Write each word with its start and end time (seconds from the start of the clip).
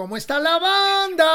¿Cómo 0.00 0.16
está 0.16 0.38
la 0.38 0.58
banda? 0.58 1.26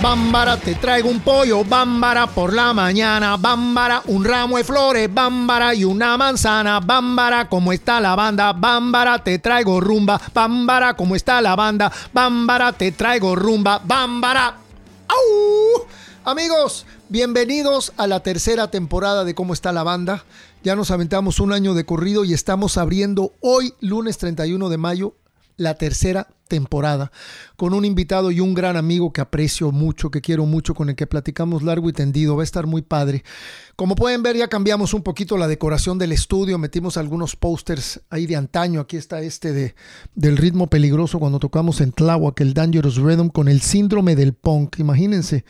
Bámbara, 0.00 0.56
te 0.56 0.76
traigo 0.76 1.08
un 1.08 1.18
pollo, 1.18 1.64
bámbara 1.64 2.28
por 2.28 2.52
la 2.52 2.72
mañana, 2.72 3.36
bámbara, 3.36 4.02
un 4.06 4.24
ramo 4.24 4.56
de 4.56 4.62
flores, 4.62 5.12
bámbara 5.12 5.74
y 5.74 5.84
una 5.84 6.16
manzana, 6.16 6.78
bámbara, 6.78 7.48
¿cómo 7.48 7.72
está 7.72 8.00
la 8.00 8.14
banda? 8.14 8.52
Bámbara, 8.52 9.18
te 9.24 9.40
traigo 9.40 9.80
rumba, 9.80 10.20
bámbara, 10.32 10.94
¿cómo 10.94 11.16
está 11.16 11.40
la 11.40 11.56
banda? 11.56 11.90
Bámbara, 12.12 12.72
te 12.72 12.92
traigo 12.92 13.34
rumba, 13.34 13.80
bámbara. 13.84 14.59
Amigos, 16.24 16.86
bienvenidos 17.08 17.92
a 17.96 18.06
la 18.06 18.20
tercera 18.22 18.70
temporada 18.70 19.24
de 19.24 19.34
¿Cómo 19.34 19.52
está 19.52 19.72
la 19.72 19.82
banda? 19.82 20.24
Ya 20.62 20.76
nos 20.76 20.90
aventamos 20.90 21.40
un 21.40 21.52
año 21.52 21.74
de 21.74 21.86
corrido 21.86 22.24
y 22.24 22.34
estamos 22.34 22.76
abriendo 22.76 23.32
hoy, 23.40 23.74
lunes 23.80 24.18
31 24.18 24.68
de 24.68 24.76
mayo, 24.76 25.14
la 25.56 25.74
tercera 25.74 26.28
temporada, 26.50 27.10
con 27.56 27.72
un 27.72 27.86
invitado 27.86 28.30
y 28.30 28.40
un 28.40 28.52
gran 28.52 28.76
amigo 28.76 29.14
que 29.14 29.22
aprecio 29.22 29.72
mucho, 29.72 30.10
que 30.10 30.20
quiero 30.20 30.44
mucho, 30.44 30.74
con 30.74 30.90
el 30.90 30.96
que 30.96 31.06
platicamos 31.06 31.62
largo 31.62 31.88
y 31.88 31.94
tendido. 31.94 32.36
Va 32.36 32.42
a 32.42 32.44
estar 32.44 32.66
muy 32.66 32.82
padre. 32.82 33.24
Como 33.76 33.94
pueden 33.94 34.22
ver, 34.22 34.36
ya 34.36 34.48
cambiamos 34.48 34.92
un 34.92 35.02
poquito 35.02 35.38
la 35.38 35.48
decoración 35.48 35.96
del 35.96 36.12
estudio, 36.12 36.58
metimos 36.58 36.98
algunos 36.98 37.36
pósters 37.36 38.02
ahí 38.10 38.26
de 38.26 38.36
antaño. 38.36 38.80
Aquí 38.80 38.98
está 38.98 39.22
este 39.22 39.54
de, 39.54 39.74
del 40.14 40.36
ritmo 40.36 40.66
peligroso 40.66 41.18
cuando 41.18 41.38
tocamos 41.38 41.80
en 41.80 41.92
Tláhuac, 41.92 42.38
el 42.42 42.52
Dangerous 42.52 42.96
Rhythm, 42.96 43.28
con 43.28 43.48
el 43.48 43.62
síndrome 43.62 44.16
del 44.16 44.34
punk. 44.34 44.80
Imagínense, 44.80 45.46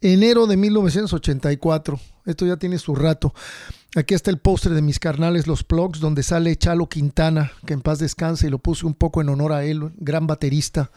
enero 0.00 0.46
de 0.46 0.56
1984. 0.56 2.00
Esto 2.24 2.46
ya 2.46 2.56
tiene 2.56 2.78
su 2.78 2.94
rato. 2.94 3.34
Aquí 3.96 4.14
está 4.14 4.30
el 4.30 4.38
póster 4.38 4.74
de 4.74 4.82
mis 4.82 4.98
carnales, 4.98 5.46
los 5.46 5.64
plugs, 5.64 5.98
donde 5.98 6.22
sale 6.22 6.56
Chalo 6.56 6.88
Quintana, 6.88 7.52
que 7.64 7.72
en 7.72 7.80
paz 7.80 7.98
descanse, 7.98 8.46
y 8.46 8.50
lo 8.50 8.58
puse 8.58 8.86
un 8.86 8.94
poco 8.94 9.22
en 9.22 9.30
honor 9.30 9.52
a 9.52 9.64
él, 9.64 9.92
gran 9.96 10.26
baterista 10.26 10.90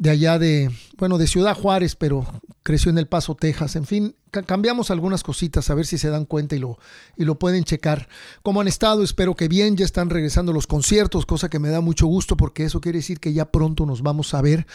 de 0.00 0.08
allá 0.08 0.38
de, 0.38 0.70
bueno, 0.96 1.18
de 1.18 1.26
Ciudad 1.26 1.54
Juárez, 1.54 1.94
pero 1.94 2.26
creció 2.62 2.90
en 2.90 2.96
El 2.96 3.06
Paso, 3.06 3.34
Texas. 3.34 3.76
En 3.76 3.84
fin, 3.84 4.16
cambiamos 4.30 4.90
algunas 4.90 5.22
cositas 5.22 5.68
a 5.68 5.74
ver 5.74 5.86
si 5.86 5.98
se 5.98 6.08
dan 6.08 6.24
cuenta 6.24 6.56
y 6.56 6.58
lo, 6.58 6.78
y 7.18 7.26
lo 7.26 7.38
pueden 7.38 7.64
checar. 7.64 8.08
¿Cómo 8.42 8.62
han 8.62 8.68
estado? 8.68 9.02
Espero 9.02 9.36
que 9.36 9.46
bien, 9.46 9.76
ya 9.76 9.84
están 9.84 10.08
regresando 10.08 10.54
los 10.54 10.66
conciertos, 10.66 11.26
cosa 11.26 11.50
que 11.50 11.58
me 11.58 11.68
da 11.68 11.82
mucho 11.82 12.06
gusto 12.06 12.38
porque 12.38 12.64
eso 12.64 12.80
quiere 12.80 13.00
decir 13.00 13.20
que 13.20 13.34
ya 13.34 13.52
pronto 13.52 13.84
nos 13.84 14.00
vamos 14.00 14.32
a 14.32 14.40
ver. 14.40 14.66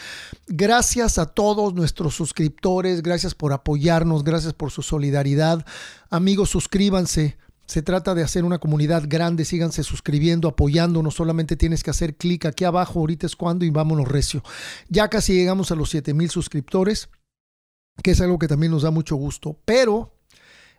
Gracias 0.46 1.18
a 1.18 1.26
todos 1.26 1.74
nuestros 1.74 2.14
suscriptores, 2.14 3.02
gracias 3.02 3.34
por 3.34 3.52
apoyarnos, 3.52 4.22
gracias 4.22 4.52
por 4.52 4.70
su 4.70 4.82
solidaridad. 4.82 5.66
Amigos, 6.08 6.50
suscríbanse 6.50 7.36
se 7.66 7.82
trata 7.82 8.14
de 8.14 8.22
hacer 8.22 8.44
una 8.44 8.58
comunidad 8.58 9.04
grande, 9.06 9.44
síganse 9.44 9.82
suscribiendo, 9.82 10.48
apoyándonos, 10.48 11.14
solamente 11.14 11.56
tienes 11.56 11.82
que 11.82 11.90
hacer 11.90 12.16
clic 12.16 12.46
aquí 12.46 12.64
abajo, 12.64 13.00
ahorita 13.00 13.26
es 13.26 13.36
cuando 13.36 13.64
y 13.64 13.70
vámonos 13.70 14.08
recio. 14.08 14.42
Ya 14.88 15.08
casi 15.08 15.34
llegamos 15.34 15.70
a 15.70 15.74
los 15.74 15.90
7000 15.90 16.30
suscriptores, 16.30 17.08
que 18.02 18.12
es 18.12 18.20
algo 18.20 18.38
que 18.38 18.48
también 18.48 18.72
nos 18.72 18.82
da 18.82 18.90
mucho 18.90 19.16
gusto, 19.16 19.58
pero 19.64 20.14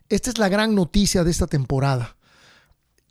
esta 0.08 0.30
es 0.30 0.38
la 0.38 0.48
gran 0.48 0.74
noticia 0.74 1.24
de 1.24 1.30
esta 1.30 1.46
temporada. 1.46 2.16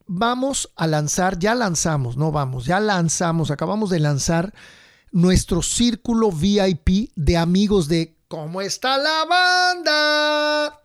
Vamos 0.08 0.72
a 0.76 0.88
lanzar, 0.88 1.38
ya 1.38 1.54
lanzamos, 1.54 2.18
no 2.18 2.32
vamos, 2.32 2.66
ya 2.66 2.80
lanzamos, 2.80 3.52
acabamos 3.52 3.90
de 3.90 4.00
lanzar 4.00 4.54
nuestro 5.12 5.62
círculo 5.62 6.32
VIP 6.32 7.12
de 7.16 7.38
amigos 7.38 7.88
de 7.88 8.18
¿Cómo 8.28 8.60
está 8.60 8.98
la 8.98 9.24
banda? 9.26 10.82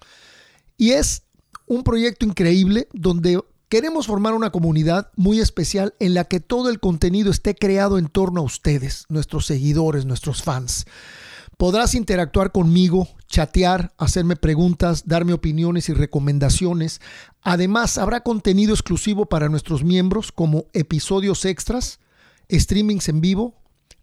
Y 0.76 0.92
es 0.92 1.24
un 1.72 1.84
proyecto 1.84 2.26
increíble 2.26 2.86
donde 2.92 3.40
queremos 3.70 4.06
formar 4.06 4.34
una 4.34 4.50
comunidad 4.50 5.10
muy 5.16 5.40
especial 5.40 5.94
en 6.00 6.12
la 6.12 6.24
que 6.24 6.38
todo 6.38 6.68
el 6.68 6.80
contenido 6.80 7.30
esté 7.30 7.54
creado 7.54 7.96
en 7.96 8.08
torno 8.08 8.42
a 8.42 8.44
ustedes, 8.44 9.06
nuestros 9.08 9.46
seguidores, 9.46 10.04
nuestros 10.04 10.42
fans. 10.42 10.84
Podrás 11.56 11.94
interactuar 11.94 12.52
conmigo, 12.52 13.08
chatear, 13.26 13.94
hacerme 13.96 14.36
preguntas, 14.36 15.04
darme 15.06 15.32
opiniones 15.32 15.88
y 15.88 15.94
recomendaciones. 15.94 17.00
Además, 17.40 17.96
habrá 17.96 18.22
contenido 18.22 18.74
exclusivo 18.74 19.24
para 19.24 19.48
nuestros 19.48 19.82
miembros 19.82 20.30
como 20.30 20.66
episodios 20.74 21.46
extras, 21.46 22.00
streamings 22.50 23.08
en 23.08 23.22
vivo, 23.22 23.54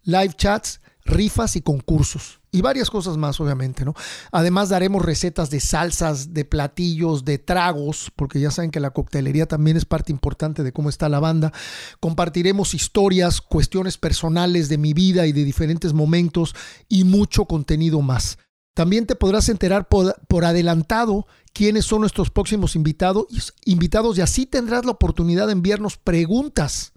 live 0.02 0.32
chats 0.36 0.80
rifas 1.10 1.56
y 1.56 1.60
concursos 1.60 2.40
y 2.52 2.62
varias 2.62 2.90
cosas 2.90 3.16
más, 3.16 3.40
obviamente, 3.40 3.84
¿no? 3.84 3.94
Además 4.32 4.68
daremos 4.68 5.04
recetas 5.04 5.50
de 5.50 5.60
salsas, 5.60 6.34
de 6.34 6.44
platillos, 6.44 7.24
de 7.24 7.38
tragos, 7.38 8.10
porque 8.16 8.40
ya 8.40 8.50
saben 8.50 8.70
que 8.70 8.80
la 8.80 8.90
coctelería 8.90 9.46
también 9.46 9.76
es 9.76 9.84
parte 9.84 10.10
importante 10.12 10.62
de 10.62 10.72
cómo 10.72 10.88
está 10.88 11.08
la 11.08 11.20
banda. 11.20 11.52
Compartiremos 12.00 12.74
historias, 12.74 13.40
cuestiones 13.40 13.98
personales 13.98 14.68
de 14.68 14.78
mi 14.78 14.94
vida 14.94 15.26
y 15.26 15.32
de 15.32 15.44
diferentes 15.44 15.92
momentos 15.92 16.54
y 16.88 17.04
mucho 17.04 17.44
contenido 17.44 18.00
más. 18.00 18.38
También 18.74 19.06
te 19.06 19.16
podrás 19.16 19.48
enterar 19.48 19.88
por, 19.88 20.44
adelantado 20.44 21.26
quiénes 21.52 21.84
son 21.84 22.00
nuestros 22.00 22.30
próximos 22.30 22.76
invitados, 22.76 23.26
invitados 23.64 24.16
y 24.18 24.22
así 24.22 24.46
tendrás 24.46 24.84
la 24.84 24.92
oportunidad 24.92 25.46
de 25.46 25.52
enviarnos 25.52 25.98
preguntas 25.98 26.92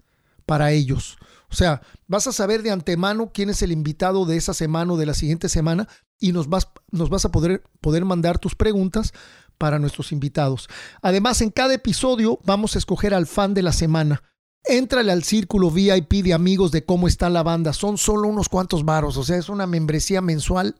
para 0.46 0.72
ellos. 0.72 1.18
O 1.54 1.56
sea, 1.56 1.82
vas 2.08 2.26
a 2.26 2.32
saber 2.32 2.64
de 2.64 2.72
antemano 2.72 3.30
quién 3.32 3.48
es 3.48 3.62
el 3.62 3.70
invitado 3.70 4.24
de 4.24 4.36
esa 4.36 4.52
semana 4.54 4.92
o 4.92 4.96
de 4.96 5.06
la 5.06 5.14
siguiente 5.14 5.48
semana 5.48 5.86
y 6.18 6.32
nos 6.32 6.48
vas, 6.48 6.66
nos 6.90 7.10
vas 7.10 7.24
a 7.26 7.30
poder, 7.30 7.62
poder 7.80 8.04
mandar 8.04 8.40
tus 8.40 8.56
preguntas 8.56 9.12
para 9.56 9.78
nuestros 9.78 10.10
invitados. 10.10 10.68
Además, 11.00 11.40
en 11.42 11.50
cada 11.50 11.72
episodio 11.72 12.40
vamos 12.42 12.74
a 12.74 12.78
escoger 12.78 13.14
al 13.14 13.28
fan 13.28 13.54
de 13.54 13.62
la 13.62 13.72
semana. 13.72 14.24
Éntrale 14.64 15.12
al 15.12 15.22
círculo 15.22 15.70
VIP 15.70 16.24
de 16.24 16.34
amigos 16.34 16.72
de 16.72 16.84
cómo 16.84 17.06
está 17.06 17.30
la 17.30 17.44
banda. 17.44 17.72
Son 17.72 17.98
solo 17.98 18.26
unos 18.26 18.48
cuantos 18.48 18.84
varos, 18.84 19.16
o 19.16 19.22
sea, 19.22 19.36
es 19.36 19.48
una 19.48 19.68
membresía 19.68 20.20
mensual 20.20 20.74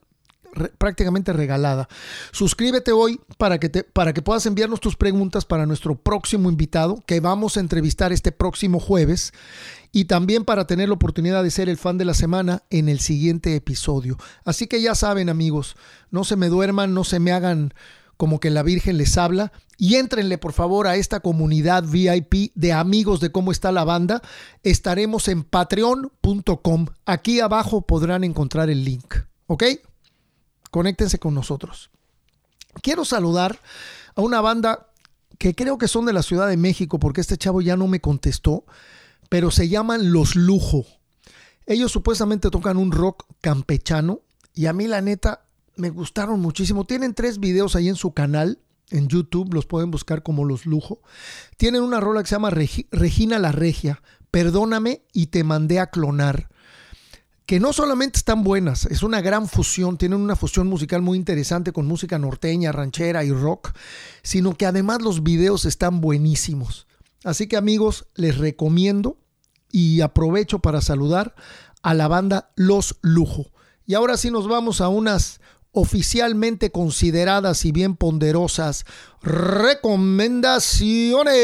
prácticamente 0.78 1.32
regalada. 1.32 1.88
Suscríbete 2.32 2.90
hoy 2.90 3.20
para 3.38 3.58
que, 3.58 3.68
te, 3.68 3.84
para 3.84 4.12
que 4.12 4.22
puedas 4.22 4.46
enviarnos 4.46 4.80
tus 4.80 4.96
preguntas 4.96 5.44
para 5.44 5.66
nuestro 5.66 5.94
próximo 5.94 6.48
invitado 6.48 7.00
que 7.06 7.20
vamos 7.20 7.56
a 7.56 7.60
entrevistar 7.60 8.12
este 8.12 8.32
próximo 8.32 8.80
jueves 8.80 9.32
y 9.94 10.04
también 10.04 10.44
para 10.44 10.66
tener 10.66 10.88
la 10.88 10.96
oportunidad 10.96 11.42
de 11.42 11.50
ser 11.50 11.70
el 11.70 11.78
fan 11.78 11.96
de 11.96 12.04
la 12.04 12.12
semana 12.12 12.64
en 12.68 12.90
el 12.90 13.00
siguiente 13.00 13.54
episodio. 13.56 14.18
Así 14.44 14.66
que 14.66 14.82
ya 14.82 14.94
saben 14.94 15.30
amigos, 15.30 15.76
no 16.10 16.24
se 16.24 16.36
me 16.36 16.48
duerman, 16.48 16.92
no 16.92 17.04
se 17.04 17.20
me 17.20 17.32
hagan 17.32 17.72
como 18.16 18.40
que 18.40 18.50
la 18.50 18.62
Virgen 18.62 18.98
les 18.98 19.16
habla 19.16 19.52
y 19.78 19.94
éntrenle 19.94 20.36
por 20.36 20.52
favor 20.52 20.86
a 20.86 20.96
esta 20.96 21.20
comunidad 21.20 21.84
VIP 21.84 22.52
de 22.54 22.72
amigos 22.72 23.20
de 23.20 23.32
cómo 23.32 23.52
está 23.52 23.72
la 23.72 23.84
banda. 23.84 24.20
Estaremos 24.62 25.28
en 25.28 25.44
patreon.com. 25.44 26.86
Aquí 27.06 27.40
abajo 27.40 27.82
podrán 27.82 28.24
encontrar 28.24 28.68
el 28.68 28.84
link. 28.84 29.14
¿Ok? 29.46 29.64
conéctense 30.74 31.20
con 31.20 31.34
nosotros. 31.34 31.92
Quiero 32.82 33.04
saludar 33.04 33.60
a 34.16 34.22
una 34.22 34.40
banda 34.40 34.88
que 35.38 35.54
creo 35.54 35.78
que 35.78 35.86
son 35.86 36.04
de 36.04 36.12
la 36.12 36.24
Ciudad 36.24 36.48
de 36.48 36.56
México, 36.56 36.98
porque 36.98 37.20
este 37.20 37.38
chavo 37.38 37.60
ya 37.60 37.76
no 37.76 37.86
me 37.86 38.00
contestó, 38.00 38.64
pero 39.28 39.50
se 39.50 39.68
llaman 39.68 40.12
Los 40.12 40.36
Lujo. 40.36 40.86
Ellos 41.66 41.92
supuestamente 41.92 42.50
tocan 42.50 42.76
un 42.76 42.92
rock 42.92 43.24
campechano 43.40 44.20
y 44.54 44.66
a 44.66 44.72
mí 44.72 44.86
la 44.86 45.00
neta 45.00 45.46
me 45.76 45.90
gustaron 45.90 46.40
muchísimo. 46.40 46.84
Tienen 46.84 47.14
tres 47.14 47.40
videos 47.40 47.76
ahí 47.76 47.88
en 47.88 47.96
su 47.96 48.12
canal, 48.12 48.58
en 48.90 49.08
YouTube, 49.08 49.54
los 49.54 49.66
pueden 49.66 49.90
buscar 49.90 50.22
como 50.22 50.44
Los 50.44 50.66
Lujo. 50.66 51.00
Tienen 51.56 51.82
una 51.82 52.00
rola 52.00 52.22
que 52.22 52.28
se 52.28 52.34
llama 52.34 52.50
Regina 52.50 53.38
la 53.38 53.52
Regia, 53.52 54.02
Perdóname 54.30 55.02
y 55.12 55.26
te 55.26 55.44
mandé 55.44 55.78
a 55.78 55.90
clonar 55.90 56.48
que 57.46 57.60
no 57.60 57.72
solamente 57.72 58.18
están 58.18 58.42
buenas, 58.42 58.86
es 58.86 59.02
una 59.02 59.20
gran 59.20 59.48
fusión, 59.48 59.98
tienen 59.98 60.20
una 60.20 60.36
fusión 60.36 60.66
musical 60.66 61.02
muy 61.02 61.18
interesante 61.18 61.72
con 61.72 61.86
música 61.86 62.18
norteña, 62.18 62.72
ranchera 62.72 63.22
y 63.24 63.32
rock, 63.32 63.72
sino 64.22 64.54
que 64.54 64.66
además 64.66 65.02
los 65.02 65.22
videos 65.22 65.66
están 65.66 66.00
buenísimos. 66.00 66.86
Así 67.24 67.48
que 67.48 67.56
amigos, 67.56 68.06
les 68.14 68.38
recomiendo 68.38 69.18
y 69.70 70.02
aprovecho 70.02 70.60
para 70.60 70.80
saludar 70.80 71.34
a 71.82 71.94
la 71.94 72.06
banda 72.06 72.52
Los 72.54 72.96
Lujo. 73.00 73.50
Y 73.86 73.94
ahora 73.94 74.16
sí 74.16 74.30
nos 74.30 74.46
vamos 74.46 74.80
a 74.80 74.86
unas 74.88 75.40
oficialmente 75.72 76.70
consideradas 76.70 77.64
y 77.64 77.72
bien 77.72 77.96
ponderosas 77.96 78.84
recomendaciones. 79.22 81.34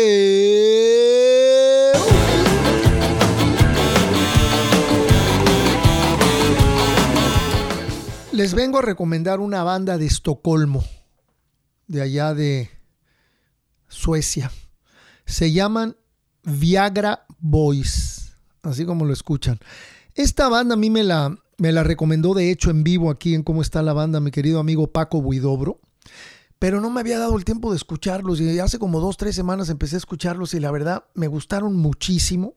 les 8.41 8.55
vengo 8.55 8.79
a 8.79 8.83
recomendar 8.83 9.39
una 9.39 9.63
banda 9.65 9.99
de 9.99 10.07
Estocolmo, 10.07 10.83
de 11.89 12.01
allá 12.01 12.33
de 12.33 12.71
Suecia. 13.87 14.51
Se 15.31 15.53
llaman 15.53 15.97
Viagra 16.45 17.27
Boys, 17.39 18.37
así 18.63 18.85
como 18.85 19.05
lo 19.05 19.13
escuchan. 19.13 19.59
Esta 20.15 20.49
banda 20.49 20.75
a 20.75 20.77
mí 20.77 20.91
me 20.91 21.05
la, 21.05 21.37
Me 21.59 21.73
la 21.73 21.83
recomendó 21.83 22.35
de 22.35 22.51
hecho 22.51 22.71
en 22.71 22.83
vivo 22.83 23.11
aquí 23.11 23.35
en 23.35 23.43
Cómo 23.43 23.63
está 23.63 23.83
la 23.83 23.93
banda 23.93 24.21
mi 24.21 24.31
querido 24.31 24.61
amigo 24.61 24.93
Paco 24.93 25.23
Buidobro 25.23 25.81
pero 26.61 26.83
no 26.83 26.91
me 26.91 27.01
había 27.01 27.19
dado 27.19 27.39
el 27.39 27.45
tiempo 27.47 27.71
de 27.71 27.79
escucharlos 27.79 28.39
y 28.39 28.59
hace 28.61 28.79
como 28.79 29.01
dos, 29.01 29.17
tres 29.17 29.35
semanas 29.35 29.71
empecé 29.71 29.97
a 29.97 29.99
escucharlos 29.99 30.53
y 30.53 30.61
la 30.61 30.71
verdad 30.71 31.05
me 31.15 31.27
gustaron 31.27 31.75
muchísimo. 31.75 32.55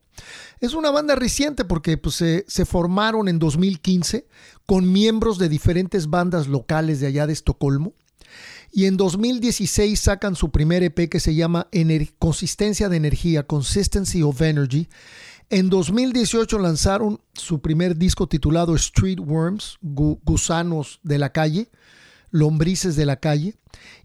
Es 0.60 0.74
una 0.74 0.92
banda 0.92 1.16
reciente 1.16 1.64
porque 1.64 1.98
pues, 1.98 2.16
se, 2.16 2.44
se 2.50 2.66
formaron 2.66 3.30
en 3.30 3.40
2015 3.40 4.28
con 4.66 4.92
miembros 4.92 5.38
de 5.38 5.48
diferentes 5.48 6.10
bandas 6.10 6.50
locales 6.50 7.00
de 7.00 7.08
allá 7.08 7.28
de 7.28 7.34
Estocolmo. 7.34 7.94
Y 8.74 8.86
en 8.88 8.98
2016 8.98 10.00
sacan 10.00 10.36
su 10.36 10.52
primer 10.52 10.84
EP 10.84 11.08
que 11.08 11.20
se 11.20 11.36
llama 11.36 11.70
Consistencia 12.20 12.90
de 12.90 12.98
Energía, 12.98 13.44
Consistency 13.44 14.24
of 14.24 14.42
Energy. 14.42 14.90
En 15.50 15.70
2018 15.70 16.58
lanzaron 16.58 17.22
su 17.34 17.62
primer 17.62 17.96
disco 17.96 18.28
titulado 18.28 18.76
Street 18.76 19.20
Worms, 19.20 19.78
Gusanos 19.82 21.00
de 21.04 21.20
la 21.20 21.32
Calle 21.32 21.70
lombrices 22.34 22.98
de 22.98 23.06
la 23.06 23.16
calle. 23.16 23.56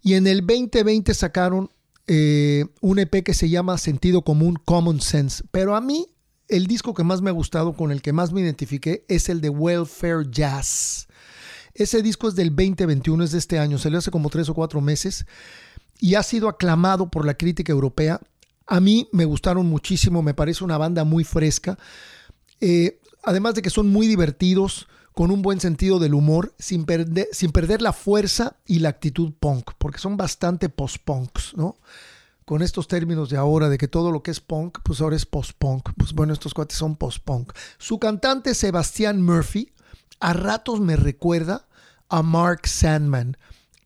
Y 0.00 0.15
en 0.15 0.29
el 0.29 0.47
2020 0.47 1.12
sacaron 1.14 1.71
eh, 2.06 2.67
un 2.81 3.00
EP 3.00 3.25
que 3.25 3.35
se 3.35 3.49
llama 3.49 3.79
Sentido 3.79 4.23
Común, 4.23 4.56
Common 4.64 5.00
Sense. 5.00 5.43
Pero 5.50 5.75
a 5.75 5.81
mí 5.81 6.06
el 6.47 6.67
disco 6.67 6.94
que 6.94 7.03
más 7.03 7.21
me 7.21 7.31
ha 7.31 7.32
gustado, 7.32 7.75
con 7.75 7.91
el 7.91 8.00
que 8.00 8.12
más 8.12 8.32
me 8.32 8.43
identifiqué, 8.43 9.05
es 9.09 9.29
el 9.29 9.41
de 9.41 9.49
Welfare 9.49 10.26
Jazz. 10.31 11.08
Ese 11.79 12.03
disco 12.03 12.27
es 12.27 12.35
del 12.35 12.49
2021, 12.51 13.23
es 13.23 13.31
de 13.31 13.39
este 13.39 13.57
año, 13.61 13.79
le 13.89 13.97
hace 13.97 14.11
como 14.11 14.31
tres 14.31 14.49
o 14.49 14.55
cuatro 14.55 14.81
meses 14.81 15.27
y 16.01 16.17
ha 16.17 16.25
sido 16.25 16.49
aclamado 16.49 17.09
por 17.09 17.25
la 17.25 17.35
crítica 17.35 17.73
europea. 17.73 18.21
A 18.67 18.81
mí 18.81 19.09
me 19.13 19.25
gustaron 19.25 19.67
muchísimo, 19.67 20.21
me 20.21 20.35
parece 20.35 20.65
una 20.65 20.77
banda 20.77 21.05
muy 21.05 21.23
fresca. 21.23 21.79
Eh, 22.61 22.99
además 23.23 23.55
de 23.55 23.63
que 23.63 23.71
son 23.71 23.89
muy 23.91 24.09
divertidos, 24.09 24.89
con 25.15 25.31
un 25.31 25.41
buen 25.41 25.61
sentido 25.61 26.01
del 26.01 26.15
humor, 26.15 26.53
sin 26.59 26.85
perder, 26.85 27.29
sin 27.31 27.53
perder 27.53 27.81
la 27.81 27.93
fuerza 27.93 28.57
y 28.67 28.81
la 28.81 28.89
actitud 28.89 29.33
punk, 29.39 29.71
porque 29.79 30.01
son 30.01 30.17
bastante 30.17 30.69
post-punks, 30.69 31.55
¿no? 31.57 31.77
Con 32.45 32.63
estos 32.63 32.89
términos 32.89 33.31
de 33.31 33.37
ahora, 33.37 33.69
de 33.69 33.79
que 33.79 33.87
todo 33.87 34.11
lo 34.11 34.25
que 34.25 34.33
es 34.33 34.41
punk, 34.41 34.79
pues 34.83 35.01
ahora 35.01 35.15
es 35.15 35.27
post-punk. 35.27 35.91
Pues 35.97 36.13
bueno, 36.13 36.33
estos 36.33 36.55
cuates 36.55 36.77
son 36.77 36.97
post-punk. 36.97 37.53
Su 37.79 38.01
cantante 38.01 38.55
Sebastián 38.55 39.23
Murphy, 39.23 39.71
a 40.19 40.33
ratos 40.33 40.81
me 40.81 40.97
recuerda 40.97 41.68
a 42.09 42.23
Mark 42.23 42.67
Sandman, 42.67 43.37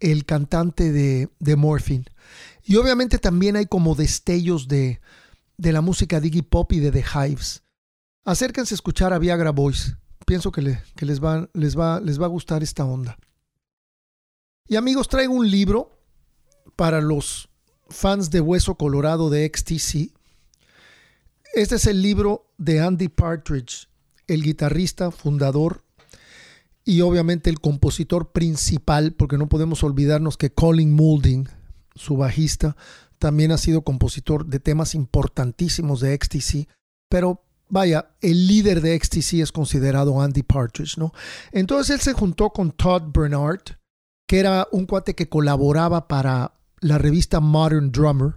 el 0.01 0.25
cantante 0.25 0.93
de, 0.93 1.29
de 1.39 1.57
Morphine. 1.57 2.05
Y 2.65 2.77
obviamente 2.77 3.19
también 3.19 3.57
hay 3.57 3.67
como 3.67 3.95
destellos 3.95 4.69
de, 4.69 5.01
de 5.57 5.73
la 5.73 5.81
música 5.81 6.21
Diggy 6.21 6.43
Pop 6.43 6.73
y 6.73 6.81
de 6.81 6.93
The 6.93 7.05
Hives. 7.15 7.63
Acérquense 8.25 8.75
a 8.75 8.77
escuchar 8.77 9.13
a 9.13 9.19
Viagra 9.19 9.51
Boys 9.51 9.97
pienso 10.25 10.53
que, 10.53 10.63
les, 10.63 11.21
va, 11.23 11.49
les, 11.53 11.79
va, 11.79 12.01
les 12.01 12.21
va 12.21 12.27
a 12.27 12.29
gustar 12.29 12.63
esta 12.63 12.85
onda. 12.85 13.19
Y 14.67 14.77
amigos, 14.77 15.09
traigo 15.09 15.35
un 15.35 15.51
libro 15.51 15.91
para 16.77 17.01
los 17.01 17.49
fans 17.89 18.31
de 18.31 18.41
Hueso 18.41 18.77
Colorado 18.77 19.29
de 19.29 19.51
XTC. 19.55 20.13
Este 21.55 21.75
es 21.75 21.87
el 21.87 22.01
libro 22.01 22.51
de 22.57 22.81
Andy 22.81 23.09
Partridge, 23.09 23.89
el 24.27 24.43
guitarrista, 24.43 25.11
fundador 25.11 25.85
y 26.85 27.01
obviamente 27.01 27.51
el 27.51 27.61
compositor 27.61 28.33
principal, 28.33 29.13
porque 29.13 29.39
no 29.39 29.49
podemos 29.49 29.85
olvidarnos 29.85 30.37
que 30.37 30.53
Colin 30.53 30.93
Moulding, 30.93 31.49
su 31.95 32.17
bajista, 32.17 32.77
también 33.19 33.53
ha 33.53 33.59
sido 33.59 33.83
compositor 33.83 34.47
de 34.47 34.59
temas 34.59 34.95
importantísimos 34.95 36.01
de 36.01 36.19
XTC, 36.21 36.69
pero 37.09 37.45
vaya, 37.69 38.11
el 38.21 38.49
líder 38.49 38.81
de 38.81 38.99
XTC 38.99 39.35
es 39.41 39.53
considerado 39.53 40.21
Andy 40.21 40.43
Partridge, 40.43 40.99
¿no? 40.99 41.13
Entonces 41.53 41.95
él 41.95 42.01
se 42.01 42.13
juntó 42.15 42.51
con 42.51 42.73
Todd 42.73 43.05
Bernard, 43.15 43.63
que 44.27 44.41
era 44.41 44.67
un 44.73 44.87
cuate 44.87 45.15
que 45.15 45.29
colaboraba 45.29 46.09
para 46.09 46.55
la 46.81 46.99
revista 46.99 47.39
Modern 47.39 47.93
Drummer, 47.93 48.35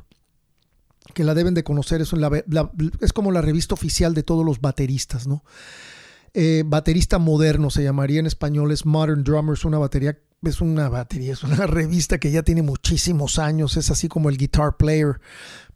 que 1.13 1.23
la 1.23 1.33
deben 1.33 1.53
de 1.53 1.63
conocer, 1.63 2.01
es, 2.01 2.13
es 3.01 3.13
como 3.13 3.31
la 3.31 3.41
revista 3.41 3.73
oficial 3.73 4.13
de 4.13 4.23
todos 4.23 4.45
los 4.45 4.61
bateristas, 4.61 5.25
¿no? 5.25 5.43
Eh, 6.37 6.63
baterista 6.65 7.17
moderno 7.17 7.69
se 7.69 7.83
llamaría 7.83 8.19
en 8.19 8.25
español, 8.25 8.71
es 8.71 8.85
Modern 8.85 9.23
Drummer, 9.23 9.53
es 9.53 9.63
una 9.63 9.77
batería 9.77 10.17
es 10.43 10.61
una 10.61 10.89
batería, 10.89 11.33
es 11.33 11.43
una 11.43 11.65
revista 11.67 12.19
que 12.19 12.31
ya 12.31 12.43
tiene 12.43 12.61
muchísimos 12.61 13.39
años, 13.39 13.77
es 13.77 13.89
así 13.89 14.07
como 14.07 14.29
el 14.29 14.37
Guitar 14.37 14.77
Player 14.77 15.19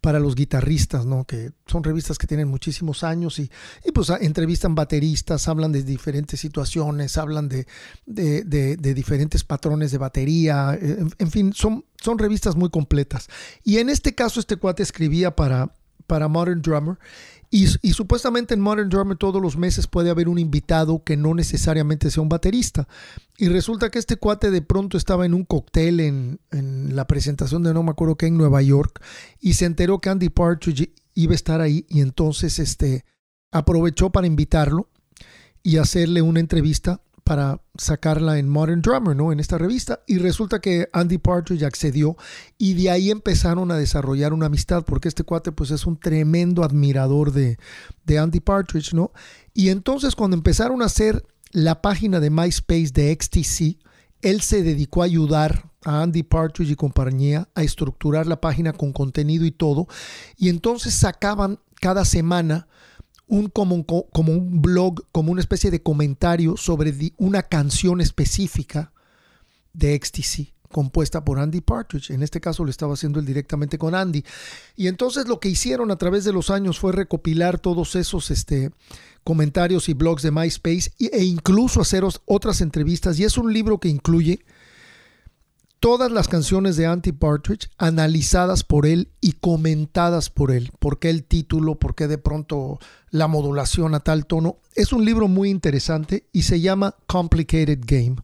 para 0.00 0.18
los 0.18 0.34
guitarristas, 0.34 1.04
¿no? 1.04 1.24
Que 1.24 1.50
son 1.66 1.84
revistas 1.84 2.18
que 2.18 2.26
tienen 2.26 2.48
muchísimos 2.48 3.04
años 3.04 3.38
y, 3.38 3.50
y 3.84 3.92
pues 3.92 4.10
entrevistan 4.20 4.74
bateristas, 4.74 5.48
hablan 5.48 5.72
de 5.72 5.82
diferentes 5.82 6.40
situaciones, 6.40 7.18
hablan 7.18 7.48
de, 7.48 7.66
de, 8.06 8.94
diferentes 8.94 9.44
patrones 9.44 9.90
de 9.92 9.98
batería, 9.98 10.78
eh, 10.80 11.04
en, 11.18 11.30
fin, 11.30 11.52
son, 11.52 11.84
son 12.00 12.18
revistas 12.18 12.56
muy 12.56 12.70
completas. 12.70 13.28
Y 13.62 13.78
en 13.78 13.90
este 13.90 14.14
caso 14.14 14.40
este 14.40 14.56
cuate 14.56 14.82
escribía 14.82 15.36
para, 15.36 15.74
para 16.06 16.28
Modern 16.28 16.62
Drummer 16.62 16.98
y, 17.52 17.66
supuestamente 17.66 18.54
en 18.54 18.60
Modern 18.60 18.88
Drummer 18.88 19.16
todos 19.16 19.42
los 19.42 19.56
meses 19.56 19.88
puede 19.88 20.10
haber 20.10 20.28
un 20.28 20.38
invitado 20.38 21.02
que 21.02 21.16
no 21.16 21.34
necesariamente 21.34 22.08
sea 22.10 22.22
un 22.22 22.28
baterista. 22.28 22.86
Y 23.38 23.48
resulta 23.48 23.90
que 23.90 23.98
este 23.98 24.16
cuate 24.16 24.52
de 24.52 24.62
pronto 24.62 24.96
estaba 24.96 25.26
en 25.26 25.34
un 25.34 25.44
cóctel 25.44 25.98
en, 25.98 26.38
la 26.94 27.08
presentación 27.08 27.64
de 27.64 27.74
no 27.74 27.82
me 27.82 27.90
acuerdo 27.90 28.16
qué 28.16 28.26
en 28.26 28.36
Nueva 28.36 28.62
York 28.62 29.02
y 29.40 29.54
se 29.54 29.64
enteró 29.64 30.00
que 30.00 30.10
Andy 30.10 30.28
Partridge 30.28 30.92
iba 31.14 31.32
a 31.32 31.34
estar 31.34 31.60
ahí 31.60 31.86
y 31.88 32.02
entonces 32.02 32.60
este, 32.60 33.04
aprovechó 33.50 34.10
para 34.10 34.28
invitarlo 34.28 34.88
y 35.62 35.78
hacerle 35.78 36.22
una 36.22 36.40
entrevista 36.40 37.02
para 37.24 37.60
sacarla 37.76 38.38
en 38.38 38.48
Modern 38.48 38.82
Drummer, 38.82 39.16
¿no? 39.16 39.32
En 39.32 39.40
esta 39.40 39.58
revista. 39.58 40.00
Y 40.06 40.18
resulta 40.18 40.60
que 40.60 40.88
Andy 40.92 41.18
Partridge 41.18 41.62
accedió 41.62 42.16
y 42.58 42.74
de 42.74 42.90
ahí 42.90 43.10
empezaron 43.10 43.70
a 43.70 43.76
desarrollar 43.76 44.32
una 44.32 44.46
amistad, 44.46 44.84
porque 44.84 45.08
este 45.08 45.24
cuate 45.24 45.52
pues 45.52 45.70
es 45.70 45.86
un 45.86 45.98
tremendo 45.98 46.64
admirador 46.64 47.32
de, 47.32 47.58
de 48.04 48.18
Andy 48.18 48.40
Partridge, 48.40 48.94
¿no? 48.94 49.12
Y 49.54 49.68
entonces 49.68 50.14
cuando 50.14 50.36
empezaron 50.36 50.82
a 50.82 50.86
hacer 50.86 51.24
la 51.52 51.82
página 51.82 52.20
de 52.20 52.30
MySpace 52.30 52.90
de 52.92 53.16
XTC, 53.20 53.78
él 54.22 54.40
se 54.40 54.62
dedicó 54.62 55.02
a 55.02 55.06
ayudar 55.06 55.70
a 55.84 56.02
Andy 56.02 56.22
Partridge 56.22 56.70
y 56.70 56.76
compañía 56.76 57.48
a 57.54 57.62
estructurar 57.62 58.26
la 58.26 58.40
página 58.40 58.72
con 58.72 58.92
contenido 58.92 59.44
y 59.44 59.50
todo. 59.50 59.88
Y 60.36 60.48
entonces 60.48 60.94
sacaban 60.94 61.58
cada 61.80 62.04
semana 62.04 62.68
un, 63.30 63.48
como, 63.48 63.86
como 63.86 64.32
un 64.32 64.60
blog, 64.60 65.06
como 65.12 65.32
una 65.32 65.40
especie 65.40 65.70
de 65.70 65.82
comentario 65.82 66.56
sobre 66.56 66.92
una 67.16 67.42
canción 67.44 68.00
específica 68.00 68.92
de 69.72 69.98
XTC 70.02 70.52
compuesta 70.70 71.24
por 71.24 71.38
Andy 71.38 71.60
Partridge. 71.60 72.10
En 72.10 72.22
este 72.22 72.40
caso 72.40 72.64
lo 72.64 72.70
estaba 72.70 72.94
haciendo 72.94 73.18
él 73.18 73.26
directamente 73.26 73.78
con 73.78 73.94
Andy. 73.94 74.24
Y 74.76 74.86
entonces 74.86 75.26
lo 75.26 75.40
que 75.40 75.48
hicieron 75.48 75.90
a 75.90 75.96
través 75.96 76.24
de 76.24 76.32
los 76.32 76.50
años 76.50 76.78
fue 76.78 76.92
recopilar 76.92 77.58
todos 77.58 77.96
esos 77.96 78.30
este, 78.30 78.70
comentarios 79.24 79.88
y 79.88 79.94
blogs 79.94 80.22
de 80.22 80.30
MySpace 80.30 80.92
e 80.98 81.24
incluso 81.24 81.80
hacer 81.80 82.04
otras 82.24 82.60
entrevistas. 82.60 83.18
Y 83.18 83.24
es 83.24 83.36
un 83.36 83.52
libro 83.52 83.78
que 83.78 83.88
incluye 83.88 84.44
todas 85.80 86.12
las 86.12 86.28
canciones 86.28 86.76
de 86.76 86.86
Andy 86.86 87.12
Partridge 87.12 87.70
analizadas 87.78 88.62
por 88.64 88.86
él 88.86 89.08
y 89.20 89.32
comentadas 89.32 90.28
por 90.28 90.52
él. 90.52 90.70
¿Por 90.78 90.98
qué 90.98 91.08
el 91.08 91.24
título? 91.24 91.78
¿Por 91.78 91.94
qué 91.94 92.06
de 92.06 92.18
pronto 92.18 92.78
la 93.10 93.26
modulación 93.26 93.94
a 93.94 94.00
tal 94.00 94.26
tono? 94.26 94.58
Es 94.74 94.92
un 94.92 95.06
libro 95.06 95.26
muy 95.26 95.48
interesante 95.48 96.26
y 96.32 96.42
se 96.42 96.60
llama 96.60 96.94
Complicated 97.06 97.80
Game, 97.82 98.16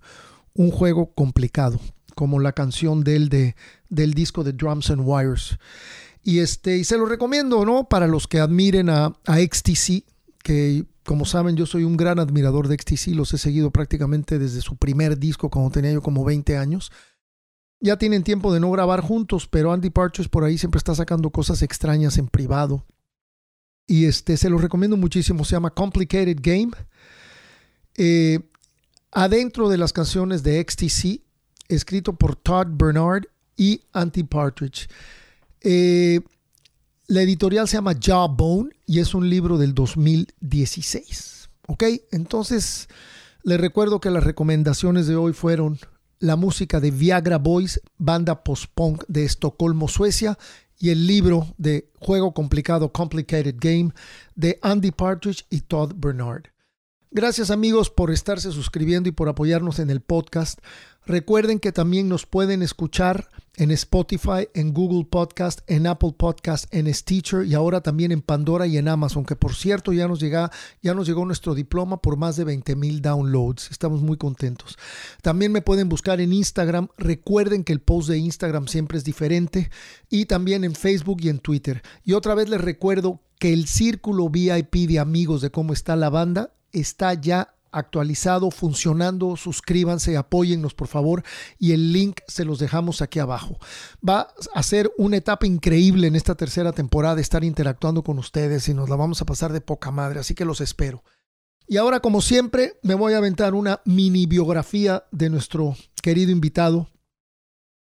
un 0.52 0.70
juego 0.70 1.12
complicado, 1.14 1.80
como 2.14 2.40
la 2.40 2.52
canción 2.52 3.02
del, 3.02 3.30
de, 3.30 3.56
del 3.88 4.12
disco 4.12 4.44
de 4.44 4.52
Drums 4.52 4.90
and 4.90 5.02
Wires. 5.04 5.58
Y, 6.22 6.40
este, 6.40 6.76
y 6.76 6.84
se 6.84 6.98
lo 6.98 7.06
recomiendo, 7.06 7.64
¿no? 7.64 7.88
Para 7.88 8.06
los 8.06 8.28
que 8.28 8.38
admiren 8.38 8.90
a, 8.90 9.14
a 9.24 9.38
XTC, 9.38 10.04
que 10.42 10.84
como 11.04 11.24
saben, 11.24 11.56
yo 11.56 11.66
soy 11.66 11.84
un 11.84 11.96
gran 11.96 12.18
admirador 12.18 12.68
de 12.68 12.76
XTC, 12.76 13.14
los 13.14 13.32
he 13.32 13.38
seguido 13.38 13.70
prácticamente 13.70 14.40
desde 14.40 14.60
su 14.60 14.76
primer 14.76 15.18
disco, 15.18 15.48
cuando 15.48 15.70
tenía 15.70 15.92
yo 15.92 16.02
como 16.02 16.24
20 16.24 16.56
años 16.58 16.90
ya 17.80 17.96
tienen 17.96 18.24
tiempo 18.24 18.52
de 18.52 18.60
no 18.60 18.70
grabar 18.70 19.00
juntos, 19.00 19.46
pero 19.48 19.72
Andy 19.72 19.90
Partridge 19.90 20.28
por 20.28 20.44
ahí 20.44 20.58
siempre 20.58 20.78
está 20.78 20.94
sacando 20.94 21.30
cosas 21.30 21.62
extrañas 21.62 22.18
en 22.18 22.28
privado. 22.28 22.84
Y 23.86 24.06
este 24.06 24.36
se 24.36 24.50
los 24.50 24.60
recomiendo 24.60 24.96
muchísimo, 24.96 25.44
se 25.44 25.52
llama 25.52 25.70
Complicated 25.70 26.38
Game. 26.40 26.72
Eh, 27.94 28.40
adentro 29.12 29.68
de 29.68 29.78
las 29.78 29.92
canciones 29.92 30.42
de 30.42 30.64
XTC, 30.66 31.22
escrito 31.68 32.14
por 32.14 32.36
Todd 32.36 32.66
Bernard 32.70 33.24
y 33.56 33.80
Andy 33.92 34.24
Partridge. 34.24 34.88
Eh, 35.60 36.20
la 37.06 37.22
editorial 37.22 37.68
se 37.68 37.76
llama 37.76 37.94
Jawbone 38.00 38.70
y 38.84 38.98
es 38.98 39.14
un 39.14 39.30
libro 39.30 39.58
del 39.58 39.74
2016. 39.74 41.48
¿Ok? 41.68 41.84
Entonces, 42.10 42.88
les 43.42 43.60
recuerdo 43.60 44.00
que 44.00 44.10
las 44.10 44.24
recomendaciones 44.24 45.06
de 45.06 45.16
hoy 45.16 45.32
fueron 45.32 45.78
la 46.26 46.36
música 46.36 46.80
de 46.80 46.90
Viagra 46.90 47.38
Boys, 47.38 47.80
banda 47.98 48.42
post-punk 48.42 49.04
de 49.08 49.24
Estocolmo, 49.24 49.88
Suecia, 49.88 50.36
y 50.78 50.90
el 50.90 51.06
libro 51.06 51.54
de 51.56 51.90
Juego 51.98 52.34
Complicado, 52.34 52.92
Complicated 52.92 53.54
Game, 53.58 53.92
de 54.34 54.58
Andy 54.60 54.90
Partridge 54.90 55.46
y 55.48 55.60
Todd 55.60 55.92
Bernard. 55.96 56.44
Gracias 57.10 57.50
amigos 57.50 57.88
por 57.88 58.10
estarse 58.10 58.52
suscribiendo 58.52 59.08
y 59.08 59.12
por 59.12 59.28
apoyarnos 59.28 59.78
en 59.78 59.88
el 59.88 60.00
podcast. 60.00 60.58
Recuerden 61.06 61.60
que 61.60 61.70
también 61.70 62.08
nos 62.08 62.26
pueden 62.26 62.62
escuchar 62.62 63.28
en 63.56 63.70
Spotify, 63.70 64.48
en 64.54 64.74
Google 64.74 65.04
Podcast, 65.04 65.60
en 65.68 65.86
Apple 65.86 66.14
Podcast, 66.18 66.66
en 66.74 66.92
Stitcher 66.92 67.46
y 67.46 67.54
ahora 67.54 67.80
también 67.80 68.10
en 68.10 68.22
Pandora 68.22 68.66
y 68.66 68.76
en 68.76 68.88
Amazon, 68.88 69.24
que 69.24 69.36
por 69.36 69.54
cierto 69.54 69.92
ya 69.92 70.08
nos, 70.08 70.18
llega, 70.18 70.50
ya 70.82 70.94
nos 70.94 71.06
llegó 71.06 71.24
nuestro 71.24 71.54
diploma 71.54 72.02
por 72.02 72.16
más 72.16 72.34
de 72.34 72.42
20 72.42 72.74
mil 72.74 73.00
downloads. 73.00 73.70
Estamos 73.70 74.02
muy 74.02 74.16
contentos. 74.16 74.76
También 75.22 75.52
me 75.52 75.62
pueden 75.62 75.88
buscar 75.88 76.20
en 76.20 76.32
Instagram. 76.32 76.88
Recuerden 76.98 77.62
que 77.62 77.72
el 77.72 77.80
post 77.80 78.08
de 78.08 78.18
Instagram 78.18 78.66
siempre 78.66 78.98
es 78.98 79.04
diferente 79.04 79.70
y 80.10 80.26
también 80.26 80.64
en 80.64 80.74
Facebook 80.74 81.18
y 81.22 81.28
en 81.28 81.38
Twitter. 81.38 81.82
Y 82.04 82.14
otra 82.14 82.34
vez 82.34 82.48
les 82.48 82.60
recuerdo 82.60 83.20
que 83.38 83.52
el 83.52 83.68
círculo 83.68 84.28
VIP 84.28 84.88
de 84.88 84.98
amigos 84.98 85.40
de 85.40 85.50
cómo 85.50 85.72
está 85.72 85.94
la 85.94 86.10
banda 86.10 86.52
está 86.72 87.14
ya 87.14 87.55
actualizado, 87.76 88.50
funcionando. 88.50 89.36
Suscríbanse, 89.36 90.16
apóyennos 90.16 90.74
por 90.74 90.88
favor 90.88 91.22
y 91.58 91.72
el 91.72 91.92
link 91.92 92.20
se 92.26 92.44
los 92.44 92.58
dejamos 92.58 93.02
aquí 93.02 93.18
abajo. 93.18 93.58
Va 94.06 94.28
a 94.54 94.62
ser 94.62 94.90
una 94.98 95.18
etapa 95.18 95.46
increíble 95.46 96.06
en 96.06 96.16
esta 96.16 96.34
tercera 96.34 96.72
temporada 96.72 97.20
estar 97.20 97.44
interactuando 97.44 98.02
con 98.02 98.18
ustedes 98.18 98.68
y 98.68 98.74
nos 98.74 98.88
la 98.88 98.96
vamos 98.96 99.20
a 99.22 99.26
pasar 99.26 99.52
de 99.52 99.60
poca 99.60 99.90
madre, 99.90 100.20
así 100.20 100.34
que 100.34 100.44
los 100.44 100.60
espero. 100.60 101.02
Y 101.68 101.78
ahora, 101.78 102.00
como 102.00 102.22
siempre, 102.22 102.78
me 102.82 102.94
voy 102.94 103.14
a 103.14 103.18
aventar 103.18 103.54
una 103.54 103.80
mini 103.84 104.26
biografía 104.26 105.04
de 105.10 105.30
nuestro 105.30 105.76
querido 106.00 106.30
invitado, 106.30 106.88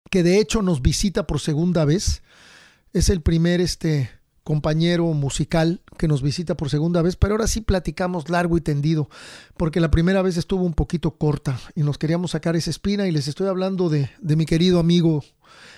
que 0.09 0.23
de 0.23 0.39
hecho 0.39 0.61
nos 0.61 0.81
visita 0.81 1.27
por 1.27 1.39
segunda 1.39 1.85
vez. 1.85 2.23
Es 2.93 3.09
el 3.09 3.21
primer 3.21 3.61
este, 3.61 4.09
compañero 4.45 5.07
musical 5.07 5.81
que 5.97 6.07
nos 6.07 6.21
visita 6.21 6.55
por 6.55 6.69
segunda 6.69 7.01
vez, 7.01 7.15
pero 7.15 7.33
ahora 7.33 7.47
sí 7.47 7.61
platicamos 7.61 8.29
largo 8.29 8.57
y 8.57 8.61
tendido, 8.61 9.09
porque 9.57 9.79
la 9.79 9.89
primera 9.89 10.21
vez 10.21 10.37
estuvo 10.37 10.63
un 10.63 10.75
poquito 10.75 11.17
corta 11.17 11.59
y 11.73 11.81
nos 11.81 11.97
queríamos 11.97 12.31
sacar 12.31 12.55
esa 12.55 12.69
espina 12.69 13.07
y 13.07 13.11
les 13.11 13.27
estoy 13.27 13.47
hablando 13.47 13.89
de, 13.89 14.11
de 14.19 14.35
mi 14.35 14.45
querido 14.45 14.79
amigo 14.79 15.23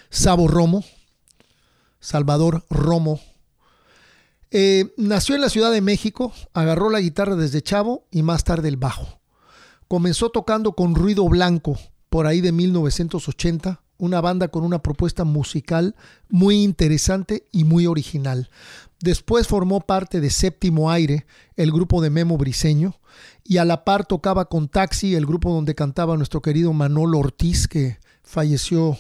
Sabo 0.10 0.50
Romo, 0.50 0.84
Salvador 2.02 2.66
Romo. 2.70 3.22
Eh, 4.52 4.94
nació 4.98 5.36
en 5.36 5.42
la 5.42 5.50
Ciudad 5.50 5.72
de 5.72 5.80
México, 5.80 6.34
agarró 6.54 6.90
la 6.90 7.00
guitarra 7.00 7.38
desde 7.38 7.62
chavo 7.62 8.06
y 8.12 8.22
más 8.22 8.44
tarde 8.44 8.68
el 8.68 8.76
bajo. 8.76 9.22
Comenzó 9.88 10.30
tocando 10.30 10.74
con 10.74 10.94
Ruido 10.94 11.28
Blanco 11.30 11.80
por 12.10 12.28
ahí 12.28 12.42
de 12.42 12.52
1980 12.52 13.82
una 13.98 14.22
banda 14.22 14.48
con 14.50 14.64
una 14.64 14.82
propuesta 14.82 15.24
musical 15.24 15.96
muy 16.30 16.64
interesante 16.64 17.46
y 17.52 17.64
muy 17.64 17.88
original. 17.88 18.50
Después 19.00 19.48
formó 19.48 19.82
parte 19.82 20.22
de 20.22 20.30
Séptimo 20.30 20.92
Aire, 20.92 21.26
el 21.56 21.72
grupo 21.72 22.02
de 22.02 22.10
Memo 22.10 22.38
Briseño, 22.38 22.96
y 23.44 23.58
a 23.58 23.66
la 23.66 23.84
par 23.84 24.06
tocaba 24.06 24.46
con 24.46 24.68
Taxi, 24.68 25.16
el 25.16 25.26
grupo 25.26 25.52
donde 25.52 25.76
cantaba 25.76 26.18
nuestro 26.18 26.42
querido 26.42 26.74
Manolo 26.74 27.20
Ortiz, 27.20 27.68
que 27.68 27.98
falleció 28.24 28.98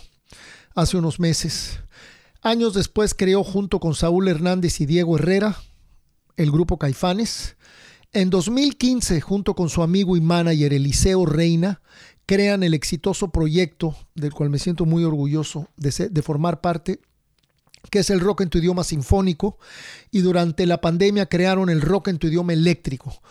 hace 0.75 0.97
unos 0.97 1.19
meses. 1.19 1.79
Años 2.41 2.73
después 2.73 3.13
creó 3.13 3.43
junto 3.43 3.79
con 3.79 3.95
Saúl 3.95 4.27
Hernández 4.27 4.79
y 4.81 4.85
Diego 4.85 5.17
Herrera 5.17 5.57
el 6.37 6.51
grupo 6.51 6.77
Caifanes. 6.77 7.57
En 8.13 8.29
2015, 8.29 9.19
junto 9.19 9.53
con 9.53 9.69
su 9.69 9.83
amigo 9.83 10.15
y 10.15 10.21
manager 10.21 10.73
Eliseo 10.73 11.25
Reina, 11.25 11.81
crean 12.27 12.62
el 12.62 12.74
exitoso 12.75 13.29
proyecto 13.29 13.96
del 14.13 14.34
cual 14.34 14.51
me 14.51 14.60
siento 14.60 14.86
muy 14.86 15.03
orgulloso 15.03 15.69
de, 15.77 16.22
formar 16.22 16.62
parte, 16.62 17.00
que 17.89 18.00
es 18.00 18.10
el 18.10 18.19
rock 18.19 18.41
en 18.41 18.50
tu 18.50 18.57
idioma 18.57 18.84
sinfónico, 18.84 19.57
y 20.12 20.19
durante 20.19 20.65
la 20.67 20.81
pandemia 20.81 21.27
crearon 21.27 21.69
el 21.69 21.81
rock 21.81 22.10
en 22.10 22.19
tu 22.19 22.27
idioma 22.27 22.53
eléctrico. 22.53 23.22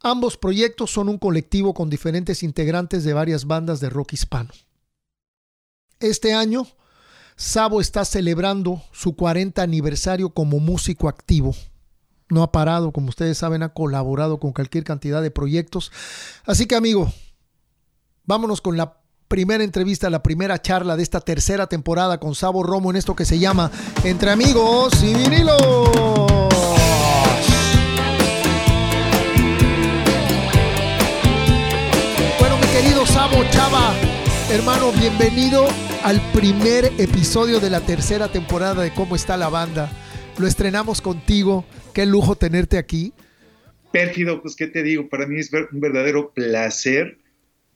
Ambos 0.00 0.38
proyectos 0.38 0.90
son 0.90 1.10
un 1.10 1.18
colectivo 1.18 1.74
con 1.74 1.90
diferentes 1.90 2.42
integrantes 2.42 3.04
de 3.04 3.12
varias 3.12 3.44
bandas 3.44 3.78
de 3.80 3.90
rock 3.90 4.14
hispano. 4.14 4.50
Este 6.00 6.32
año, 6.32 6.66
Sabo 7.36 7.82
está 7.82 8.06
celebrando 8.06 8.82
su 8.90 9.16
40 9.16 9.60
aniversario 9.60 10.30
como 10.30 10.60
músico 10.60 11.08
activo. 11.08 11.54
No 12.30 12.42
ha 12.42 12.52
parado, 12.52 12.90
como 12.90 13.10
ustedes 13.10 13.36
saben, 13.36 13.62
ha 13.62 13.74
colaborado 13.74 14.40
con 14.40 14.52
cualquier 14.52 14.84
cantidad 14.84 15.20
de 15.20 15.30
proyectos. 15.30 15.92
Así 16.46 16.66
que 16.66 16.74
amigo, 16.74 17.12
Vámonos 18.28 18.60
con 18.60 18.76
la 18.76 18.98
primera 19.28 19.62
entrevista, 19.62 20.10
la 20.10 20.20
primera 20.20 20.60
charla 20.60 20.96
de 20.96 21.04
esta 21.04 21.20
tercera 21.20 21.68
temporada 21.68 22.18
con 22.18 22.34
Sabo 22.34 22.64
Romo 22.64 22.90
en 22.90 22.96
esto 22.96 23.14
que 23.14 23.24
se 23.24 23.38
llama 23.38 23.70
Entre 24.02 24.32
Amigos 24.32 25.00
y 25.04 25.14
Vinilos. 25.14 25.62
Bueno, 32.40 32.56
mi 32.60 32.66
querido 32.66 33.06
Sabo 33.06 33.44
Chava, 33.50 33.94
hermano, 34.50 34.90
bienvenido 34.90 35.68
al 36.02 36.20
primer 36.32 36.86
episodio 36.98 37.60
de 37.60 37.70
la 37.70 37.80
tercera 37.80 38.26
temporada 38.26 38.82
de 38.82 38.92
Cómo 38.92 39.14
está 39.14 39.36
la 39.36 39.50
banda. 39.50 39.88
Lo 40.36 40.48
estrenamos 40.48 41.00
contigo. 41.00 41.64
Qué 41.94 42.06
lujo 42.06 42.34
tenerte 42.34 42.76
aquí. 42.76 43.12
Pérfido, 43.92 44.42
pues 44.42 44.56
qué 44.56 44.66
te 44.66 44.82
digo, 44.82 45.08
para 45.08 45.28
mí 45.28 45.38
es 45.38 45.52
un 45.52 45.80
verdadero 45.80 46.32
placer 46.32 47.18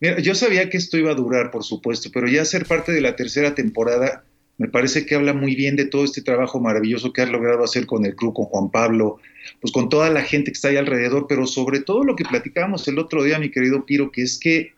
yo 0.00 0.34
sabía 0.34 0.70
que 0.70 0.78
esto 0.78 0.96
iba 0.96 1.10
a 1.10 1.14
durar, 1.14 1.50
por 1.50 1.62
supuesto, 1.62 2.10
pero 2.12 2.26
ya 2.26 2.44
ser 2.44 2.66
parte 2.66 2.92
de 2.92 3.00
la 3.00 3.16
tercera 3.16 3.54
temporada 3.54 4.24
me 4.60 4.68
parece 4.68 5.06
que 5.06 5.14
habla 5.14 5.32
muy 5.32 5.54
bien 5.54 5.74
de 5.74 5.86
todo 5.86 6.04
este 6.04 6.20
trabajo 6.20 6.60
maravilloso 6.60 7.14
que 7.14 7.22
has 7.22 7.30
logrado 7.30 7.64
hacer 7.64 7.86
con 7.86 8.04
el 8.04 8.14
club, 8.14 8.34
con 8.34 8.44
Juan 8.44 8.70
Pablo, 8.70 9.18
pues 9.58 9.72
con 9.72 9.88
toda 9.88 10.10
la 10.10 10.22
gente 10.22 10.50
que 10.50 10.56
está 10.56 10.68
ahí 10.68 10.76
alrededor, 10.76 11.24
pero 11.26 11.46
sobre 11.46 11.80
todo 11.80 12.04
lo 12.04 12.14
que 12.14 12.24
platicábamos 12.24 12.86
el 12.86 12.98
otro 12.98 13.24
día, 13.24 13.38
mi 13.38 13.50
querido 13.50 13.86
Piro, 13.86 14.12
que 14.12 14.20
es 14.20 14.38
que 14.38 14.58
eh, 14.58 14.72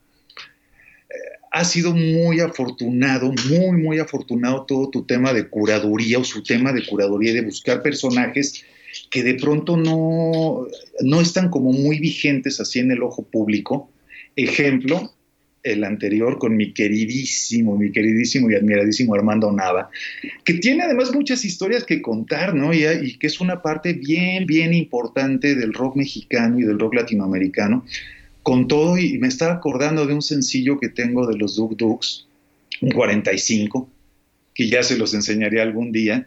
ha 1.51 1.65
sido 1.65 1.95
muy 1.95 2.39
afortunado, 2.39 3.35
muy, 3.51 3.83
muy 3.83 3.99
afortunado 3.99 4.67
todo 4.67 4.89
tu 4.89 5.05
tema 5.05 5.33
de 5.33 5.49
curaduría 5.49 6.21
o 6.21 6.25
su 6.25 6.45
tema 6.45 6.73
de 6.73 6.87
curaduría, 6.87 7.33
de 7.33 7.43
buscar 7.43 7.83
personajes 7.83 8.65
que 9.11 9.25
de 9.25 9.35
pronto 9.35 9.77
no, 9.77 10.65
no 11.01 11.21
están 11.21 11.49
como 11.51 11.73
muy 11.73 11.99
vigentes 11.99 12.61
así 12.61 12.79
en 12.79 12.93
el 12.93 13.03
ojo 13.03 13.25
público 13.25 13.92
Ejemplo, 14.37 15.13
el 15.63 15.85
anterior 15.85 16.39
con 16.39 16.57
mi 16.57 16.73
queridísimo, 16.73 17.77
mi 17.77 17.93
queridísimo 17.93 18.51
y 18.51 18.55
admiradísimo 18.55 19.15
Armando 19.15 19.53
Nava, 19.53 19.91
que 20.45 20.55
tiene 20.55 20.83
además 20.83 21.15
muchas 21.15 21.45
historias 21.45 21.85
que 21.85 22.03
contar, 22.03 22.55
¿no? 22.55 22.73
Y, 22.75 23.17
que 23.19 23.27
es 23.27 23.41
una 23.41 23.63
parte 23.63 23.93
bien, 23.93 24.47
bien 24.47 24.75
importante 24.75 25.55
del 25.55 25.73
rock 25.73 25.97
mexicano 25.97 26.59
y 26.59 26.65
del 26.65 26.79
rock 26.79 26.95
latinoamericano. 26.95 27.85
Con 28.43 28.67
todo, 28.67 28.99
y 28.99 29.19
me 29.19 29.29
estaba 29.29 29.53
acordando 29.53 30.05
de 30.07 30.15
un 30.15 30.23
sencillo 30.23 30.81
que 30.81 30.89
tengo 30.89 31.27
de 31.29 31.37
los 31.37 31.55
Duk 31.55 31.77
Duks, 31.77 32.27
un 32.81 32.91
45, 32.91 33.89
que 34.53 34.69
ya 34.69 34.83
se 34.83 34.99
los 34.99 35.15
enseñaré 35.15 35.61
algún 35.61 35.93
día, 35.93 36.27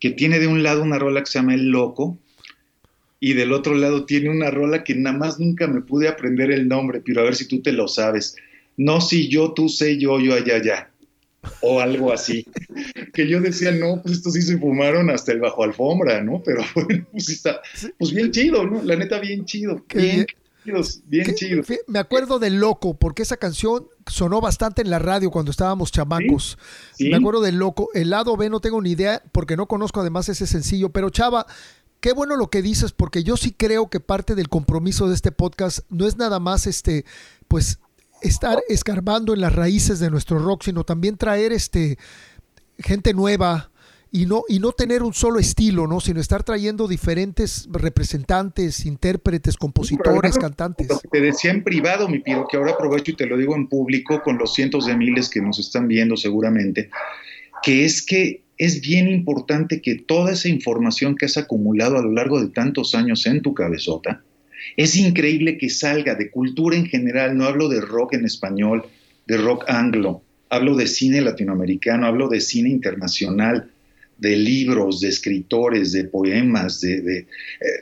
que 0.00 0.10
tiene 0.10 0.40
de 0.40 0.48
un 0.48 0.64
lado 0.64 0.82
una 0.82 0.98
rola 0.98 1.20
que 1.20 1.30
se 1.30 1.38
llama 1.38 1.54
El 1.54 1.68
Loco, 1.68 2.18
y 3.20 3.32
del 3.32 3.52
otro 3.52 3.74
lado 3.74 4.04
tiene 4.04 4.30
una 4.30 4.50
rola 4.50 4.84
que 4.84 4.94
nada 4.94 5.16
más 5.16 5.40
nunca 5.40 5.66
me 5.66 5.80
pude 5.80 6.08
aprender 6.08 6.50
el 6.50 6.68
nombre, 6.68 7.02
pero 7.04 7.20
a 7.20 7.24
ver 7.24 7.34
si 7.34 7.48
tú 7.48 7.60
te 7.60 7.72
lo 7.72 7.88
sabes. 7.88 8.36
No 8.76 9.00
si 9.00 9.28
yo, 9.28 9.52
tú 9.52 9.68
sé 9.68 9.98
yo, 9.98 10.20
yo 10.20 10.34
allá, 10.34 10.56
allá. 10.56 10.90
O 11.60 11.80
algo 11.80 12.12
así. 12.12 12.46
que 13.12 13.28
yo 13.28 13.40
decía, 13.40 13.72
no, 13.72 14.00
pues 14.02 14.18
estos 14.18 14.34
sí 14.34 14.42
se 14.42 14.58
fumaron 14.58 15.10
hasta 15.10 15.32
el 15.32 15.40
bajo 15.40 15.64
alfombra, 15.64 16.22
¿no? 16.22 16.42
Pero 16.44 16.62
bueno, 16.74 17.06
pues 17.10 17.28
está, 17.28 17.60
pues 17.98 18.12
bien 18.12 18.30
chido, 18.30 18.64
¿no? 18.64 18.82
La 18.84 18.94
neta, 18.94 19.18
bien 19.18 19.44
chido. 19.44 19.84
Bien, 19.92 20.26
chido, 20.64 20.80
bien 21.06 21.34
chido. 21.34 21.62
Me 21.88 21.98
acuerdo 21.98 22.38
de 22.38 22.50
Loco, 22.50 22.94
porque 22.94 23.22
esa 23.22 23.36
canción 23.36 23.88
sonó 24.06 24.40
bastante 24.40 24.82
en 24.82 24.90
la 24.90 25.00
radio 25.00 25.30
cuando 25.30 25.50
estábamos 25.50 25.90
chamacos. 25.90 26.56
Me 27.00 27.16
acuerdo 27.16 27.40
del 27.40 27.56
Loco. 27.56 27.88
El 27.94 28.10
lado 28.10 28.36
B 28.36 28.48
no 28.48 28.60
tengo 28.60 28.80
ni 28.80 28.92
idea, 28.92 29.22
porque 29.32 29.56
no 29.56 29.66
conozco 29.66 30.00
además 30.00 30.28
ese 30.28 30.46
sencillo, 30.46 30.90
pero 30.90 31.10
Chava, 31.10 31.46
qué 32.00 32.12
bueno 32.12 32.36
lo 32.36 32.48
que 32.48 32.62
dices, 32.62 32.92
porque 32.92 33.24
yo 33.24 33.36
sí 33.36 33.52
creo 33.52 33.88
que 33.88 34.00
parte 34.00 34.34
del 34.34 34.48
compromiso 34.48 35.08
de 35.08 35.14
este 35.14 35.32
podcast 35.32 35.80
no 35.88 36.06
es 36.06 36.16
nada 36.16 36.40
más 36.40 36.66
este, 36.66 37.04
pues, 37.48 37.80
estar 38.22 38.58
escarbando 38.68 39.34
en 39.34 39.40
las 39.40 39.54
raíces 39.54 40.00
de 40.00 40.10
nuestro 40.10 40.38
rock, 40.38 40.64
sino 40.64 40.84
también 40.84 41.16
traer 41.16 41.52
este 41.52 41.98
gente 42.78 43.12
nueva 43.12 43.70
y 44.10 44.26
no, 44.26 44.44
y 44.48 44.58
no 44.58 44.72
tener 44.72 45.02
un 45.02 45.12
solo 45.12 45.38
estilo, 45.38 45.86
¿no? 45.86 46.00
Sino 46.00 46.20
estar 46.20 46.42
trayendo 46.42 46.88
diferentes 46.88 47.68
representantes, 47.70 48.86
intérpretes, 48.86 49.56
compositores, 49.56 50.38
cantantes. 50.38 50.88
Lo 50.88 50.98
que 50.98 51.08
te 51.08 51.20
decía 51.20 51.50
en 51.50 51.62
privado, 51.62 52.08
mi 52.08 52.20
Piro, 52.20 52.46
que 52.50 52.56
ahora 52.56 52.72
aprovecho 52.72 53.10
y 53.10 53.16
te 53.16 53.26
lo 53.26 53.36
digo 53.36 53.54
en 53.54 53.68
público 53.68 54.22
con 54.22 54.38
los 54.38 54.54
cientos 54.54 54.86
de 54.86 54.96
miles 54.96 55.28
que 55.28 55.42
nos 55.42 55.58
están 55.58 55.88
viendo 55.88 56.16
seguramente, 56.16 56.90
que 57.62 57.84
es 57.84 58.04
que 58.04 58.42
es 58.56 58.80
bien 58.80 59.08
importante 59.08 59.80
que 59.80 59.94
toda 59.94 60.32
esa 60.32 60.48
información 60.48 61.14
que 61.14 61.26
has 61.26 61.36
acumulado 61.36 61.96
a 61.96 62.02
lo 62.02 62.12
largo 62.12 62.40
de 62.40 62.48
tantos 62.48 62.94
años 62.94 63.24
en 63.26 63.40
tu 63.40 63.54
cabezota, 63.54 64.22
es 64.76 64.96
increíble 64.96 65.56
que 65.58 65.70
salga 65.70 66.14
de 66.14 66.30
cultura 66.30 66.76
en 66.76 66.86
general, 66.86 67.36
no 67.36 67.44
hablo 67.44 67.68
de 67.68 67.80
rock 67.80 68.14
en 68.14 68.24
español, 68.24 68.84
de 69.26 69.36
rock 69.36 69.64
anglo, 69.68 70.22
hablo 70.50 70.74
de 70.74 70.86
cine 70.86 71.20
latinoamericano, 71.20 72.06
hablo 72.06 72.28
de 72.28 72.40
cine 72.40 72.70
internacional, 72.70 73.70
de 74.18 74.36
libros, 74.36 75.00
de 75.00 75.08
escritores, 75.08 75.92
de 75.92 76.04
poemas, 76.04 76.80
de, 76.80 77.26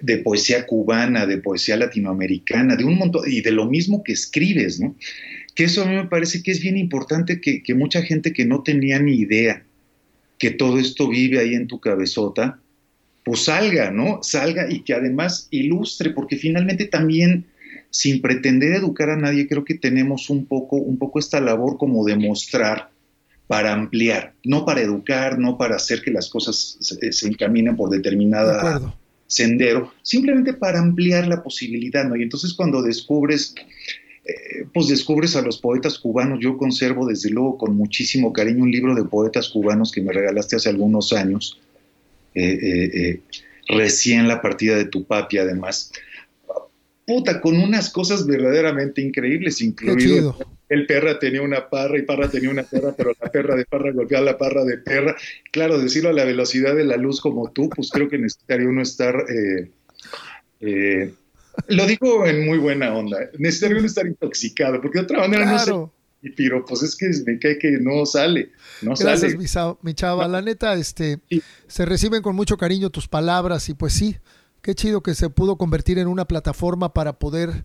de, 0.03 0.19
poesía 0.19 0.67
cubana, 0.67 1.25
de 1.25 1.39
poesía 1.39 1.79
latinoamericana, 1.79 2.77
de 2.77 2.85
un 2.85 2.99
montón, 2.99 3.23
y 3.27 3.41
de 3.41 3.53
lo 3.53 3.67
mismo 3.67 4.03
que 4.05 4.13
escribes, 4.13 4.79
¿no? 4.79 4.95
Que 5.57 5.65
eso 5.65 5.83
a 5.83 5.87
mí 5.87 5.97
me 5.97 6.07
parece 6.07 6.43
que 6.45 6.53
es 6.53 6.61
bien 6.61 6.77
importante 6.77 7.41
que, 7.41 7.65
que 7.65 7.75
mucha 7.75 8.03
gente 8.03 8.33
que 8.33 8.45
no 8.45 8.63
tenía 8.63 9.01
ni 9.01 9.17
idea 9.17 9.67
que 10.39 10.51
todo 10.51 10.79
esto 10.79 11.09
vive 11.09 11.39
ahí 11.39 11.55
en 11.55 11.67
tu 11.67 11.81
cabezota, 11.81 12.61
pues 13.25 13.45
salga, 13.45 13.91
¿no? 13.91 14.21
Salga 14.23 14.71
y 14.71 14.81
que 14.81 14.95
además 14.95 15.49
ilustre, 15.51 16.11
porque 16.11 16.37
finalmente 16.37 16.87
también, 16.87 17.47
sin 17.91 18.21
pretender 18.21 18.73
educar 18.73 19.11
a 19.11 19.17
nadie, 19.17 19.49
creo 19.49 19.65
que 19.65 19.75
tenemos 19.75 20.31
un 20.31 20.47
poco, 20.47 20.77
un 20.77 20.99
poco 20.99 21.19
esta 21.19 21.41
labor 21.41 21.79
como 21.79 22.05
de 22.05 22.17
mostrar 22.17 22.91
para 23.47 23.73
ampliar, 23.73 24.35
no 24.45 24.65
para 24.65 24.81
educar, 24.81 25.39
no 25.39 25.57
para 25.57 25.77
hacer 25.77 26.03
que 26.03 26.11
las 26.11 26.29
cosas 26.29 26.79
se, 26.81 27.29
encaminen 27.29 27.77
por 27.77 27.91
determinada 27.91 28.95
sendero, 29.29 29.93
simplemente 30.03 30.53
para 30.53 30.79
ampliar 30.79 31.27
la 31.27 31.43
posibilidad, 31.43 32.05
¿no? 32.05 32.17
Y 32.17 32.23
entonces 32.23 32.55
cuando 32.55 32.83
descubres, 32.83 33.55
eh, 34.27 34.67
pues 34.75 34.89
descubres 34.89 35.37
a 35.37 35.43
los 35.43 35.59
poetas 35.59 35.99
cubanos, 36.01 36.41
yo 36.41 36.57
conservo 36.57 37.07
desde 37.07 37.31
luego 37.31 37.57
con 37.59 37.77
muchísimo 37.77 38.33
cariño 38.33 38.65
un 38.65 38.73
libro 38.73 38.95
de 38.97 39.05
poetas 39.05 39.49
cubanos 39.49 39.93
que 39.93 40.01
me 40.01 40.13
regalaste 40.13 40.57
hace 40.57 40.69
algunos 40.69 41.13
años, 41.13 41.61
eh, 42.35 42.91
eh, 42.93 43.21
recién 43.69 44.27
la 44.27 44.43
partida 44.43 44.77
de 44.77 44.87
tu 44.87 45.05
papi 45.05 45.39
además, 45.39 45.93
puta, 47.07 47.41
con 47.41 47.57
unas 47.57 47.89
cosas 47.91 48.27
verdaderamente 48.27 49.01
increíbles, 49.01 49.61
incluido 49.61 50.37
el 50.69 50.87
perra 50.87 51.21
tenía 51.21 51.43
una 51.43 51.71
parra 51.71 51.97
y 51.97 52.03
parra 52.03 52.29
tenía 52.29 52.51
una 52.51 52.65
perra, 52.65 52.93
pero 52.97 53.13
la 53.21 53.31
perra 53.31 53.55
de 53.55 53.65
parra 53.65 53.93
golpeaba 53.93 54.23
a 54.23 54.33
la 54.33 54.39
parra 54.39 54.65
de 54.65 54.79
perra. 54.79 55.15
Claro, 55.53 55.79
decirlo 55.79 56.09
a 56.09 56.13
la 56.13 56.25
velocidad 56.25 56.75
de 56.75 56.85
la 56.85 56.97
luz 56.97 57.21
como 57.21 57.53
tú, 57.53 57.71
pues 57.71 57.91
creo 57.93 58.09
que 58.09 58.19
necesitaría 58.19 58.69
uno 58.69 58.83
estar... 58.83 59.25
Lo 61.69 61.87
digo 61.87 62.27
en 62.27 62.47
muy 62.47 62.59
buena 62.59 62.95
onda, 62.95 63.19
necesitaría 63.39 63.79
uno 63.79 63.87
estar 63.87 64.07
intoxicado, 64.07 64.81
porque 64.81 64.99
de 64.99 65.05
otra 65.05 65.19
manera 65.21 65.45
no 65.45 65.59
sé. 65.59 65.73
Y 66.23 66.31
pero 66.31 66.65
pues 66.65 66.83
es 66.83 66.97
que 66.97 67.11
me 67.27 67.39
cae 67.39 67.59
que 67.59 67.73
no 67.73 68.07
sale. 68.07 68.51
No 68.83 68.95
Gracias, 68.99 69.37
Mi, 69.83 69.95
chava. 69.95 70.27
La 70.27 70.43
neta, 70.43 70.75
este, 70.75 71.21
se 71.67 71.85
reciben 71.85 72.23
con 72.23 72.35
mucho 72.35 72.57
cariño 72.57 72.91
tus 72.91 73.07
palabras 73.07 73.69
y 73.69 73.75
pues 73.75 73.93
sí, 73.93 74.17
qué 74.63 74.75
chido 74.75 75.03
que 75.03 75.15
se 75.15 75.31
pudo 75.31 75.57
convertir 75.57 75.99
en 75.99 76.09
una 76.09 76.25
plataforma 76.25 76.93
para 76.95 77.19
poder 77.19 77.65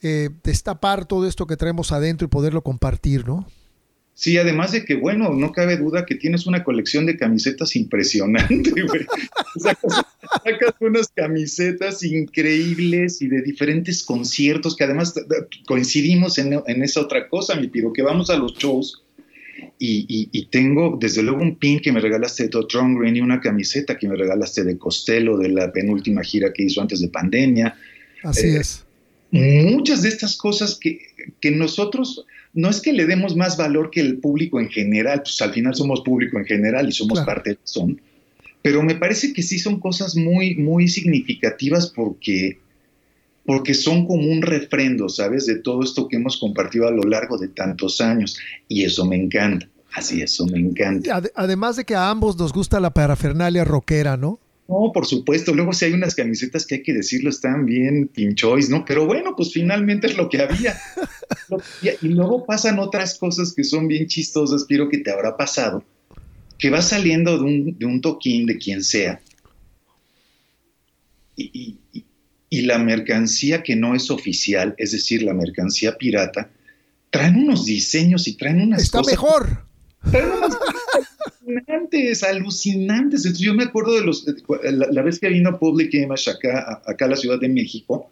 eh, 0.00 0.30
destapar 0.42 1.06
todo 1.06 1.26
esto 1.26 1.46
que 1.46 1.56
traemos 1.56 1.92
adentro 1.92 2.24
y 2.24 2.28
poderlo 2.28 2.62
compartir, 2.62 3.26
¿no? 3.26 3.46
Sí, 4.14 4.36
además 4.36 4.72
de 4.72 4.84
que, 4.84 4.94
bueno, 4.94 5.30
no 5.34 5.52
cabe 5.52 5.76
duda 5.76 6.04
que 6.04 6.14
tienes 6.14 6.46
una 6.46 6.62
colección 6.64 7.06
de 7.06 7.16
camisetas 7.16 7.74
impresionante, 7.76 8.70
güey. 8.70 9.06
Sacas, 10.44 10.74
unas 10.80 11.08
camisetas 11.08 12.02
increíbles 12.02 13.22
y 13.22 13.28
de 13.28 13.42
diferentes 13.42 14.02
conciertos 14.02 14.76
que 14.76 14.84
además 14.84 15.14
coincidimos 15.66 16.38
en, 16.38 16.82
esa 16.82 17.00
otra 17.00 17.28
cosa, 17.28 17.54
mi 17.54 17.68
piro, 17.68 17.92
que 17.92 18.02
vamos 18.02 18.30
a 18.30 18.36
los 18.36 18.54
shows 18.54 19.02
y, 19.78 20.46
tengo 20.50 20.96
desde 21.00 21.22
luego 21.22 21.42
un 21.42 21.56
pin 21.56 21.80
que 21.80 21.92
me 21.92 22.00
regalaste 22.00 22.44
de 22.44 22.48
Todd 22.48 22.66
Green 22.70 23.16
y 23.16 23.20
una 23.20 23.40
camiseta 23.40 23.98
que 23.98 24.08
me 24.08 24.16
regalaste 24.16 24.64
de 24.64 24.78
Costello 24.78 25.36
de 25.38 25.48
la 25.48 25.72
penúltima 25.72 26.22
gira 26.22 26.52
que 26.52 26.64
hizo 26.64 26.80
antes 26.80 27.00
de 27.00 27.08
pandemia. 27.08 27.74
Así 28.22 28.48
eh, 28.48 28.60
es 28.60 28.84
muchas 29.32 30.02
de 30.02 30.08
estas 30.08 30.36
cosas 30.36 30.78
que, 30.78 31.00
nosotros 31.50 32.26
no 32.52 32.68
es 32.68 32.80
que 32.80 32.92
le 32.92 33.06
demos 33.06 33.34
más 33.34 33.56
valor 33.56 33.90
que 33.90 34.00
el 34.00 34.18
público 34.18 34.60
en 34.60 34.68
general, 34.68 35.22
pues 35.22 35.40
al 35.40 35.52
final 35.52 35.74
somos 35.74 36.02
público 36.02 36.38
en 36.38 36.44
general 36.44 36.88
y 36.88 36.92
somos 36.92 37.20
parte 37.20 37.50
de 37.50 37.58
son, 37.64 38.00
pero 38.62 38.82
me 38.82 38.94
parece 38.94 39.32
que 39.32 39.42
sí 39.42 39.58
son 39.58 39.80
cosas 39.80 40.16
muy, 40.16 40.54
muy 40.56 40.88
significativas 40.88 41.90
porque, 41.90 42.58
porque 43.44 43.74
son 43.74 44.06
como 44.06 44.30
un 44.30 44.40
refrendo, 44.40 45.08
¿sabes? 45.08 45.46
De 45.46 45.56
todo 45.56 45.82
esto 45.82 46.08
que 46.08 46.16
hemos 46.16 46.38
compartido 46.38 46.86
a 46.86 46.92
lo 46.92 47.02
largo 47.02 47.36
de 47.38 47.48
tantos 47.48 48.00
años 48.00 48.38
y 48.68 48.84
eso 48.84 49.04
me 49.04 49.16
encanta. 49.16 49.68
Así, 49.94 50.22
eso 50.22 50.46
me 50.46 50.58
encanta. 50.58 51.22
Además 51.34 51.76
de 51.76 51.84
que 51.84 51.94
a 51.94 52.08
ambos 52.08 52.38
nos 52.38 52.52
gusta 52.52 52.80
la 52.80 52.94
parafernalia 52.94 53.64
rockera, 53.64 54.16
¿no? 54.16 54.40
No, 54.68 54.90
por 54.94 55.04
supuesto. 55.06 55.52
Luego 55.52 55.72
si 55.72 55.86
hay 55.86 55.92
unas 55.92 56.14
camisetas 56.14 56.66
que 56.66 56.76
hay 56.76 56.82
que 56.82 56.94
decirlo 56.94 57.28
están 57.28 57.66
bien 57.66 58.08
pinchois, 58.08 58.70
¿no? 58.70 58.84
Pero 58.86 59.06
bueno, 59.06 59.34
pues 59.36 59.52
finalmente 59.52 60.06
es 60.06 60.16
lo 60.16 60.30
que 60.30 60.40
había. 60.40 60.80
y 62.00 62.08
luego 62.08 62.46
pasan 62.46 62.78
otras 62.78 63.18
cosas 63.18 63.52
que 63.52 63.64
son 63.64 63.86
bien 63.86 64.06
chistosas, 64.06 64.62
espero 64.62 64.88
que 64.88 64.98
te 64.98 65.10
habrá 65.10 65.36
pasado, 65.36 65.84
que 66.62 66.70
va 66.70 66.80
saliendo 66.80 67.38
de 67.38 67.42
un, 67.42 67.76
de 67.76 67.86
un 67.86 68.00
toquín 68.00 68.46
de 68.46 68.56
quien 68.56 68.84
sea. 68.84 69.20
Y, 71.36 71.76
la 72.50 72.78
mercancía 72.78 73.64
que 73.64 73.74
no 73.74 73.96
es 73.96 74.12
oficial, 74.12 74.76
es 74.78 74.92
decir, 74.92 75.24
la 75.24 75.34
mercancía 75.34 75.98
pirata, 75.98 76.50
traen 77.10 77.34
unos 77.36 77.64
diseños 77.64 78.28
y 78.28 78.36
traen 78.36 78.60
unas 78.60 78.82
Está 78.82 79.02
mejor. 79.02 79.64
Traen 80.08 80.28
unas 80.30 80.56
alucinantes, 81.40 82.22
alucinantes. 82.22 83.38
yo 83.38 83.54
me 83.54 83.64
acuerdo 83.64 83.94
de 83.94 84.02
los, 84.02 84.24
la, 84.62 85.02
vez 85.02 85.18
que 85.18 85.30
vino 85.30 85.58
Public 85.58 85.92
Image 85.94 86.30
acá, 86.30 86.80
acá 86.86 87.06
a 87.06 87.08
la 87.08 87.16
Ciudad 87.16 87.40
de 87.40 87.48
México, 87.48 88.08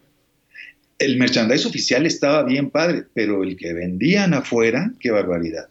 el 0.98 1.18
merchandise 1.18 1.68
oficial 1.68 2.04
estaba 2.04 2.42
bien 2.42 2.70
padre, 2.70 3.04
pero 3.14 3.44
el 3.44 3.56
que 3.56 3.72
vendían 3.74 4.34
afuera, 4.34 4.92
qué 4.98 5.12
barbaridad. 5.12 5.68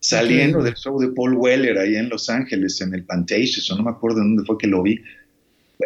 Saliendo 0.00 0.62
del 0.62 0.74
show 0.74 0.98
de 1.00 1.08
Paul 1.08 1.34
Weller 1.34 1.76
ahí 1.78 1.96
en 1.96 2.08
Los 2.08 2.30
Ángeles, 2.30 2.80
en 2.80 2.94
el 2.94 3.04
Pantages, 3.04 3.68
no 3.76 3.82
me 3.82 3.90
acuerdo 3.90 4.18
dónde 4.18 4.44
fue 4.44 4.56
que 4.56 4.68
lo 4.68 4.82
vi. 4.82 5.00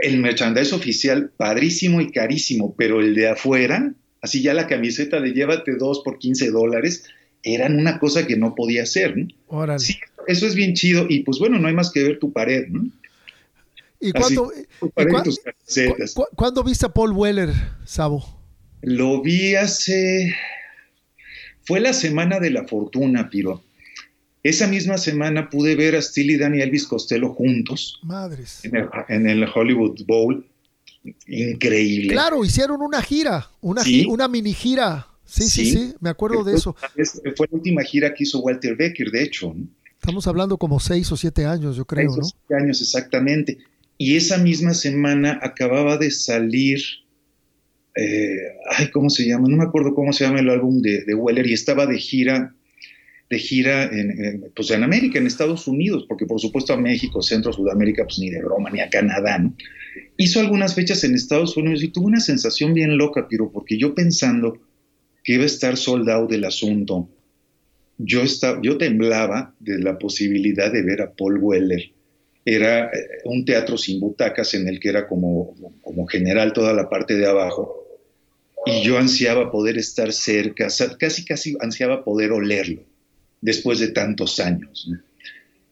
El 0.02 0.18
merchandise 0.18 0.74
oficial, 0.74 1.30
padrísimo 1.36 2.00
y 2.00 2.10
carísimo, 2.10 2.74
pero 2.76 3.00
el 3.00 3.14
de 3.14 3.30
afuera, 3.30 3.92
así 4.20 4.42
ya 4.42 4.52
la 4.52 4.66
camiseta 4.66 5.20
de 5.20 5.32
llévate 5.32 5.76
dos 5.76 6.02
por 6.04 6.18
15 6.18 6.50
dólares, 6.50 7.04
eran 7.42 7.78
una 7.78 7.98
cosa 7.98 8.26
que 8.26 8.36
no 8.36 8.54
podía 8.54 8.84
ser. 8.86 9.16
¿no? 9.16 9.78
Sí, 9.78 9.98
eso 10.26 10.46
es 10.46 10.54
bien 10.54 10.74
chido 10.74 11.06
y 11.08 11.20
pues 11.20 11.38
bueno, 11.38 11.58
no 11.58 11.68
hay 11.68 11.74
más 11.74 11.90
que 11.90 12.02
ver 12.02 12.18
tu 12.18 12.32
pared. 12.32 12.68
¿no? 12.68 12.90
¿Y 13.98 14.12
cuándo, 14.12 14.52
¿cuándo 16.34 16.64
viste 16.64 16.86
a 16.86 16.92
Paul 16.92 17.12
Weller, 17.12 17.50
Sabo? 17.84 18.40
Lo 18.82 19.22
vi 19.22 19.54
hace... 19.54 20.34
Fue 21.64 21.78
la 21.78 21.92
semana 21.92 22.40
de 22.40 22.50
la 22.50 22.66
fortuna, 22.66 23.30
Piro. 23.30 23.62
Esa 24.42 24.66
misma 24.66 24.98
semana 24.98 25.48
pude 25.48 25.76
ver 25.76 25.94
a 25.94 26.02
Steely 26.02 26.36
Dan 26.36 26.54
y 26.54 26.62
Elvis 26.62 26.86
Costello 26.86 27.32
juntos. 27.32 28.00
Madres. 28.02 28.60
En 29.08 29.26
el, 29.28 29.44
Hollywood 29.44 30.04
Bowl. 30.06 30.44
Increíble. 31.26 32.12
Claro, 32.12 32.44
hicieron 32.44 32.80
una 32.80 33.02
gira, 33.02 33.48
una, 33.60 33.82
una 34.08 34.28
mini 34.28 34.52
gira 34.52 35.06
Sí, 35.32 35.48
sí, 35.48 35.72
sí, 35.72 35.94
me 36.00 36.10
acuerdo 36.10 36.44
de 36.44 36.54
eso. 36.54 36.76
Fue 37.36 37.46
la 37.50 37.56
última 37.56 37.82
gira 37.82 38.12
que 38.12 38.24
hizo 38.24 38.40
Walter 38.40 38.76
Becker, 38.76 39.10
de 39.10 39.22
hecho. 39.22 39.54
Estamos 39.98 40.26
hablando 40.26 40.58
como 40.58 40.78
seis 40.78 41.10
o 41.10 41.16
siete 41.16 41.46
años, 41.46 41.74
yo 41.74 41.86
creo, 41.86 42.12
seis 42.12 42.18
O 42.18 42.28
siete 42.28 42.62
años, 42.62 42.82
exactamente. 42.82 43.56
Y 43.96 44.16
esa 44.16 44.36
misma 44.36 44.74
semana 44.74 45.40
acababa 45.42 45.96
de 45.96 46.10
salir, 46.10 46.82
eh, 47.96 48.58
ay, 48.76 48.90
¿cómo 48.90 49.08
se 49.08 49.26
llama? 49.26 49.48
No 49.48 49.56
me 49.56 49.64
acuerdo 49.64 49.94
cómo 49.94 50.12
se 50.12 50.24
llama 50.24 50.40
el 50.40 50.50
álbum 50.50 50.82
de, 50.82 51.02
de 51.02 51.14
Weller 51.14 51.46
y 51.46 51.54
estaba 51.54 51.86
de 51.86 51.96
gira, 51.96 52.54
de 53.32 53.38
gira 53.38 53.84
en, 53.84 54.52
pues 54.54 54.70
en 54.72 54.82
América, 54.82 55.18
en 55.18 55.26
Estados 55.26 55.66
Unidos, 55.66 56.04
porque 56.06 56.26
por 56.26 56.38
supuesto 56.38 56.74
a 56.74 56.76
México, 56.76 57.22
Centro, 57.22 57.50
Sudamérica, 57.50 58.04
pues 58.04 58.18
ni 58.18 58.28
de 58.28 58.42
broma, 58.42 58.68
ni 58.68 58.80
a 58.80 58.90
Canadá, 58.90 59.38
¿no? 59.38 59.56
Hizo 60.18 60.38
algunas 60.40 60.74
fechas 60.74 61.02
en 61.04 61.14
Estados 61.14 61.56
Unidos 61.56 61.82
y 61.82 61.88
tuvo 61.88 62.08
una 62.08 62.20
sensación 62.20 62.74
bien 62.74 62.98
loca, 62.98 63.26
pero 63.30 63.50
porque 63.50 63.78
yo 63.78 63.94
pensando 63.94 64.60
que 65.24 65.32
iba 65.32 65.44
a 65.44 65.46
estar 65.46 65.78
soldado 65.78 66.26
del 66.26 66.44
asunto, 66.44 67.08
yo, 67.96 68.20
estaba, 68.20 68.60
yo 68.62 68.76
temblaba 68.76 69.54
de 69.60 69.78
la 69.78 69.98
posibilidad 69.98 70.70
de 70.70 70.82
ver 70.82 71.00
a 71.00 71.10
Paul 71.10 71.38
Weller. 71.38 71.90
Era 72.44 72.84
eh, 72.88 72.90
un 73.24 73.46
teatro 73.46 73.78
sin 73.78 73.98
butacas 73.98 74.52
en 74.52 74.68
el 74.68 74.78
que 74.78 74.90
era 74.90 75.08
como, 75.08 75.54
como 75.80 76.06
general 76.06 76.52
toda 76.52 76.74
la 76.74 76.90
parte 76.90 77.14
de 77.14 77.26
abajo. 77.26 77.82
Y 78.66 78.82
yo 78.82 78.98
ansiaba 78.98 79.50
poder 79.50 79.78
estar 79.78 80.12
cerca, 80.12 80.68
casi 80.98 81.24
casi 81.24 81.56
ansiaba 81.60 82.04
poder 82.04 82.32
olerlo 82.32 82.91
después 83.42 83.78
de 83.80 83.88
tantos 83.88 84.40
años. 84.40 84.90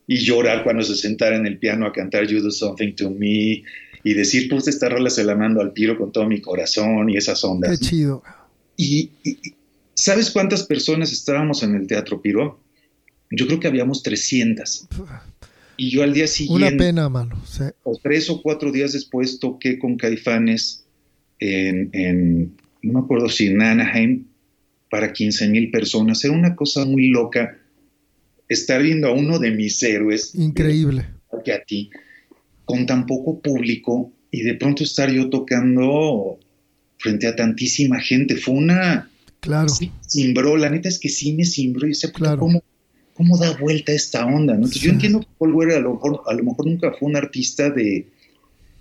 Y 0.06 0.18
llorar 0.18 0.64
cuando 0.64 0.82
se 0.82 0.96
sentara 0.96 1.36
en 1.36 1.46
el 1.46 1.58
piano 1.58 1.86
a 1.86 1.92
cantar 1.92 2.26
You 2.26 2.42
Do 2.42 2.50
Something 2.50 2.94
to 2.96 3.10
Me 3.10 3.62
y 4.02 4.14
decir, 4.14 4.48
pues 4.50 4.68
esta 4.68 4.88
rola 4.88 5.08
se 5.08 5.24
la 5.24 5.34
mando 5.34 5.60
al 5.60 5.72
tiro 5.72 5.96
con 5.96 6.12
todo 6.12 6.26
mi 6.26 6.40
corazón 6.40 7.08
y 7.08 7.16
esas 7.16 7.42
ondas. 7.44 7.78
Qué 7.78 7.86
chido. 7.86 8.22
Y, 8.76 9.10
¿sabes 9.94 10.30
cuántas 10.30 10.64
personas 10.64 11.12
estábamos 11.12 11.62
en 11.62 11.74
el 11.74 11.86
Teatro 11.86 12.20
Piro? 12.20 12.60
Yo 13.30 13.46
creo 13.46 13.60
que 13.60 13.68
habíamos 13.68 14.02
300. 14.02 14.88
Y 15.76 15.90
yo 15.90 16.02
al 16.02 16.12
día 16.12 16.26
siguiente... 16.26 16.66
Una 16.66 16.76
pena, 16.76 17.08
mano. 17.08 17.40
O 17.84 17.96
tres 18.02 18.28
o 18.30 18.42
cuatro 18.42 18.72
días 18.72 18.92
después 18.92 19.38
toqué 19.38 19.78
con 19.78 19.96
Caifanes 19.96 20.84
en, 21.38 22.56
no 22.82 22.92
me 22.92 23.00
acuerdo 23.00 23.28
si 23.28 23.46
en 23.46 23.62
Anaheim, 23.62 24.24
para 24.90 25.12
15 25.12 25.48
mil 25.48 25.70
personas. 25.70 26.24
Era 26.24 26.34
una 26.34 26.56
cosa 26.56 26.84
muy 26.84 27.08
loca 27.08 27.59
estar 28.50 28.82
viendo 28.82 29.08
a 29.08 29.12
uno 29.12 29.38
de 29.38 29.52
mis 29.52 29.82
héroes. 29.82 30.34
Increíble. 30.34 31.06
que 31.44 31.52
a 31.52 31.62
ti, 31.64 31.88
con 32.64 32.84
tan 32.84 33.06
poco 33.06 33.40
público 33.40 34.12
y 34.30 34.42
de 34.42 34.54
pronto 34.54 34.84
estar 34.84 35.10
yo 35.10 35.30
tocando 35.30 36.38
frente 36.98 37.26
a 37.26 37.34
tantísima 37.34 38.00
gente. 38.00 38.36
Fue 38.36 38.54
una... 38.54 39.08
Claro. 39.38 39.70
Sí, 39.70 39.90
cimbró, 40.06 40.58
la 40.58 40.68
neta 40.68 40.88
es 40.88 40.98
que 40.98 41.08
sí 41.08 41.32
me 41.32 41.46
cimbró 41.46 41.88
y 41.88 41.94
sé 41.94 42.12
claro. 42.12 42.40
cómo, 42.40 42.62
cómo 43.14 43.38
da 43.38 43.56
vuelta 43.56 43.92
esta 43.92 44.26
onda. 44.26 44.52
¿no? 44.52 44.66
Entonces, 44.66 44.82
Yo 44.82 44.90
entiendo 44.90 45.20
que 45.20 45.28
Paul 45.38 45.54
Weller 45.54 45.78
a 45.78 45.80
lo, 45.80 45.94
mejor, 45.94 46.20
a 46.26 46.34
lo 46.34 46.44
mejor 46.44 46.66
nunca 46.66 46.92
fue 46.92 47.08
un 47.08 47.16
artista 47.16 47.70
de, 47.70 48.06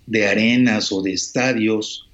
de 0.06 0.26
arenas 0.26 0.92
o 0.92 1.00
de 1.00 1.12
estadios, 1.12 2.10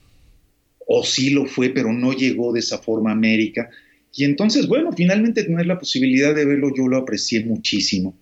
o 0.87 1.03
sí 1.03 1.31
lo 1.31 1.47
fue, 1.47 1.71
pero 1.71 1.93
no 1.93 2.13
llegó 2.13 2.53
de 2.53 2.61
esa 2.61 2.79
forma 2.79 3.11
a 3.11 3.15
América. 3.15 3.71
Y 4.17 4.25
entonces, 4.25 4.67
bueno, 4.67 4.93
finalmente 4.93 5.45
tener 5.45 5.67
la 5.67 5.79
posibilidad 5.79 6.35
de 6.35 6.47
verlo, 6.47 6.71
yo 6.75 6.89
lo 6.89 6.97
aprecié 6.97 7.45
muchísimo, 7.45 8.15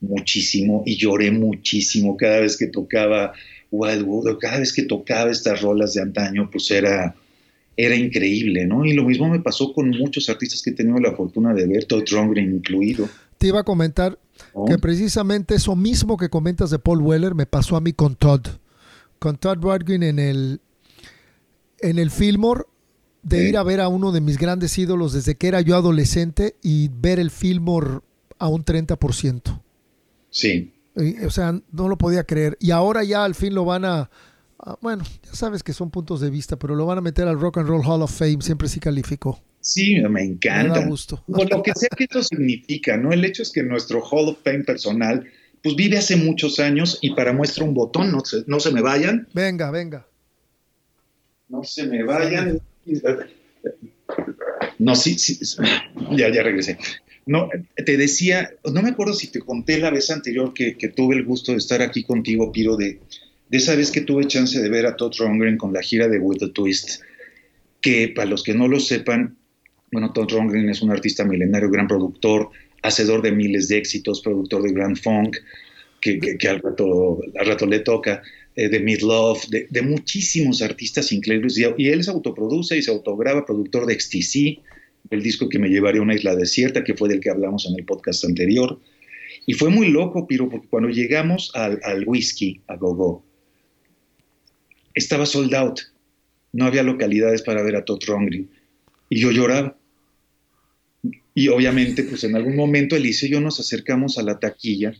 muchísimo, 0.00 0.84
y 0.86 0.96
lloré 0.96 1.32
muchísimo 1.32 2.16
cada 2.16 2.40
vez 2.40 2.56
que 2.56 2.68
tocaba 2.68 3.32
Wildwood, 3.72 4.38
cada 4.38 4.60
vez 4.60 4.72
que 4.72 4.82
tocaba 4.82 5.30
estas 5.30 5.60
rolas 5.60 5.94
de 5.94 6.02
antaño, 6.02 6.48
pues 6.50 6.70
era, 6.70 7.16
era 7.76 7.96
increíble, 7.96 8.66
¿no? 8.66 8.84
Y 8.84 8.92
lo 8.92 9.04
mismo 9.04 9.28
me 9.28 9.40
pasó 9.40 9.72
con 9.72 9.90
muchos 9.90 10.28
artistas 10.28 10.62
que 10.62 10.70
he 10.70 10.74
tenido 10.74 10.98
la 10.98 11.16
fortuna 11.16 11.52
de 11.54 11.66
ver, 11.66 11.86
Todd 11.86 12.04
Rundgren 12.08 12.54
incluido. 12.54 13.08
Te 13.38 13.48
iba 13.48 13.60
a 13.60 13.64
comentar 13.64 14.18
que 14.68 14.78
precisamente 14.78 15.56
eso 15.56 15.74
mismo 15.74 16.16
que 16.16 16.28
comentas 16.28 16.70
de 16.70 16.78
Paul 16.78 17.02
Weller 17.02 17.34
me 17.34 17.46
pasó 17.46 17.76
a 17.76 17.80
mí 17.80 17.92
con 17.92 18.14
Todd. 18.14 18.42
Con 19.18 19.38
Todd 19.38 19.58
Rundgren 19.60 20.04
en 20.04 20.18
el, 20.20 20.60
en 21.80 21.98
el 21.98 22.10
Fillmore, 22.10 22.62
de 23.22 23.48
ir 23.48 23.56
a 23.56 23.62
ver 23.62 23.80
a 23.80 23.88
uno 23.88 24.12
de 24.12 24.20
mis 24.20 24.38
grandes 24.38 24.76
ídolos 24.78 25.12
desde 25.12 25.36
que 25.36 25.48
era 25.48 25.60
yo 25.60 25.76
adolescente 25.76 26.56
y 26.62 26.88
ver 26.88 27.18
el 27.18 27.30
Fillmore 27.30 28.00
a 28.38 28.48
un 28.48 28.64
30%. 28.64 29.62
Sí. 30.30 30.72
o 31.24 31.30
sea, 31.30 31.60
no 31.70 31.88
lo 31.88 31.96
podía 31.98 32.24
creer. 32.24 32.56
Y 32.60 32.70
ahora 32.70 33.04
ya 33.04 33.24
al 33.24 33.34
fin 33.34 33.54
lo 33.54 33.64
van 33.64 33.84
a, 33.84 34.10
bueno, 34.80 35.04
ya 35.24 35.34
sabes 35.34 35.62
que 35.62 35.72
son 35.72 35.90
puntos 35.90 36.20
de 36.20 36.30
vista, 36.30 36.58
pero 36.58 36.74
lo 36.74 36.86
van 36.86 36.98
a 36.98 37.00
meter 37.00 37.28
al 37.28 37.40
Rock 37.40 37.58
and 37.58 37.68
Roll 37.68 37.84
Hall 37.84 38.02
of 38.02 38.16
Fame, 38.16 38.38
siempre 38.40 38.68
sí 38.68 38.80
calificó. 38.80 39.40
Sí, 39.60 40.00
me 40.00 40.22
encanta. 40.22 40.74
Me 40.74 40.80
da 40.80 40.86
gusto. 40.86 41.22
Por 41.32 41.50
lo 41.50 41.62
que 41.62 41.72
sea 41.74 41.88
que 41.96 42.04
esto 42.04 42.22
significa, 42.22 42.96
¿no? 42.96 43.12
El 43.12 43.24
hecho 43.24 43.42
es 43.42 43.52
que 43.52 43.62
nuestro 43.62 44.02
Hall 44.02 44.28
of 44.28 44.38
Fame 44.42 44.64
personal, 44.64 45.24
pues 45.62 45.76
vive 45.76 45.98
hace 45.98 46.16
muchos 46.16 46.58
años 46.58 46.98
y 47.00 47.14
para 47.14 47.32
muestra 47.32 47.64
un 47.64 47.74
botón, 47.74 48.10
no 48.10 48.24
se, 48.24 48.44
no 48.46 48.58
se 48.58 48.72
me 48.72 48.82
vayan. 48.82 49.28
Venga, 49.32 49.70
venga. 49.70 50.06
No 51.48 51.62
se 51.62 51.86
me 51.86 52.02
vayan. 52.02 52.60
No, 54.78 54.96
sí, 54.96 55.18
sí, 55.18 55.38
ya, 56.16 56.28
ya 56.32 56.42
regresé. 56.42 56.78
No, 57.24 57.48
te 57.86 57.96
decía, 57.96 58.50
no 58.64 58.82
me 58.82 58.90
acuerdo 58.90 59.14
si 59.14 59.28
te 59.28 59.40
conté 59.40 59.78
la 59.78 59.90
vez 59.90 60.10
anterior 60.10 60.52
que, 60.52 60.74
tuve 60.94 61.16
el 61.16 61.24
gusto 61.24 61.52
de 61.52 61.58
estar 61.58 61.80
aquí 61.80 62.02
contigo, 62.02 62.50
Piro, 62.50 62.76
de, 62.76 62.98
esa 63.50 63.76
vez 63.76 63.90
que 63.90 64.00
tuve 64.00 64.26
chance 64.26 64.60
de 64.60 64.68
ver 64.68 64.86
a 64.86 64.96
Todd 64.96 65.12
Rundgren 65.18 65.56
con 65.56 65.72
la 65.72 65.82
gira 65.82 66.08
de 66.08 66.18
With 66.18 66.42
a 66.42 66.52
Twist, 66.52 67.02
que 67.80 68.08
para 68.08 68.28
los 68.28 68.42
que 68.42 68.54
no 68.54 68.66
lo 68.66 68.80
sepan, 68.80 69.36
bueno, 69.92 70.12
Todd 70.12 70.30
Rundgren 70.32 70.68
es 70.68 70.82
un 70.82 70.90
artista 70.90 71.24
milenario, 71.24 71.70
gran 71.70 71.86
productor, 71.86 72.50
hacedor 72.82 73.22
de 73.22 73.30
miles 73.30 73.68
de 73.68 73.78
éxitos, 73.78 74.20
productor 74.20 74.62
de 74.62 74.72
Grand 74.72 74.96
Funk, 74.96 75.36
que, 76.00 76.18
que, 76.18 76.36
que 76.36 76.48
al, 76.48 76.60
rato, 76.60 77.20
al 77.38 77.46
rato 77.46 77.66
le 77.66 77.80
toca, 77.80 78.22
eh, 78.54 78.68
de 78.68 78.80
Midlove, 78.80 79.40
de, 79.48 79.66
de, 79.70 79.82
muchísimos 79.82 80.60
artistas 80.60 81.10
increíbles, 81.10 81.56
y, 81.56 81.88
él 81.88 82.04
se 82.04 82.10
autoproduce 82.10 82.76
y 82.76 82.82
se 82.82 82.90
autograba, 82.90 83.46
productor 83.46 83.86
de 83.86 83.98
XTC, 83.98 84.60
el 85.10 85.22
disco 85.22 85.48
que 85.48 85.58
me 85.58 85.68
llevaría 85.68 86.00
a 86.00 86.04
una 86.04 86.14
isla 86.14 86.36
desierta, 86.36 86.84
que 86.84 86.94
fue 86.94 87.08
del 87.08 87.20
que 87.20 87.30
hablamos 87.30 87.66
en 87.66 87.78
el 87.78 87.84
podcast 87.84 88.24
anterior. 88.24 88.78
Y 89.46 89.54
fue 89.54 89.70
muy 89.70 89.88
loco, 89.88 90.26
Piro, 90.26 90.48
porque 90.50 90.68
cuando 90.68 90.90
llegamos 90.90 91.50
al, 91.54 91.80
al 91.82 92.06
whisky, 92.06 92.60
a 92.66 92.76
Gogo, 92.76 93.24
estaba 94.94 95.24
sold 95.26 95.54
out. 95.54 95.80
No 96.52 96.66
había 96.66 96.82
localidades 96.82 97.42
para 97.42 97.62
ver 97.62 97.76
a 97.76 97.84
Todd 97.84 98.02
Rundgren. 98.06 98.50
Y 99.08 99.18
yo 99.18 99.30
lloraba. 99.30 99.76
Y 101.34 101.48
obviamente, 101.48 102.04
pues 102.04 102.24
en 102.24 102.36
algún 102.36 102.54
momento 102.54 102.94
Elise 102.94 103.26
y 103.26 103.30
yo 103.30 103.40
nos 103.40 103.58
acercamos 103.58 104.18
a 104.18 104.22
la 104.22 104.38
taquilla 104.38 104.94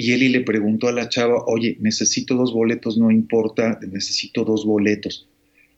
y 0.00 0.12
Eli 0.12 0.30
le 0.30 0.40
preguntó 0.40 0.88
a 0.88 0.92
la 0.92 1.10
chava, 1.10 1.44
oye, 1.44 1.76
necesito 1.78 2.34
dos 2.34 2.54
boletos, 2.54 2.96
no 2.96 3.10
importa, 3.10 3.78
necesito 3.86 4.46
dos 4.46 4.64
boletos. 4.64 5.28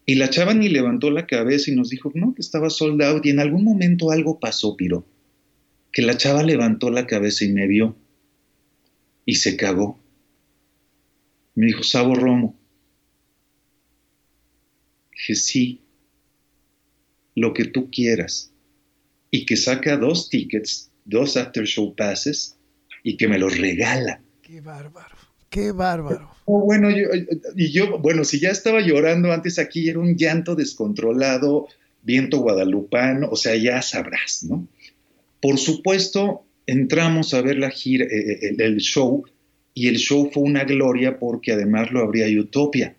Y 0.06 0.14
la 0.14 0.30
chava 0.30 0.54
ni 0.54 0.68
levantó 0.68 1.10
la 1.10 1.26
cabeza 1.26 1.72
y 1.72 1.74
nos 1.74 1.90
dijo, 1.90 2.12
no, 2.14 2.32
que 2.32 2.40
estaba 2.40 2.70
sold 2.70 3.02
out. 3.02 3.26
Y 3.26 3.30
en 3.30 3.40
algún 3.40 3.64
momento 3.64 4.12
algo 4.12 4.38
pasó, 4.38 4.76
Piro. 4.76 5.04
Que 5.90 6.02
la 6.02 6.16
chava 6.16 6.44
levantó 6.44 6.88
la 6.90 7.08
cabeza 7.08 7.44
y 7.44 7.48
me 7.48 7.66
vio. 7.66 7.96
Y 9.26 9.34
se 9.34 9.56
cagó. 9.56 9.98
Me 11.56 11.66
dijo, 11.66 11.82
Sabo 11.82 12.14
Romo. 12.14 12.56
Dije, 15.10 15.34
sí, 15.34 15.80
lo 17.34 17.54
que 17.54 17.64
tú 17.64 17.90
quieras. 17.90 18.52
Y 19.32 19.46
que 19.46 19.56
saca 19.56 19.96
dos 19.96 20.28
tickets, 20.30 20.92
dos 21.06 21.36
after 21.36 21.66
show 21.66 21.96
passes 21.96 22.56
y 23.02 23.16
que 23.16 23.28
me 23.28 23.38
los 23.38 23.58
regala. 23.58 24.20
Qué 24.42 24.60
bárbaro, 24.60 25.16
qué 25.48 25.72
bárbaro. 25.72 26.30
Oh, 26.44 26.60
bueno, 26.60 26.90
yo, 26.90 27.06
y 27.56 27.70
yo, 27.70 27.98
bueno, 27.98 28.24
si 28.24 28.40
ya 28.40 28.50
estaba 28.50 28.80
llorando 28.80 29.32
antes 29.32 29.58
aquí, 29.58 29.88
era 29.88 29.98
un 29.98 30.16
llanto 30.16 30.54
descontrolado, 30.54 31.68
viento 32.02 32.38
guadalupano, 32.38 33.28
o 33.30 33.36
sea, 33.36 33.54
ya 33.56 33.80
sabrás, 33.82 34.44
¿no? 34.44 34.66
Por 35.40 35.58
supuesto, 35.58 36.44
entramos 36.66 37.34
a 37.34 37.42
ver 37.42 37.58
la 37.58 37.70
gira, 37.70 38.04
eh, 38.04 38.38
el, 38.42 38.60
el, 38.60 38.76
show, 38.78 39.24
y 39.74 39.88
el 39.88 39.96
show 39.96 40.30
fue 40.32 40.42
una 40.42 40.64
gloria 40.64 41.18
porque 41.18 41.52
además 41.52 41.90
lo 41.92 42.00
abría 42.00 42.26
Utopia. 42.28 42.96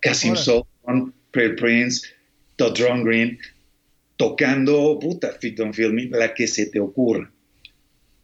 Casim 0.00 0.36
Sullivan, 0.36 1.12
Prince, 1.30 2.08
Todd 2.56 2.78
Rundgren, 2.78 3.38
tocando, 4.16 4.98
puta, 4.98 5.32
Fit 5.40 5.58
on 5.60 5.74
Filming, 5.74 6.10
la 6.10 6.32
que 6.34 6.46
se 6.46 6.66
te 6.66 6.80
ocurra. 6.80 7.30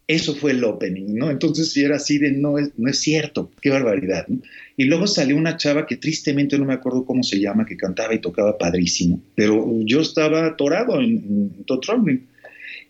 Eso 0.07 0.35
fue 0.35 0.51
el 0.51 0.63
opening, 0.63 1.15
¿no? 1.15 1.31
Entonces, 1.31 1.71
si 1.71 1.83
era 1.83 1.95
así 1.95 2.17
de 2.17 2.31
no 2.31 2.57
es, 2.57 2.71
no 2.77 2.89
es 2.89 2.99
cierto, 2.99 3.51
qué 3.61 3.69
barbaridad. 3.69 4.27
¿no? 4.27 4.41
Y 4.75 4.85
luego 4.85 5.07
salió 5.07 5.37
una 5.37 5.55
chava 5.55 5.85
que 5.85 5.95
tristemente 5.95 6.57
no 6.57 6.65
me 6.65 6.73
acuerdo 6.73 7.05
cómo 7.05 7.23
se 7.23 7.39
llama, 7.39 7.65
que 7.65 7.77
cantaba 7.77 8.13
y 8.13 8.19
tocaba 8.19 8.57
padrísimo, 8.57 9.21
pero 9.35 9.65
yo 9.85 10.01
estaba 10.01 10.47
atorado 10.47 10.99
en, 10.99 11.53
en. 11.67 12.27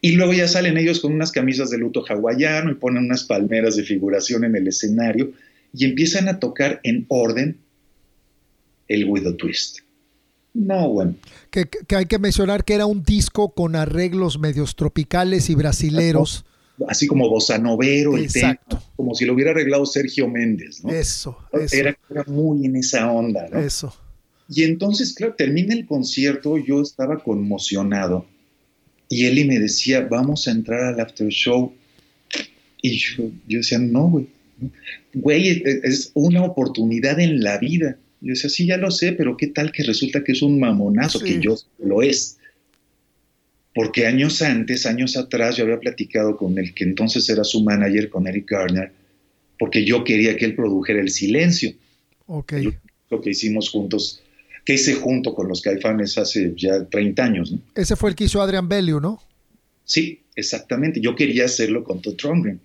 Y 0.01 0.13
luego 0.13 0.33
ya 0.33 0.47
salen 0.47 0.77
ellos 0.77 0.99
con 0.99 1.13
unas 1.13 1.31
camisas 1.31 1.69
de 1.69 1.77
luto 1.77 2.03
hawaiano 2.07 2.71
y 2.71 2.75
ponen 2.75 3.05
unas 3.05 3.23
palmeras 3.23 3.75
de 3.75 3.83
figuración 3.83 4.43
en 4.43 4.55
el 4.55 4.67
escenario 4.67 5.31
y 5.73 5.85
empiezan 5.85 6.27
a 6.27 6.39
tocar 6.39 6.79
en 6.83 7.05
orden 7.07 7.57
el 8.87 9.27
a 9.27 9.37
Twist. 9.37 9.79
No, 10.53 10.89
bueno. 10.89 11.15
Que, 11.49 11.65
que, 11.65 11.95
hay 11.95 12.05
que 12.05 12.19
mencionar 12.19 12.63
que 12.63 12.73
era 12.73 12.85
un 12.85 13.03
disco 13.03 13.53
con 13.53 13.75
arreglos 13.75 14.39
medios 14.39 14.75
tropicales 14.75 15.49
y 15.49 15.55
brasileros. 15.55 16.45
Así 16.87 17.07
como 17.07 17.29
bossa 17.29 17.57
novero, 17.57 18.17
el 18.17 18.31
tema, 18.31 18.59
como 18.95 19.13
si 19.13 19.25
lo 19.25 19.33
hubiera 19.33 19.51
arreglado 19.51 19.85
Sergio 19.85 20.27
Méndez, 20.27 20.83
¿no? 20.83 20.91
Eso, 20.91 21.37
eso. 21.53 21.75
Era, 21.75 21.97
era, 22.09 22.23
muy 22.25 22.65
en 22.65 22.75
esa 22.75 23.11
onda, 23.11 23.47
¿no? 23.51 23.59
Eso. 23.59 23.95
Y 24.49 24.63
entonces, 24.63 25.13
claro, 25.13 25.35
termina 25.35 25.73
el 25.73 25.85
concierto, 25.85 26.57
yo 26.57 26.81
estaba 26.81 27.19
conmocionado. 27.19 28.25
Y 29.07 29.25
Eli 29.25 29.45
me 29.45 29.59
decía, 29.59 30.01
vamos 30.01 30.47
a 30.47 30.51
entrar 30.51 30.93
al 30.93 30.99
after 30.99 31.27
show. 31.27 31.73
Y 32.81 32.97
yo, 32.97 33.29
yo 33.47 33.59
decía, 33.59 33.79
no, 33.79 34.09
güey. 34.09 34.27
Güey, 35.13 35.63
es 35.83 36.11
una 36.13 36.43
oportunidad 36.43 37.19
en 37.19 37.43
la 37.43 37.57
vida. 37.57 37.97
Yo 38.21 38.29
decía, 38.29 38.49
sí, 38.49 38.65
ya 38.65 38.77
lo 38.77 38.89
sé, 38.89 39.13
pero 39.13 39.37
¿qué 39.37 39.47
tal 39.47 39.71
que 39.71 39.83
resulta 39.83 40.23
que 40.23 40.31
es 40.31 40.41
un 40.41 40.59
mamonazo? 40.59 41.19
Sí. 41.19 41.25
Que 41.25 41.39
yo 41.39 41.57
lo 41.79 42.01
es. 42.01 42.37
Porque 43.75 44.05
años 44.05 44.41
antes, 44.41 44.85
años 44.85 45.17
atrás, 45.17 45.57
yo 45.57 45.63
había 45.63 45.79
platicado 45.79 46.37
con 46.37 46.57
el 46.57 46.73
que 46.73 46.83
entonces 46.83 47.27
era 47.29 47.43
su 47.43 47.63
manager, 47.63 48.09
con 48.09 48.27
Eric 48.27 48.51
Garner, 48.51 48.91
porque 49.57 49.83
yo 49.83 50.03
quería 50.03 50.37
que 50.37 50.45
él 50.45 50.55
produjera 50.55 51.01
el 51.01 51.09
silencio. 51.09 51.73
Ok. 52.27 52.53
Lo 53.09 53.21
que 53.21 53.31
hicimos 53.31 53.69
juntos, 53.69 54.21
que 54.65 54.75
hice 54.75 54.93
junto 54.93 55.33
con 55.33 55.47
los 55.47 55.61
caifanes 55.61 56.17
hace 56.17 56.53
ya 56.55 56.85
30 56.85 57.23
años. 57.23 57.51
¿no? 57.51 57.59
Ese 57.75 57.95
fue 57.95 58.11
el 58.11 58.15
que 58.15 58.25
hizo 58.25 58.41
Adrian 58.41 58.69
Bellew, 58.69 58.99
¿no? 58.99 59.21
Sí, 59.85 60.21
exactamente. 60.35 61.01
Yo 61.01 61.15
quería 61.15 61.45
hacerlo 61.45 61.83
con 61.83 62.01
Todd 62.01 62.19
Rundgren. 62.21 62.61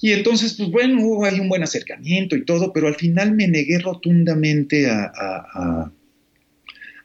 Y 0.00 0.12
entonces, 0.12 0.54
pues 0.54 0.70
bueno, 0.70 1.00
hubo 1.00 1.24
ahí 1.24 1.38
un 1.38 1.48
buen 1.48 1.62
acercamiento 1.62 2.34
y 2.34 2.44
todo, 2.44 2.72
pero 2.72 2.88
al 2.88 2.96
final 2.96 3.34
me 3.34 3.46
negué 3.46 3.78
rotundamente 3.78 4.90
a, 4.90 5.04
a, 5.04 5.46
a, 5.54 5.92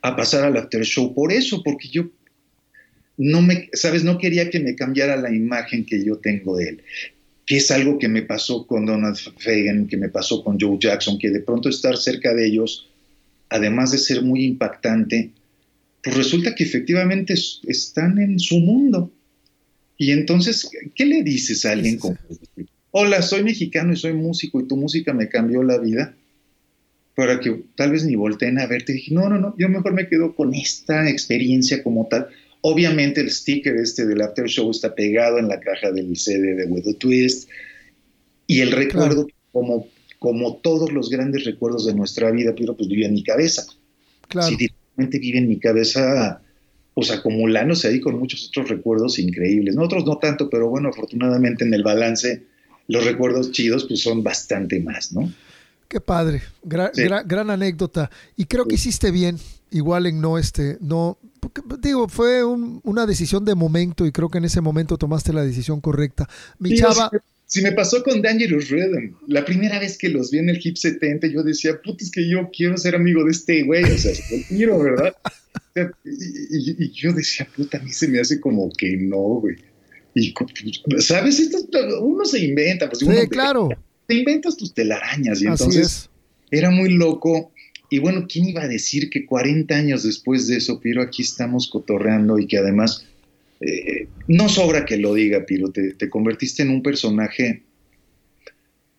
a 0.02 0.16
pasar 0.16 0.46
al 0.46 0.58
after 0.58 0.84
show 0.84 1.14
por 1.14 1.32
eso, 1.32 1.62
porque 1.64 1.90
yo 1.90 2.10
no 3.18 3.42
me, 3.42 3.70
sabes, 3.74 4.04
no 4.04 4.18
quería 4.18 4.50
que 4.50 4.60
me 4.60 4.76
cambiara 4.76 5.18
la 5.18 5.34
imagen 5.34 5.86
que 5.86 6.04
yo 6.04 6.18
tengo 6.18 6.58
de 6.58 6.70
él, 6.70 6.84
que 7.46 7.58
es 7.58 7.72
algo 7.72 7.98
que 7.98 8.08
me 8.08 8.22
pasó 8.22 8.66
con 8.68 8.86
Donald 8.86 9.18
Fagan, 9.40 9.88
que 9.88 9.98
me 9.98 10.10
pasó 10.10 10.44
con 10.44 10.60
Joe 10.60 10.78
Jackson, 10.80 11.18
que 11.18 11.30
de 11.30 11.42
pronto 11.42 11.70
estar 11.70 11.98
cerca 11.98 12.34
de 12.34 12.48
ellos, 12.48 12.90
además 13.50 13.92
de 13.92 13.98
ser 13.98 14.22
muy 14.22 14.46
impactante, 14.46 15.32
pues 16.04 16.16
resulta 16.16 16.56
que 16.56 16.64
efectivamente 16.64 17.34
están 17.34 18.20
en 18.20 18.40
su 18.40 18.60
mundo. 18.60 19.12
Y 19.98 20.12
entonces, 20.12 20.70
¿qué 20.94 21.06
le 21.06 21.24
dices 21.24 21.66
a 21.66 21.72
algugien 21.72 21.98
como 21.98 22.18
hola, 22.92 23.22
soy 23.22 23.44
mexicano 23.44 23.94
y 23.94 23.96
soy 23.96 24.14
músico 24.14 24.60
y 24.60 24.68
tu 24.68 24.76
música 24.76 25.14
me 25.14 25.30
cambió 25.30 25.62
la 25.62 25.78
vida, 25.78 26.16
para 27.16 27.40
que 27.40 27.64
tal 27.76 27.92
vez 27.92 28.06
ni 28.06 28.16
volteen 28.16 28.60
a 28.60 28.68
verte. 28.68 28.94
Dije, 28.94 29.14
no, 29.14 29.30
no, 29.30 29.40
no, 29.40 29.56
yo 29.58 29.70
mejor 29.70 29.94
me 29.94 30.08
quedo 30.08 30.36
con 30.36 30.54
esta 30.54 31.10
experiencia 31.10 31.84
como 31.84 32.08
tal. 32.08 32.28
Obviamente 32.62 33.22
el 33.22 33.30
sticker 33.30 33.76
este 33.76 34.06
del 34.06 34.22
After 34.22 34.46
Show 34.46 34.72
está 34.72 34.94
pegado 34.94 35.38
en 35.38 35.48
la 35.48 35.60
caja 35.60 35.92
del 35.92 36.16
CD 36.18 36.56
de 36.56 36.66
With 36.66 36.98
Twist 36.98 37.50
y 38.48 38.62
el 38.62 38.72
recuerdo, 38.72 39.28
como, 39.52 39.88
como 40.20 40.58
todos 40.58 40.92
los 40.92 41.10
grandes 41.10 41.46
recuerdos 41.46 41.86
de 41.86 41.94
nuestra 41.94 42.32
vida, 42.32 42.54
pero 42.58 42.76
pues 42.76 42.90
vive 42.90 43.06
en 43.06 43.14
mi 43.14 43.24
cabeza. 43.24 43.66
Claro. 44.28 44.48
Sí, 44.48 44.56
directamente 44.56 45.20
vive 45.20 45.38
en 45.40 45.48
mi 45.48 45.60
cabeza 45.60 46.42
pues 46.98 47.12
acumulándose 47.12 47.90
ahí 47.90 48.00
con 48.00 48.18
muchos 48.18 48.48
otros 48.48 48.70
recuerdos 48.70 49.20
increíbles. 49.20 49.76
Nosotros 49.76 50.04
no 50.06 50.18
tanto, 50.18 50.50
pero 50.50 50.68
bueno, 50.68 50.90
afortunadamente 50.90 51.64
en 51.64 51.72
el 51.76 51.84
balance 51.84 52.44
los 52.88 53.06
recuerdos 53.06 53.52
chidos 53.52 53.86
pues 53.86 54.02
son 54.02 54.24
bastante 54.24 54.80
más, 54.80 55.14
¿no? 55.14 55.32
Qué 55.88 56.02
padre, 56.02 56.42
gran, 56.64 57.50
anécdota. 57.52 58.10
Y 58.36 58.46
creo 58.46 58.66
que 58.66 58.76
hiciste 58.76 59.12
bien, 59.12 59.38
igual 59.70 60.08
en 60.08 60.20
no 60.20 60.40
este, 60.40 60.78
no, 60.82 61.20
digo, 61.82 62.08
fue 62.08 62.44
una 62.44 63.06
decisión 63.06 63.46
de 63.46 63.56
momento 63.56 64.06
y 64.06 64.12
creo 64.12 64.30
que 64.30 64.38
en 64.38 64.46
ese 64.46 64.62
momento 64.62 64.98
tomaste 64.98 65.34
la 65.34 65.44
decisión 65.44 65.82
correcta. 65.82 66.28
Mi 66.60 66.76
chava. 66.76 67.12
Si 67.46 67.62
me, 67.62 67.72
pasó 67.72 68.04
con 68.04 68.22
Dangerous 68.22 68.70
Rhythm, 68.70 69.14
la 69.28 69.46
primera 69.46 69.80
vez 69.80 69.98
que 69.98 70.10
los 70.10 70.32
vi 70.32 70.40
en 70.40 70.50
el 70.50 70.60
Hip 70.62 70.76
70, 70.76 71.28
yo 71.28 71.44
decía, 71.44 71.80
puta, 71.82 72.04
es 72.04 72.12
que 72.12 72.30
yo 72.30 72.50
quiero 72.52 72.78
ser 72.78 72.94
amigo 72.94 73.24
de 73.24 73.32
este 73.32 73.64
güey, 73.64 73.86
o 73.86 73.98
sea, 73.98 74.12
lo 74.12 74.44
quiero, 74.50 74.80
¿verdad? 74.80 75.16
y, 76.04 76.92
yo 76.92 77.14
decía, 77.14 77.48
puta, 77.56 77.78
a 77.78 77.82
mí 77.82 77.92
se 77.94 78.10
me 78.10 78.20
hace 78.20 78.42
como 78.42 78.70
que 78.78 78.98
no, 78.98 79.40
güey. 79.40 79.56
Y, 80.14 80.34
¿sabes? 81.00 81.40
Esto, 81.40 81.68
uno 82.02 82.26
se 82.26 82.40
inventa, 82.40 82.90
pues. 82.90 83.00
Sí, 83.00 83.28
claro. 83.30 83.70
Te, 84.08 84.16
inventas 84.16 84.58
tus 84.58 84.74
telarañas 84.74 85.42
y 85.42 85.46
entonces 85.46 86.10
era 86.52 86.70
muy 86.70 86.90
loco. 86.90 87.52
Y 87.90 88.00
bueno, 88.00 88.26
¿quién 88.28 88.50
iba 88.50 88.64
a 88.64 88.68
decir 88.68 89.10
que 89.10 89.26
40 89.26 89.74
años 89.74 90.04
después 90.04 90.48
de 90.48 90.58
eso, 90.58 90.80
Piro, 90.80 91.02
aquí 91.02 91.22
estamos 91.22 91.70
cotorreando 91.70 92.38
y 92.38 92.48
que 92.48 92.58
además, 92.58 93.06
eh, 93.62 94.08
no 94.28 94.50
sobra 94.50 94.86
que 94.86 94.98
lo 94.98 95.14
diga, 95.14 95.46
Piro, 95.46 95.72
te, 95.72 95.94
te 95.94 96.10
convertiste 96.10 96.64
en 96.64 96.70
un 96.70 96.84
personaje 96.84 97.64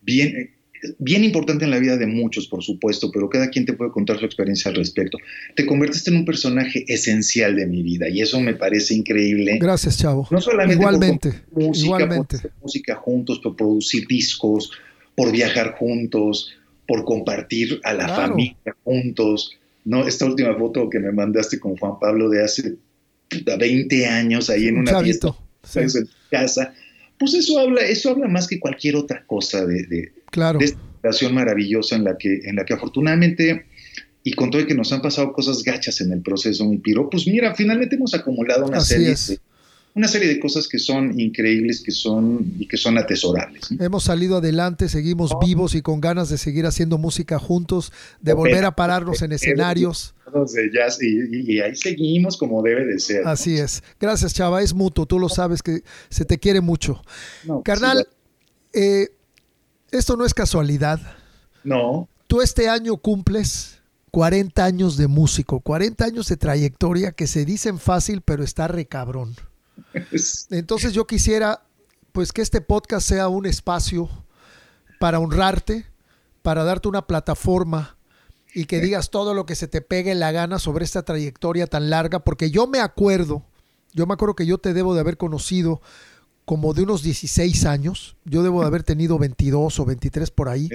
bien, 0.00 0.50
bien 0.98 1.24
importante 1.24 1.64
en 1.64 1.70
la 1.70 1.78
vida 1.78 1.96
de 1.98 2.06
muchos, 2.06 2.48
por 2.48 2.62
supuesto, 2.62 3.10
pero 3.12 3.28
cada 3.28 3.50
quien 3.50 3.66
te 3.66 3.74
puede 3.74 3.90
contar 3.90 4.18
su 4.18 4.24
experiencia 4.24 4.70
al 4.70 4.76
respecto. 4.76 5.18
Te 5.54 5.66
convertiste 5.66 6.10
en 6.10 6.16
un 6.16 6.24
personaje 6.24 6.84
esencial 6.88 7.56
de 7.56 7.66
mi 7.66 7.82
vida 7.82 8.08
y 8.08 8.22
eso 8.22 8.40
me 8.40 8.54
parece 8.54 8.94
increíble. 8.94 9.58
Gracias, 9.60 9.98
Chavo. 9.98 10.26
No 10.30 10.40
solamente 10.40 10.82
igualmente, 10.82 11.32
por 11.52 11.62
música, 11.62 11.86
igualmente. 11.86 12.36
por 12.36 12.46
hacer 12.46 12.52
música 12.62 12.94
juntos, 12.96 13.40
por 13.40 13.54
producir 13.54 14.06
discos, 14.06 14.70
por 15.14 15.32
viajar 15.32 15.74
juntos, 15.74 16.57
por 16.88 17.04
compartir 17.04 17.80
a 17.84 17.92
la 17.92 18.08
familia 18.08 18.56
juntos. 18.82 19.56
No, 19.84 20.06
esta 20.06 20.24
última 20.24 20.56
foto 20.56 20.90
que 20.90 20.98
me 20.98 21.12
mandaste 21.12 21.60
con 21.60 21.76
Juan 21.76 22.00
Pablo 22.00 22.28
de 22.28 22.42
hace 22.42 22.74
20 23.30 24.06
años 24.06 24.50
ahí 24.50 24.66
en 24.66 24.78
una 24.78 25.00
fiesta 25.00 25.34
en 25.76 26.08
casa 26.30 26.74
pues 27.18 27.34
eso 27.34 27.58
habla, 27.58 27.82
eso 27.82 28.10
habla 28.10 28.28
más 28.28 28.46
que 28.46 28.60
cualquier 28.60 28.96
otra 28.96 29.24
cosa 29.26 29.66
de, 29.66 29.82
de, 29.84 30.12
claro. 30.30 30.60
esta 30.60 30.78
relación 31.02 31.34
maravillosa 31.34 31.96
en 31.96 32.04
la 32.04 32.16
que, 32.16 32.40
en 32.44 32.56
la 32.56 32.64
que 32.64 32.74
afortunadamente, 32.74 33.66
y 34.22 34.32
con 34.32 34.50
todo 34.50 34.62
y 34.62 34.66
que 34.66 34.74
nos 34.74 34.92
han 34.92 35.02
pasado 35.02 35.32
cosas 35.32 35.62
gachas 35.62 36.00
en 36.00 36.12
el 36.12 36.22
proceso, 36.22 36.64
mi 36.64 36.78
piro, 36.78 37.10
pues 37.10 37.26
mira, 37.26 37.54
finalmente 37.54 37.96
hemos 37.96 38.14
acumulado 38.14 38.66
una 38.66 38.80
serie 38.80 39.08
de, 39.08 39.38
una 39.98 40.06
serie 40.06 40.28
de 40.28 40.38
cosas 40.38 40.68
que 40.68 40.78
son 40.78 41.18
increíbles 41.18 41.82
que 41.82 41.90
son 41.90 42.54
y 42.56 42.68
que 42.68 42.76
son 42.76 42.96
atesorables. 42.98 43.68
Hemos 43.80 44.04
salido 44.04 44.36
adelante, 44.36 44.88
seguimos 44.88 45.32
vivos 45.44 45.74
y 45.74 45.82
con 45.82 46.00
ganas 46.00 46.28
de 46.28 46.38
seguir 46.38 46.66
haciendo 46.66 46.98
música 46.98 47.40
juntos, 47.40 47.92
de 48.20 48.32
volver 48.32 48.64
a 48.64 48.76
pararnos 48.76 49.22
en 49.22 49.32
escenarios. 49.32 50.14
y, 51.00 51.58
ahí 51.58 51.74
seguimos 51.74 52.36
como 52.36 52.62
debe 52.62 52.84
de 52.86 53.00
ser. 53.00 53.26
Así 53.26 53.58
es. 53.58 53.82
Gracias, 53.98 54.34
Chava. 54.34 54.62
Es 54.62 54.72
mutuo. 54.72 55.04
Tú 55.04 55.18
lo 55.18 55.28
sabes 55.28 55.62
que 55.62 55.82
se 56.10 56.24
te 56.24 56.38
quiere 56.38 56.60
mucho. 56.60 57.02
Pues 57.44 57.62
Carnal, 57.64 58.06
eh, 58.72 59.08
esto 59.90 60.16
no 60.16 60.24
es 60.24 60.32
casualidad. 60.32 61.00
No. 61.64 62.08
Tú 62.28 62.40
este 62.40 62.68
año 62.68 62.98
cumples 62.98 63.80
40 64.12 64.64
años 64.64 64.96
de 64.96 65.08
músico, 65.08 65.58
40 65.58 66.04
años 66.04 66.28
de 66.28 66.36
trayectoria 66.36 67.10
que 67.10 67.26
se 67.26 67.44
dicen 67.44 67.80
fácil, 67.80 68.22
pero 68.22 68.44
está 68.44 68.68
recabrón. 68.68 69.34
Entonces 70.50 70.92
yo 70.92 71.06
quisiera 71.06 71.62
pues 72.12 72.32
que 72.32 72.42
este 72.42 72.60
podcast 72.60 73.08
sea 73.08 73.28
un 73.28 73.46
espacio 73.46 74.08
para 74.98 75.20
honrarte, 75.20 75.86
para 76.42 76.64
darte 76.64 76.88
una 76.88 77.06
plataforma 77.06 77.96
y 78.54 78.64
que 78.64 78.80
digas 78.80 79.10
todo 79.10 79.34
lo 79.34 79.46
que 79.46 79.54
se 79.54 79.68
te 79.68 79.80
pegue 79.80 80.10
en 80.10 80.20
la 80.20 80.32
gana 80.32 80.58
sobre 80.58 80.84
esta 80.84 81.04
trayectoria 81.04 81.66
tan 81.66 81.90
larga, 81.90 82.20
porque 82.20 82.50
yo 82.50 82.66
me 82.66 82.80
acuerdo, 82.80 83.44
yo 83.92 84.06
me 84.06 84.14
acuerdo 84.14 84.34
que 84.34 84.46
yo 84.46 84.58
te 84.58 84.72
debo 84.72 84.94
de 84.94 85.00
haber 85.00 85.16
conocido 85.16 85.80
como 86.44 86.72
de 86.74 86.82
unos 86.82 87.02
16 87.02 87.66
años, 87.66 88.16
yo 88.24 88.42
debo 88.42 88.62
de 88.62 88.66
haber 88.66 88.82
tenido 88.82 89.18
22 89.18 89.78
o 89.78 89.84
23 89.84 90.30
por 90.30 90.48
ahí, 90.48 90.70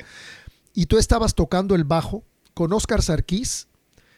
y 0.74 0.86
tú 0.86 0.98
estabas 0.98 1.36
tocando 1.36 1.76
el 1.76 1.84
bajo 1.84 2.24
con 2.54 2.72
Oscar 2.72 3.02
Sarkis, 3.02 3.68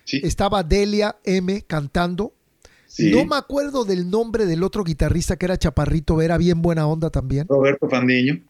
estaba 0.06 0.62
Delia 0.62 1.18
M 1.24 1.64
cantando, 1.64 2.35
no 3.00 3.26
me 3.26 3.36
acuerdo 3.36 3.86
del 3.86 4.10
nombre 4.10 4.46
del 4.46 4.64
otro 4.64 4.84
guitarrista 4.84 5.36
que 5.36 5.46
era 5.46 5.58
Chaparrito, 5.58 6.22
era 6.22 6.38
bien 6.38 6.62
buena 6.62 6.88
onda 6.88 7.10
también. 7.10 7.48
Roberto 7.48 7.90
Fandiño, 7.90 8.42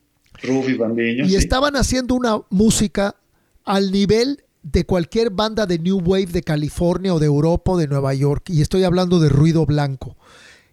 Rufi 0.44 0.76
Fandiño. 0.76 1.26
Y 1.26 1.36
estaban 1.36 1.76
haciendo 1.76 2.16
una 2.16 2.42
música 2.50 3.16
al 3.64 3.92
nivel 3.92 4.44
de 4.64 4.86
cualquier 4.86 5.30
banda 5.30 5.66
de 5.66 5.80
New 5.80 6.00
Wave 6.00 6.28
de 6.28 6.42
California 6.42 7.14
o 7.14 7.20
de 7.20 7.28
Europa 7.28 7.72
o 7.72 7.78
de 7.78 7.88
Nueva 7.88 8.14
York. 8.14 8.50
Y 8.50 8.62
estoy 8.62 8.84
hablando 8.84 9.20
de 9.20 9.30
Ruido 9.30 9.66
Blanco. 9.66 10.16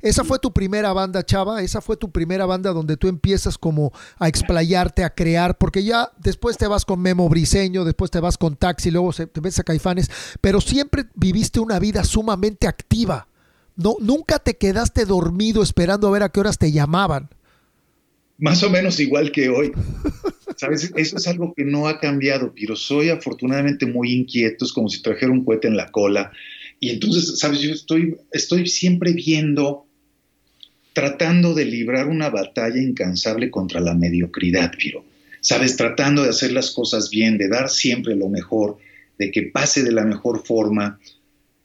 Esa 0.01 0.25
fue 0.25 0.41
tu 0.41 0.53
primera 0.53 0.93
banda, 0.93 1.25
Chava. 1.25 1.63
Esa 1.63 1.81
fue 1.81 1.97
tu 1.97 2.11
primera 2.11 2.45
banda 2.45 2.73
donde 2.73 2.97
tú 2.97 3.07
empiezas 3.07 3.57
como 3.57 3.93
a 4.19 4.27
explayarte, 4.29 5.05
a 5.05 5.15
crear, 5.15 5.57
porque 5.59 5.85
ya 5.85 6.11
después 6.19 6.57
te 6.57 6.67
vas 6.67 6.85
con 6.85 7.01
Memo 7.01 7.29
Briseño, 7.29 7.85
después 7.85 8.11
te 8.11 8.19
vas 8.19 8.37
con 8.37 8.57
Taxi, 8.57 8.91
luego 8.91 9.13
te 9.13 9.41
ves 9.41 9.61
a 9.61 9.63
Caifanes, 9.63 10.11
pero 10.41 10.61
siempre 10.61 11.05
viviste 11.15 11.61
una 11.61 11.79
vida 11.79 12.03
sumamente 12.03 12.67
activa. 12.67 13.29
No, 13.77 13.97
nunca 14.01 14.39
te 14.39 14.55
quedaste 14.55 15.05
dormido 15.05 15.63
esperando 15.63 16.09
a 16.09 16.11
ver 16.11 16.23
a 16.23 16.29
qué 16.29 16.41
horas 16.41 16.59
te 16.59 16.73
llamaban. 16.73 17.31
Más 18.39 18.63
o 18.63 18.71
menos 18.71 18.99
igual 19.01 19.31
que 19.33 19.49
hoy. 19.49 19.73
¿Sabes? 20.57 20.93
Eso 20.97 21.17
es 21.17 21.27
algo 21.27 21.55
que 21.55 21.65
no 21.65 21.89
ha 21.89 21.99
cambiado, 21.99 22.53
pero 22.55 22.77
soy 22.77 23.09
afortunadamente 23.09 23.87
muy 23.87 24.13
inquieto, 24.13 24.65
es 24.65 24.73
como 24.73 24.89
si 24.89 25.01
trajera 25.01 25.33
un 25.33 25.45
cohete 25.45 25.69
en 25.69 25.77
la 25.77 25.91
cola. 25.91 26.33
Y 26.79 26.91
entonces, 26.91 27.39
¿sabes? 27.39 27.61
Yo 27.61 27.73
estoy, 27.73 28.17
estoy 28.33 28.69
siempre 28.69 29.13
viendo, 29.13 29.87
tratando 30.93 31.55
de 31.55 31.65
librar 31.65 32.09
una 32.09 32.29
batalla 32.29 32.81
incansable 32.81 33.51
contra 33.51 33.81
la 33.81 33.95
mediocridad, 33.95 34.73
Piro. 34.77 35.05
¿Sabes? 35.41 35.77
Tratando 35.77 36.23
de 36.23 36.31
hacer 36.31 36.53
las 36.53 36.71
cosas 36.71 37.11
bien, 37.11 37.39
de 37.39 37.49
dar 37.49 37.69
siempre 37.69 38.15
lo 38.15 38.29
mejor, 38.29 38.79
de 39.19 39.31
que 39.31 39.43
pase 39.43 39.83
de 39.83 39.93
la 39.93 40.05
mejor 40.05 40.45
forma, 40.45 41.01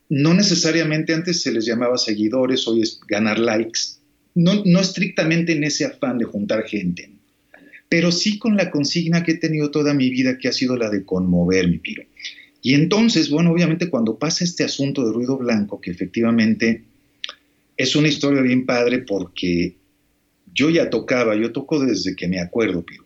no 0.09 0.33
necesariamente 0.33 1.13
antes 1.13 1.41
se 1.41 1.51
les 1.51 1.65
llamaba 1.65 1.97
seguidores, 1.97 2.67
hoy 2.67 2.81
es 2.81 2.99
ganar 3.07 3.39
likes, 3.39 3.81
no, 4.35 4.63
no 4.65 4.79
estrictamente 4.79 5.53
en 5.53 5.63
ese 5.63 5.85
afán 5.85 6.17
de 6.17 6.25
juntar 6.25 6.63
gente, 6.63 7.09
pero 7.89 8.11
sí 8.11 8.37
con 8.37 8.55
la 8.55 8.71
consigna 8.71 9.23
que 9.23 9.33
he 9.33 9.37
tenido 9.37 9.71
toda 9.71 9.93
mi 9.93 10.09
vida, 10.09 10.37
que 10.37 10.47
ha 10.47 10.53
sido 10.53 10.77
la 10.77 10.89
de 10.89 11.03
conmover 11.03 11.67
mi 11.67 11.79
piro. 11.79 12.03
Y 12.61 12.73
entonces, 12.73 13.29
bueno, 13.29 13.51
obviamente 13.51 13.89
cuando 13.89 14.17
pasa 14.17 14.43
este 14.43 14.63
asunto 14.63 15.05
de 15.05 15.13
ruido 15.13 15.37
blanco, 15.37 15.79
que 15.79 15.91
efectivamente 15.91 16.83
es 17.77 17.95
una 17.95 18.07
historia 18.07 18.41
bien 18.41 18.65
padre 18.65 18.99
porque 18.99 19.75
yo 20.53 20.69
ya 20.69 20.89
tocaba, 20.89 21.35
yo 21.35 21.51
toco 21.51 21.79
desde 21.79 22.15
que 22.15 22.27
me 22.27 22.39
acuerdo, 22.39 22.83
Piro, 22.83 23.05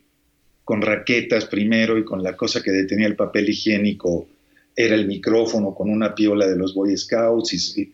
con 0.64 0.80
raquetas 0.80 1.44
primero 1.44 1.98
y 1.98 2.04
con 2.04 2.22
la 2.22 2.36
cosa 2.36 2.62
que 2.62 2.70
detenía 2.70 3.06
el 3.06 3.16
papel 3.16 3.50
higiénico 3.50 4.28
era 4.76 4.94
el 4.94 5.06
micrófono 5.06 5.74
con 5.74 5.90
una 5.90 6.14
piola 6.14 6.46
de 6.46 6.56
los 6.56 6.74
Boy 6.74 6.96
Scouts 6.96 7.78
y, 7.78 7.92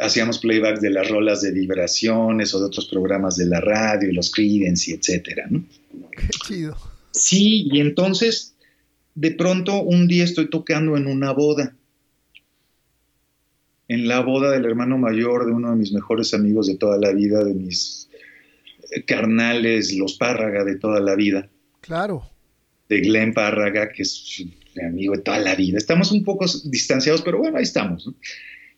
hacíamos 0.00 0.40
playback 0.40 0.80
de 0.80 0.90
las 0.90 1.08
rolas 1.08 1.42
de 1.42 1.52
vibraciones 1.52 2.52
o 2.54 2.58
de 2.58 2.66
otros 2.66 2.86
programas 2.86 3.36
de 3.36 3.46
la 3.46 3.60
radio 3.60 4.10
y 4.10 4.12
los 4.12 4.32
Creedence 4.32 4.90
y 4.90 4.94
etcétera, 4.94 5.46
¿no? 5.48 5.64
Qué 6.10 6.26
chido. 6.44 6.76
Sí, 7.12 7.68
y 7.70 7.78
entonces 7.80 8.56
de 9.14 9.32
pronto 9.32 9.82
un 9.82 10.08
día 10.08 10.24
estoy 10.24 10.50
tocando 10.50 10.96
en 10.96 11.06
una 11.06 11.32
boda. 11.32 11.76
En 13.86 14.06
la 14.08 14.20
boda 14.20 14.50
del 14.50 14.64
hermano 14.64 14.98
mayor 14.98 15.46
de 15.46 15.52
uno 15.52 15.70
de 15.70 15.76
mis 15.76 15.92
mejores 15.92 16.32
amigos 16.34 16.66
de 16.66 16.76
toda 16.76 16.98
la 16.98 17.12
vida, 17.12 17.44
de 17.44 17.54
mis 17.54 18.08
eh, 18.90 19.04
carnales, 19.04 19.94
los 19.94 20.14
Párraga 20.14 20.64
de 20.64 20.76
toda 20.76 21.00
la 21.00 21.16
vida. 21.16 21.48
Claro. 21.80 22.24
De 22.88 23.00
Glenn 23.00 23.34
Párraga, 23.34 23.90
que 23.90 24.02
es 24.02 24.44
mi 24.74 24.84
amigo 24.84 25.16
de 25.16 25.22
toda 25.22 25.38
la 25.38 25.54
vida. 25.54 25.78
Estamos 25.78 26.12
un 26.12 26.24
poco 26.24 26.46
distanciados, 26.64 27.22
pero 27.22 27.38
bueno, 27.38 27.56
ahí 27.58 27.64
estamos. 27.64 28.10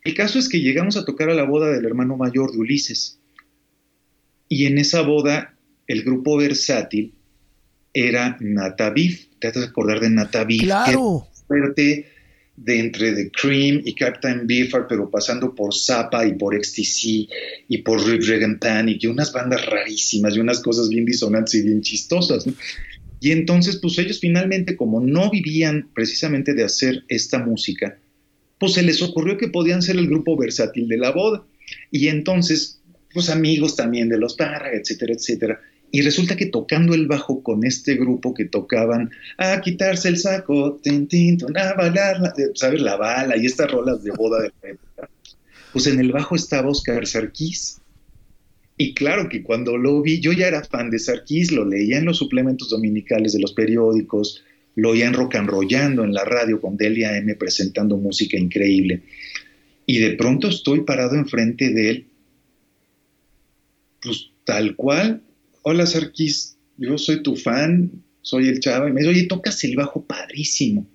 El 0.05 0.14
caso 0.14 0.38
es 0.38 0.48
que 0.48 0.61
llegamos 0.61 0.96
a 0.96 1.05
tocar 1.05 1.31
a 1.31 1.35
la 1.35 1.44
boda 1.44 1.70
del 1.70 1.85
hermano 1.85 2.16
mayor 2.16 2.52
de 2.52 2.59
Ulises. 2.59 3.18
Y 4.48 4.66
en 4.66 4.78
esa 4.78 5.02
boda, 5.02 5.55
el 5.87 6.02
grupo 6.02 6.37
versátil 6.37 7.14
era 7.94 8.37
Nataviv. 8.40 9.28
Te 9.38 9.48
has 9.48 9.55
de 9.55 9.64
acordar 9.64 10.00
de 10.00 10.11
Nataviv. 10.11 10.62
Claro. 10.62 11.28
Fuerte 11.46 12.12
de 12.57 12.78
entre 12.78 13.12
The 13.12 13.31
Cream 13.31 13.83
y 13.85 13.94
Captain 13.94 14.46
Beefheart, 14.46 14.88
pero 14.88 15.11
pasando 15.11 15.55
por 15.55 15.74
Zappa 15.74 16.26
y 16.26 16.35
por 16.35 16.55
XTC 16.55 17.28
y 17.68 17.78
por 17.78 18.05
Rip 18.07 18.22
Regan 18.24 18.59
Panic 18.59 19.02
y 19.02 19.07
unas 19.07 19.33
bandas 19.33 19.64
rarísimas 19.66 20.37
y 20.37 20.40
unas 20.40 20.61
cosas 20.61 20.88
bien 20.88 21.05
disonantes 21.05 21.55
y 21.55 21.62
bien 21.62 21.81
chistosas. 21.81 22.44
Y 23.23 23.31
entonces, 23.31 23.77
pues 23.77 23.97
ellos 23.99 24.19
finalmente, 24.19 24.75
como 24.75 25.01
no 25.01 25.31
vivían 25.31 25.89
precisamente 25.95 26.55
de 26.55 26.65
hacer 26.65 27.05
esta 27.07 27.39
música, 27.39 27.97
pues 28.59 28.73
se 28.73 28.83
les 28.83 29.01
ocurrió 29.01 29.39
que 29.39 29.47
podían 29.47 29.81
ser 29.81 29.95
el 29.95 30.09
grupo 30.09 30.37
versátil 30.37 30.89
de 30.89 30.97
la 30.97 31.13
boda. 31.13 31.45
Y 31.93 32.09
entonces, 32.09 32.81
pues 33.15 33.31
amigos 33.31 33.77
también 33.77 34.09
de 34.09 34.19
los 34.19 34.35
Parra, 34.35 34.73
etcétera, 34.73 35.15
etcétera. 35.15 35.61
Y 35.93 36.03
resulta 36.03 36.35
que 36.35 36.47
tocando 36.47 36.95
el 36.95 37.07
bajo 37.07 37.45
con 37.45 37.65
este 37.65 37.95
grupo 37.95 38.35
que 38.35 38.47
tocaban 38.47 39.13
a 39.39 39.61
quitarse 39.61 40.09
el 40.09 40.19
saco, 40.19 40.81
tin, 40.83 41.07
tin, 41.07 41.39
a 41.55 41.75
bailar, 41.75 42.35
¿sabes? 42.55 42.81
La 42.81 42.97
bala 42.97 43.37
y 43.37 43.47
estas 43.47 43.71
rolas 43.71 44.03
de 44.03 44.11
boda 44.11 44.43
de 44.43 44.51
la 44.63 44.71
época. 44.71 45.09
Pues 45.73 45.87
en 45.87 46.01
el 46.01 46.11
bajo 46.11 46.35
estaba 46.35 46.69
Oscar 46.69 47.07
Sarkis. 47.07 47.82
Y 48.83 48.95
claro 48.95 49.29
que 49.29 49.45
cuando 49.45 49.77
lo 49.77 50.03
vi, 50.03 50.18
yo 50.18 50.33
ya 50.33 50.49
era 50.49 50.64
fan 50.64 50.90
de 50.90 50.99
Sarkis, 50.99 51.53
lo 51.53 51.64
leía 51.64 51.99
en 51.99 52.05
los 52.05 52.18
suplementos 52.18 52.68
dominicales 52.68 53.33
de 53.33 53.38
los 53.38 53.53
periódicos, 53.53 54.42
lo 54.75 54.90
oía 54.90 55.07
en 55.07 55.14
rock 55.14 55.37
and 55.37 55.49
rollando 55.49 56.03
en 56.03 56.12
la 56.12 56.25
radio 56.25 56.61
con 56.61 56.77
Delia 56.77 57.16
M 57.16 57.33
presentando 57.37 57.97
música 57.97 58.37
increíble. 58.37 59.05
Y 59.87 60.01
de 60.01 60.14
pronto 60.14 60.49
estoy 60.49 60.81
parado 60.81 61.14
enfrente 61.14 61.71
de 61.71 61.90
él, 61.90 62.07
pues 64.03 64.31
tal 64.42 64.75
cual, 64.75 65.23
hola 65.62 65.87
Sarkis, 65.87 66.57
yo 66.77 66.99
soy 66.99 67.23
tu 67.23 67.37
fan, 67.37 67.88
soy 68.21 68.49
el 68.49 68.59
chavo, 68.59 68.88
y 68.88 68.92
me 68.92 69.03
dice, 69.03 69.11
oye, 69.11 69.27
tocas 69.29 69.62
el 69.62 69.77
bajo 69.77 70.05
padrísimo. 70.05 70.88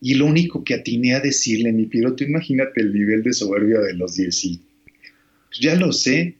Y 0.00 0.14
lo 0.14 0.24
único 0.24 0.64
que 0.64 0.72
atiné 0.72 1.12
a 1.12 1.20
decirle, 1.20 1.74
mi 1.74 1.84
Piero, 1.84 2.16
tú 2.16 2.24
imagínate 2.24 2.80
el 2.80 2.94
nivel 2.94 3.22
de 3.22 3.34
soberbia 3.34 3.80
de 3.80 3.92
los 3.92 4.16
10 4.16 4.44
y, 4.46 4.56
pues 4.56 4.69
ya 5.58 5.74
lo 5.74 5.92
sé, 5.92 6.38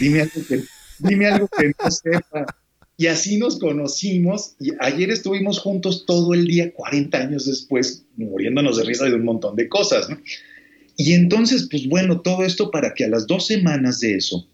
dime 0.00 0.22
algo 0.22 0.40
que, 0.48 0.62
dime 0.98 1.26
algo 1.26 1.48
que 1.48 1.68
no 1.68 1.90
sepa. 1.90 2.46
Y 2.96 3.06
así 3.06 3.36
nos 3.36 3.60
conocimos 3.60 4.56
y 4.58 4.70
ayer 4.80 5.10
estuvimos 5.10 5.60
juntos 5.60 6.04
todo 6.04 6.34
el 6.34 6.46
día, 6.46 6.72
40 6.72 7.16
años 7.16 7.46
después, 7.46 8.04
muriéndonos 8.16 8.76
de 8.76 8.84
risa 8.84 9.04
de 9.04 9.14
un 9.14 9.24
montón 9.24 9.54
de 9.54 9.68
cosas. 9.68 10.10
¿no? 10.10 10.18
Y 10.96 11.12
entonces, 11.12 11.68
pues 11.70 11.88
bueno, 11.88 12.22
todo 12.22 12.44
esto 12.44 12.72
para 12.72 12.94
que 12.94 13.04
a 13.04 13.08
las 13.08 13.28
dos 13.28 13.46
semanas 13.46 14.00
de 14.00 14.16
eso, 14.16 14.48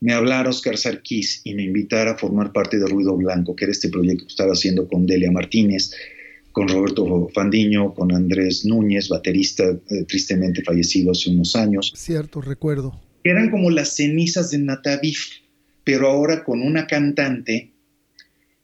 me 0.00 0.12
hablara 0.12 0.50
Oscar 0.50 0.76
Sarkis 0.76 1.40
y 1.44 1.54
me 1.54 1.62
invitara 1.62 2.10
a 2.10 2.18
formar 2.18 2.52
parte 2.52 2.78
de 2.78 2.86
Ruido 2.86 3.16
Blanco, 3.16 3.56
que 3.56 3.64
era 3.64 3.72
este 3.72 3.88
proyecto 3.88 4.24
que 4.24 4.30
estaba 4.30 4.52
haciendo 4.52 4.86
con 4.86 5.06
Delia 5.06 5.30
Martínez, 5.30 5.92
con 6.52 6.68
Roberto 6.68 7.28
Fandiño, 7.34 7.94
con 7.94 8.14
Andrés 8.14 8.64
Núñez, 8.64 9.08
baterista 9.08 9.64
eh, 9.64 10.04
tristemente 10.06 10.62
fallecido 10.62 11.12
hace 11.12 11.30
unos 11.30 11.56
años. 11.56 11.92
Cierto, 11.96 12.40
recuerdo. 12.40 13.00
Eran 13.24 13.50
como 13.50 13.70
las 13.70 13.96
cenizas 13.96 14.50
de 14.50 14.58
Natavif, 14.58 15.26
pero 15.84 16.08
ahora 16.08 16.44
con 16.44 16.62
una 16.62 16.86
cantante 16.86 17.72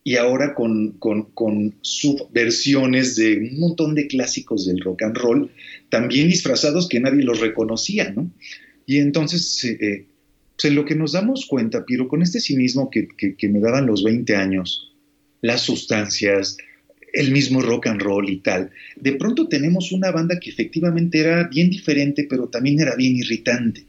y 0.05 0.17
ahora 0.17 0.55
con, 0.55 0.93
con, 0.93 1.25
con 1.33 1.75
subversiones 1.83 3.17
de 3.17 3.39
un 3.39 3.61
montón 3.61 3.95
de 3.95 4.07
clásicos 4.07 4.67
del 4.67 4.81
rock 4.81 5.03
and 5.03 5.17
roll, 5.17 5.51
también 5.91 6.29
disfrazados 6.29 6.89
que 6.89 7.01
nadie 7.01 7.23
los 7.23 7.41
reconocía, 7.41 8.11
¿no? 8.11 8.31
Y 8.87 8.99
entonces 8.99 9.65
eh, 9.65 10.07
pues 10.59 10.73
en 10.73 10.75
lo 10.75 10.85
que 10.85 10.97
nos 10.97 11.13
damos 11.13 11.47
cuenta, 11.47 11.85
Piro, 11.85 12.09
con 12.09 12.21
este 12.21 12.41
cinismo 12.41 12.91
que, 12.91 13.07
que, 13.07 13.49
me 13.49 13.61
daban 13.61 13.87
los 13.87 14.03
20 14.03 14.35
años, 14.35 14.93
las 15.41 15.61
sustancias, 15.61 16.57
el 17.13 17.33
mismo 17.33 17.61
rock 17.63 17.87
and 17.87 18.03
roll 18.03 18.29
y 18.29 18.39
tal, 18.39 18.71
de 18.97 19.13
pronto 19.13 19.49
tenemos 19.49 19.93
una 19.93 20.11
banda 20.11 20.39
que 20.39 20.51
efectivamente 20.51 21.21
era 21.21 21.49
bien 21.49 21.71
diferente, 21.71 22.27
pero 22.29 22.49
también 22.49 22.81
era 22.81 22.95
bien 22.97 23.17
irritante. 23.17 23.85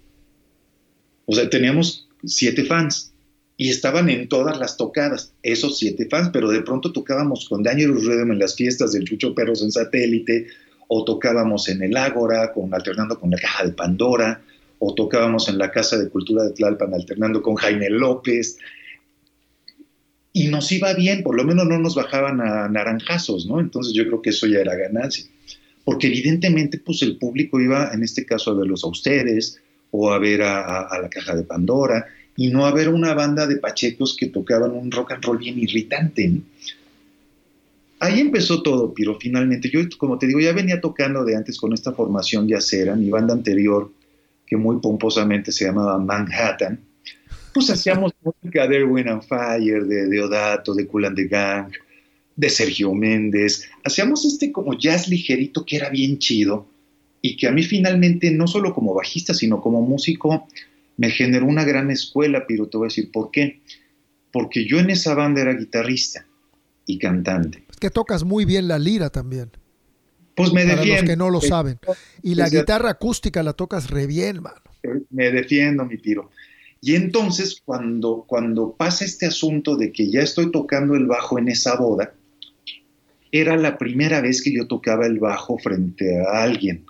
O 1.25 1.35
sea, 1.35 1.49
teníamos 1.49 2.07
siete 2.23 2.63
fans 2.63 3.13
y 3.57 3.69
estaban 3.69 4.09
en 4.09 4.29
todas 4.29 4.57
las 4.57 4.77
tocadas, 4.77 5.33
esos 5.43 5.77
siete 5.77 6.07
fans, 6.09 6.29
pero 6.31 6.49
de 6.49 6.61
pronto 6.61 6.93
tocábamos 6.93 7.47
con 7.47 7.61
Daniel 7.61 7.93
Rhythm 7.93 8.31
en 8.31 8.39
las 8.39 8.55
fiestas 8.55 8.93
del 8.93 9.03
Chucho 9.03 9.35
Perros 9.35 9.61
en 9.61 9.71
satélite, 9.71 10.47
o 10.87 11.03
tocábamos 11.03 11.69
en 11.69 11.83
el 11.83 11.95
Ágora, 11.97 12.51
con, 12.51 12.73
alternando 12.73 13.19
con 13.19 13.29
la 13.29 13.37
caja 13.37 13.65
de 13.65 13.73
Pandora, 13.73 14.41
o 14.79 14.95
tocábamos 14.95 15.49
en 15.49 15.57
la 15.57 15.71
Casa 15.71 15.97
de 15.97 16.09
Cultura 16.09 16.43
de 16.43 16.51
Tlalpan 16.51 16.93
alternando 16.93 17.41
con 17.41 17.55
Jaime 17.55 17.89
López. 17.89 18.57
Y 20.31 20.47
nos 20.47 20.71
iba 20.71 20.93
bien, 20.93 21.23
por 21.23 21.35
lo 21.35 21.43
menos 21.43 21.67
no 21.67 21.79
nos 21.79 21.95
bajaban 21.95 22.39
a 22.41 22.67
naranjazos, 22.67 23.45
¿no? 23.47 23.59
Entonces 23.59 23.93
yo 23.93 24.05
creo 24.05 24.21
que 24.21 24.29
eso 24.29 24.47
ya 24.47 24.59
era 24.59 24.75
ganancia. 24.75 25.25
Porque 25.83 26.07
evidentemente, 26.07 26.77
pues 26.77 27.01
el 27.01 27.17
público 27.17 27.59
iba, 27.59 27.91
en 27.93 28.03
este 28.03 28.25
caso, 28.25 28.51
a 28.51 28.53
verlos 28.53 28.83
a 28.83 28.87
ustedes 28.87 29.59
o 29.91 30.11
a 30.11 30.19
ver 30.19 30.43
a, 30.43 30.87
la 31.01 31.09
Caja 31.09 31.35
de 31.35 31.43
Pandora 31.43 32.05
y 32.35 32.49
no 32.49 32.65
a 32.65 32.71
ver 32.71 32.89
una 32.89 33.13
banda 33.13 33.47
de 33.47 33.57
pachecos 33.57 34.15
que 34.15 34.27
tocaban 34.27 34.71
un 34.71 34.91
rock 34.91 35.13
and 35.13 35.25
roll 35.25 35.39
bien 35.39 35.57
irritante. 35.57 36.31
Ahí 37.99 38.19
empezó 38.19 38.61
todo, 38.61 38.93
pero 38.93 39.17
finalmente 39.19 39.69
yo, 39.69 39.81
como 39.97 40.17
te 40.17 40.27
digo, 40.27 40.39
ya 40.39 40.53
venía 40.53 40.79
tocando 40.79 41.25
de 41.25 41.35
antes 41.35 41.57
con 41.57 41.73
esta 41.73 41.91
formación 41.91 42.47
de 42.47 42.55
acera, 42.55 42.95
mi 42.95 43.09
banda 43.09 43.33
anterior 43.33 43.91
que 44.45 44.57
muy 44.57 44.79
pomposamente 44.79 45.51
se 45.51 45.65
llamaba 45.65 45.99
Manhattan, 45.99 46.79
pues 47.53 47.69
hacíamos 47.69 48.13
música 48.21 48.67
de 48.67 48.77
Erwin 48.77 49.09
and 49.09 49.23
Fire, 49.23 49.85
de 49.85 50.07
Deodato, 50.07 50.73
de 50.73 50.87
Cool 50.87 51.05
and 51.05 51.15
the 51.15 51.27
Gang, 51.27 51.71
de 52.35 52.49
Sergio 52.49 52.93
Méndez. 52.93 53.69
Hacíamos 53.83 54.25
este 54.25 54.51
como 54.51 54.77
jazz 54.77 55.07
ligerito 55.07 55.65
que 55.65 55.77
era 55.77 55.89
bien 55.89 56.19
chido 56.19 56.67
y 57.21 57.35
que 57.35 57.47
a 57.47 57.51
mí 57.51 57.63
finalmente, 57.63 58.31
no 58.31 58.47
solo 58.47 58.73
como 58.73 58.93
bajista, 58.93 59.33
sino 59.33 59.61
como 59.61 59.81
músico, 59.81 60.47
me 60.97 61.11
generó 61.11 61.45
una 61.45 61.63
gran 61.63 61.91
escuela, 61.91 62.45
pero 62.47 62.67
te 62.67 62.77
voy 62.77 62.85
a 62.85 62.89
decir 62.89 63.11
por 63.11 63.31
qué. 63.31 63.61
Porque 64.31 64.65
yo 64.65 64.79
en 64.79 64.89
esa 64.89 65.15
banda 65.15 65.41
era 65.41 65.53
guitarrista 65.53 66.25
y 66.85 66.97
cantante. 66.97 67.63
Es 67.69 67.77
que 67.77 67.89
tocas 67.89 68.23
muy 68.23 68.45
bien 68.45 68.67
la 68.67 68.79
lira 68.79 69.09
también. 69.09 69.51
Pues 70.35 70.53
me 70.53 70.65
Para 70.65 70.85
los 70.85 71.03
que 71.03 71.17
no 71.17 71.29
lo 71.29 71.41
saben. 71.41 71.79
Y 72.23 72.35
la 72.35 72.47
guitarra 72.47 72.91
acústica 72.91 73.43
la 73.43 73.53
tocas 73.53 73.89
re 73.89 74.07
bien, 74.07 74.41
mano. 74.41 74.61
Me 75.09 75.31
defiendo, 75.31 75.83
mi 75.85 75.97
tiro. 75.97 76.31
Y 76.81 76.95
entonces, 76.95 77.61
cuando, 77.63 78.23
cuando 78.27 78.73
pasa 78.73 79.05
este 79.05 79.25
asunto 79.25 79.75
de 79.75 79.91
que 79.91 80.09
ya 80.09 80.21
estoy 80.21 80.51
tocando 80.51 80.95
el 80.95 81.07
bajo 81.07 81.37
en 81.37 81.49
esa 81.49 81.75
boda, 81.75 82.13
era 83.31 83.57
la 83.57 83.77
primera 83.77 84.21
vez 84.21 84.41
que 84.41 84.53
yo 84.53 84.67
tocaba 84.67 85.05
el 85.05 85.19
bajo 85.19 85.57
frente 85.57 86.19
a 86.25 86.43
alguien. 86.43 86.85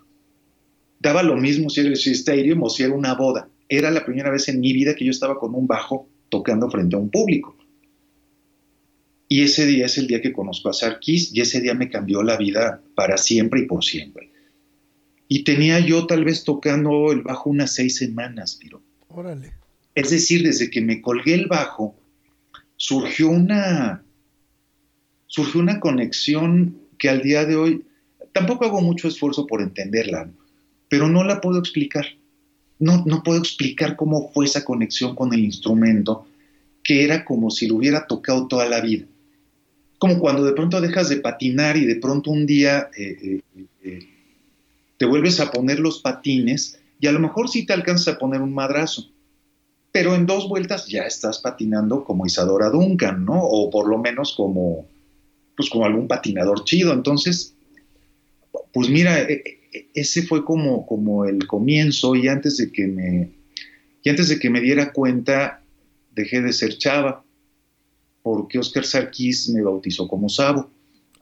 Daba 0.99 1.23
lo 1.23 1.35
mismo 1.37 1.69
si 1.69 1.81
era 1.81 1.89
el 1.89 1.95
Stadium 1.95 2.63
o 2.63 2.69
si 2.69 2.83
era 2.83 2.93
una 2.93 3.15
boda. 3.15 3.49
Era 3.67 3.91
la 3.91 4.05
primera 4.05 4.29
vez 4.29 4.47
en 4.47 4.59
mi 4.59 4.73
vida 4.73 4.95
que 4.95 5.05
yo 5.05 5.11
estaba 5.11 5.39
con 5.39 5.55
un 5.55 5.67
bajo 5.67 6.07
tocando 6.29 6.69
frente 6.69 6.95
a 6.95 6.99
un 6.99 7.09
público. 7.09 7.55
Y 9.27 9.43
ese 9.43 9.65
día 9.65 9.85
es 9.85 9.97
el 9.97 10.07
día 10.07 10.21
que 10.21 10.33
conozco 10.33 10.69
a 10.69 10.73
Sarkis 10.73 11.31
y 11.33 11.41
ese 11.41 11.61
día 11.61 11.73
me 11.73 11.89
cambió 11.89 12.23
la 12.23 12.37
vida 12.37 12.81
para 12.95 13.17
siempre 13.17 13.61
y 13.61 13.65
por 13.65 13.83
siempre. 13.83 14.31
Y 15.27 15.43
tenía 15.43 15.79
yo 15.79 16.07
tal 16.07 16.25
vez 16.25 16.43
tocando 16.43 17.11
el 17.11 17.21
bajo 17.21 17.49
unas 17.49 17.73
seis 17.73 17.97
semanas, 17.97 18.57
pero. 18.59 18.81
Órale. 19.07 19.58
Es 19.99 20.09
decir, 20.11 20.43
desde 20.43 20.69
que 20.69 20.81
me 20.81 21.01
colgué 21.01 21.33
el 21.33 21.47
bajo, 21.47 21.95
surgió 22.77 23.29
una. 23.29 24.03
surgió 25.27 25.59
una 25.61 25.79
conexión 25.79 26.77
que 26.97 27.09
al 27.09 27.21
día 27.21 27.45
de 27.45 27.55
hoy 27.55 27.85
tampoco 28.33 28.65
hago 28.65 28.81
mucho 28.81 29.07
esfuerzo 29.07 29.45
por 29.45 29.61
entenderla, 29.61 30.29
pero 30.89 31.09
no 31.09 31.23
la 31.23 31.41
puedo 31.41 31.59
explicar. 31.59 32.05
No, 32.79 33.03
no 33.05 33.23
puedo 33.23 33.39
explicar 33.39 33.97
cómo 33.97 34.31
fue 34.31 34.45
esa 34.45 34.63
conexión 34.63 35.15
con 35.15 35.33
el 35.33 35.41
instrumento, 35.41 36.25
que 36.81 37.03
era 37.03 37.25
como 37.25 37.51
si 37.51 37.67
lo 37.67 37.75
hubiera 37.75 38.07
tocado 38.07 38.47
toda 38.47 38.69
la 38.69 38.79
vida 38.79 39.05
como 39.99 40.17
cuando 40.17 40.45
de 40.45 40.53
pronto 40.53 40.79
dejas 40.79 41.09
de 41.09 41.17
patinar 41.17 41.75
y 41.77 41.85
de 41.85 41.97
pronto 41.97 42.31
un 42.31 42.45
día 42.45 42.89
eh, 42.97 43.41
eh, 43.57 43.65
eh, 43.83 43.99
te 44.97 45.05
vuelves 45.05 45.41
a 45.41 45.51
poner 45.51 45.79
los 45.79 45.99
patines 45.99 46.79
y 47.01 47.07
a 47.07 47.11
lo 47.11 47.19
mejor 47.19 47.49
sí 47.49 47.65
te 47.65 47.73
alcanzas 47.73 48.15
a 48.15 48.17
poner 48.17 48.41
un 48.41 48.53
madrazo, 48.53 49.11
pero 49.91 50.15
en 50.15 50.25
dos 50.25 50.47
vueltas 50.47 50.87
ya 50.87 51.03
estás 51.03 51.39
patinando 51.39 52.03
como 52.03 52.25
Isadora 52.25 52.69
Duncan, 52.69 53.25
¿no? 53.25 53.41
O 53.41 53.69
por 53.69 53.87
lo 53.87 53.97
menos 53.97 54.33
como, 54.35 54.87
pues 55.55 55.69
como 55.69 55.85
algún 55.85 56.07
patinador 56.07 56.63
chido. 56.63 56.93
Entonces, 56.93 57.55
pues 58.73 58.89
mira, 58.89 59.19
e, 59.21 59.43
e, 59.73 59.89
ese 59.93 60.23
fue 60.23 60.45
como, 60.45 60.85
como 60.85 61.25
el 61.25 61.47
comienzo 61.47 62.15
y 62.15 62.27
antes 62.27 62.57
de 62.57 62.71
que 62.71 62.87
me, 62.87 63.31
y 64.03 64.09
antes 64.09 64.29
de 64.29 64.39
que 64.39 64.49
me 64.49 64.61
diera 64.61 64.93
cuenta, 64.93 65.63
dejé 66.13 66.41
de 66.41 66.53
ser 66.53 66.77
chava 66.77 67.23
porque 68.21 68.59
Oscar 68.59 68.85
Sarkis 68.85 69.49
me 69.49 69.61
bautizó 69.61 70.07
como 70.07 70.29
Sabo, 70.29 70.69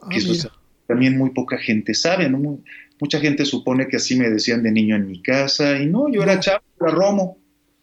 ah, 0.02 0.10
que 0.10 0.18
eso 0.18 0.50
también 0.88 1.18
muy 1.18 1.30
poca 1.32 1.58
gente 1.58 1.94
sabe, 1.94 2.30
¿no? 2.30 2.60
mucha 3.00 3.20
gente 3.20 3.46
supone 3.46 3.88
que 3.88 3.98
así 3.98 4.16
me 4.16 4.30
decían 4.30 4.64
de 4.64 4.72
niño 4.72 4.96
en 4.96 5.08
mi 5.08 5.22
casa, 5.22 5.80
y 5.80 5.86
no, 5.86 6.12
yo 6.12 6.24
era 6.24 6.40
chavo, 6.40 6.64
era 6.82 6.92
Romo, 6.92 7.38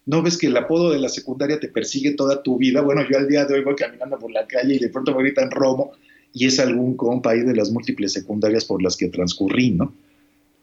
¿No 0.05 0.21
ves 0.21 0.37
que 0.37 0.47
el 0.47 0.57
apodo 0.57 0.91
de 0.91 0.99
la 0.99 1.09
secundaria 1.09 1.59
te 1.59 1.67
persigue 1.67 2.11
toda 2.11 2.43
tu 2.43 2.57
vida? 2.57 2.81
Bueno, 2.81 3.01
yo 3.09 3.17
al 3.17 3.27
día 3.27 3.45
de 3.45 3.55
hoy 3.55 3.63
voy 3.63 3.75
caminando 3.75 4.19
por 4.19 4.31
la 4.31 4.45
calle 4.45 4.75
y 4.75 4.79
de 4.79 4.89
pronto 4.89 5.15
me 5.15 5.23
gritan 5.23 5.49
Romo 5.49 5.91
y 6.31 6.45
es 6.45 6.59
algún 6.59 6.95
compa 6.95 7.31
ahí 7.31 7.41
de 7.41 7.55
las 7.55 7.71
múltiples 7.71 8.13
secundarias 8.13 8.65
por 8.65 8.83
las 8.83 8.97
que 8.97 9.07
transcurrí, 9.07 9.71
¿no? 9.71 9.93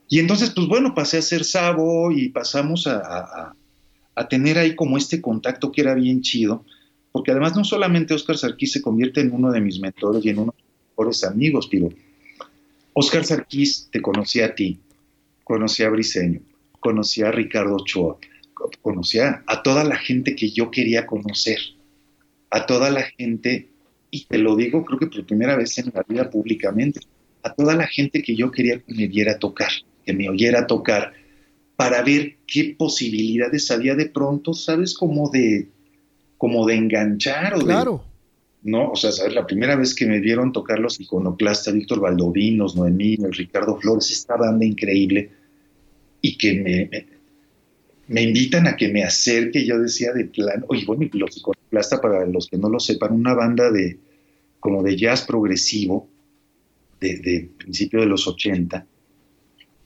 Y 0.08 0.18
entonces, 0.18 0.50
pues 0.50 0.68
bueno, 0.68 0.94
pasé 0.94 1.16
a 1.16 1.22
ser 1.22 1.42
sabo 1.42 2.12
y 2.12 2.28
pasamos 2.28 2.86
a, 2.86 3.54
a, 4.14 4.28
tener 4.28 4.58
ahí 4.58 4.76
como 4.76 4.98
este 4.98 5.22
contacto 5.22 5.72
que 5.72 5.80
era 5.80 5.94
bien 5.94 6.20
chido, 6.20 6.64
porque 7.10 7.30
además 7.30 7.56
no 7.56 7.64
solamente 7.64 8.12
Oscar 8.12 8.36
Sarkis 8.36 8.72
se 8.72 8.82
convierte 8.82 9.22
en 9.22 9.32
uno 9.32 9.50
de 9.50 9.62
mis 9.62 9.80
mentores 9.80 10.22
y 10.24 10.28
en 10.28 10.38
uno 10.38 10.54
de 10.54 10.62
mis 10.62 10.90
mejores 10.90 11.24
amigos, 11.24 11.66
pero 11.70 11.88
Oscar 12.92 13.24
Sarkis 13.24 13.88
te 13.90 14.02
conocía 14.02 14.46
a 14.46 14.54
ti, 14.54 14.78
conocía 15.44 15.86
a 15.86 15.90
Briseño, 15.90 16.40
conocía 16.78 17.28
a 17.28 17.32
Ricardo 17.32 17.76
Ochoa, 17.76 18.18
conocía 18.80 19.42
a 19.46 19.62
toda 19.62 19.84
la 19.84 19.96
gente 19.96 20.34
que 20.34 20.50
yo 20.50 20.70
quería 20.70 21.06
conocer, 21.06 21.58
a 22.50 22.66
toda 22.66 22.90
la 22.90 23.02
gente, 23.02 23.68
y 24.10 24.24
te 24.26 24.38
lo 24.38 24.56
digo 24.56 24.84
creo 24.84 24.98
que 24.98 25.06
por 25.06 25.26
primera 25.26 25.56
vez 25.56 25.78
en 25.78 25.92
la 25.94 26.04
vida 26.06 26.30
públicamente, 26.30 27.00
a 27.42 27.54
toda 27.54 27.74
la 27.74 27.86
gente 27.86 28.22
que 28.22 28.36
yo 28.36 28.50
quería 28.50 28.78
que 28.78 28.94
me 28.94 29.06
viera 29.06 29.38
tocar, 29.38 29.70
que 30.04 30.12
me 30.12 30.28
oyera 30.28 30.66
tocar, 30.66 31.12
para 31.76 32.02
ver 32.02 32.36
qué 32.46 32.74
posibilidades 32.78 33.70
había 33.70 33.94
de 33.94 34.06
pronto, 34.06 34.54
¿sabes? 34.54 34.94
Como 34.94 35.30
de, 35.30 35.68
como 36.38 36.66
de 36.66 36.74
enganchar 36.74 37.54
o 37.54 37.58
claro. 37.60 38.04
¿no? 38.62 38.92
O 38.92 38.96
sea, 38.96 39.10
¿sabes? 39.10 39.34
La 39.34 39.46
primera 39.46 39.74
vez 39.76 39.94
que 39.94 40.06
me 40.06 40.20
vieron 40.20 40.52
tocar 40.52 40.78
los 40.78 41.00
iconoclastas, 41.00 41.74
Víctor 41.74 42.00
Valdovinos, 42.00 42.76
Noemí, 42.76 43.16
Ricardo 43.16 43.78
Flores, 43.80 44.10
esta 44.10 44.36
banda 44.36 44.64
increíble, 44.64 45.30
y 46.20 46.36
que 46.36 46.54
me, 46.54 46.88
me, 46.90 47.06
invitan 48.08 48.66
a 48.66 48.76
que 48.76 48.88
me 48.88 49.04
acerque, 49.04 49.64
yo 49.64 49.78
decía 49.78 50.12
de 50.12 50.24
plan, 50.24 50.64
oye, 50.68 50.84
bueno, 50.84 51.08
los 51.12 51.36
iconoclastas, 51.36 52.00
para 52.00 52.26
los 52.26 52.48
que 52.48 52.58
no 52.58 52.68
lo 52.68 52.80
sepan, 52.80 53.12
una 53.12 53.34
banda 53.34 53.70
de, 53.70 53.98
como 54.60 54.82
de 54.82 54.96
jazz 54.96 55.22
progresivo, 55.22 56.08
de, 57.00 57.18
de 57.18 57.50
principio 57.56 58.00
de 58.00 58.06
los 58.06 58.26
80, 58.26 58.86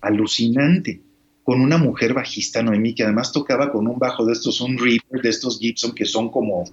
alucinante, 0.00 1.00
con 1.42 1.60
una 1.60 1.78
mujer 1.78 2.14
bajista, 2.14 2.62
Noemí, 2.62 2.94
que 2.94 3.04
además 3.04 3.32
tocaba 3.32 3.70
con 3.70 3.86
un 3.86 3.98
bajo 3.98 4.26
de 4.26 4.32
estos, 4.32 4.60
un 4.60 4.78
Reaper, 4.78 5.22
de 5.22 5.28
estos 5.28 5.58
Gibson, 5.60 5.94
que 5.94 6.04
son 6.04 6.30
como 6.30 6.64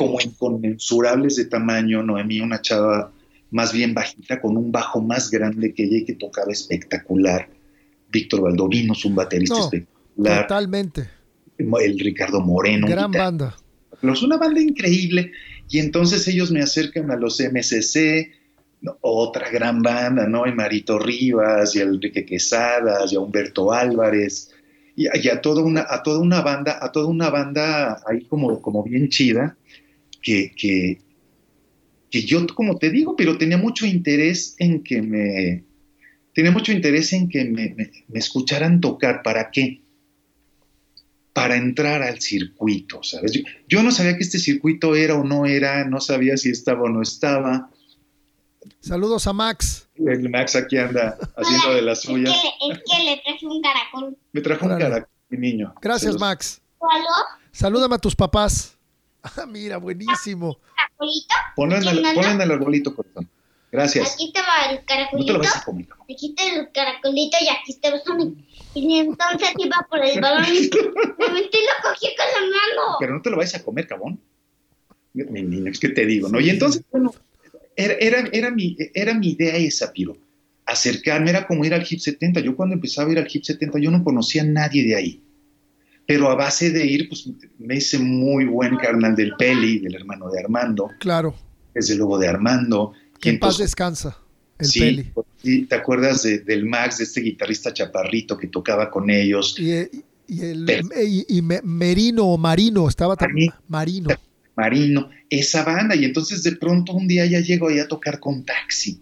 como 0.00 0.18
inconmensurables 0.18 1.36
de 1.36 1.44
tamaño, 1.44 2.02
Noemí, 2.02 2.40
una 2.40 2.62
chava 2.62 3.12
más 3.50 3.70
bien 3.70 3.92
bajita, 3.92 4.40
con 4.40 4.56
un 4.56 4.72
bajo 4.72 5.02
más 5.02 5.30
grande 5.30 5.74
que 5.74 5.84
ella 5.84 5.98
y 5.98 6.04
que 6.06 6.14
tocaba 6.14 6.50
espectacular. 6.50 7.50
Víctor 8.10 8.40
Valdovinos, 8.40 9.04
un 9.04 9.14
baterista 9.14 9.58
espectacular. 9.58 9.99
Totalmente. 10.16 11.08
El 11.58 11.98
Ricardo 11.98 12.40
Moreno. 12.40 12.86
Gran 12.86 13.12
banda. 13.12 13.56
Es 14.02 14.22
una 14.22 14.36
banda 14.36 14.60
increíble. 14.60 15.32
Y 15.68 15.78
entonces 15.78 16.26
ellos 16.28 16.50
me 16.50 16.62
acercan 16.62 17.10
a 17.10 17.16
los 17.16 17.40
MCC, 17.40 18.32
otra 19.00 19.50
gran 19.50 19.82
banda, 19.82 20.26
¿no? 20.26 20.46
Y 20.46 20.52
Marito 20.52 20.98
Rivas, 20.98 21.76
y 21.76 21.80
a 21.80 21.82
Enrique 21.82 22.24
Quesadas, 22.24 23.12
y 23.12 23.16
a 23.16 23.20
Humberto 23.20 23.72
Álvarez, 23.72 24.50
y, 24.96 25.06
a, 25.06 25.40
toda 25.40 25.62
una, 25.62 25.86
a 25.88 26.02
toda 26.02 26.18
una 26.18 26.40
banda, 26.40 26.78
a 26.80 26.90
toda 26.90 27.06
una 27.06 27.30
banda 27.30 28.02
ahí 28.06 28.24
como, 28.24 28.60
como 28.60 28.82
bien 28.82 29.08
chida 29.08 29.56
que, 30.20 30.52
que, 30.56 31.00
yo, 32.10 32.46
como 32.48 32.76
te 32.78 32.90
digo, 32.90 33.16
pero 33.16 33.38
tenía 33.38 33.56
mucho 33.56 33.86
interés 33.86 34.56
en 34.58 34.82
que 34.82 35.00
me, 35.00 35.64
tenía 36.34 36.50
mucho 36.50 36.72
interés 36.72 37.12
en 37.12 37.28
que 37.28 37.44
me, 37.44 37.76
escucharan 38.12 38.80
tocar. 38.80 39.22
¿Para 39.22 39.50
qué? 39.50 39.80
Para 41.42 41.56
entrar 41.56 42.02
al 42.02 42.20
circuito, 42.20 43.02
¿sabes? 43.02 43.32
Yo, 43.68 43.82
no 43.82 43.90
sabía 43.90 44.16
que 44.16 44.22
este 44.22 44.38
circuito 44.38 44.94
era 44.94 45.14
o 45.14 45.24
no 45.24 45.46
era, 45.46 45.84
no 45.84 46.00
sabía 46.00 46.36
si 46.36 46.50
estaba 46.50 46.82
o 46.82 46.88
no 46.88 47.02
estaba. 47.02 47.70
Saludos 48.80 49.26
a 49.26 49.32
Max. 49.32 49.88
El 49.96 50.28
Max 50.28 50.56
aquí 50.56 50.76
anda 50.76 51.16
haciendo 51.36 51.74
de 51.74 51.82
las 51.82 52.02
suyas. 52.02 52.34
Es 52.34 52.78
que, 52.78 53.04
le 53.04 53.22
traje 53.24 53.46
un 53.46 53.62
caracol. 53.62 54.18
Me 54.32 54.40
trajo 54.40 54.66
un 54.66 54.78
caracol, 54.78 55.08
mi 55.28 55.38
niño. 55.38 55.74
Gracias, 55.80 56.18
Max. 56.18 56.60
Salúdame 57.52 57.94
a 57.94 57.98
tus 57.98 58.14
papás. 58.14 58.76
Ah, 59.22 59.44
mira, 59.44 59.76
buenísimo. 59.76 60.58
Ponlo 61.54 61.76
en, 61.76 61.86
el, 61.86 61.98
en 62.06 62.40
el 62.40 62.50
arbolito, 62.50 62.96
corazón. 62.96 63.28
Gracias. 63.70 64.14
Aquí 64.14 64.32
te 64.32 64.40
va 64.40 64.70
el 64.70 64.84
caracolito. 64.84 65.32
No 65.34 65.38
te 65.38 65.44
lo 65.44 65.50
vas 65.50 65.62
a 65.62 65.64
comer. 65.64 65.86
Aquí 66.02 66.34
está 66.36 66.44
el 66.54 66.72
caracolito 66.72 67.36
y 67.40 67.48
aquí 67.48 67.72
está 67.72 67.88
el 67.88 68.02
Y 68.74 68.98
entonces 68.98 69.50
iba 69.58 69.86
por 69.88 70.04
el 70.04 70.20
balón 70.20 70.44
y 70.46 70.70
me 71.18 71.32
metí 71.32 71.58
y 71.58 71.66
lo 71.66 71.82
cogí 71.82 72.08
con 72.16 72.26
la 72.26 72.40
mano. 72.40 72.96
Pero 73.00 73.14
no 73.14 73.22
te 73.22 73.30
lo 73.30 73.36
vais 73.36 73.54
a 73.54 73.62
comer, 73.62 73.86
cabrón. 73.86 74.20
Mi 75.12 75.42
niño, 75.42 75.70
es 75.70 75.80
que 75.80 75.88
te 75.88 76.06
digo, 76.06 76.28
¿no? 76.28 76.40
Y 76.40 76.50
entonces, 76.50 76.84
bueno, 76.92 77.12
era, 77.74 77.94
era, 77.94 78.28
era, 78.32 78.50
mi, 78.50 78.76
era 78.94 79.14
mi 79.14 79.30
idea 79.30 79.56
esa, 79.56 79.92
Piro. 79.92 80.16
Acercarme, 80.66 81.30
era 81.30 81.48
como 81.48 81.64
ir 81.64 81.74
al 81.74 81.84
HIP 81.84 81.98
70. 81.98 82.40
Yo 82.40 82.54
cuando 82.54 82.74
empezaba 82.74 83.08
a 83.08 83.12
ir 83.12 83.18
al 83.18 83.28
HIP 83.28 83.42
70, 83.42 83.80
yo 83.80 83.90
no 83.90 84.04
conocía 84.04 84.42
a 84.42 84.46
nadie 84.46 84.84
de 84.84 84.94
ahí 84.94 85.22
pero 86.10 86.28
a 86.28 86.34
base 86.34 86.72
de 86.72 86.84
ir, 86.84 87.08
pues 87.08 87.30
me 87.60 87.76
hice 87.76 87.96
muy 87.96 88.44
buen 88.44 88.76
carnal 88.78 89.14
del 89.14 89.32
Peli, 89.36 89.78
del 89.78 89.94
hermano 89.94 90.28
de 90.28 90.40
Armando. 90.40 90.90
Claro. 90.98 91.36
Desde 91.72 91.94
luego 91.94 92.18
de 92.18 92.26
Armando. 92.26 92.94
Que 93.20 93.30
en 93.30 93.38
paz 93.38 93.58
descansa, 93.58 94.18
el 94.60 94.70
Peli. 94.70 95.12
Sí, 95.42 95.66
¿te 95.66 95.74
acuerdas 95.74 96.22
del 96.22 96.66
Max, 96.66 96.98
de 96.98 97.04
este 97.04 97.20
guitarrista 97.20 97.72
chaparrito 97.72 98.36
que 98.36 98.48
tocaba 98.48 98.90
con 98.90 99.10
ellos? 99.10 99.56
Y, 99.58 99.72
el, 99.72 100.66
y, 101.28 101.42
Merino 101.42 102.26
o 102.26 102.38
Marino, 102.38 102.88
estaba 102.88 103.16
también. 103.16 103.50
Marino. 103.68 104.10
Marino, 104.56 105.08
esa 105.28 105.64
banda. 105.64 105.96
Y 105.96 106.04
entonces 106.04 106.42
de 106.42 106.52
pronto 106.52 106.92
un 106.92 107.08
día 107.08 107.26
ya 107.26 107.40
llego 107.40 107.68
ahí 107.68 107.78
a 107.78 107.88
tocar 107.88 108.20
con 108.20 108.44
Taxi, 108.44 109.00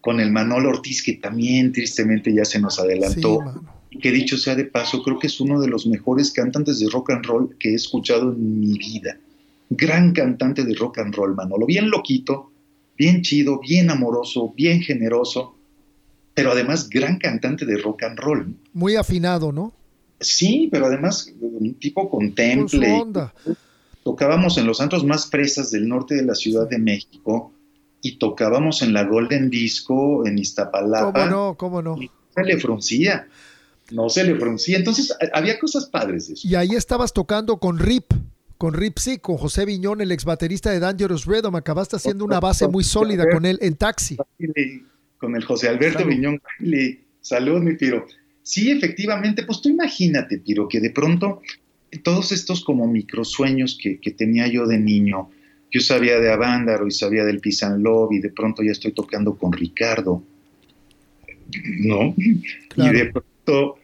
con 0.00 0.20
el 0.20 0.30
Manolo 0.30 0.68
Ortiz, 0.68 1.02
que 1.02 1.14
también 1.14 1.72
tristemente 1.72 2.32
ya 2.32 2.44
se 2.44 2.60
nos 2.60 2.78
adelantó 2.78 3.40
que 4.00 4.10
dicho 4.10 4.36
sea 4.38 4.54
de 4.54 4.64
paso, 4.64 5.02
creo 5.02 5.18
que 5.18 5.26
es 5.26 5.40
uno 5.40 5.60
de 5.60 5.68
los 5.68 5.86
mejores 5.86 6.30
cantantes 6.32 6.78
de 6.80 6.88
rock 6.88 7.10
and 7.10 7.26
roll 7.26 7.56
que 7.58 7.70
he 7.70 7.74
escuchado 7.74 8.32
en 8.32 8.60
mi 8.60 8.78
vida. 8.78 9.18
Gran 9.70 10.12
cantante 10.12 10.64
de 10.64 10.74
rock 10.74 10.98
and 10.98 11.14
roll, 11.14 11.34
Manolo. 11.34 11.66
Bien 11.66 11.90
loquito, 11.90 12.51
bien 12.96 13.22
chido, 13.22 13.58
bien 13.60 13.90
amoroso, 13.90 14.52
bien 14.56 14.80
generoso, 14.82 15.56
pero 16.34 16.52
además 16.52 16.88
gran 16.88 17.18
cantante 17.18 17.66
de 17.66 17.76
rock 17.78 18.04
and 18.04 18.18
roll. 18.18 18.54
Muy 18.72 18.96
afinado, 18.96 19.52
¿no? 19.52 19.72
Sí, 20.20 20.68
pero 20.70 20.86
además 20.86 21.32
un 21.40 21.74
tipo 21.74 22.08
contemple. 22.08 23.04
Tocábamos 24.04 24.58
en 24.58 24.66
los 24.66 24.80
antros 24.80 25.04
más 25.04 25.30
fresas 25.30 25.70
del 25.70 25.88
norte 25.88 26.14
de 26.14 26.24
la 26.24 26.34
Ciudad 26.34 26.68
de 26.68 26.78
México 26.78 27.52
y 28.00 28.18
tocábamos 28.18 28.82
en 28.82 28.92
la 28.92 29.04
Golden 29.04 29.48
Disco 29.48 30.26
en 30.26 30.38
Iztapalapa. 30.38 31.12
¿Cómo 31.12 31.26
no? 31.26 31.56
¿Cómo 31.56 31.82
no? 31.82 32.00
Y 32.00 32.10
se 32.34 32.42
le 32.42 32.58
fruncía 32.58 33.28
no 33.92 34.08
se 34.08 34.24
le 34.24 34.34
pronuncia. 34.34 34.76
Entonces, 34.76 35.14
había 35.32 35.58
cosas 35.58 35.86
padres 35.86 36.28
de 36.28 36.34
eso. 36.34 36.48
Y 36.48 36.54
ahí 36.54 36.70
estabas 36.74 37.12
tocando 37.12 37.58
con 37.58 37.78
Rip, 37.78 38.12
con 38.62 38.74
Rip 38.74 38.96
sí, 38.98 39.18
con 39.18 39.38
José 39.38 39.64
Viñón, 39.64 40.00
el 40.02 40.12
ex 40.12 40.24
baterista 40.24 40.70
de 40.70 40.78
Dangerous 40.78 41.26
Rhythm. 41.26 41.56
Acabaste 41.56 41.96
haciendo 41.96 42.24
una 42.24 42.38
base 42.38 42.68
muy 42.68 42.84
sólida 42.84 43.28
con 43.28 43.44
él 43.44 43.58
en 43.60 43.74
taxi. 43.74 44.16
Con 45.18 45.34
el 45.34 45.42
José 45.42 45.68
Alberto 45.68 46.06
Viñón. 46.06 46.40
Salud, 47.20 47.60
mi 47.60 47.74
Piro. 47.74 48.06
Sí, 48.44 48.70
efectivamente, 48.70 49.42
pues 49.42 49.60
tú 49.62 49.68
imagínate, 49.68 50.38
Piro, 50.38 50.68
que 50.68 50.78
de 50.78 50.90
pronto 50.90 51.42
todos 52.04 52.30
estos 52.30 52.62
como 52.62 52.86
microsueños 52.86 53.76
que, 53.82 53.98
que 53.98 54.12
tenía 54.12 54.46
yo 54.46 54.68
de 54.68 54.78
niño, 54.78 55.30
yo 55.72 55.80
sabía 55.80 56.20
de 56.20 56.32
Avándaro 56.32 56.86
y 56.86 56.92
sabía 56.92 57.24
del 57.24 57.40
Pisan 57.40 57.82
Love 57.82 58.12
y 58.12 58.20
de 58.20 58.30
pronto 58.30 58.62
ya 58.62 58.70
estoy 58.70 58.92
tocando 58.92 59.34
con 59.34 59.52
Ricardo, 59.52 60.22
¿no? 61.80 62.14
Y 62.16 62.88
de 62.90 63.06
pronto 63.06 63.78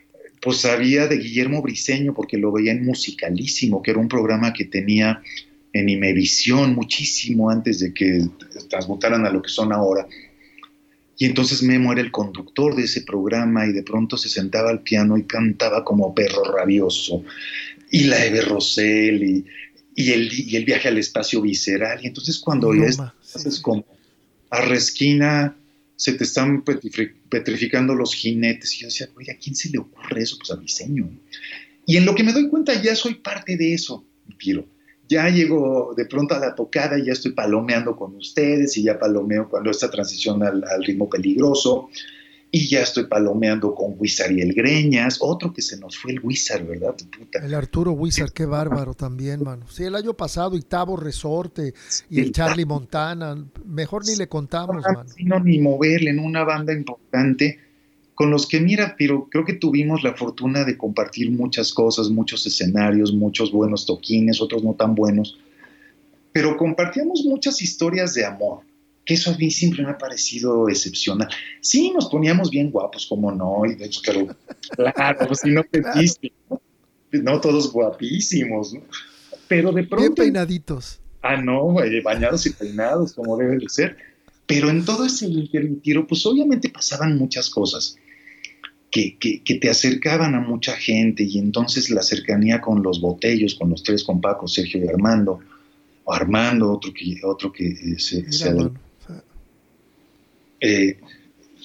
pues 0.49 0.63
sabía 0.63 1.07
de 1.07 1.19
Guillermo 1.19 1.61
Briseño 1.61 2.15
porque 2.15 2.39
lo 2.39 2.51
veía 2.51 2.73
en 2.73 2.83
Musicalísimo, 2.83 3.83
que 3.83 3.91
era 3.91 4.01
un 4.01 4.09
programa 4.09 4.55
que 4.55 4.65
tenía 4.65 5.21
en 5.75 5.91
Imevisión 5.91 6.75
muchísimo 6.75 7.51
antes 7.51 7.81
de 7.81 7.93
que 7.93 8.27
transmutaran 8.71 9.27
a 9.27 9.31
lo 9.31 9.43
que 9.43 9.51
son 9.51 9.75
ahora. 9.75 10.07
Y 11.19 11.27
entonces 11.27 11.63
Memo 11.63 11.93
era 11.93 12.01
el 12.01 12.11
conductor 12.11 12.75
de 12.75 12.85
ese 12.85 13.03
programa 13.03 13.67
y 13.67 13.73
de 13.73 13.83
pronto 13.83 14.17
se 14.17 14.31
sentaba 14.31 14.71
al 14.71 14.81
piano 14.81 15.19
y 15.19 15.25
cantaba 15.25 15.85
como 15.85 16.15
perro 16.15 16.43
rabioso. 16.45 17.23
Y 17.91 18.05
la 18.05 18.25
Eve 18.25 18.41
Rosell 18.41 19.23
y, 19.23 20.11
el, 20.11 20.31
y 20.33 20.57
el 20.57 20.65
viaje 20.65 20.89
al 20.89 20.97
espacio 20.97 21.43
visceral. 21.43 22.01
Y 22.03 22.07
entonces 22.07 22.39
cuando 22.39 22.73
no, 22.73 22.87
es 22.87 23.61
como 23.61 23.85
a 24.49 24.63
resquina 24.63 25.58
se 25.99 26.13
te 26.13 26.23
están 26.23 26.63
petrificando 26.63 27.93
los 27.93 28.15
jinetes. 28.15 28.77
Y 28.77 28.83
yo 28.83 28.87
decía, 28.87 29.09
oye, 29.17 29.33
¿a 29.33 29.37
quién 29.37 29.57
se 29.57 29.69
le 29.69 29.79
ocurre 29.79 30.23
eso? 30.23 30.39
Pues 30.39 30.53
a 30.53 30.57
diseño. 30.57 31.11
Y 31.85 31.97
en 31.97 32.07
lo 32.07 32.15
que 32.15 32.23
me 32.23 32.33
doy 32.33 32.49
cuenta, 32.49 32.81
ya 32.81 32.95
soy 32.95 33.17
parte 33.17 33.57
de 33.57 33.75
eso, 33.75 34.07
Piro. 34.39 34.65
Ya 35.09 35.29
llego 35.29 35.95
de 35.97 36.07
pronto 36.07 36.35
a 36.35 36.39
la 36.39 36.55
tocada 36.55 36.99
ya 37.03 37.15
estoy 37.15 37.33
palomeando 37.33 37.97
con 37.97 38.15
ustedes 38.15 38.77
y 38.77 38.85
ya 38.85 38.99
palomeo 38.99 39.49
cuando 39.49 39.71
esta 39.71 39.91
transición 39.91 40.43
al, 40.45 40.63
ritmo 40.85 41.11
peligroso. 41.11 41.89
Y 42.51 42.69
ya 42.69 42.81
estoy 42.81 43.07
palomeando 43.07 43.75
con 43.75 43.95
Wizard 43.99 44.33
y 44.33 44.41
el 44.41 44.55
Greñas, 44.55 45.19
otro 45.21 45.53
que 45.53 45.61
se 45.61 45.79
nos 45.79 45.99
fue 45.99 46.13
el 46.13 46.21
Wizard, 46.21 46.67
¿verdad? 46.67 46.95
El 47.33 47.55
Arturo 47.55 47.93
Wizard, 47.93 48.33
qué 48.33 48.47
bárbaro 48.47 48.95
también, 48.95 49.43
mano. 49.43 49.67
Sí, 49.69 49.85
el 49.85 49.95
año 49.95 50.15
pasado, 50.15 50.57
y 50.57 50.63
Tavo 50.63 50.97
Resorte 50.97 51.75
y 52.09 52.21
el 52.21 52.33
Charlie 52.33 52.65
Montana, 52.65 53.37
mejor 53.67 54.07
ni 54.07 54.17
le 54.17 54.29
contamos, 54.29 54.77
no, 54.77 54.83
mano. 54.83 55.11
No, 55.19 55.41
ni 55.41 55.59
moverle 55.59 56.11
en 56.11 56.21
una 56.21 56.45
banda 56.45 56.73
importante 56.73 57.59
con 58.15 58.31
los 58.31 58.49
que, 58.49 58.61
mira, 58.61 58.97
pero 58.99 59.29
creo 59.31 59.45
que 59.45 59.53
tuvimos 59.53 60.03
la 60.03 60.15
fortuna 60.15 60.65
de 60.65 60.77
compartir 60.77 61.31
muchas 61.31 61.73
cosas, 61.73 62.09
muchos 62.09 62.47
escenarios, 62.47 63.13
muchos 63.13 63.53
buenos 63.53 63.85
toquines, 63.85 64.41
otros 64.41 64.65
no 64.65 64.73
tan 64.73 64.95
buenos, 64.95 65.39
pero 66.33 66.57
compartíamos 66.57 67.25
muchas 67.27 67.61
historias 67.61 68.15
de 68.15 68.25
amor 68.25 68.68
que 69.09 69.15
eso 69.15 69.31
a 69.31 69.39
mí 69.39 69.51
siempre 69.51 69.83
me 69.83 69.93
ha 69.93 69.97
parecido 69.97 70.69
excepcional. 70.69 71.29
Sí, 71.63 71.91
nos 71.93 72.11
poníamos 72.11 72.51
bien 72.51 72.71
guapos, 72.71 73.07
como 73.07 73.33
no, 73.33 73.65
y 73.65 73.75
de 73.75 73.87
hecho, 73.87 74.03
pero 74.05 74.27
claro, 74.95 75.27
pues 75.27 75.41
si 75.41 75.51
no 75.51 75.65
pediste, 75.65 76.31
¿no? 76.51 76.61
no 77.13 77.41
todos 77.41 77.73
guapísimos, 77.73 78.75
¿no? 78.75 78.83
pero 79.49 79.73
de 79.73 79.85
pronto... 79.85 80.03
Bien 80.03 80.15
peinaditos. 80.15 81.01
Ah, 81.23 81.41
no, 81.41 81.75
bañados 82.05 82.45
y 82.45 82.51
peinados, 82.51 83.15
como 83.15 83.39
debe 83.39 83.57
de 83.57 83.69
ser. 83.71 83.97
Pero 84.47 84.69
en 84.69 84.85
todo 84.85 85.07
ese 85.07 85.27
tiro, 85.83 86.07
pues 86.07 86.27
obviamente 86.27 86.69
pasaban 86.69 87.17
muchas 87.17 87.49
cosas 87.49 87.97
que, 88.91 89.17
que, 89.17 89.43
que, 89.43 89.55
te 89.55 89.71
acercaban 89.71 90.35
a 90.35 90.41
mucha 90.41 90.77
gente 90.77 91.23
y 91.23 91.39
entonces 91.39 91.89
la 91.89 92.03
cercanía 92.03 92.61
con 92.61 92.83
los 92.83 93.01
botellos, 93.01 93.55
con 93.55 93.71
los 93.71 93.83
tres, 93.83 94.05
con 94.05 94.21
Paco, 94.21 94.47
Sergio 94.47 94.85
y 94.85 94.89
Armando, 94.89 95.41
o 96.05 96.13
Armando, 96.13 96.73
otro 96.73 96.93
que, 96.93 97.19
otro 97.25 97.51
que 97.51 97.69
eh, 97.69 97.99
se, 97.99 98.17
Mira, 98.17 98.33
se. 98.33 98.88
Eh, 100.61 100.99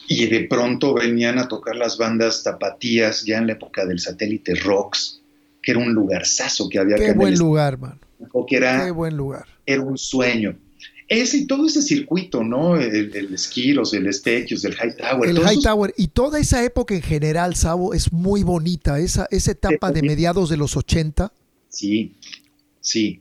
y 0.08 0.26
de 0.28 0.42
pronto 0.46 0.94
venían 0.94 1.40
a 1.40 1.48
tocar 1.48 1.76
las 1.76 1.98
bandas 1.98 2.44
tapatías 2.44 3.24
ya 3.26 3.38
en 3.38 3.48
la 3.48 3.54
época 3.54 3.86
del 3.86 4.00
satélite 4.00 4.56
Rocks, 4.56 5.22
que 5.62 5.72
era 5.72 5.80
un 5.80 5.94
lugarzazo 5.94 6.68
que 6.70 6.80
había 6.80 6.98
Qué 6.98 7.08
en 7.08 7.18
buen 7.18 7.36
lugar, 7.38 7.76
estado, 7.76 8.46
que 8.48 8.56
era, 8.58 8.86
Qué 8.86 8.92
buen 8.92 9.16
lugar. 9.16 9.46
era 9.66 9.82
un 9.82 9.98
sueño. 9.98 10.58
Ese 11.08 11.38
y 11.38 11.46
todo 11.48 11.68
ese 11.68 11.82
circuito, 11.82 12.44
¿no? 12.44 12.78
El, 12.78 13.16
el 13.16 13.38
Skiros, 13.38 13.94
el 13.94 14.12
Stekios, 14.14 14.64
el 14.66 14.74
High 14.76 14.96
Tower. 14.96 15.30
El 15.30 15.36
todos 15.36 15.48
High 15.48 15.54
esos- 15.58 15.64
Tower 15.64 15.94
y 15.98 16.08
toda 16.08 16.40
esa 16.40 16.64
época 16.64 16.96
en 16.96 17.02
general, 17.02 17.56
Sabo, 17.56 17.94
es 17.94 18.12
muy 18.12 18.44
bonita. 18.44 19.00
Esa, 19.00 19.28
esa 19.30 19.52
etapa 19.52 19.92
de 19.92 20.02
mediados 20.02 20.50
de 20.50 20.58
los 20.58 20.76
80. 20.78 21.32
Sí, 21.70 22.14
sí. 22.80 23.20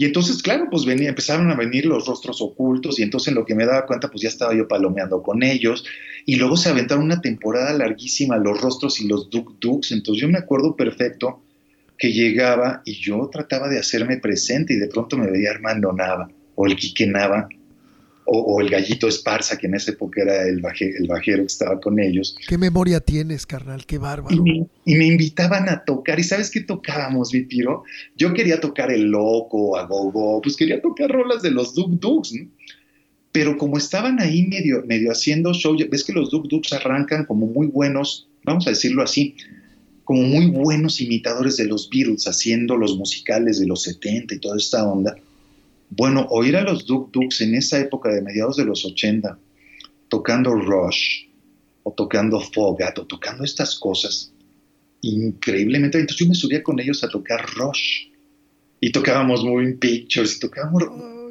Y 0.00 0.06
entonces, 0.06 0.42
claro, 0.42 0.68
pues 0.70 0.86
venía, 0.86 1.10
empezaron 1.10 1.50
a 1.50 1.54
venir 1.54 1.84
los 1.84 2.06
rostros 2.06 2.40
ocultos 2.40 2.98
y 2.98 3.02
entonces 3.02 3.28
en 3.28 3.34
lo 3.34 3.44
que 3.44 3.54
me 3.54 3.66
daba 3.66 3.84
cuenta, 3.84 4.10
pues 4.10 4.22
ya 4.22 4.30
estaba 4.30 4.56
yo 4.56 4.66
palomeando 4.66 5.22
con 5.22 5.42
ellos. 5.42 5.84
Y 6.24 6.36
luego 6.36 6.56
se 6.56 6.70
aventaron 6.70 7.04
una 7.04 7.20
temporada 7.20 7.74
larguísima 7.74 8.38
los 8.38 8.62
rostros 8.62 8.98
y 9.02 9.08
los 9.08 9.28
Duk 9.28 9.60
Duks. 9.60 9.92
Entonces 9.92 10.22
yo 10.22 10.28
me 10.30 10.38
acuerdo 10.38 10.74
perfecto 10.74 11.42
que 11.98 12.14
llegaba 12.14 12.80
y 12.86 12.94
yo 12.94 13.28
trataba 13.30 13.68
de 13.68 13.78
hacerme 13.78 14.16
presente 14.16 14.72
y 14.72 14.78
de 14.78 14.88
pronto 14.88 15.18
me 15.18 15.30
veía 15.30 15.50
Armando 15.50 15.92
Nava 15.92 16.30
o 16.54 16.66
el 16.66 16.76
Quique 16.76 17.06
Nava 17.06 17.50
o, 18.32 18.38
o 18.38 18.60
el 18.60 18.70
Gallito 18.70 19.08
Esparza, 19.08 19.58
que 19.58 19.66
en 19.66 19.74
esa 19.74 19.90
época 19.90 20.22
era 20.22 20.46
el, 20.46 20.62
baje- 20.62 20.94
el 20.96 21.08
bajero 21.08 21.38
que 21.38 21.46
estaba 21.46 21.80
con 21.80 21.98
ellos. 21.98 22.36
¿Qué 22.48 22.56
memoria 22.58 23.00
tienes, 23.00 23.44
carnal? 23.44 23.84
Qué 23.86 23.96
Y 23.96 23.98
bárbaro. 23.98 24.42
me, 24.42 24.66
y 24.84 24.94
me 24.94 25.06
invitaban 25.06 25.68
a 25.68 25.84
tocar. 25.84 26.20
¿Y 26.20 26.22
sabes 26.24 26.48
qué 26.50 26.60
tocábamos, 26.60 27.34
mi 27.34 27.42
tiro? 27.46 27.82
Yo 28.16 28.32
quería 28.32 28.60
tocar 28.60 28.92
El 28.92 29.06
Loco, 29.10 29.76
a 29.76 29.84
Go 29.86 30.12
Go, 30.12 30.40
pues 30.42 30.56
quería 30.56 30.80
tocar 30.80 31.10
rolas 31.10 31.42
de 31.42 31.50
los 31.50 31.74
Duk 31.74 31.90
Duks, 31.98 32.32
¿no? 32.34 32.46
Pero 33.32 33.56
como 33.58 33.78
estaban 33.78 34.20
ahí 34.20 34.46
medio, 34.46 34.82
medio 34.86 35.12
haciendo 35.12 35.52
show, 35.52 35.76
ves 35.90 36.04
que 36.04 36.12
los 36.12 36.30
Duk 36.30 36.48
Duks 36.48 36.72
arrancan 36.72 37.24
como 37.26 37.46
muy 37.46 37.66
buenos, 37.68 38.28
vamos 38.44 38.66
a 38.66 38.70
decirlo 38.70 39.02
así, 39.02 39.34
como 40.04 40.22
muy 40.22 40.46
buenos 40.46 41.00
imitadores 41.00 41.56
de 41.56 41.66
los 41.66 41.88
Beatles, 41.88 42.26
haciendo 42.26 42.76
los 42.76 42.96
musicales 42.96 43.60
de 43.60 43.66
los 43.66 43.82
70 43.84 44.34
y 44.34 44.38
toda 44.38 44.56
esta 44.56 44.84
onda. 44.88 45.16
Bueno, 45.90 46.26
oír 46.30 46.56
a 46.56 46.62
los 46.62 46.86
Duk 46.86 47.10
Duks 47.12 47.40
en 47.40 47.56
esa 47.56 47.78
época 47.78 48.10
de 48.10 48.22
mediados 48.22 48.56
de 48.56 48.64
los 48.64 48.84
80, 48.84 49.38
tocando 50.08 50.54
Rush, 50.54 51.26
o 51.82 51.92
tocando 51.92 52.40
Fogat, 52.40 52.98
o 52.98 53.06
tocando 53.06 53.44
estas 53.44 53.78
cosas, 53.78 54.32
increíblemente. 55.00 55.98
Entonces 55.98 56.24
yo 56.24 56.28
me 56.28 56.34
subía 56.34 56.62
con 56.62 56.78
ellos 56.78 57.02
a 57.02 57.08
tocar 57.08 57.44
Rush, 57.56 58.08
y 58.80 58.92
tocábamos 58.92 59.44
Moving 59.44 59.78
Pictures, 59.78 60.36
y 60.36 60.40
tocábamos 60.40 60.84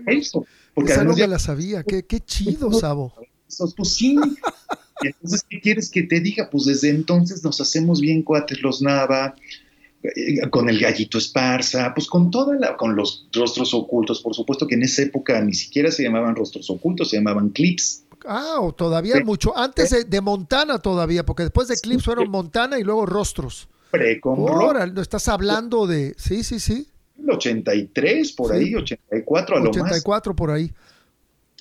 eso. 0.07 0.45
Porque 0.74 0.91
Esa 0.91 1.03
no 1.03 1.12
me 1.12 1.18
ya 1.18 1.28
la 1.28 1.39
sabía. 1.39 1.84
Qué, 1.84 2.03
qué 2.05 2.20
chido, 2.26 2.72
Sabo. 2.74 3.14
esos, 3.47 3.74
pues 3.74 3.93
sí. 3.93 4.18
Entonces, 5.01 5.45
¿qué 5.49 5.62
quieres 5.62 5.89
que 5.89 6.03
te 6.03 6.20
diga? 6.20 6.49
Pues 6.49 6.66
desde 6.66 6.89
entonces 6.89 7.43
nos 7.43 7.62
hacemos 7.62 8.01
bien 8.01 8.24
cuates 8.24 8.62
los 8.62 8.82
Nava, 8.82 9.36
con 10.50 10.70
el 10.70 10.80
gallito 10.80 11.18
Esparza, 11.18 11.93
pues 11.93 12.08
con 12.08 12.32
toda 12.32 12.56
la, 12.56 12.78
con 12.78 12.95
los 12.95 13.28
rostros 13.34 13.74
ocultos, 13.74 14.22
por 14.22 14.34
supuesto 14.34 14.66
que 14.66 14.76
en 14.76 14.84
esa 14.84 15.02
época 15.04 15.41
ni 15.41 15.54
siquiera 15.54 15.91
se 15.91 16.04
llamaban 16.04 16.36
rostros 16.36 16.70
ocultos, 16.70 17.10
se 17.10 17.18
llamaban 17.18 17.50
clips. 17.50 18.04
Ah, 18.26 18.58
o 18.62 18.74
todavía 18.74 19.16
Sí. 19.18 19.24
mucho. 19.24 19.58
Antes 19.58 19.89
de, 19.89 20.04
de 20.06 20.22
Montana 20.22 20.80
todavía, 20.80 21.26
porque 21.26 21.43
después 21.43 21.68
de 21.70 21.76
Clips 21.78 22.04
fueron 22.06 22.30
Montana 22.30 22.78
y 22.80 22.84
luego 22.84 23.06
Rostros. 23.06 23.68
Pre 23.91 24.20
con 24.22 24.36
rock, 24.38 24.50
Ahora, 24.62 24.86
no 24.88 25.02
estás 25.02 25.28
hablando 25.30 25.88
de. 25.88 26.14
Sí, 26.18 26.43
sí, 26.43 26.60
sí. 26.60 26.88
el 27.18 27.30
83, 27.32 28.32
por 28.34 28.52
Sí. 28.52 28.58
ahí, 28.58 28.76
84 28.76 29.56
a 29.56 29.60
lo 29.60 29.66
más. 29.66 29.78
84 29.78 30.36
por 30.36 30.52
ahí. 30.52 30.72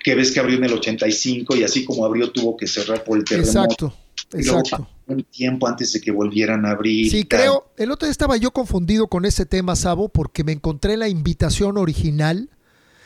que 0.02 0.14
ves 0.14 0.32
que 0.32 0.40
abrió 0.40 0.58
en 0.58 0.64
el 0.64 0.72
85 0.72 1.56
y 1.56 1.62
así 1.62 1.84
como 1.84 2.04
abrió 2.04 2.30
tuvo 2.30 2.56
que 2.56 2.66
cerrar 2.66 3.04
por 3.04 3.18
el 3.18 3.24
terremoto. 3.24 3.50
Exacto. 3.50 4.03
Exacto. 4.32 4.88
un 5.06 5.22
tiempo 5.24 5.66
antes 5.66 5.92
de 5.92 6.00
que 6.00 6.10
volvieran 6.10 6.64
a 6.66 6.70
abrir. 6.70 7.10
Sí, 7.10 7.24
creo. 7.24 7.70
El 7.76 7.90
otro 7.90 8.06
día 8.06 8.12
estaba 8.12 8.36
yo 8.36 8.50
confundido 8.50 9.08
con 9.08 9.24
ese 9.24 9.46
tema, 9.46 9.76
Sabo, 9.76 10.08
porque 10.08 10.44
me 10.44 10.52
encontré 10.52 10.96
la 10.96 11.08
invitación 11.08 11.76
original 11.76 12.50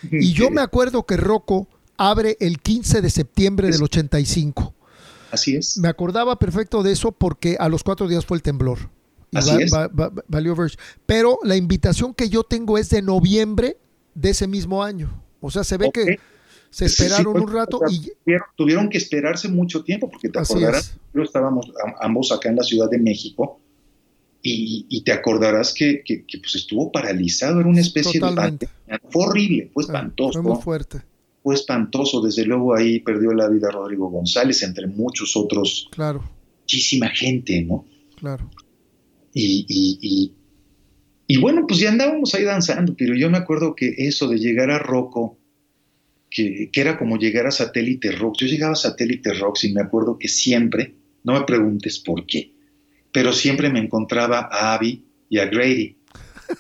y 0.10 0.32
yo 0.32 0.50
me 0.50 0.60
acuerdo 0.60 1.04
que 1.06 1.16
Rocco 1.16 1.68
abre 1.96 2.36
el 2.40 2.60
15 2.60 3.02
de 3.02 3.10
septiembre 3.10 3.70
del 3.70 3.82
85. 3.82 4.74
Así 5.30 5.56
es. 5.56 5.76
Me 5.78 5.88
acordaba 5.88 6.38
perfecto 6.38 6.82
de 6.82 6.92
eso 6.92 7.12
porque 7.12 7.56
a 7.58 7.68
los 7.68 7.82
cuatro 7.84 8.08
días 8.08 8.24
fue 8.24 8.36
el 8.36 8.42
temblor. 8.42 8.90
Así 9.34 9.50
es. 9.60 9.72
valió 10.28 10.56
Pero 11.04 11.38
la 11.42 11.56
invitación 11.56 12.14
que 12.14 12.30
yo 12.30 12.44
tengo 12.44 12.78
es 12.78 12.88
de 12.88 13.02
noviembre 13.02 13.76
de 14.14 14.30
ese 14.30 14.46
mismo 14.46 14.82
año. 14.82 15.22
O 15.40 15.50
sea, 15.50 15.64
se 15.64 15.76
ve 15.76 15.90
que 15.92 16.18
se 16.78 16.84
esperaron 16.86 17.42
un 17.42 17.52
rato 17.52 17.80
y 17.90 18.12
tuvieron 18.56 18.88
que 18.88 18.98
esperarse 18.98 19.48
mucho 19.48 19.82
tiempo 19.82 20.08
porque 20.08 20.28
te 20.28 20.38
acordarás, 20.38 20.96
estábamos 21.14 21.72
ambos 22.00 22.30
acá 22.30 22.50
en 22.50 22.56
la 22.56 22.62
Ciudad 22.62 22.88
de 22.88 22.98
México 22.98 23.60
y, 24.40 25.02
te 25.02 25.12
acordarás 25.12 25.74
que, 25.74 26.02
pues 26.40 26.54
estuvo 26.54 26.92
paralizado, 26.92 27.60
era 27.60 27.68
una 27.68 27.80
especie 27.80 28.20
de 28.20 28.68
fue 29.10 29.26
horrible, 29.26 29.70
fue 29.74 29.82
espantoso. 29.82 30.42
Fue 30.42 30.52
muy 30.52 30.62
fuerte. 30.62 31.02
Fue 31.42 31.54
espantoso, 31.54 32.20
desde 32.20 32.44
luego 32.44 32.74
ahí 32.74 33.00
perdió 33.00 33.32
la 33.32 33.48
vida 33.48 33.70
Rodrigo 33.70 34.08
González, 34.08 34.62
entre 34.62 34.86
muchos 34.86 35.36
otros. 35.36 35.88
Claro. 35.90 36.22
Muchísima 36.60 37.08
gente, 37.08 37.62
¿no? 37.62 37.84
Claro. 38.16 38.48
Y, 39.34 39.66
y, 39.68 40.32
y, 41.26 41.36
bueno, 41.38 41.66
pues 41.66 41.80
ya 41.80 41.90
andábamos 41.90 42.34
ahí 42.34 42.44
danzando, 42.44 42.94
pero 42.96 43.14
yo 43.16 43.30
me 43.30 43.38
acuerdo 43.38 43.74
que 43.74 43.94
eso 43.98 44.28
de 44.28 44.38
llegar 44.38 44.70
a 44.70 44.78
Rocco, 44.78 45.37
que, 46.30 46.70
era 46.72 46.98
como 46.98 47.18
llegar 47.18 47.46
a 47.46 47.50
Satélite 47.50 48.12
Rock. 48.12 48.36
Yo 48.38 48.46
llegaba 48.46 48.72
a 48.72 48.76
Satélite 48.76 49.32
Rock 49.34 49.64
y 49.64 49.72
me 49.72 49.82
acuerdo 49.82 50.18
que 50.18 50.28
siempre, 50.28 50.94
no 51.24 51.34
me 51.34 51.44
preguntes 51.44 51.98
por 51.98 52.26
qué, 52.26 52.52
pero 53.12 53.32
siempre 53.32 53.70
me 53.70 53.80
encontraba 53.80 54.48
a 54.50 54.74
Abby 54.74 55.04
y 55.28 55.38
a 55.38 55.46
Grady, 55.46 55.96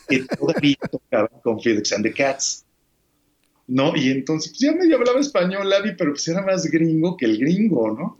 que 0.08 0.24
todavía 0.24 0.76
tocaban 0.90 1.40
con 1.42 1.60
Felix 1.60 1.92
and 1.92 2.04
the 2.04 2.12
Cats. 2.12 2.64
¿No? 3.66 3.94
Y 3.94 4.08
entonces, 4.10 4.52
pues 4.52 4.60
ya 4.60 4.72
me 4.72 4.94
hablaba 4.94 5.20
español 5.20 5.70
Abby, 5.70 5.92
pero 5.96 6.12
pues 6.12 6.26
era 6.26 6.40
más 6.40 6.64
gringo 6.70 7.18
que 7.18 7.26
el 7.26 7.36
gringo, 7.36 7.90
¿no? 7.90 8.18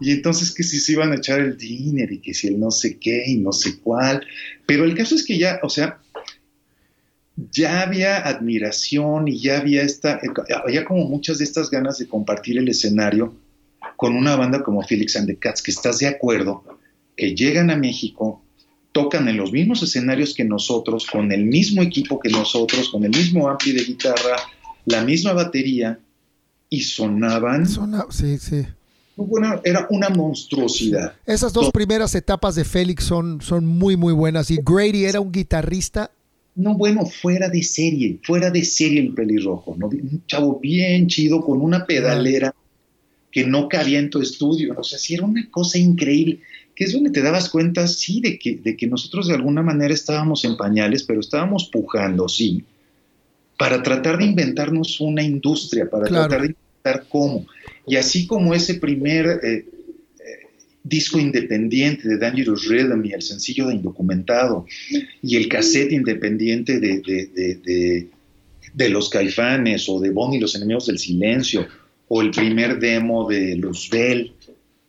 Y 0.00 0.12
entonces 0.12 0.52
que 0.52 0.62
si 0.62 0.80
se 0.80 0.92
iban 0.92 1.12
a 1.12 1.16
echar 1.16 1.40
el 1.40 1.56
dinner 1.56 2.10
y 2.10 2.20
que 2.20 2.32
si 2.32 2.48
el 2.48 2.58
no 2.58 2.70
sé 2.70 2.98
qué 2.98 3.22
y 3.26 3.36
no 3.36 3.52
sé 3.52 3.78
cuál. 3.80 4.26
Pero 4.66 4.84
el 4.84 4.96
caso 4.96 5.14
es 5.14 5.24
que 5.24 5.38
ya, 5.38 5.60
o 5.62 5.68
sea, 5.68 6.00
ya 7.50 7.82
había 7.82 8.18
admiración 8.18 9.28
y 9.28 9.38
ya 9.38 9.58
había 9.58 9.82
esta, 9.82 10.20
había 10.64 10.84
como 10.84 11.04
muchas 11.06 11.38
de 11.38 11.44
estas 11.44 11.70
ganas 11.70 11.98
de 11.98 12.08
compartir 12.08 12.58
el 12.58 12.68
escenario 12.68 13.34
con 13.96 14.16
una 14.16 14.36
banda 14.36 14.62
como 14.62 14.82
Felix 14.82 15.16
and 15.16 15.26
the 15.26 15.36
Cats, 15.36 15.62
que 15.62 15.70
estás 15.70 15.98
de 15.98 16.06
acuerdo, 16.06 16.64
que 17.16 17.34
llegan 17.34 17.70
a 17.70 17.76
México, 17.76 18.42
tocan 18.92 19.28
en 19.28 19.36
los 19.36 19.52
mismos 19.52 19.82
escenarios 19.82 20.34
que 20.34 20.44
nosotros, 20.44 21.06
con 21.06 21.32
el 21.32 21.44
mismo 21.44 21.82
equipo 21.82 22.18
que 22.18 22.30
nosotros, 22.30 22.88
con 22.88 23.04
el 23.04 23.10
mismo 23.10 23.48
ampli 23.48 23.72
de 23.72 23.84
guitarra, 23.84 24.36
la 24.86 25.04
misma 25.04 25.32
batería, 25.32 25.98
y 26.70 26.82
sonaban. 26.82 27.66
sí, 28.10 28.38
sí. 28.38 28.64
Bueno, 29.16 29.60
era 29.64 29.86
una 29.90 30.08
monstruosidad. 30.08 31.12
Esas 31.26 31.52
dos 31.52 31.70
primeras 31.72 32.14
etapas 32.14 32.54
de 32.54 32.64
Félix 32.64 33.04
son, 33.04 33.42
son 33.42 33.66
muy, 33.66 33.96
muy 33.96 34.14
buenas. 34.14 34.50
Y 34.50 34.58
Grady 34.62 35.04
era 35.04 35.20
un 35.20 35.30
guitarrista 35.30 36.10
no, 36.54 36.76
bueno, 36.76 37.06
fuera 37.06 37.48
de 37.48 37.62
serie, 37.62 38.18
fuera 38.22 38.50
de 38.50 38.64
serie 38.64 39.00
el 39.00 39.14
pelirrojo, 39.14 39.76
¿no? 39.78 39.88
Un 39.88 40.22
chavo 40.26 40.58
bien 40.60 41.06
chido 41.06 41.40
con 41.40 41.60
una 41.60 41.86
pedalera 41.86 42.54
que 43.30 43.46
no 43.46 43.68
cabía 43.68 43.98
en 43.98 44.10
tu 44.10 44.20
estudio, 44.20 44.74
o 44.76 44.82
sea, 44.82 44.98
sí 44.98 45.14
era 45.14 45.24
una 45.24 45.48
cosa 45.50 45.78
increíble, 45.78 46.40
que 46.74 46.84
es 46.84 46.92
donde 46.92 47.10
te 47.10 47.22
dabas 47.22 47.48
cuenta, 47.48 47.86
sí, 47.86 48.20
de 48.20 48.38
que, 48.38 48.56
de 48.56 48.76
que 48.76 48.86
nosotros 48.86 49.28
de 49.28 49.34
alguna 49.34 49.62
manera 49.62 49.94
estábamos 49.94 50.44
en 50.44 50.56
pañales, 50.56 51.04
pero 51.04 51.20
estábamos 51.20 51.68
pujando, 51.72 52.28
sí, 52.28 52.64
para 53.56 53.82
tratar 53.82 54.18
de 54.18 54.24
inventarnos 54.24 55.00
una 55.00 55.22
industria, 55.22 55.88
para 55.88 56.06
tratar 56.06 56.42
de 56.42 56.54
inventar 56.56 57.06
cómo. 57.08 57.46
Y 57.86 57.96
así 57.96 58.26
como 58.26 58.54
ese 58.54 58.74
primer... 58.74 59.40
Eh, 59.42 59.66
disco 60.82 61.18
independiente 61.18 62.08
de 62.08 62.18
Dangerous 62.18 62.66
Rhythm 62.68 63.04
y 63.04 63.12
el 63.12 63.22
sencillo 63.22 63.68
de 63.68 63.74
Indocumentado 63.74 64.66
y 65.22 65.36
el 65.36 65.48
cassette 65.48 65.92
independiente 65.92 66.80
de, 66.80 67.00
de, 67.00 68.08
de, 68.72 68.88
los 68.88 69.10
Caifanes 69.10 69.88
o 69.88 70.00
de 70.00 70.10
Bonnie 70.10 70.38
y 70.38 70.40
los 70.40 70.54
Enemigos 70.54 70.86
del 70.86 70.98
Silencio 70.98 71.66
o 72.08 72.22
el 72.22 72.30
primer 72.30 72.78
demo 72.78 73.28
de 73.28 73.56
Luzbel 73.56 74.32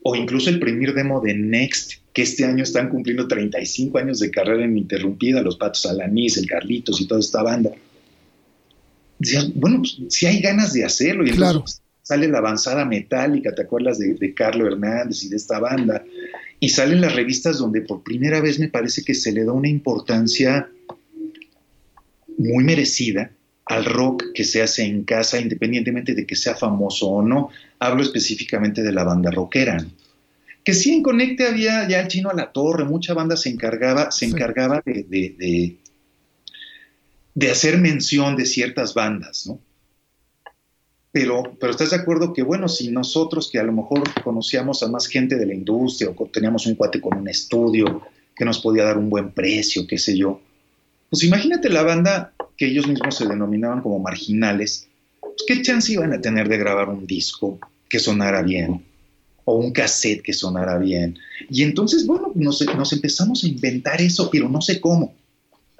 o 0.03 0.15
incluso 0.15 0.49
el 0.49 0.59
primer 0.59 0.93
demo 0.93 1.19
de 1.21 1.33
Next 1.33 2.01
que 2.13 2.23
este 2.23 2.45
año 2.45 2.63
están 2.63 2.89
cumpliendo 2.89 3.27
35 3.27 3.97
años 3.97 4.19
de 4.19 4.31
carrera 4.31 4.65
ininterrumpida, 4.65 5.41
los 5.41 5.57
Patos 5.57 5.85
Alanís, 5.85 6.37
el 6.37 6.45
Carlitos 6.45 6.99
y 6.99 7.07
toda 7.07 7.21
esta 7.21 7.41
banda. 7.41 7.71
Bueno, 9.55 9.85
si 9.85 10.01
pues, 10.01 10.23
hay 10.23 10.41
ganas 10.41 10.73
de 10.73 10.83
hacerlo 10.83 11.25
y 11.25 11.31
claro 11.31 11.63
sale 12.01 12.27
la 12.27 12.39
avanzada 12.39 12.85
metálica, 12.85 13.53
¿te 13.53 13.63
acuerdas 13.63 13.99
de, 13.99 14.15
de 14.15 14.33
Carlo 14.33 14.67
Hernández 14.67 15.23
y 15.23 15.29
de 15.29 15.37
esta 15.37 15.59
banda? 15.59 16.03
Y 16.59 16.69
salen 16.69 17.01
las 17.01 17.15
revistas 17.15 17.57
donde 17.57 17.81
por 17.81 18.03
primera 18.03 18.41
vez 18.41 18.59
me 18.59 18.67
parece 18.67 19.03
que 19.03 19.13
se 19.13 19.31
le 19.31 19.43
da 19.43 19.51
una 19.51 19.69
importancia 19.69 20.69
muy 22.37 22.63
merecida 22.63 23.31
al 23.65 23.85
rock 23.85 24.25
que 24.33 24.43
se 24.43 24.61
hace 24.61 24.83
en 24.83 25.03
casa, 25.03 25.39
independientemente 25.39 26.13
de 26.13 26.25
que 26.25 26.35
sea 26.35 26.55
famoso 26.55 27.07
o 27.07 27.21
no. 27.21 27.49
Hablo 27.79 28.03
específicamente 28.03 28.83
de 28.83 28.91
la 28.91 29.03
banda 29.03 29.31
rockera. 29.31 29.77
Que 30.63 30.73
sí 30.73 30.93
en 30.93 31.03
Conecte 31.03 31.47
había 31.47 31.87
ya 31.87 32.01
el 32.01 32.07
chino 32.07 32.29
a 32.29 32.35
la 32.35 32.51
torre, 32.51 32.85
mucha 32.85 33.13
banda 33.13 33.35
se 33.35 33.49
encargaba, 33.49 34.11
se 34.11 34.25
encargaba 34.25 34.83
de, 34.85 35.05
de, 35.07 35.77
de 37.33 37.51
hacer 37.51 37.79
mención 37.79 38.35
de 38.35 38.45
ciertas 38.45 38.93
bandas, 38.93 39.47
¿no? 39.47 39.59
Pero, 41.11 41.43
pero 41.59 41.71
estás 41.71 41.89
de 41.89 41.97
acuerdo 41.97 42.33
que, 42.33 42.41
bueno, 42.41 42.69
si 42.69 42.89
nosotros 42.89 43.49
que 43.51 43.59
a 43.59 43.63
lo 43.63 43.73
mejor 43.73 44.03
conocíamos 44.23 44.81
a 44.81 44.87
más 44.87 45.07
gente 45.07 45.35
de 45.35 45.45
la 45.45 45.53
industria 45.53 46.09
o 46.15 46.25
teníamos 46.27 46.65
un 46.65 46.75
cuate 46.75 47.01
con 47.01 47.17
un 47.17 47.27
estudio 47.27 48.01
que 48.35 48.45
nos 48.45 48.59
podía 48.59 48.85
dar 48.85 48.97
un 48.97 49.09
buen 49.09 49.31
precio, 49.31 49.85
qué 49.85 49.97
sé 49.97 50.17
yo, 50.17 50.39
pues 51.09 51.23
imagínate 51.23 51.69
la 51.69 51.83
banda 51.83 52.33
que 52.57 52.67
ellos 52.67 52.87
mismos 52.87 53.15
se 53.15 53.27
denominaban 53.27 53.81
como 53.81 53.99
marginales, 53.99 54.87
pues 55.19 55.43
qué 55.45 55.61
chance 55.61 55.91
iban 55.91 56.13
a 56.13 56.21
tener 56.21 56.47
de 56.47 56.57
grabar 56.57 56.87
un 56.87 57.05
disco 57.05 57.59
que 57.89 57.99
sonara 57.99 58.41
bien 58.41 58.81
o 59.43 59.55
un 59.55 59.73
cassette 59.73 60.21
que 60.21 60.33
sonara 60.33 60.77
bien. 60.77 61.17
Y 61.49 61.63
entonces, 61.63 62.05
bueno, 62.05 62.31
nos, 62.35 62.61
empezamos 62.93 63.43
a 63.43 63.47
inventar 63.47 64.01
eso, 64.01 64.29
pero 64.31 64.47
no 64.47 64.61
sé 64.61 64.79
cómo. 64.79 65.13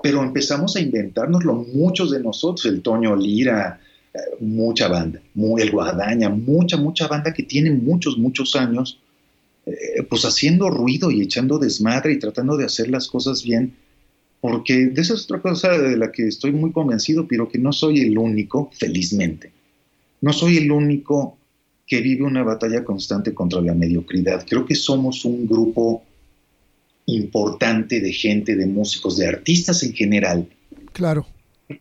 Pero 0.03 0.23
empezamos 0.23 0.75
a 0.75 0.81
inventárnoslo 0.81 1.53
muchos 1.73 2.11
de 2.11 2.21
nosotros, 2.21 2.65
el 2.65 2.81
Toño 2.81 3.15
Lira, 3.15 3.79
mucha 4.39 4.87
banda, 4.87 5.21
muy, 5.33 5.61
el 5.61 5.71
Guadaña, 5.71 6.29
mucha, 6.29 6.77
mucha 6.77 7.07
banda 7.07 7.33
que 7.33 7.43
tiene 7.43 7.71
muchos, 7.71 8.17
muchos 8.17 8.55
años, 8.55 8.99
eh, 9.65 10.03
pues 10.09 10.25
haciendo 10.25 10.69
ruido 10.69 11.11
y 11.11 11.21
echando 11.21 11.59
desmadre 11.59 12.13
y 12.13 12.19
tratando 12.19 12.57
de 12.57 12.65
hacer 12.65 12.89
las 12.89 13.07
cosas 13.07 13.43
bien, 13.43 13.73
porque 14.41 14.87
de 14.87 15.01
esa 15.01 15.13
es 15.13 15.23
otra 15.23 15.41
cosa 15.41 15.77
de 15.77 15.95
la 15.95 16.11
que 16.11 16.27
estoy 16.27 16.51
muy 16.51 16.71
convencido, 16.71 17.27
pero 17.27 17.47
que 17.47 17.59
no 17.59 17.71
soy 17.71 17.99
el 17.99 18.17
único, 18.17 18.71
felizmente, 18.77 19.51
no 20.19 20.33
soy 20.33 20.57
el 20.57 20.71
único 20.71 21.37
que 21.87 22.01
vive 22.01 22.23
una 22.23 22.43
batalla 22.43 22.83
constante 22.83 23.33
contra 23.33 23.61
la 23.61 23.73
mediocridad. 23.73 24.45
Creo 24.47 24.65
que 24.65 24.75
somos 24.75 25.25
un 25.25 25.45
grupo 25.45 26.03
importante 27.05 27.99
de 27.99 28.13
gente, 28.13 28.55
de 28.55 28.65
músicos, 28.65 29.17
de 29.17 29.27
artistas 29.27 29.83
en 29.83 29.93
general. 29.93 30.47
Claro 30.93 31.25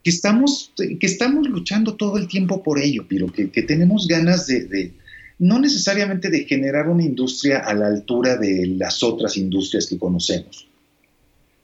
que 0.03 0.11
estamos, 0.11 0.73
que 0.77 1.07
estamos 1.07 1.49
luchando 1.49 1.95
todo 1.95 2.19
el 2.19 2.29
tiempo 2.29 2.63
por 2.63 2.79
ello, 2.79 3.07
pero 3.09 3.33
que, 3.33 3.47
tenemos 3.63 4.07
ganas 4.07 4.47
de, 4.47 4.93
no 5.39 5.59
necesariamente 5.59 6.31
de 6.31 6.45
generar 6.45 6.89
una 6.89 7.05
industria 7.05 7.59
a 7.59 7.75
la 7.75 7.87
altura 7.87 8.37
de 8.37 8.67
las 8.67 9.03
otras 9.03 9.37
industrias 9.37 9.87
que 9.87 9.99
conocemos, 9.99 10.67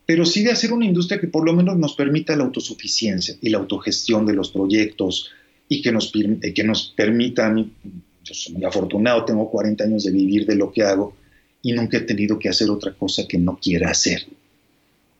pero 0.06 0.24
sí 0.24 0.42
de 0.42 0.52
hacer 0.52 0.72
una 0.72 0.86
industria 0.86 1.20
que 1.20 1.26
por 1.26 1.44
lo 1.44 1.52
menos 1.52 1.76
nos 1.76 1.94
permita 1.94 2.36
la 2.36 2.44
autosuficiencia 2.44 3.36
y 3.40 3.50
la 3.50 3.58
autogestión 3.58 4.24
de 4.24 4.34
los 4.34 4.50
proyectos 4.50 5.30
y 5.68 5.82
que 5.82 5.92
nos, 5.92 6.12
que 6.12 6.64
nos 6.64 6.94
permita, 6.96 7.54
yo 7.54 8.34
soy 8.34 8.54
muy 8.54 8.64
afortunado, 8.64 9.24
tengo 9.24 9.50
40 9.50 9.84
años 9.84 10.04
de 10.04 10.12
vivir 10.12 10.46
de 10.46 10.54
lo 10.54 10.72
que 10.72 10.82
hago 10.82 11.16
y 11.62 11.72
nunca 11.72 11.96
he 11.96 12.02
tenido 12.02 12.38
que 12.38 12.48
hacer 12.48 12.70
otra 12.70 12.92
cosa 12.92 13.26
que 13.26 13.38
no 13.38 13.58
quiera 13.60 13.90
hacer. 13.90 14.26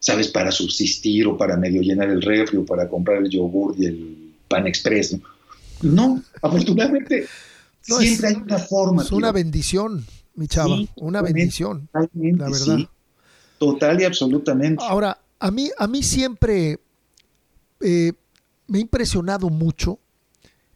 ¿Sabes? 0.07 0.29
Para 0.29 0.53
subsistir 0.53 1.27
o 1.27 1.37
para 1.37 1.57
medio 1.57 1.81
llenar 1.81 2.09
el 2.09 2.21
refri 2.21 2.57
o 2.57 2.65
para 2.65 2.87
comprar 2.87 3.17
el 3.21 3.29
yogur 3.29 3.75
y 3.77 3.87
el 3.87 4.33
pan 4.47 4.65
express. 4.65 5.17
No, 5.81 6.23
afortunadamente 6.41 7.27
siempre 7.81 8.27
hay 8.29 8.35
una 8.35 8.57
forma. 8.57 9.03
Es 9.03 9.11
una 9.11 9.33
bendición, 9.33 10.05
mi 10.35 10.47
chava, 10.47 10.77
una 10.95 11.21
bendición, 11.21 11.89
la 11.91 12.49
verdad. 12.49 12.89
total 13.57 13.99
y 13.99 14.05
absolutamente. 14.05 14.81
Ahora, 14.81 15.19
a 15.39 15.51
mí, 15.51 15.71
a 15.77 15.87
mí 15.87 16.01
siempre 16.01 16.79
eh, 17.81 18.13
me 18.67 18.77
ha 18.77 18.81
impresionado 18.81 19.49
mucho 19.49 19.99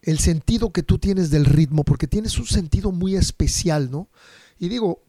el 0.01 0.19
sentido 0.19 0.73
que 0.73 0.84
tú 0.84 0.97
tienes 0.97 1.29
del 1.29 1.45
ritmo, 1.45 1.86
porque 1.86 2.05
tienes 2.05 2.38
un 2.38 2.47
sentido 2.47 2.91
muy 2.91 3.15
especial, 3.15 3.89
¿no? 3.89 4.09
Y 4.59 4.67
digo, 4.67 5.01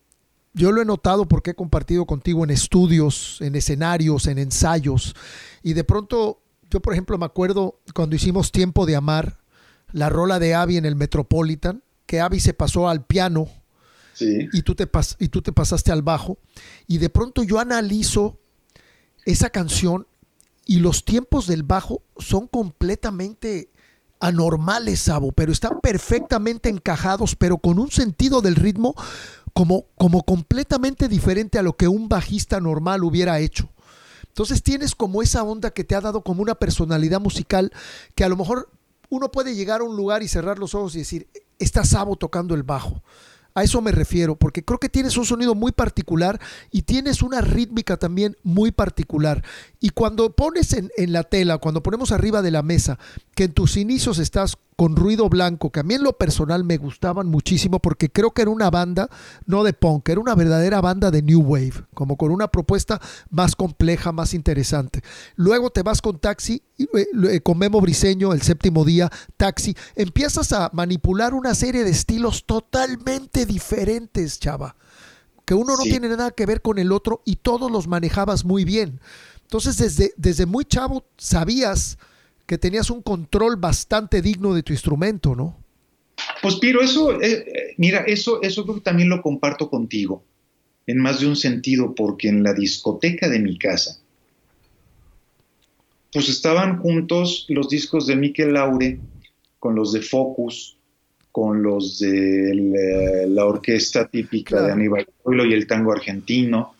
yo 0.55 0.73
lo 0.73 0.83
he 0.83 0.85
notado 0.85 1.27
porque 1.27 1.51
he 1.51 1.55
compartido 1.55 2.07
contigo 2.07 2.45
en 2.45 2.51
estudios, 2.51 3.41
en 3.41 3.55
escenarios, 3.55 4.27
en 4.27 4.39
ensayos. 4.39 5.15
Y 5.63 5.73
de 5.73 5.85
pronto, 5.85 6.43
yo 6.71 6.81
por 6.81 6.93
ejemplo 6.93 7.17
me 7.19 7.25
acuerdo 7.25 7.81
cuando 7.95 8.17
hicimos 8.17 8.53
Tiempo 8.53 8.85
de 8.87 8.97
Amar, 8.97 9.39
la 9.93 10.09
rola 10.09 10.39
de 10.39 10.55
Abby 10.55 10.77
en 10.77 10.85
el 10.85 10.97
Metropolitan, 10.97 11.83
que 12.07 12.21
Abby 12.21 12.41
se 12.41 12.55
pasó 12.55 12.89
al 12.89 13.05
piano 13.05 13.49
y, 14.21 14.63
tú 14.63 14.75
te 14.75 14.89
y 15.19 15.29
tú 15.29 15.43
te 15.43 15.53
pasaste 15.53 15.91
al 15.91 16.03
bajo. 16.03 16.39
Y 16.87 16.99
de 16.99 17.09
pronto 17.09 17.43
yo 17.43 17.59
analizo 17.59 18.39
esa 19.25 19.51
canción 19.51 20.07
y 20.67 20.79
los 20.79 21.05
tiempos 21.05 21.47
del 21.47 21.63
bajo 21.63 22.03
son 22.19 22.47
completamente 22.47 23.71
anormales, 24.21 25.01
Sabo, 25.01 25.33
pero 25.33 25.51
están 25.51 25.81
perfectamente 25.81 26.69
encajados, 26.69 27.35
pero 27.35 27.59
con 27.59 27.81
un 27.81 27.91
sentido 27.91 28.41
del 28.41 28.55
ritmo 28.55 28.95
como, 29.53 29.87
como 29.97 30.23
completamente 30.23 31.09
diferente 31.09 31.59
a 31.59 31.63
lo 31.63 31.77
que 31.77 31.89
un 31.89 32.09
bajista 32.09 32.61
normal 32.61 33.05
hubiera 33.05 33.39
hecho. 33.41 33.71
Entonces 34.29 34.63
tienes 34.63 34.95
como 34.95 35.23
esa 35.23 35.43
onda 35.43 35.71
que 35.71 35.85
te 35.85 35.95
ha 35.95 36.01
dado 36.01 36.23
como 36.23 36.43
una 36.43 36.55
personalidad 36.55 37.21
musical 37.21 37.71
que 38.15 38.25
a 38.25 38.29
lo 38.29 38.37
mejor 38.37 38.71
uno 39.11 39.31
puede 39.31 39.55
llegar 39.55 39.83
a 39.83 39.85
un 39.85 39.95
lugar 39.95 40.23
y 40.23 40.29
cerrar 40.29 40.59
los 40.59 40.75
ojos 40.75 40.95
y 40.95 41.01
decir, 41.01 41.29
está 41.59 41.85
Sabo 41.85 42.17
tocando 42.17 42.55
el 42.55 42.63
bajo. 42.63 43.03
A 43.55 43.63
eso 43.63 43.83
me 43.83 43.93
refiero, 43.93 44.37
porque 44.37 44.65
creo 44.65 44.81
que 44.81 44.89
tienes 44.89 45.19
un 45.19 45.27
sonido 45.27 45.55
muy 45.55 45.73
particular 45.73 46.41
y 46.71 46.83
tienes 46.83 47.21
una 47.21 47.43
rítmica 47.43 47.99
también 47.99 48.39
muy 48.43 48.71
particular. 48.71 49.45
Y 49.83 49.91
cuando 49.91 50.31
pones 50.31 50.73
en, 50.73 50.91
en, 50.97 51.13
la 51.13 51.25
tela, 51.25 51.59
cuando 51.59 51.83
ponemos 51.83 52.13
arriba 52.13 52.41
de 52.41 52.53
la 52.53 52.63
mesa, 52.63 52.99
que 53.35 53.45
en 53.45 53.53
tus 53.53 53.77
inicios 53.77 54.19
estás 54.19 54.57
con 54.77 54.97
ruido 54.97 55.29
blanco, 55.29 55.71
que 55.71 55.81
a 55.81 55.83
mí 55.83 55.95
en 55.95 56.03
lo 56.03 56.15
personal 56.15 56.65
me 56.65 56.77
gustaban 56.77 57.27
muchísimo 57.27 57.79
porque 57.79 58.11
creo 58.11 58.31
que 58.31 58.43
era 58.43 58.51
una 58.51 58.71
banda, 58.71 59.09
no 59.45 59.65
de 59.65 59.73
punk, 59.73 60.09
era 60.09 60.21
una 60.21 60.35
verdadera 60.35 60.81
banda 60.81 61.11
de 61.11 61.23
New 61.23 61.41
Wave, 61.41 61.85
como 61.95 62.17
con 62.17 62.31
una 62.31 62.49
propuesta 62.49 63.01
más 63.31 63.55
compleja, 63.55 64.13
más 64.13 64.35
interesante. 64.35 65.03
Luego 65.37 65.71
te 65.71 65.83
vas 65.83 66.01
con 66.01 66.19
Taxi, 66.19 66.63
eh, 66.79 67.41
con 67.43 67.59
Memo 67.59 67.81
Briseño, 67.81 68.33
el 68.33 68.43
séptimo 68.43 68.85
día, 68.85 69.11
Taxi, 69.37 69.77
empiezas 69.95 70.53
a 70.53 70.71
manipular 70.73 71.35
una 71.35 71.55
serie 71.55 71.85
de 71.85 71.91
estilos 71.91 72.45
totalmente 72.47 73.47
diferentes, 73.47 74.39
chava, 74.39 74.77
que 75.45 75.55
uno 75.55 75.77
no 75.77 75.83
tiene 75.83 76.09
nada 76.09 76.31
que 76.31 76.47
ver 76.47 76.63
con 76.63 76.79
el 76.79 76.93
otro 76.93 77.23
y 77.25 77.37
todos 77.37 77.71
los 77.71 77.89
manejabas 77.89 78.45
muy 78.45 78.65
bien. 78.65 79.01
Entonces 79.53 79.77
desde, 79.77 80.15
desde 80.17 80.47
muy 80.47 80.65
chavo 80.65 81.05
sabías 81.19 81.99
que 82.47 82.57
tenías 82.57 82.89
un 82.89 83.03
control 83.03 83.57
bastante 83.57 84.23
digno 84.23 84.55
de 84.55 84.63
tu 84.63 84.73
instrumento, 84.73 85.37
¿no? 85.37 85.59
Pues 86.41 86.55
Piro, 86.57 86.81
eso, 86.81 87.21
eh, 87.21 87.45
eh, 87.47 87.75
mira, 87.77 87.99
eso, 88.07 88.41
eso 88.41 88.63
creo 88.63 88.77
que 88.77 88.81
también 88.81 89.11
lo 89.11 89.21
comparto 89.21 89.69
contigo, 89.69 90.25
en 90.87 91.01
más 91.01 91.21
de 91.21 91.27
un 91.27 91.37
sentido, 91.37 91.95
porque 91.95 92.29
en 92.29 92.43
la 92.43 92.55
discoteca 92.55 93.29
de 93.29 93.41
mi 93.41 93.59
casa, 93.59 94.01
pues 96.15 96.31
estaban 96.31 96.79
juntos 96.79 97.45
los 97.51 97.69
discos 97.69 98.07
de 98.07 98.17
Miquel 98.17 98.55
Laure, 98.55 99.01
con 99.59 99.75
los 99.75 99.93
de 99.93 100.01
Focus, 100.01 100.79
con 101.31 101.63
los 101.63 101.99
de 101.99 103.27
la, 103.29 103.45
orquesta 103.45 104.09
típica 104.09 104.63
de 104.63 104.73
Aníbal 104.73 105.07
Pueblo 105.23 105.45
y 105.45 105.53
el 105.53 105.67
tango 105.67 105.93
argentino, 105.93 106.75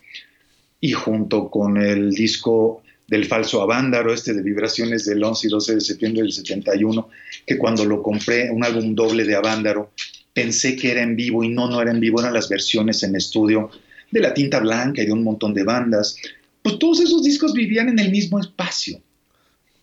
y 0.83 0.91
junto 0.91 1.49
con 1.49 1.77
el 1.77 2.11
disco 2.11 2.83
del 3.07 3.23
falso 3.23 3.61
Avándaro, 3.61 4.13
este 4.13 4.33
de 4.33 4.41
vibraciones 4.41 5.05
del 5.05 5.23
11 5.23 5.47
y 5.47 5.49
12 5.49 5.75
de 5.75 5.81
septiembre 5.81 6.23
del 6.23 6.33
71, 6.33 7.07
que 7.47 7.57
cuando 7.57 7.85
lo 7.85 8.03
compré, 8.03 8.51
un 8.51 8.65
álbum 8.65 8.93
doble 8.93 9.23
de 9.23 9.33
Avándaro, 9.33 9.93
pensé 10.33 10.75
que 10.75 10.91
era 10.91 11.01
en 11.01 11.15
vivo 11.15 11.41
y 11.41 11.47
no, 11.47 11.69
no 11.69 11.81
era 11.81 11.89
en 11.89 12.01
vivo, 12.01 12.19
eran 12.19 12.33
las 12.33 12.49
versiones 12.49 13.01
en 13.03 13.15
estudio 13.15 13.71
de 14.11 14.19
La 14.19 14.33
Tinta 14.33 14.59
Blanca 14.59 15.01
y 15.01 15.05
de 15.05 15.13
un 15.13 15.23
montón 15.23 15.53
de 15.53 15.63
bandas. 15.63 16.17
Pues 16.61 16.77
todos 16.79 16.99
esos 16.99 17.23
discos 17.23 17.53
vivían 17.53 17.87
en 17.87 17.99
el 17.99 18.11
mismo 18.11 18.37
espacio. 18.37 18.99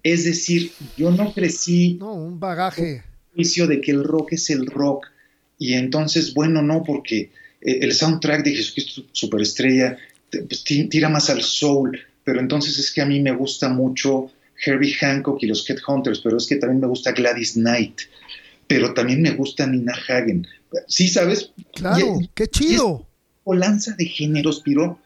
Es 0.03 0.24
decir, 0.24 0.70
yo 0.98 1.11
no 1.11 1.32
crecí... 1.32 1.94
No, 1.94 2.12
un 2.12 2.38
bagaje. 2.38 3.05
Juicio 3.34 3.66
de 3.66 3.80
que 3.80 3.92
el 3.92 4.05
rock 4.05 4.34
es 4.34 4.51
el 4.51 4.66
rock. 4.66 5.07
Y 5.59 5.72
entonces, 5.72 6.34
bueno, 6.34 6.61
no, 6.61 6.84
porque 6.84 7.30
eh, 7.62 7.78
el 7.80 7.94
soundtrack 7.94 8.44
de 8.44 8.55
Jesucristo 8.55 9.05
Superestrella 9.12 9.96
pues, 10.31 10.64
tira 10.64 11.09
más 11.09 11.31
al 11.31 11.43
soul 11.43 11.99
pero 12.24 12.41
entonces 12.41 12.78
es 12.78 12.93
que 12.93 13.01
a 13.01 13.07
mí 13.07 13.20
me 13.20 13.33
gusta 13.33 13.68
mucho 13.68 14.31
Herbie 14.64 14.95
Hancock 14.95 15.43
y 15.43 15.47
los 15.47 15.68
Headhunters, 15.68 16.20
pero 16.20 16.37
es 16.37 16.47
que 16.47 16.57
también 16.57 16.81
me 16.81 16.87
gusta 16.87 17.12
Gladys 17.12 17.55
Knight, 17.55 18.03
pero 18.66 18.95
también 18.95 19.22
me 19.22 19.33
gusta 19.33 19.66
Nina 19.66 19.95
Hagen. 20.09 20.47
Sí, 20.87 21.09
¿sabes? 21.09 21.53
Claro, 21.74 22.20
qué 22.35 22.47
chido. 22.47 23.07
O 23.45 23.55
lanza 23.55 23.97
de 23.97 24.05
géneros, 24.05 24.61
Piro, 24.61 25.01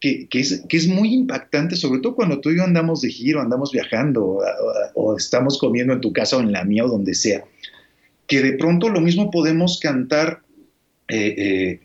que, 0.00 0.28
que, 0.28 0.40
es, 0.40 0.62
que 0.68 0.76
es 0.76 0.88
muy 0.88 1.14
impactante, 1.14 1.76
sobre 1.76 2.00
todo 2.00 2.14
cuando 2.14 2.40
tú 2.40 2.50
y 2.50 2.56
yo 2.56 2.64
andamos 2.64 3.00
de 3.00 3.10
giro, 3.10 3.40
andamos 3.40 3.70
viajando, 3.70 4.40
o, 4.94 5.16
estamos 5.16 5.58
comiendo 5.58 5.92
en 5.92 6.00
tu 6.00 6.12
casa 6.12 6.36
o 6.36 6.40
en 6.40 6.52
la 6.52 6.64
mía 6.64 6.84
o 6.84 6.88
donde 6.88 7.14
sea, 7.14 7.44
que 8.26 8.42
de 8.42 8.52
pronto 8.54 8.88
lo 8.88 9.00
mismo 9.00 9.30
podemos 9.30 9.78
cantar, 9.80 10.42
eh, 11.08 11.34
eh, 11.38 11.80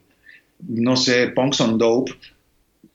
no 0.68 0.98
sé, 0.98 1.30
Punks 1.30 1.62
on 1.62 1.78
Dope, 1.78 2.12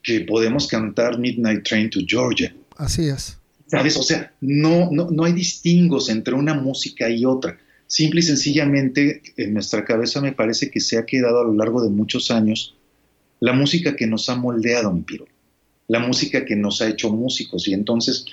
que 0.03 0.21
podemos 0.21 0.67
cantar 0.67 1.19
Midnight 1.19 1.65
Train 1.65 1.91
to 1.91 2.01
Georgia. 2.07 2.55
Así 2.77 3.09
es. 3.09 3.39
¿Sabes? 3.67 3.97
O 3.97 4.03
sea, 4.03 4.33
no, 4.41 4.91
no, 4.91 5.11
no 5.11 5.25
hay 5.25 5.33
distingos 5.33 6.09
entre 6.09 6.35
una 6.35 6.55
música 6.55 7.09
y 7.09 7.25
otra. 7.25 7.59
Simple 7.87 8.21
y 8.21 8.23
sencillamente 8.23 9.23
en 9.37 9.55
nuestra 9.55 9.85
cabeza 9.85 10.21
me 10.21 10.33
parece 10.33 10.71
que 10.71 10.81
se 10.81 10.99
ha 10.99 11.07
quedado 11.07 11.41
a 11.41 11.45
lo 11.45 11.55
largo 11.55 11.83
de 11.83 11.91
muchos 11.91 12.31
años 12.31 12.77
la 13.41 13.53
música 13.53 13.97
que 13.97 14.07
nos 14.07 14.29
ha 14.29 14.37
moldeado, 14.37 14.93
mi 14.93 15.01
piro, 15.01 15.27
la 15.89 15.99
música 15.99 16.45
que 16.45 16.57
nos 16.57 16.83
ha 16.83 16.89
hecho 16.89 17.11
músicos. 17.11 17.67
Y 17.67 17.73
entonces 17.73 18.27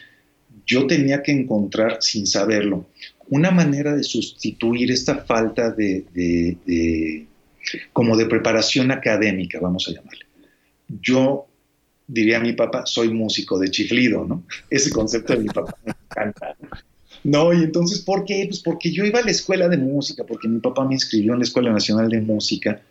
yo 0.65 0.85
tenía 0.85 1.23
que 1.23 1.31
encontrar, 1.31 1.97
sin 2.01 2.27
saberlo, 2.27 2.87
una 3.29 3.51
manera 3.51 3.95
de 3.95 4.03
sustituir 4.03 4.91
esta 4.91 5.19
falta 5.19 5.71
de, 5.71 6.05
de, 6.13 6.57
de 6.65 7.27
como 7.93 8.15
de 8.15 8.25
preparación 8.25 8.91
académica, 8.91 9.59
vamos 9.59 9.87
a 9.87 9.93
llamarle. 9.93 10.25
Yo 11.01 11.47
diría 12.07 12.39
mi 12.39 12.53
papá, 12.53 12.85
soy 12.85 13.09
músico 13.09 13.59
de 13.59 13.69
chiflido, 13.69 14.25
¿no? 14.25 14.43
Ese 14.69 14.89
concepto 14.89 15.33
de 15.33 15.39
mi 15.39 15.49
papá 15.49 15.75
me 15.85 15.91
encanta. 15.91 16.55
No, 17.23 17.53
y 17.53 17.63
entonces, 17.63 17.99
¿por 17.99 18.25
qué? 18.25 18.45
Pues 18.47 18.61
porque 18.61 18.91
yo 18.91 19.03
iba 19.03 19.19
a 19.19 19.23
la 19.23 19.31
escuela 19.31 19.67
de 19.67 19.77
música, 19.77 20.23
porque 20.23 20.47
mi 20.47 20.59
papá 20.59 20.85
me 20.85 20.93
inscribió 20.93 21.33
en 21.33 21.39
la 21.39 21.45
Escuela 21.45 21.71
Nacional 21.71 22.09
de 22.09 22.21
Música, 22.21 22.81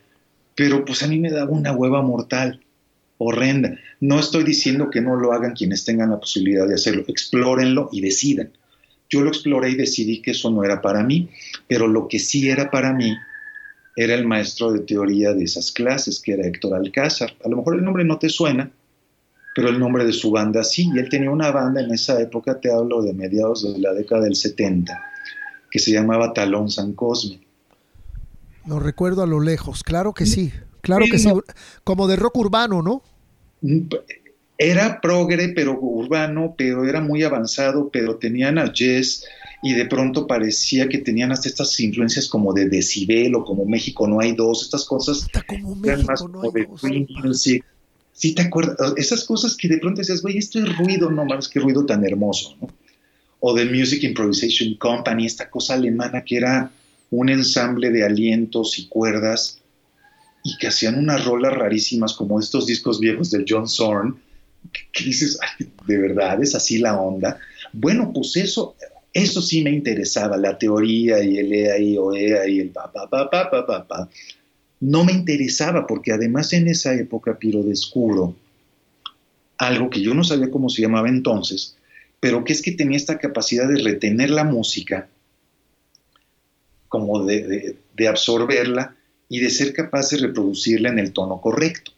pero 0.55 0.85
pues 0.85 1.01
a 1.01 1.07
mí 1.07 1.17
me 1.19 1.31
daba 1.31 1.51
una 1.51 1.71
hueva 1.71 2.01
mortal, 2.01 2.61
horrenda. 3.17 3.77
No 3.99 4.19
estoy 4.19 4.43
diciendo 4.43 4.89
que 4.91 5.01
no 5.01 5.15
lo 5.15 5.31
hagan 5.33 5.53
quienes 5.53 5.85
tengan 5.85 6.11
la 6.11 6.19
posibilidad 6.19 6.67
de 6.67 6.75
hacerlo, 6.75 7.03
explórenlo 7.07 7.89
y 7.91 8.01
decidan. 8.01 8.51
Yo 9.09 9.21
lo 9.21 9.29
exploré 9.29 9.71
y 9.71 9.75
decidí 9.75 10.21
que 10.21 10.31
eso 10.31 10.51
no 10.51 10.63
era 10.63 10.81
para 10.81 11.03
mí, 11.03 11.29
pero 11.67 11.87
lo 11.87 12.07
que 12.07 12.19
sí 12.19 12.49
era 12.49 12.69
para 12.69 12.93
mí 12.93 13.15
era 13.95 14.13
el 14.13 14.27
maestro 14.27 14.71
de 14.71 14.81
teoría 14.81 15.33
de 15.33 15.45
esas 15.45 15.71
clases, 15.71 16.19
que 16.19 16.33
era 16.33 16.45
Héctor 16.45 16.75
Alcázar. 16.75 17.33
A 17.43 17.49
lo 17.49 17.57
mejor 17.57 17.75
el 17.75 17.83
nombre 17.83 18.03
no 18.03 18.19
te 18.19 18.29
suena, 18.29 18.69
pero 19.57 19.69
el 19.69 19.79
nombre 19.79 20.05
de 20.05 20.13
su 20.13 20.29
banda 20.29 20.63
sí, 20.63 20.87
y 20.93 20.99
él 20.99 21.09
tenía 21.09 21.31
una 21.31 21.49
banda 21.49 21.81
en 21.81 21.89
esa 21.89 22.21
época, 22.21 22.59
te 22.59 22.71
hablo 22.71 23.01
de 23.01 23.11
mediados 23.11 23.63
de 23.63 23.79
la 23.79 23.91
década 23.91 24.21
del 24.21 24.35
70, 24.35 25.03
que 25.71 25.79
se 25.79 25.91
llamaba 25.91 26.31
Talón 26.31 26.69
San 26.69 26.93
Cosme. 26.93 27.39
Lo 28.67 28.79
recuerdo 28.79 29.23
a 29.23 29.25
lo 29.25 29.39
lejos, 29.39 29.81
claro 29.81 30.13
que 30.13 30.27
sí, 30.27 30.53
claro 30.81 31.05
que 31.09 31.17
sí, 31.17 31.31
como 31.83 32.07
de 32.07 32.17
rock 32.17 32.37
urbano, 32.37 32.83
¿no? 32.83 33.01
Era 34.59 35.01
progre, 35.01 35.49
pero 35.49 35.79
urbano, 35.81 36.53
pero 36.55 36.87
era 36.87 37.01
muy 37.01 37.23
avanzado, 37.23 37.89
pero 37.91 38.17
tenían 38.17 38.59
a 38.59 38.71
jazz 38.71 39.23
y 39.63 39.73
de 39.73 39.87
pronto 39.87 40.27
parecía 40.27 40.87
que 40.87 40.99
tenían 40.99 41.31
hasta 41.31 41.49
estas 41.49 41.79
influencias 41.79 42.27
como 42.27 42.53
de 42.53 42.69
decibel 42.69 43.33
o 43.33 43.43
como 43.43 43.65
México 43.65 44.07
no 44.07 44.19
hay 44.19 44.33
dos, 44.33 44.61
estas 44.61 44.85
cosas. 44.85 45.23
Está 45.23 45.41
como 45.41 45.75
México 45.77 46.27
no 46.27 46.43
hay 46.43 47.07
dos 47.23 47.47
sí 48.17 48.33
te 48.33 48.41
acuerdas, 48.41 48.93
esas 48.97 49.23
cosas 49.23 49.55
que 49.55 49.67
de 49.67 49.77
pronto 49.77 49.99
decías, 49.99 50.23
güey, 50.23 50.39
esto 50.39 50.57
es 50.57 50.75
ruido, 50.77 51.11
no 51.11 51.23
mames, 51.23 51.47
qué 51.47 51.59
ruido 51.59 51.85
tan 51.85 52.03
hermoso, 52.03 52.57
¿no? 52.59 52.67
O 53.39 53.53
de 53.53 53.65
Music 53.65 54.03
Improvisation 54.03 54.73
Company, 54.75 55.27
esta 55.27 55.47
cosa 55.51 55.75
alemana 55.75 56.23
que 56.23 56.37
era 56.37 56.71
un 57.11 57.29
ensamble 57.29 57.91
de 57.91 58.03
alientos 58.03 58.79
y 58.79 58.87
cuerdas 58.87 59.61
y 60.43 60.57
que 60.57 60.67
hacían 60.67 60.97
unas 60.97 61.25
rolas 61.25 61.53
rarísimas 61.53 62.13
como 62.13 62.39
estos 62.39 62.65
discos 62.65 62.99
viejos 62.99 63.29
del 63.29 63.45
John 63.47 63.67
Zorn, 63.67 64.19
que, 64.91 65.03
dices, 65.03 65.37
de 65.85 65.97
verdad, 65.99 66.41
es 66.41 66.55
así 66.55 66.79
la 66.79 66.99
onda. 66.99 67.37
Bueno, 67.71 68.11
pues 68.11 68.35
eso, 68.35 68.75
eso 69.13 69.43
sí 69.43 69.61
me 69.61 69.69
interesaba, 69.69 70.37
la 70.37 70.57
teoría 70.57 71.23
y 71.23 71.37
el 71.37 71.53
EA 71.53 71.77
y 71.77 71.97
o 71.97 72.15
EA 72.15 72.47
y 72.47 72.61
el 72.61 72.69
pa, 72.69 72.91
pa, 72.91 73.07
pa, 73.07 73.29
pa, 73.29 73.51
pa, 73.51 73.67
pa, 73.67 73.87
pa 73.87 74.09
no 74.79 75.03
me 75.03 75.11
interesaba 75.11 75.87
porque 75.87 76.11
además 76.11 76.53
en 76.53 76.67
esa 76.67 76.93
época, 76.93 77.37
Piro, 77.39 77.63
descubro 77.63 78.35
algo 79.57 79.89
que 79.89 80.01
yo 80.01 80.13
no 80.13 80.23
sabía 80.23 80.51
cómo 80.51 80.69
se 80.69 80.83
llamaba 80.83 81.09
entonces, 81.09 81.77
pero 82.19 82.43
que 82.43 82.53
es 82.53 82.61
que 82.61 82.71
tenía 82.71 82.97
esta 82.97 83.17
capacidad 83.17 83.67
de 83.67 83.81
retener 83.83 84.29
la 84.29 84.43
música, 84.43 85.09
como 86.87 87.25
de, 87.25 87.77
absorberla 88.07 88.95
y 89.29 89.39
de 89.39 89.49
ser 89.49 89.73
capaz 89.73 90.11
de 90.11 90.17
reproducirla 90.17 90.89
en 90.89 90.99
el 90.99 91.11
tono 91.11 91.41
correcto. 91.41 91.91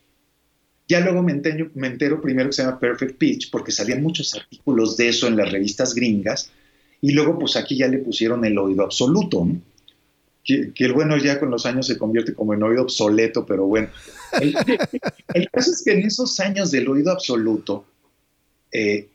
Ya 0.87 1.01
luego 1.01 1.21
me 1.21 1.33
entero, 1.33 1.69
me 1.75 1.87
entero 1.87 2.19
primero 2.21 2.49
que 2.49 2.53
se 2.53 2.63
llama 2.63 2.79
Perfect 2.79 3.17
Pitch, 3.17 3.51
porque 3.51 3.71
salían 3.71 4.01
muchos 4.01 4.33
artículos 4.33 4.97
de 4.97 5.09
eso 5.09 5.27
en 5.27 5.37
las 5.37 5.51
revistas 5.51 5.93
gringas, 5.93 6.51
y 7.01 7.11
luego 7.11 7.37
pues 7.37 7.55
aquí 7.55 7.77
ya 7.77 7.87
le 7.87 7.99
pusieron 7.99 8.43
el 8.45 8.57
oído 8.57 8.83
absoluto, 8.83 9.45
¿no? 9.45 9.61
Que, 10.73 10.85
el 10.85 10.93
bueno 10.93 11.15
ya 11.17 11.39
con 11.39 11.51
los 11.51 11.65
años 11.65 11.85
se 11.85 11.97
convierte 11.97 12.33
como 12.33 12.53
en 12.53 12.63
oído 12.63 12.83
obsoleto, 12.83 13.45
pero 13.45 13.67
bueno. 13.67 13.89
El, 15.33 15.49
caso 15.51 15.71
es 15.71 15.83
que 15.83 15.91
en 15.91 16.05
esos 16.05 16.39
años 16.39 16.71
del 16.71 16.87
oído 16.87 17.11
absoluto, 17.11 17.85
eh, 18.71 19.07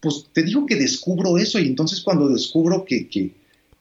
pues 0.00 0.26
te 0.32 0.42
digo 0.44 0.64
que 0.64 0.76
descubro 0.76 1.38
eso 1.38 1.58
y 1.58 1.66
entonces 1.66 2.00
cuando 2.00 2.28
descubro 2.28 2.84
que, 2.84 3.08
que, 3.08 3.32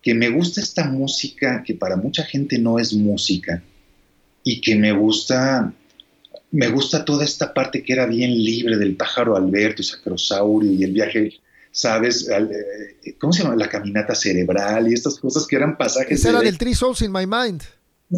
que 0.01 0.14
me 0.16 0.30
gusta 0.30 0.62
esta 0.62 0.86
música, 0.86 1.64
que 1.64 1.76
para 1.76 1.95
mucha 1.95 2.24
gente 2.24 2.58
no 2.58 2.80
es 2.80 2.93
música, 2.93 3.62
y 4.43 4.62
que 4.62 4.76
me 4.76 4.91
gusta 4.91 5.74
me 6.51 6.70
gusta 6.70 7.03
toda 7.03 7.26
esta 7.26 7.53
parte 7.53 7.84
que 7.84 7.93
era 7.93 8.06
bien 8.06 8.32
libre 8.32 8.78
del 8.78 8.95
pájaro 8.95 9.36
Alberto 9.36 9.82
y 9.82 9.86
Sacrosaurio 9.86 10.72
y 10.72 10.84
el 10.84 10.93
viaje, 10.93 11.34
¿sabes? 11.76 12.30
Eh, 12.30 13.15
¿Cómo 13.19 13.34
se 13.34 13.43
llama? 13.43 13.55
La 13.57 13.67
caminata 13.67 14.15
cerebral 14.15 14.89
y 14.89 14.93
estas 14.93 15.19
cosas 15.19 15.45
que 15.45 15.57
eran 15.57 15.78
pasajes. 15.78 16.19
Esa 16.19 16.30
era 16.30 16.39
del 16.39 16.57
Three 16.57 16.73
Souls 16.73 17.01
in 17.01 17.11
My 17.11 17.28
Mind. 17.28 17.63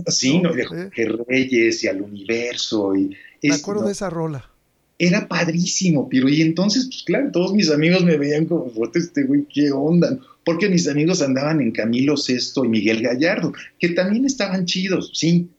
Sí, 0.08 0.40
¿no? 0.40 0.54
de 0.54 1.24
Reyes 1.28 1.84
y 1.84 1.88
al 1.88 2.02
universo. 2.02 2.96
Y 2.96 3.18
me 3.42 3.56
acuerdo 3.56 3.88
de 3.88 3.94
esa 3.94 4.12
rola. 4.12 4.48
Era 5.00 5.28
padrísimo, 5.28 6.08
pero 6.10 6.30
y 6.30 6.42
entonces, 6.42 6.86
pues 6.86 7.04
claro, 7.04 7.32
todos 7.32 7.54
mis 7.54 7.70
amigos 7.72 8.04
me 8.04 8.18
veían 8.18 8.46
como, 8.46 8.72
este 8.94 9.24
güey, 9.24 9.46
¿qué 9.52 9.72
onda? 9.72 10.18
Porque 10.46 10.70
mis 10.70 10.88
amigos 10.88 11.22
andaban 11.22 11.60
en 11.60 11.72
Camilo 11.72 12.16
Sesto 12.16 12.64
y 12.64 12.70
Miguel 12.70 13.02
Gallardo, 13.02 13.54
que 13.80 13.90
también 13.90 14.26
estaban 14.26 14.66
chidos, 14.66 15.12
sí, 15.14 15.50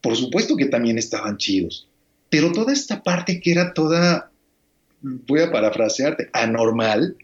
por 0.00 0.16
supuesto 0.16 0.56
que 0.56 0.66
también 0.66 0.98
estaban 0.98 1.36
chidos, 1.36 1.88
pero 2.28 2.50
toda 2.50 2.72
esta 2.72 3.04
parte 3.04 3.40
que 3.40 3.52
era 3.52 3.72
toda, 3.72 4.32
voy 5.02 5.40
a 5.40 5.50
parafrasearte, 5.50 6.30
anormal, 6.32 7.16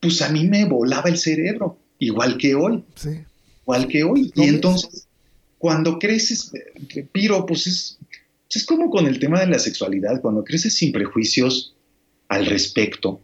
pues 0.00 0.22
a 0.22 0.30
mí 0.30 0.44
me 0.44 0.64
volaba 0.64 1.08
el 1.08 1.18
cerebro, 1.18 1.78
igual 1.98 2.38
que 2.38 2.54
hoy. 2.54 2.84
Sí. 2.94 3.20
Igual 3.62 3.88
que 3.88 4.04
hoy. 4.04 4.32
y 4.34 4.42
entonces, 4.44 5.06
cuando 5.58 5.98
creces, 5.98 6.52
Piro, 7.12 7.46
pues 7.46 7.66
es, 7.66 7.98
es 8.50 8.66
como 8.66 8.90
con 8.90 9.06
el 9.06 9.18
tema 9.18 9.40
de 9.40 9.46
la 9.46 9.58
sexualidad, 9.58 10.20
cuando 10.20 10.44
creces 10.44 10.74
sin 10.74 10.92
prejuicios 10.92 11.74
al 12.28 12.46
respecto, 12.46 13.20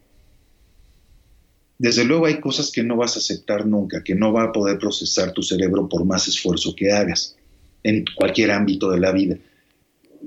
desde 1.79 2.05
luego 2.05 2.27
hay 2.27 2.41
cosas 2.41 2.71
que 2.71 2.83
no 2.83 2.97
vas 2.97 3.17
a 3.17 3.21
aceptar 3.21 3.67
nunca, 3.67 4.05
que 4.05 4.15
no 4.15 4.33
va 4.33 4.45
a 4.45 4.53
poder 4.53 4.79
procesar 4.79 5.33
tu 5.33 5.43
cerebro 5.43 5.89
por 5.89 6.05
más 6.05 6.29
esfuerzo 6.29 6.75
que 6.77 6.93
hagas 6.93 7.37
en 7.83 8.05
cualquier 8.15 8.51
ámbito 8.51 8.91
de 8.91 9.01
la 9.01 9.13
vida. 9.13 9.39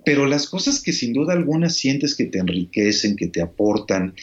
Pero 0.06 0.26
las 0.26 0.48
cosas 0.48 0.82
que 0.82 0.91
sin 0.91 1.14
duda 1.14 1.34
alguna 1.34 1.70
sientes 1.70 2.16
que 2.16 2.26
te 2.26 2.39
enriquecen, 2.39 3.16
que 3.16 3.28
te 3.28 3.41
aportan, 3.41 4.16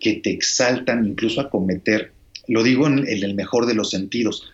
que 0.00 0.14
te 0.14 0.30
exaltan, 0.30 1.06
incluso 1.06 1.40
a 1.40 1.48
cometer, 1.48 2.12
lo 2.48 2.62
digo 2.62 2.86
en, 2.86 3.06
el 3.06 3.34
mejor 3.34 3.66
de 3.66 3.74
los 3.74 3.90
sentidos, 3.90 4.50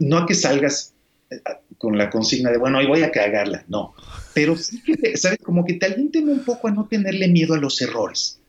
no 0.00 0.18
a 0.18 0.26
que 0.26 0.34
salgas 0.34 0.94
eh, 1.30 1.40
con 1.78 1.96
la 1.96 2.10
consigna 2.10 2.50
de, 2.50 2.58
bueno, 2.58 2.78
hoy 2.78 2.86
voy 2.86 3.02
a 3.02 3.12
cagarla, 3.12 3.64
no, 3.68 3.94
pero 4.34 4.56
sí 4.56 4.82
que, 4.82 5.16
¿sabes? 5.16 5.38
Como 5.42 5.64
que 5.64 5.74
te 5.74 5.86
alienten 5.86 6.28
un 6.28 6.40
poco 6.40 6.68
a 6.68 6.70
no 6.70 6.86
tenerle 6.86 7.28
miedo 7.28 7.54
a 7.54 7.58
los 7.58 7.80
errores, 7.82 8.40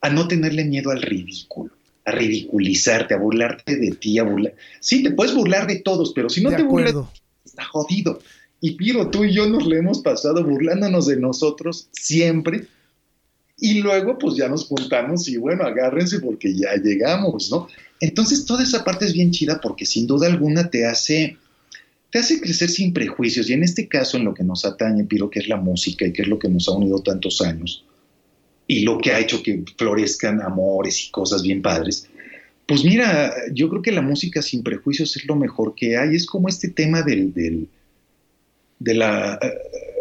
a 0.00 0.10
no 0.10 0.28
tenerle 0.28 0.64
miedo 0.64 0.90
al 0.90 1.02
ridículo, 1.02 1.72
a 2.04 2.12
ridiculizarte, 2.12 3.14
a 3.14 3.18
burlarte 3.18 3.76
de 3.76 3.92
ti, 3.92 4.18
a 4.18 4.24
burlar. 4.24 4.54
Sí, 4.80 5.02
te 5.02 5.10
puedes 5.10 5.34
burlar 5.34 5.66
de 5.66 5.80
todos, 5.80 6.12
pero 6.14 6.28
si 6.28 6.42
no 6.42 6.54
te 6.54 6.62
burlas, 6.62 6.94
está 7.44 7.64
jodido. 7.64 8.20
Y 8.60 8.72
Piro, 8.72 9.08
tú 9.10 9.24
y 9.24 9.32
yo 9.32 9.48
nos 9.48 9.66
le 9.66 9.78
hemos 9.78 10.00
pasado 10.00 10.44
burlándonos 10.44 11.06
de 11.06 11.16
nosotros 11.16 11.88
siempre. 11.92 12.66
Y 13.56 13.80
luego, 13.80 14.18
pues 14.18 14.36
ya 14.36 14.48
nos 14.48 14.66
juntamos 14.66 15.28
y 15.28 15.36
bueno, 15.36 15.64
agárrense 15.64 16.20
porque 16.20 16.54
ya 16.54 16.74
llegamos, 16.76 17.50
¿no? 17.50 17.68
Entonces, 18.00 18.44
toda 18.44 18.62
esa 18.62 18.84
parte 18.84 19.04
es 19.04 19.12
bien 19.12 19.32
chida 19.32 19.60
porque 19.60 19.84
sin 19.84 20.06
duda 20.06 20.28
alguna 20.28 20.70
te 20.70 20.86
hace, 20.86 21.36
te 22.10 22.20
hace 22.20 22.40
crecer 22.40 22.68
sin 22.68 22.92
prejuicios. 22.92 23.50
Y 23.50 23.54
en 23.54 23.64
este 23.64 23.88
caso, 23.88 24.16
en 24.16 24.24
lo 24.24 24.34
que 24.34 24.44
nos 24.44 24.64
atañe, 24.64 25.04
Piro, 25.04 25.30
que 25.30 25.40
es 25.40 25.48
la 25.48 25.56
música 25.56 26.06
y 26.06 26.12
que 26.12 26.22
es 26.22 26.28
lo 26.28 26.38
que 26.38 26.48
nos 26.48 26.68
ha 26.68 26.72
unido 26.72 27.02
tantos 27.02 27.40
años 27.40 27.84
y 28.68 28.80
lo 28.80 28.98
que 28.98 29.12
ha 29.12 29.18
hecho 29.18 29.42
que 29.42 29.64
florezcan 29.76 30.42
amores 30.42 31.06
y 31.06 31.10
cosas 31.10 31.42
bien 31.42 31.62
padres. 31.62 32.06
Pues 32.66 32.84
mira, 32.84 33.32
yo 33.52 33.68
creo 33.70 33.80
que 33.80 33.92
la 33.92 34.02
música 34.02 34.42
sin 34.42 34.62
prejuicios 34.62 35.16
es 35.16 35.24
lo 35.24 35.34
mejor 35.34 35.74
que 35.74 35.96
hay. 35.96 36.14
Es 36.14 36.26
como 36.26 36.48
este 36.48 36.68
tema 36.68 37.02
del 37.02 37.66
de 38.78 38.94
la 38.94 39.38
eh, 39.40 39.58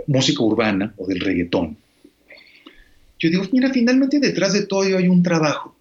música 0.07 0.43
urbana 0.43 0.93
o 0.97 1.07
del 1.07 1.19
reggaetón. 1.19 1.77
Yo 3.19 3.29
digo, 3.29 3.43
mira, 3.51 3.71
finalmente 3.71 4.19
detrás 4.19 4.53
de 4.53 4.65
todo 4.65 4.81
hay 4.81 5.07
un 5.07 5.23
trabajo. 5.23 5.75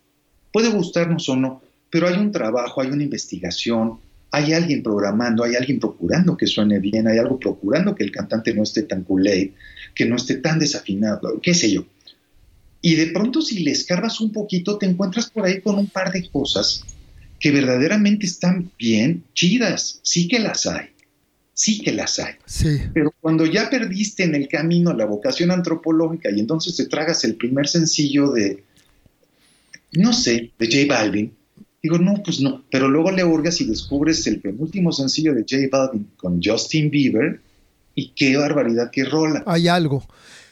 Puede 0.53 0.71
gustarnos 0.71 1.29
o 1.29 1.37
no, 1.37 1.63
pero 1.91 2.09
hay 2.09 2.15
un 2.15 2.33
trabajo, 2.33 2.81
hay 2.81 2.89
una 2.89 3.03
investigación, 3.03 3.99
hay 4.31 4.53
alguien 4.53 4.83
programando, 4.83 5.45
hay 5.45 5.55
alguien 5.55 5.79
procurando 5.79 6.37
que 6.37 6.47
suene 6.47 6.79
bien, 6.79 7.07
hay 7.07 7.19
algo 7.19 7.39
procurando 7.39 7.95
que 7.95 8.05
el 8.05 8.11
cantante 8.11 8.55
no 8.55 8.63
esté 8.63 8.83
tan 8.83 9.05
culé, 9.05 9.53
que 9.95 10.07
no 10.07 10.17
esté 10.17 10.37
tan 10.37 10.59
desafinado, 10.59 11.41
qué 11.43 11.53
sé 11.53 11.71
yo. 11.71 11.85
Y 12.81 12.95
de 12.95 13.09
pronto 13.09 13.43
si 13.43 13.61
le 13.61 13.73
escarbas 13.73 14.21
un 14.21 14.33
poquito, 14.33 14.79
te 14.79 14.87
encuentras 14.87 15.31
por 15.31 15.45
ahí 15.45 15.61
con 15.61 15.77
un 15.77 15.89
par 15.89 16.13
de 16.13 16.29
cosas 16.31 16.85
que 17.39 17.51
verdaderamente 17.51 18.25
están 18.27 18.71
bien, 18.79 19.25
chidas, 19.35 20.01
sí 20.03 20.27
que 20.27 20.39
las 20.39 20.67
hay 20.67 20.96
sí 21.57 21.81
que 21.81 21.91
las 21.91 22.19
hay. 22.19 22.35
Sí. 22.45 22.83
Pero 22.93 23.13
cuando 23.21 23.47
ya 23.47 23.71
perdiste 23.71 24.25
en 24.25 24.35
el 24.35 24.47
camino 24.47 24.93
la 24.93 25.07
vocación 25.07 25.51
antropológica 25.51 26.31
y 26.31 26.39
entonces 26.39 26.77
te 26.77 26.85
tragas 26.85 27.25
el 27.25 27.35
primer 27.35 27.67
sencillo 27.67 28.31
de, 28.31 28.63
no 29.93 30.13
sé, 30.13 30.53
de 30.59 30.67
J 30.67 30.95
Balvin, 30.95 31.33
digo, 31.83 31.99
no, 31.99 32.23
pues 32.23 32.41
no. 32.41 32.63
Pero 32.71 32.89
luego 32.89 33.11
le 33.11 33.25
hurgas 33.25 33.61
y 33.63 33.65
descubres 33.65 34.27
el 34.27 34.41
penúltimo 34.41 34.93
sencillo 34.93 35.35
de 35.35 35.47
J 35.49 35.69
Balvin 35.73 36.11
con 36.19 36.43
Justin 36.43 36.91
Bieber 36.91 37.41
y 37.95 38.11
qué 38.11 38.37
barbaridad, 38.37 38.91
qué 38.93 39.05
rola. 39.05 39.43
Hay 39.47 39.67
algo. 39.67 40.07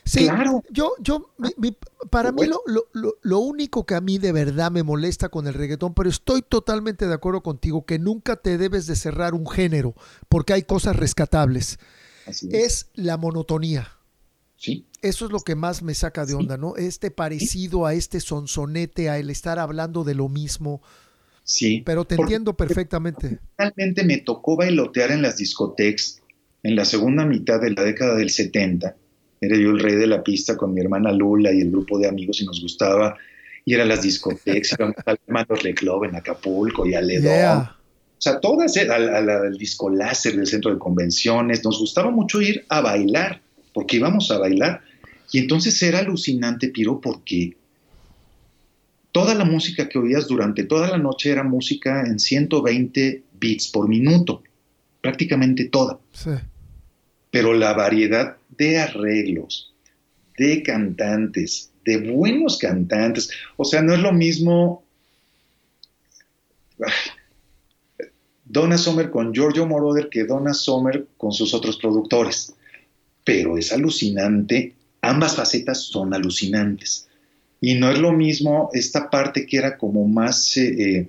Sí, 0.04 0.24
claro. 0.24 0.62
Yo, 0.70 0.92
yo, 1.00 1.34
para 2.10 2.30
mí 2.30 2.46
lo, 2.46 2.60
lo, 2.66 3.16
lo, 3.22 3.38
único 3.38 3.86
que 3.86 3.94
a 3.94 4.02
mí 4.02 4.18
de 4.18 4.32
verdad 4.32 4.70
me 4.70 4.82
molesta 4.82 5.30
con 5.30 5.46
el 5.46 5.54
reggaetón, 5.54 5.94
pero 5.94 6.10
estoy 6.10 6.42
totalmente 6.42 7.06
de 7.06 7.14
acuerdo 7.14 7.42
contigo, 7.42 7.86
que 7.86 7.98
nunca 7.98 8.36
te 8.36 8.58
debes 8.58 8.86
de 8.86 8.96
cerrar 8.96 9.32
un 9.32 9.48
género, 9.48 9.94
porque 10.28 10.52
hay 10.52 10.62
cosas 10.62 10.96
rescatables. 10.96 11.78
es. 12.50 12.90
la 12.94 13.16
monotonía. 13.16 13.88
Sí. 14.56 14.86
Eso 15.00 15.26
es 15.26 15.32
lo 15.32 15.40
que 15.40 15.54
más 15.54 15.82
me 15.82 15.94
saca 15.94 16.26
de 16.26 16.34
onda, 16.34 16.56
¿no? 16.56 16.76
Este 16.76 17.10
parecido 17.10 17.86
a 17.86 17.94
este 17.94 18.20
sonsonete, 18.20 19.08
a 19.08 19.18
el 19.18 19.30
estar 19.30 19.58
hablando 19.58 20.04
de 20.04 20.14
lo 20.14 20.28
mismo. 20.28 20.82
Sí. 21.44 21.82
Pero 21.84 22.06
te 22.06 22.14
entiendo 22.14 22.56
perfectamente. 22.56 23.40
Realmente 23.58 24.04
me 24.04 24.18
tocó 24.18 24.56
bailotear 24.56 25.12
en 25.12 25.22
las 25.22 25.36
discotecas 25.36 26.20
en 26.62 26.76
la 26.76 26.86
segunda 26.86 27.26
mitad 27.26 27.60
de 27.60 27.70
la 27.70 27.82
década 27.82 28.16
del 28.16 28.30
70 28.30 28.96
era 29.44 29.56
yo 29.56 29.70
el 29.70 29.80
rey 29.80 29.94
de 29.94 30.06
la 30.06 30.22
pista 30.22 30.56
con 30.56 30.74
mi 30.74 30.80
hermana 30.80 31.12
Lula 31.12 31.52
y 31.52 31.60
el 31.60 31.70
grupo 31.70 31.98
de 31.98 32.08
amigos 32.08 32.40
y 32.40 32.46
nos 32.46 32.60
gustaba 32.60 33.16
ir 33.64 33.80
a 33.80 33.84
las 33.84 34.02
discotecas, 34.02 34.72
íbamos 34.78 34.96
al 35.06 35.18
Hermanos 35.26 35.60
Club 35.76 36.04
en 36.04 36.16
Acapulco 36.16 36.86
y 36.86 36.94
a 36.94 37.00
Ledón. 37.00 37.68
O 38.16 38.20
sea, 38.24 38.40
todas, 38.40 38.76
eh, 38.76 38.88
al, 38.90 39.56
disco 39.58 39.90
láser 39.90 40.36
del 40.36 40.46
centro 40.46 40.72
de 40.72 40.78
convenciones, 40.78 41.64
nos 41.64 41.78
gustaba 41.78 42.10
mucho 42.10 42.40
ir 42.40 42.64
a 42.68 42.80
bailar, 42.80 43.40
porque 43.72 43.96
íbamos 43.96 44.30
a 44.30 44.38
bailar. 44.38 44.80
Y 45.32 45.38
entonces 45.38 45.82
era 45.82 45.98
alucinante, 45.98 46.68
Piro, 46.68 47.00
porque 47.00 47.56
toda 49.12 49.34
la 49.34 49.44
música 49.44 49.88
que 49.88 49.98
oías 49.98 50.26
durante 50.26 50.64
toda 50.64 50.88
la 50.88 50.98
noche 50.98 51.30
era 51.30 51.42
música 51.42 52.04
en 52.06 52.18
120 52.18 53.22
beats 53.38 53.68
por 53.68 53.88
minuto, 53.88 54.42
prácticamente 55.00 55.66
toda. 55.66 55.98
Sí. 56.12 56.30
Pero 57.34 57.52
la 57.52 57.72
variedad 57.72 58.36
de 58.56 58.78
arreglos, 58.78 59.74
de 60.38 60.62
cantantes, 60.62 61.72
de 61.84 62.12
buenos 62.12 62.58
cantantes. 62.58 63.28
O 63.56 63.64
sea, 63.64 63.82
no 63.82 63.92
es 63.92 63.98
lo 63.98 64.12
mismo 64.12 64.84
Donna 68.44 68.78
Summer 68.78 69.10
con 69.10 69.34
Giorgio 69.34 69.66
Moroder 69.66 70.08
que 70.10 70.22
Donna 70.22 70.54
Summer 70.54 71.08
con 71.16 71.32
sus 71.32 71.54
otros 71.54 71.76
productores. 71.76 72.54
Pero 73.24 73.58
es 73.58 73.72
alucinante, 73.72 74.76
ambas 75.00 75.34
facetas 75.34 75.80
son 75.80 76.14
alucinantes. 76.14 77.08
Y 77.60 77.74
no 77.74 77.90
es 77.90 77.98
lo 77.98 78.12
mismo 78.12 78.70
esta 78.74 79.10
parte 79.10 79.44
que 79.44 79.56
era 79.56 79.76
como 79.76 80.06
más, 80.06 80.56
eh, 80.56 80.98
eh, 80.98 81.08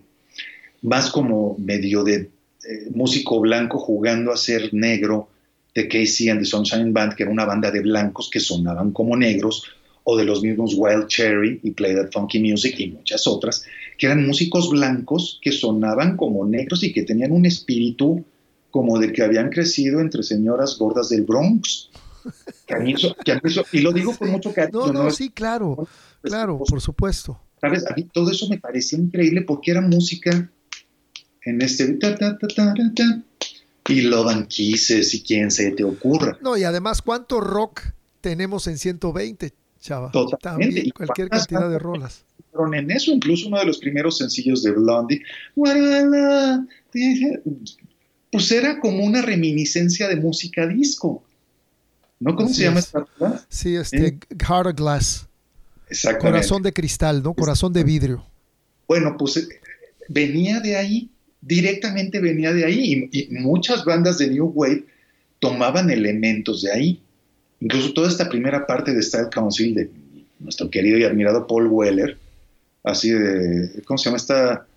más 0.81 1.11
como 1.11 1.55
medio 1.59 2.03
de 2.03 2.15
eh, 2.15 2.89
músico 2.95 3.39
blanco 3.41 3.77
jugando 3.77 4.31
a 4.31 4.37
ser 4.37 4.73
negro, 4.73 5.29
de 5.75 5.87
Casey 5.89 6.29
and 6.29 6.39
the 6.39 6.45
Sunshine 6.45 6.93
Band, 6.93 7.15
que 7.15 7.23
era 7.23 7.31
una 7.31 7.45
banda 7.45 7.69
de 7.69 7.81
blancos 7.81 8.29
que 8.31 8.39
sonaban 8.39 8.91
como 8.91 9.15
negros, 9.15 9.63
o 10.05 10.15
de 10.15 10.23
los 10.23 10.41
mismos 10.41 10.75
Wild 10.77 11.07
Cherry 11.07 11.59
y 11.63 11.71
Play 11.71 11.95
That 11.95 12.11
Funky 12.11 12.39
Music 12.39 12.75
y 12.79 12.91
muchas 12.91 13.27
otras, 13.27 13.65
que 13.97 14.05
eran 14.05 14.25
músicos 14.25 14.69
blancos 14.69 15.39
que 15.41 15.51
sonaban 15.51 16.15
como 16.15 16.45
negros 16.45 16.83
y 16.83 16.93
que 16.93 17.03
tenían 17.03 17.31
un 17.31 17.45
espíritu 17.45 18.23
como 18.69 18.99
de 18.99 19.11
que 19.11 19.23
habían 19.23 19.49
crecido 19.49 19.99
entre 19.99 20.23
señoras 20.23 20.77
gordas 20.77 21.09
del 21.09 21.23
Bronx. 21.23 21.89
y 23.71 23.81
lo 23.81 23.91
digo 23.91 24.15
con 24.17 24.31
mucho 24.31 24.53
cariño. 24.53 24.87
No, 24.87 25.03
no, 25.03 25.11
sí, 25.11 25.29
claro, 25.29 25.87
claro, 26.21 26.59
por 26.59 26.81
supuesto. 26.81 27.39
¿Sabes? 27.59 27.85
A 27.89 27.95
mí 27.95 28.03
todo 28.13 28.31
eso 28.31 28.47
me 28.47 28.59
parecía 28.59 28.99
increíble 28.99 29.41
porque 29.41 29.71
era 29.71 29.81
música 29.81 30.51
en 31.43 31.61
este... 31.61 31.97
y 33.87 34.01
lo 34.01 34.23
banquices 34.23 35.13
y 35.13 35.21
quien 35.21 35.51
se 35.51 35.71
te 35.71 35.83
ocurra. 35.83 36.37
No, 36.41 36.57
y 36.57 36.63
además, 36.63 37.01
¿cuánto 37.01 37.39
rock 37.39 37.81
tenemos 38.21 38.67
en 38.67 38.77
120, 38.77 39.53
chava? 39.79 40.11
Totalmente. 40.11 40.75
También, 40.75 40.91
cualquier 40.91 41.29
cantidad 41.29 41.69
de 41.69 41.79
rolas. 41.79 42.25
En 42.73 42.89
eso, 42.89 43.11
incluso 43.11 43.47
uno 43.47 43.59
de 43.59 43.65
los 43.65 43.79
primeros 43.79 44.17
sencillos 44.17 44.63
de 44.63 44.71
Blondie, 44.71 45.21
pues 48.31 48.51
era 48.51 48.79
como 48.79 49.03
una 49.03 49.21
reminiscencia 49.21 50.07
de 50.07 50.15
música 50.15 50.65
disco. 50.65 51.23
¿No? 52.19 52.33
¿Cómo 52.33 52.47
se 52.47 52.63
llama 52.63 52.79
esta 52.79 53.05
Sí, 53.49 53.75
este, 53.75 54.07
¿Eh? 54.07 54.17
Heart 54.39 54.67
of 54.67 54.75
Glass. 54.75 55.27
Corazón 56.19 56.63
de 56.63 56.71
cristal, 56.71 57.21
¿no? 57.21 57.33
Corazón 57.33 57.73
de 57.73 57.83
vidrio. 57.83 58.25
Bueno, 58.87 59.17
pues 59.17 59.37
eh, 59.37 59.47
venía 60.07 60.61
de 60.61 60.77
ahí, 60.77 61.09
directamente 61.45 62.19
venía 62.19 62.51
de 62.51 62.65
ahí, 62.65 63.09
y, 63.11 63.27
muchas 63.35 63.85
bandas 63.85 64.17
de 64.17 64.27
New 64.27 64.51
Wave 64.53 64.83
tomaban 65.39 65.89
elementos 65.89 66.63
de 66.63 66.71
ahí. 66.71 67.01
Incluso 67.61 67.93
toda 67.93 68.09
esta 68.09 68.27
primera 68.27 68.65
parte 68.65 68.93
de 68.93 69.01
Style 69.01 69.29
Council 69.31 69.75
de 69.75 69.89
nuestro 70.39 70.69
querido 70.69 70.97
y 70.97 71.03
admirado 71.03 71.47
Paul 71.47 71.67
Weller, 71.67 72.17
así 72.83 73.11
de, 73.11 73.81
¿cómo 73.85 73.97
se 73.97 74.05
llama 74.05 74.17
esta? 74.17 74.67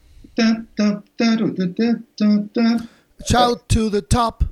Shout 3.27 3.63
to 3.67 3.91
the 3.91 4.03
top. 4.03 4.45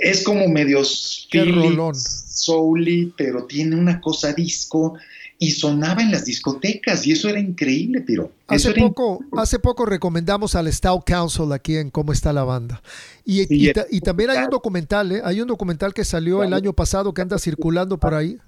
Es 0.00 0.22
como 0.22 0.48
medio 0.48 0.84
soully, 0.84 3.12
pero 3.16 3.44
tiene 3.46 3.76
una 3.76 4.00
cosa 4.00 4.32
disco 4.32 4.94
y 5.42 5.50
sonaba 5.50 6.02
en 6.02 6.12
las 6.12 6.24
discotecas 6.24 7.04
y 7.04 7.10
eso 7.10 7.28
era 7.28 7.40
increíble, 7.40 8.00
pero 8.06 8.30
hace 8.46 8.72
poco, 8.74 9.24
hace 9.36 9.58
poco 9.58 9.84
recomendamos 9.84 10.54
al 10.54 10.72
Stout 10.72 11.02
Council 11.04 11.50
aquí 11.50 11.78
en 11.78 11.90
cómo 11.90 12.12
está 12.12 12.32
la 12.32 12.44
banda 12.44 12.80
y, 13.24 13.42
y, 13.50 14.00
también 14.02 14.30
hay 14.30 14.44
un 14.44 14.50
documental, 14.50 15.10
¿eh? 15.10 15.20
hay 15.24 15.40
un 15.40 15.48
documental 15.48 15.94
que 15.94 16.04
salió 16.04 16.44
el 16.44 16.52
año 16.52 16.72
pasado 16.74 17.12
que 17.12 17.22
anda 17.22 17.40
circulando 17.40 17.98
por 17.98 18.14
ahí. 18.14 18.38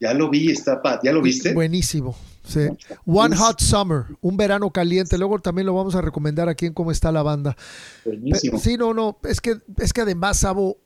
Ya 0.00 0.14
lo 0.14 0.30
vi, 0.30 0.50
está 0.50 0.80
Pat, 0.80 1.02
¿ya 1.04 1.12
lo 1.12 1.20
viste? 1.20 1.52
Buenísimo. 1.52 2.16
Sí. 2.48 2.60
One 3.04 3.36
Hot 3.36 3.60
Summer, 3.60 4.04
un 4.22 4.38
verano 4.38 4.70
caliente. 4.70 5.18
Luego 5.18 5.38
también 5.38 5.66
lo 5.66 5.74
vamos 5.74 5.94
a 5.94 6.00
recomendar 6.00 6.48
aquí 6.48 6.64
en 6.64 6.72
cómo 6.72 6.90
está 6.90 7.12
la 7.12 7.22
banda. 7.22 7.56
Buenísimo. 8.06 8.58
Sí, 8.58 8.78
no, 8.78 8.94
no, 8.94 9.18
es 9.24 9.40
que, 9.42 9.58
es 9.78 9.92
que 9.92 10.00
además, 10.00 10.38
Sabo, 10.38 10.78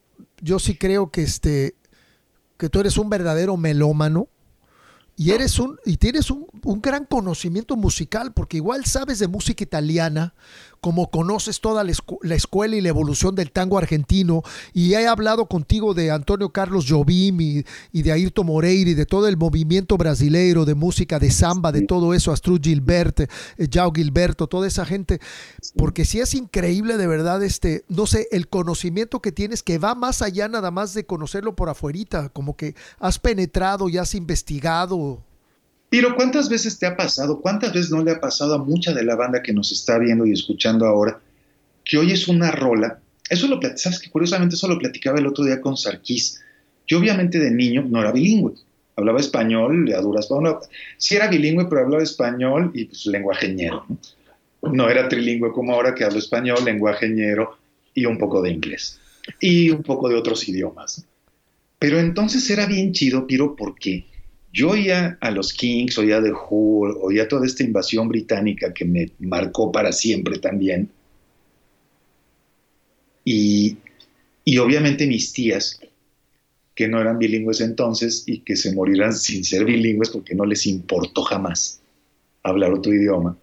yo 0.42 0.58
sí 0.58 0.76
creo 0.76 1.10
que 1.12 1.22
este 1.22 1.76
que 2.58 2.68
tú 2.68 2.80
eres 2.80 2.98
un 2.98 3.08
verdadero 3.08 3.56
melómano 3.56 4.28
y 5.16 5.30
eres 5.30 5.58
un 5.58 5.78
y 5.84 5.96
tienes 5.96 6.30
un, 6.30 6.46
un, 6.66 6.80
gran 6.80 7.04
conocimiento 7.04 7.76
musical 7.76 8.32
porque 8.32 8.58
igual 8.58 8.84
sabes 8.84 9.18
de 9.18 9.28
música 9.28 9.64
italiana 9.64 10.34
como 10.86 11.10
conoces 11.10 11.60
toda 11.60 11.82
la, 11.82 11.90
escuela 12.36 12.76
y 12.76 12.80
la 12.80 12.90
evolución 12.90 13.34
del 13.34 13.50
tango 13.50 13.76
argentino, 13.76 14.42
y 14.72 14.94
he 14.94 15.08
hablado 15.08 15.46
contigo 15.46 15.94
de 15.94 16.12
Antonio 16.12 16.50
Carlos 16.50 16.86
Jobim 16.88 17.40
y, 17.40 17.64
de 17.92 18.12
Ayrton 18.12 18.46
Moreira 18.46 18.90
y 18.90 18.94
de 18.94 19.04
todo 19.04 19.26
el 19.26 19.36
movimiento 19.36 19.96
brasileiro 19.96 20.64
de 20.64 20.76
música, 20.76 21.18
de 21.18 21.32
samba, 21.32 21.72
de 21.72 21.82
todo 21.82 22.14
eso, 22.14 22.30
Astrud 22.30 22.60
Gilbert, 22.62 23.20
eh, 23.20 23.28
Jao 23.68 23.92
Gilberto, 23.92 24.46
toda 24.46 24.68
esa 24.68 24.84
gente, 24.84 25.20
porque 25.76 26.04
si 26.04 26.20
es 26.20 26.34
increíble 26.34 26.96
de 26.96 27.08
verdad, 27.08 27.42
este, 27.42 27.84
no 27.88 28.06
sé, 28.06 28.28
el 28.30 28.48
conocimiento 28.48 29.20
que 29.20 29.32
tienes 29.32 29.64
que 29.64 29.78
va 29.78 29.96
más 29.96 30.22
allá 30.22 30.46
nada 30.46 30.70
más 30.70 30.94
de 30.94 31.04
conocerlo 31.04 31.56
por 31.56 31.68
afuerita, 31.68 32.28
como 32.28 32.56
que 32.56 32.76
has 33.00 33.18
penetrado 33.18 33.88
y 33.88 33.98
has 33.98 34.14
investigado 34.14 35.24
pero 35.88 36.14
¿cuántas 36.14 36.48
veces 36.48 36.78
te 36.78 36.86
ha 36.86 36.96
pasado, 36.96 37.40
cuántas 37.40 37.72
veces 37.72 37.90
no 37.90 38.02
le 38.02 38.12
ha 38.12 38.20
pasado 38.20 38.54
a 38.54 38.58
mucha 38.58 38.92
de 38.92 39.04
la 39.04 39.16
banda 39.16 39.42
que 39.42 39.52
nos 39.52 39.72
está 39.72 39.98
viendo 39.98 40.26
y 40.26 40.32
escuchando 40.32 40.86
ahora, 40.86 41.20
que 41.84 41.98
hoy 41.98 42.12
es 42.12 42.28
una 42.28 42.50
rola? 42.50 43.00
Eso 43.28 43.48
lo 43.48 43.60
sabes 43.76 43.98
que 43.98 44.10
curiosamente 44.10 44.54
eso 44.54 44.68
lo 44.68 44.78
platicaba 44.78 45.18
el 45.18 45.26
otro 45.26 45.44
día 45.44 45.60
con 45.60 45.76
Sarkis. 45.76 46.40
Yo 46.86 46.98
obviamente 46.98 47.38
de 47.38 47.50
niño 47.50 47.84
no 47.88 48.00
era 48.00 48.12
bilingüe, 48.12 48.54
hablaba 48.96 49.20
español, 49.20 49.92
a 49.92 50.00
duras 50.00 50.28
no, 50.30 50.60
sí 50.96 51.16
era 51.16 51.28
bilingüe, 51.28 51.66
pero 51.68 51.82
hablaba 51.82 52.02
español 52.02 52.70
y 52.74 52.84
pues 52.84 53.06
lenguajeñero. 53.06 53.84
¿no? 53.88 53.98
no 54.72 54.88
era 54.88 55.08
trilingüe 55.08 55.52
como 55.52 55.72
ahora 55.72 55.94
que 55.94 56.04
hablo 56.04 56.18
español, 56.18 56.64
lenguajeñero 56.64 57.58
y 57.94 58.06
un 58.06 58.18
poco 58.18 58.42
de 58.42 58.50
inglés 58.50 59.00
y 59.40 59.70
un 59.70 59.82
poco 59.82 60.08
de 60.08 60.16
otros 60.16 60.48
idiomas. 60.48 61.04
Pero 61.78 61.98
entonces 61.98 62.48
era 62.50 62.66
bien 62.66 62.92
chido, 62.92 63.26
Piro, 63.26 63.54
porque 63.56 64.06
yo 64.56 64.70
oía 64.70 65.18
a 65.20 65.30
los 65.30 65.52
Kings, 65.52 65.98
oía 65.98 66.22
The 66.22 66.32
Who, 66.32 67.02
oía 67.02 67.28
toda 67.28 67.44
esta 67.44 67.62
invasión 67.62 68.08
británica 68.08 68.72
que 68.72 68.86
me 68.86 69.12
marcó 69.18 69.70
para 69.70 69.92
siempre 69.92 70.38
también. 70.38 70.88
Y, 73.22 73.76
y 74.46 74.56
obviamente 74.56 75.06
mis 75.06 75.34
tías, 75.34 75.78
que 76.74 76.88
no 76.88 76.98
eran 76.98 77.18
bilingües 77.18 77.60
entonces 77.60 78.24
y 78.26 78.38
que 78.38 78.56
se 78.56 78.74
morirán 78.74 79.12
sin 79.26 79.44
ser 79.44 79.66
bilingües 79.66 80.08
porque 80.08 80.34
no 80.34 80.46
les 80.46 80.66
importó 80.66 81.20
jamás 81.22 81.82
hablar 82.42 82.72
otro 82.72 82.94
idioma, 82.94 83.36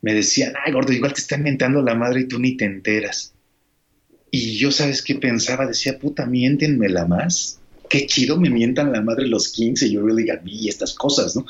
me 0.00 0.14
decían, 0.14 0.54
ay 0.64 0.72
gordo, 0.72 0.94
igual 0.94 1.12
te 1.12 1.20
está 1.20 1.36
inventando 1.36 1.82
la 1.82 1.94
madre 1.94 2.20
y 2.20 2.28
tú 2.28 2.38
ni 2.38 2.56
te 2.56 2.64
enteras. 2.64 3.34
Y 4.30 4.56
yo, 4.56 4.70
¿sabes 4.70 5.02
qué 5.02 5.16
pensaba? 5.16 5.66
Decía, 5.66 5.98
puta, 5.98 6.24
miéntenmela 6.24 7.04
más 7.04 7.60
qué 7.88 8.06
chido 8.06 8.38
me 8.38 8.50
mientan 8.50 8.92
la 8.92 9.00
madre 9.00 9.26
los 9.26 9.48
Kings 9.48 9.82
y 9.82 9.92
yo 9.92 10.04
really 10.04 10.26
got 10.26 10.40
y 10.44 10.68
estas 10.68 10.94
cosas, 10.94 11.34
¿no? 11.36 11.46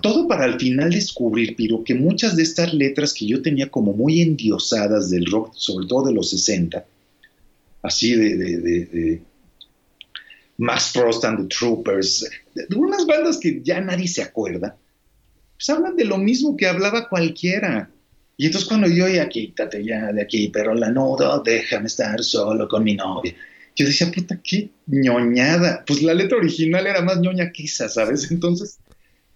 Todo 0.00 0.26
para 0.26 0.44
al 0.44 0.58
final 0.58 0.90
descubrir, 0.90 1.56
Piro, 1.56 1.84
que 1.84 1.94
muchas 1.94 2.34
de 2.34 2.42
estas 2.42 2.72
letras 2.72 3.12
que 3.12 3.26
yo 3.26 3.42
tenía 3.42 3.70
como 3.70 3.92
muy 3.92 4.22
endiosadas 4.22 5.10
del 5.10 5.26
rock, 5.26 5.52
sobre 5.54 5.86
todo 5.86 6.06
de 6.06 6.14
los 6.14 6.30
60, 6.30 6.84
así 7.82 8.14
de, 8.14 8.36
de, 8.36 9.22
Max 10.56 10.92
Frost 10.92 11.24
and 11.24 11.40
the 11.40 11.54
Troopers, 11.54 12.30
de, 12.54 12.66
unas 12.76 13.06
bandas 13.06 13.38
que 13.38 13.60
ya 13.62 13.80
nadie 13.80 14.08
se 14.08 14.22
acuerda, 14.22 14.76
pues 15.56 15.68
hablan 15.68 15.96
de 15.96 16.06
lo 16.06 16.16
mismo 16.16 16.56
que 16.56 16.66
hablaba 16.66 17.08
cualquiera. 17.08 17.90
Y 18.38 18.46
entonces 18.46 18.68
cuando 18.68 18.88
yo 18.88 19.06
ya 19.06 19.28
quítate 19.28 19.84
ya 19.84 20.12
de 20.12 20.22
aquí, 20.22 20.48
pero 20.48 20.74
la 20.74 20.90
nudo, 20.90 21.42
déjame 21.44 21.88
estar 21.88 22.22
solo 22.24 22.66
con 22.68 22.84
mi 22.84 22.94
novia 22.94 23.34
yo 23.76 23.86
decía, 23.86 24.10
puta, 24.10 24.40
qué 24.42 24.70
ñoñada. 24.86 25.84
Pues 25.86 26.02
la 26.02 26.14
letra 26.14 26.38
original 26.38 26.86
era 26.86 27.02
más 27.02 27.20
ñoña 27.20 27.52
que 27.52 27.64
esa, 27.64 27.88
¿sabes? 27.88 28.28
Entonces, 28.30 28.78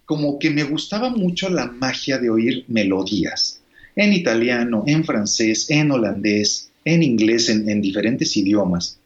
como 0.05 0.39
que 0.39 0.51
me 0.51 0.65
gustaba 0.65 1.11
mucho 1.11 1.49
la 1.49 1.67
magia 1.67 2.19
de 2.19 2.31
oír 2.31 2.65
melodías 2.69 3.61
en 3.97 4.13
italiano, 4.13 4.85
en 4.87 5.05
francés, 5.05 5.71
en 5.71 5.91
holandés, 5.91 6.71
en 6.85 7.03
inglés, 7.03 7.49
en, 7.49 7.81
diferentes 7.81 8.37
idiomas. 8.37 8.99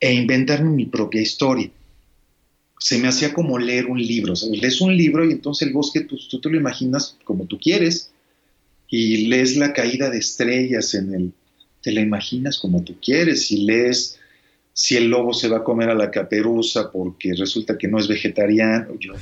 E 0.00 0.12
inventarme 0.14 0.70
mi 0.70 0.86
propia 0.86 1.20
historia. 1.20 1.70
Se 2.78 2.98
me 2.98 3.06
hacía 3.06 3.32
como 3.32 3.58
leer 3.58 3.86
un 3.86 4.02
libro. 4.02 4.34
¿sabes? 4.34 4.60
Lees 4.60 4.80
un 4.80 4.96
libro 4.96 5.24
y 5.24 5.32
entonces 5.32 5.68
el 5.68 5.74
bosque 5.74 6.00
pues, 6.00 6.26
tú 6.28 6.40
te 6.40 6.50
lo 6.50 6.56
imaginas 6.56 7.16
como 7.24 7.46
tú 7.46 7.58
quieres. 7.60 8.10
Y 8.88 9.28
lees 9.28 9.56
la 9.56 9.72
caída 9.72 10.10
de 10.10 10.18
estrellas 10.18 10.94
en 10.94 11.14
el 11.14 11.32
te 11.82 11.92
la 11.92 12.00
imaginas 12.00 12.58
como 12.58 12.82
tú 12.82 12.96
quieres. 13.00 13.46
Si 13.46 13.64
lees 13.64 14.18
si 14.74 14.96
el 14.96 15.08
lobo 15.08 15.34
se 15.34 15.48
va 15.48 15.58
a 15.58 15.64
comer 15.64 15.90
a 15.90 15.94
la 15.94 16.10
caperuza 16.10 16.90
porque 16.90 17.34
resulta 17.34 17.76
que 17.76 17.88
no 17.88 17.98
es 17.98 18.08
vegetariano, 18.08 18.98
yo, 18.98 19.12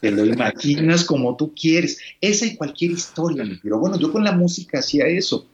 te 0.00 0.10
lo 0.10 0.24
imaginas 0.24 1.04
como 1.04 1.36
tú 1.36 1.54
quieres. 1.54 1.98
Esa 2.20 2.46
y 2.46 2.56
cualquier 2.56 2.92
historia, 2.92 3.44
pero 3.62 3.78
bueno, 3.78 3.98
yo 3.98 4.10
con 4.10 4.24
la 4.24 4.32
música 4.32 4.78
hacía 4.78 5.06
eso, 5.06 5.46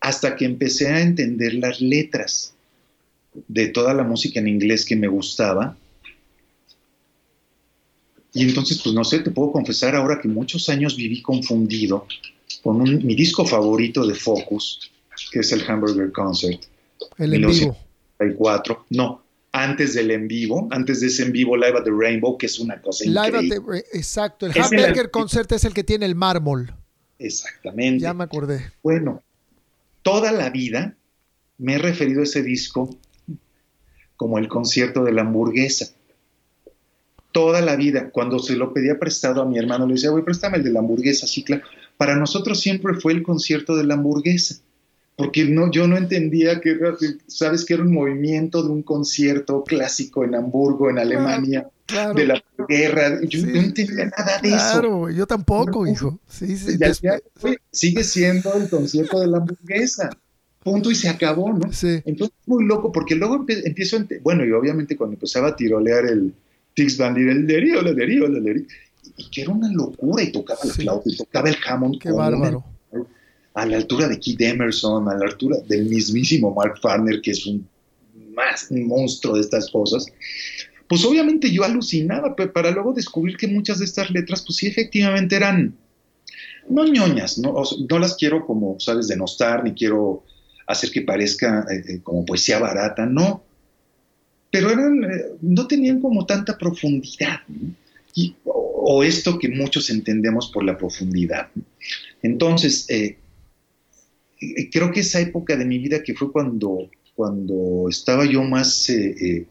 hasta 0.00 0.36
que 0.36 0.44
empecé 0.44 0.88
a 0.88 1.00
entender 1.00 1.54
las 1.54 1.80
letras 1.80 2.54
de 3.48 3.68
toda 3.68 3.94
la 3.94 4.04
música 4.04 4.38
en 4.38 4.48
inglés 4.48 4.84
que 4.84 4.96
me 4.96 5.08
gustaba. 5.08 5.76
Y 8.32 8.42
entonces, 8.42 8.80
pues 8.82 8.94
no 8.94 9.04
sé, 9.04 9.20
te 9.20 9.30
puedo 9.30 9.52
confesar 9.52 9.96
ahora 9.96 10.20
que 10.20 10.28
muchos 10.28 10.68
años 10.68 10.96
viví 10.96 11.22
confundido 11.22 12.06
con 12.62 12.82
mi 13.04 13.14
disco 13.14 13.44
favorito 13.44 14.06
de 14.06 14.14
Focus, 14.14 14.90
que 15.34 15.40
es 15.40 15.50
el 15.50 15.68
Hamburger 15.68 16.12
Concert. 16.12 16.62
El 17.18 17.34
en 17.34 17.48
vivo. 17.48 17.76
No, 18.90 19.24
antes 19.50 19.94
del 19.94 20.12
en 20.12 20.28
vivo, 20.28 20.68
antes 20.70 21.00
de 21.00 21.08
ese 21.08 21.24
en 21.24 21.32
vivo 21.32 21.56
Live 21.56 21.76
at 21.76 21.82
the 21.82 21.90
Rainbow, 21.90 22.38
que 22.38 22.46
es 22.46 22.60
una 22.60 22.80
cosa 22.80 23.04
increíble. 23.04 23.84
exacto, 23.92 24.46
el 24.46 24.52
Hamburger 24.56 25.10
Concert 25.10 25.50
es 25.50 25.64
el 25.64 25.74
que 25.74 25.82
tiene 25.82 26.06
el 26.06 26.14
mármol. 26.14 26.72
Exactamente. 27.18 28.04
Ya 28.04 28.14
me 28.14 28.22
acordé. 28.22 28.70
Bueno, 28.84 29.24
toda 30.02 30.30
la 30.30 30.50
vida 30.50 30.94
me 31.58 31.74
he 31.74 31.78
referido 31.78 32.20
a 32.20 32.24
ese 32.24 32.44
disco 32.44 32.96
como 34.14 34.38
el 34.38 34.46
concierto 34.46 35.02
de 35.02 35.10
la 35.10 35.22
hamburguesa. 35.22 35.88
Toda 37.32 37.60
la 37.60 37.74
vida, 37.74 38.10
cuando 38.10 38.38
se 38.38 38.54
lo 38.54 38.72
pedía 38.72 39.00
prestado 39.00 39.42
a 39.42 39.46
mi 39.46 39.58
hermano, 39.58 39.88
le 39.88 39.94
decía, 39.94 40.10
güey, 40.10 40.22
préstame 40.22 40.58
el 40.58 40.62
de 40.62 40.70
la 40.70 40.78
hamburguesa, 40.78 41.26
sí, 41.26 41.42
claro. 41.42 41.64
Para 41.96 42.14
nosotros 42.14 42.60
siempre 42.60 42.94
fue 42.94 43.12
el 43.12 43.24
concierto 43.24 43.74
de 43.74 43.82
la 43.82 43.94
hamburguesa 43.94 44.63
porque 45.16 45.44
no, 45.44 45.70
yo 45.70 45.86
no 45.86 45.96
entendía 45.96 46.60
que 46.60 46.76
sabes 47.28 47.64
que 47.64 47.74
era 47.74 47.84
un 47.84 47.92
movimiento 47.92 48.62
de 48.62 48.70
un 48.70 48.82
concierto 48.82 49.62
clásico 49.62 50.24
en 50.24 50.34
Hamburgo, 50.34 50.90
en 50.90 50.98
Alemania, 50.98 51.68
de 52.16 52.26
la 52.26 52.42
guerra. 52.68 53.20
Yo 53.22 53.46
no 53.46 53.60
entendía 53.60 54.06
nada 54.06 54.40
de 54.42 54.48
eso. 54.48 54.56
Claro, 54.56 55.10
yo 55.10 55.26
tampoco, 55.26 55.86
hijo. 55.86 56.18
Sí, 56.26 56.56
sí. 56.56 56.78
sigue 57.70 58.02
siendo 58.02 58.54
el 58.54 58.68
concierto 58.68 59.20
de 59.20 59.28
la 59.28 59.38
hamburguesa. 59.38 60.10
Punto 60.64 60.90
y 60.90 60.94
se 60.94 61.10
acabó, 61.10 61.52
¿no? 61.52 61.70
Sí. 61.72 62.00
Entonces, 62.06 62.34
muy 62.46 62.64
loco, 62.64 62.90
porque 62.90 63.14
luego 63.14 63.44
empiezo, 63.46 63.98
bueno, 64.22 64.46
y 64.46 64.50
obviamente 64.50 64.96
cuando 64.96 65.14
empezaba 65.14 65.48
a 65.48 65.56
tirolear 65.56 66.06
el 66.06 66.34
Tix 66.72 66.96
Van 66.96 67.16
el 67.18 67.46
derío, 67.46 67.80
el 67.80 67.94
derío, 67.94 68.24
el 68.24 68.42
derío, 68.42 68.64
y 69.18 69.30
que 69.30 69.42
era 69.42 69.52
una 69.52 69.70
locura, 69.70 70.22
y 70.22 70.32
tocaba 70.32 70.60
la 70.64 70.72
flauta, 70.72 71.02
y 71.04 71.16
tocaba 71.18 71.50
el 71.50 71.56
Hammond. 71.68 72.00
Qué 72.00 72.10
bárbaro 72.10 72.64
a 73.54 73.66
la 73.66 73.76
altura 73.76 74.08
de 74.08 74.18
Keith 74.18 74.40
Emerson, 74.40 75.08
a 75.08 75.16
la 75.16 75.26
altura 75.26 75.58
del 75.68 75.86
mismísimo 75.86 76.52
Mark 76.52 76.78
Farner, 76.80 77.20
que 77.20 77.30
es 77.30 77.46
un 77.46 77.66
más 78.34 78.70
monstruo 78.70 79.36
de 79.36 79.42
estas 79.42 79.70
cosas, 79.70 80.06
pues 80.88 81.04
obviamente 81.04 81.50
yo 81.50 81.64
alucinaba, 81.64 82.34
pero 82.34 82.52
para 82.52 82.72
luego 82.72 82.92
descubrir 82.92 83.36
que 83.36 83.46
muchas 83.46 83.78
de 83.78 83.84
estas 83.84 84.10
letras, 84.10 84.42
pues 84.44 84.56
sí, 84.56 84.66
efectivamente 84.66 85.36
eran, 85.36 85.74
no 86.68 86.84
ñoñas, 86.84 87.38
no, 87.38 87.62
no 87.88 87.98
las 87.98 88.16
quiero 88.16 88.44
como, 88.44 88.78
sabes, 88.80 89.06
denostar, 89.08 89.62
ni 89.64 89.72
quiero 89.72 90.24
hacer 90.66 90.90
que 90.90 91.02
parezca 91.02 91.64
eh, 91.70 91.82
eh, 91.88 92.00
como 92.02 92.24
poesía 92.24 92.58
barata, 92.58 93.06
no, 93.06 93.44
pero 94.50 94.70
eran, 94.70 95.04
eh, 95.04 95.24
no 95.40 95.66
tenían 95.66 96.00
como 96.00 96.26
tanta 96.26 96.58
profundidad, 96.58 97.40
y, 98.14 98.34
o, 98.44 99.02
esto 99.02 99.38
que 99.38 99.48
muchos 99.48 99.90
entendemos 99.90 100.50
por 100.52 100.64
la 100.64 100.76
profundidad. 100.76 101.48
Entonces, 102.22 102.86
creo 104.70 104.92
que 104.92 105.00
esa 105.00 105.20
época 105.20 105.56
de 105.56 105.64
mi 105.64 105.78
vida 105.78 106.02
que 106.02 106.14
fue 106.14 106.32
cuando, 106.32 106.90
cuando 107.14 107.86
estaba 107.88 108.24
yo 108.24 108.42
más, 108.42 108.88
eh, 108.90 109.14
eh, 109.20 109.46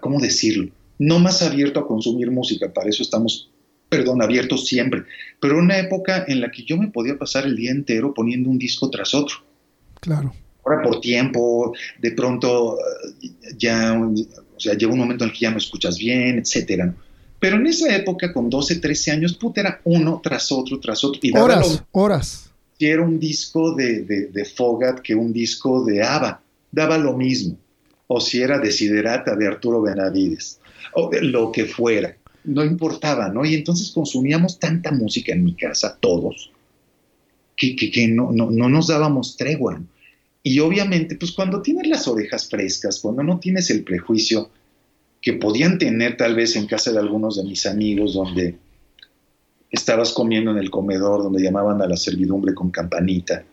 ¿cómo 0.00 0.20
decirlo? 0.20 0.70
No 0.98 1.18
más 1.18 1.42
abierto 1.42 1.80
a 1.80 1.86
consumir 1.86 2.30
música, 2.30 2.72
para 2.72 2.88
eso 2.88 3.02
estamos, 3.02 3.50
perdón, 3.88 4.20
abiertos 4.20 4.66
siempre, 4.66 5.04
pero 5.40 5.58
una 5.58 5.78
época 5.78 6.24
en 6.26 6.40
la 6.40 6.50
que 6.50 6.64
yo 6.64 6.76
me 6.76 6.88
podía 6.88 7.18
pasar 7.18 7.46
el 7.46 7.56
día 7.56 7.70
entero 7.70 8.12
poniendo 8.12 8.50
un 8.50 8.58
disco 8.58 8.90
tras 8.90 9.14
otro. 9.14 9.36
Claro. 10.00 10.34
Ahora 10.64 10.82
por 10.82 11.00
tiempo, 11.00 11.72
de 11.98 12.12
pronto 12.12 12.76
eh, 13.22 13.28
ya, 13.56 13.98
o 13.98 14.60
sea, 14.60 14.74
llega 14.74 14.92
un 14.92 14.98
momento 14.98 15.24
en 15.24 15.30
el 15.30 15.36
que 15.36 15.42
ya 15.42 15.50
me 15.50 15.58
escuchas 15.58 15.96
bien, 15.98 16.38
etcétera. 16.38 16.94
Pero 17.40 17.56
en 17.56 17.68
esa 17.68 17.94
época, 17.94 18.32
con 18.32 18.50
12, 18.50 18.80
13 18.80 19.12
años, 19.12 19.36
puta, 19.36 19.60
era 19.60 19.80
uno 19.84 20.20
tras 20.20 20.50
otro, 20.50 20.80
tras 20.80 21.04
otro. 21.04 21.20
Y 21.22 21.36
horas, 21.36 21.84
horas 21.92 22.47
si 22.78 22.86
era 22.86 23.02
un 23.02 23.18
disco 23.18 23.74
de, 23.74 24.02
de, 24.02 24.44
Fogat 24.44 25.00
que 25.00 25.14
un 25.14 25.32
disco 25.32 25.84
de 25.84 26.02
ABBA, 26.02 26.40
daba 26.70 26.96
lo 26.96 27.16
mismo, 27.16 27.58
o 28.06 28.20
si 28.20 28.40
era 28.40 28.58
Desiderata 28.58 29.34
de 29.34 29.48
Arturo 29.48 29.82
Benavides, 29.82 30.60
o 30.94 31.10
lo 31.20 31.50
que 31.50 31.64
fuera, 31.64 32.16
no 32.44 32.64
importaba, 32.64 33.28
¿no? 33.28 33.44
Y 33.44 33.54
entonces 33.54 33.90
consumíamos 33.90 34.58
tanta 34.58 34.92
música 34.92 35.32
en 35.32 35.44
mi 35.44 35.54
casa, 35.54 35.98
todos, 36.00 36.52
que, 37.56 37.74
que, 37.74 38.08
no, 38.08 38.30
no, 38.30 38.50
no, 38.50 38.68
nos 38.68 38.86
dábamos 38.86 39.36
tregua. 39.36 39.82
Y 40.44 40.60
obviamente, 40.60 41.16
pues 41.16 41.32
cuando 41.32 41.60
tienes 41.60 41.88
las 41.88 42.06
orejas 42.06 42.48
frescas, 42.48 43.00
cuando 43.00 43.24
no 43.24 43.40
tienes 43.40 43.70
el 43.70 43.82
prejuicio 43.82 44.50
que 45.20 45.32
podían 45.32 45.78
tener 45.78 46.16
tal 46.16 46.36
vez 46.36 46.54
en 46.54 46.66
casa 46.66 46.92
de 46.92 47.00
algunos 47.00 47.36
de 47.36 47.42
mis 47.42 47.66
amigos, 47.66 48.14
donde 48.14 48.56
estabas 49.70 50.12
comiendo 50.12 50.50
en 50.50 50.58
el 50.58 50.70
comedor 50.70 51.22
donde 51.22 51.42
llamaban 51.42 51.80
a 51.82 51.86
la 51.86 51.96
servidumbre 51.96 52.54
con 52.54 52.70
campanita, 52.70 53.44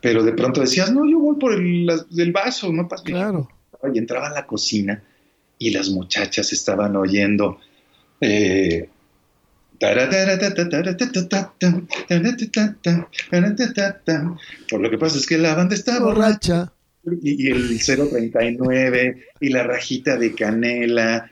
pero 0.00 0.24
de 0.24 0.32
pronto 0.32 0.60
decías, 0.60 0.92
no, 0.92 1.08
yo 1.08 1.18
voy 1.18 1.36
por 1.36 1.54
el, 1.54 2.32
vaso, 2.32 2.72
no 2.72 2.88
pasa 2.88 3.04
Claro. 3.04 3.48
Y 3.94 3.98
entraba 3.98 4.28
a 4.28 4.32
la 4.32 4.46
cocina 4.46 5.02
y 5.58 5.70
las 5.70 5.90
muchachas 5.90 6.52
estaban 6.52 6.94
oyendo. 6.96 7.58
Eh, 8.20 8.88
por 14.70 14.80
lo 14.80 14.90
que 14.90 14.98
pasa 14.98 15.18
es 15.18 15.26
que 15.26 15.38
la 15.38 15.56
banda 15.56 15.74
está 15.74 15.98
borracha. 16.00 16.72
Y, 17.04 17.48
y 17.48 17.50
el 17.50 17.80
039 17.80 19.26
y 19.40 19.48
la 19.48 19.64
rajita 19.64 20.16
de 20.16 20.34
canela 20.34 21.28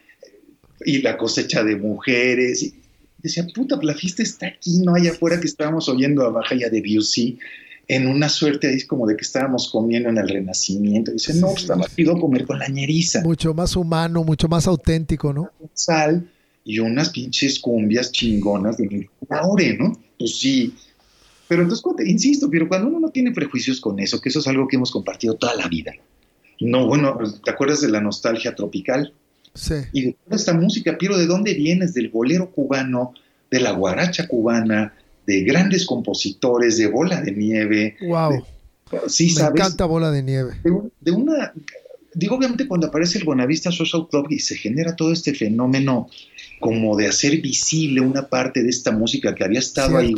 y 0.84 1.02
la 1.02 1.16
cosecha 1.16 1.62
de 1.62 1.76
mujeres 1.76 2.74
decía, 3.22 3.46
puta, 3.54 3.78
la 3.82 3.94
fiesta 3.94 4.22
está 4.22 4.46
aquí, 4.46 4.80
no 4.80 4.94
allá 4.94 5.10
afuera 5.12 5.40
que 5.40 5.46
estábamos 5.46 5.88
oyendo 5.88 6.24
a 6.24 6.30
Baja 6.30 6.54
ya 6.54 6.68
de 6.68 6.82
Busey, 6.82 7.38
en 7.88 8.06
una 8.06 8.28
suerte 8.28 8.68
ahí 8.68 8.82
como 8.86 9.06
de 9.06 9.16
que 9.16 9.22
estábamos 9.22 9.70
comiendo 9.70 10.08
en 10.08 10.18
el 10.18 10.28
Renacimiento. 10.28 11.10
Dice, 11.10 11.34
no, 11.34 11.48
pues 11.48 11.62
estaba 11.62 11.86
pido 11.94 12.18
comer 12.20 12.46
con 12.46 12.58
la 12.58 12.68
ñeriza. 12.68 13.20
Mucho 13.22 13.52
más 13.52 13.74
humano, 13.74 14.22
mucho 14.22 14.48
más 14.48 14.66
auténtico, 14.68 15.32
¿no? 15.32 15.50
Sal 15.74 16.30
y 16.64 16.78
unas 16.78 17.10
pinches 17.10 17.58
cumbias 17.58 18.12
chingonas 18.12 18.76
de 18.76 19.08
Laure, 19.28 19.76
¿no? 19.76 19.92
Pues 20.18 20.36
sí. 20.38 20.72
Pero 21.48 21.62
entonces, 21.62 21.84
insisto, 22.06 22.48
pero 22.48 22.68
cuando 22.68 22.88
uno 22.88 23.00
no 23.00 23.08
tiene 23.10 23.32
prejuicios 23.32 23.80
con 23.80 23.98
eso, 23.98 24.20
que 24.20 24.28
eso 24.28 24.38
es 24.38 24.46
algo 24.46 24.68
que 24.68 24.76
hemos 24.76 24.92
compartido 24.92 25.34
toda 25.34 25.56
la 25.56 25.66
vida. 25.66 25.92
No, 26.60 26.86
bueno, 26.86 27.18
¿te 27.42 27.50
acuerdas 27.50 27.80
de 27.80 27.88
la 27.88 28.00
nostalgia 28.00 28.54
tropical? 28.54 29.14
Y 29.92 30.06
de 30.06 30.16
toda 30.24 30.36
esta 30.36 30.52
música, 30.52 30.96
pero 30.98 31.18
¿de 31.18 31.26
dónde 31.26 31.54
vienes? 31.54 31.94
Del 31.94 32.08
bolero 32.08 32.50
cubano, 32.50 33.14
de 33.50 33.60
la 33.60 33.72
guaracha 33.72 34.26
cubana, 34.28 34.94
de 35.26 35.42
grandes 35.42 35.86
compositores, 35.86 36.78
de 36.78 36.86
Bola 36.86 37.20
de 37.20 37.32
Nieve. 37.32 37.96
Wow. 38.02 38.44
sí, 39.06 39.34
Me 39.36 39.46
encanta 39.46 39.84
Bola 39.84 40.10
de 40.10 40.22
Nieve. 40.22 40.54
De, 41.00 41.10
una, 41.10 41.52
digo, 42.14 42.36
obviamente 42.36 42.66
cuando 42.66 42.86
aparece 42.86 43.18
el 43.18 43.24
Bonavista 43.24 43.70
Social 43.70 44.06
Club 44.08 44.26
y 44.30 44.38
se 44.38 44.56
genera 44.56 44.96
todo 44.96 45.12
este 45.12 45.34
fenómeno 45.34 46.08
como 46.60 46.96
de 46.96 47.08
hacer 47.08 47.40
visible 47.40 48.00
una 48.00 48.28
parte 48.28 48.62
de 48.62 48.68
esta 48.68 48.92
música 48.92 49.34
que 49.34 49.44
había 49.44 49.60
estado 49.60 49.96
ahí 49.96 50.14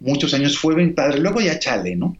muchos 0.00 0.34
años, 0.34 0.58
fue 0.58 0.74
bien 0.74 0.94
padre. 0.94 1.18
Luego 1.18 1.40
ya 1.40 1.58
chale, 1.58 1.96
¿no? 1.96 2.16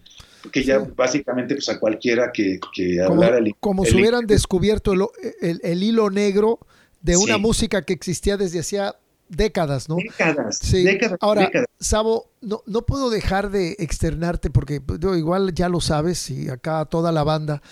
Que 0.53 0.62
ya 0.62 0.78
básicamente 0.78 1.55
pues 1.55 1.68
a 1.68 1.78
cualquiera 1.78 2.30
que, 2.32 2.59
que 2.74 3.01
hablara 3.01 3.38
como, 3.38 3.57
como 3.61 3.84
si 3.84 3.97
hubieran 3.97 4.26
descubierto 4.26 4.92
el, 4.92 5.82
hilo 5.82 6.11
negro 6.11 6.59
de 7.01 7.16
una 7.16 7.38
música 7.38 7.82
que 7.82 7.92
existía 7.92 8.36
desde 8.36 8.61
hacía 8.61 8.97
décadas, 9.28 9.88
¿no? 9.88 9.97
Décadas, 9.97 10.59
sí. 10.62 10.84
décadas. 10.84 11.18
Ahora, 11.20 11.51
Sabo, 11.78 12.30
no, 12.40 12.62
no 12.66 12.82
puedo 12.82 13.11
dejar 13.11 13.51
de 13.51 13.76
externarte 13.78 14.51
porque 14.51 14.80
igual 15.16 15.55
ya 15.55 15.68
lo 15.68 15.80
sabes 15.80 16.30
y 16.30 16.49
acá 16.49 16.84
toda 16.86 17.12
la 17.12 17.24
banda, 17.24 17.62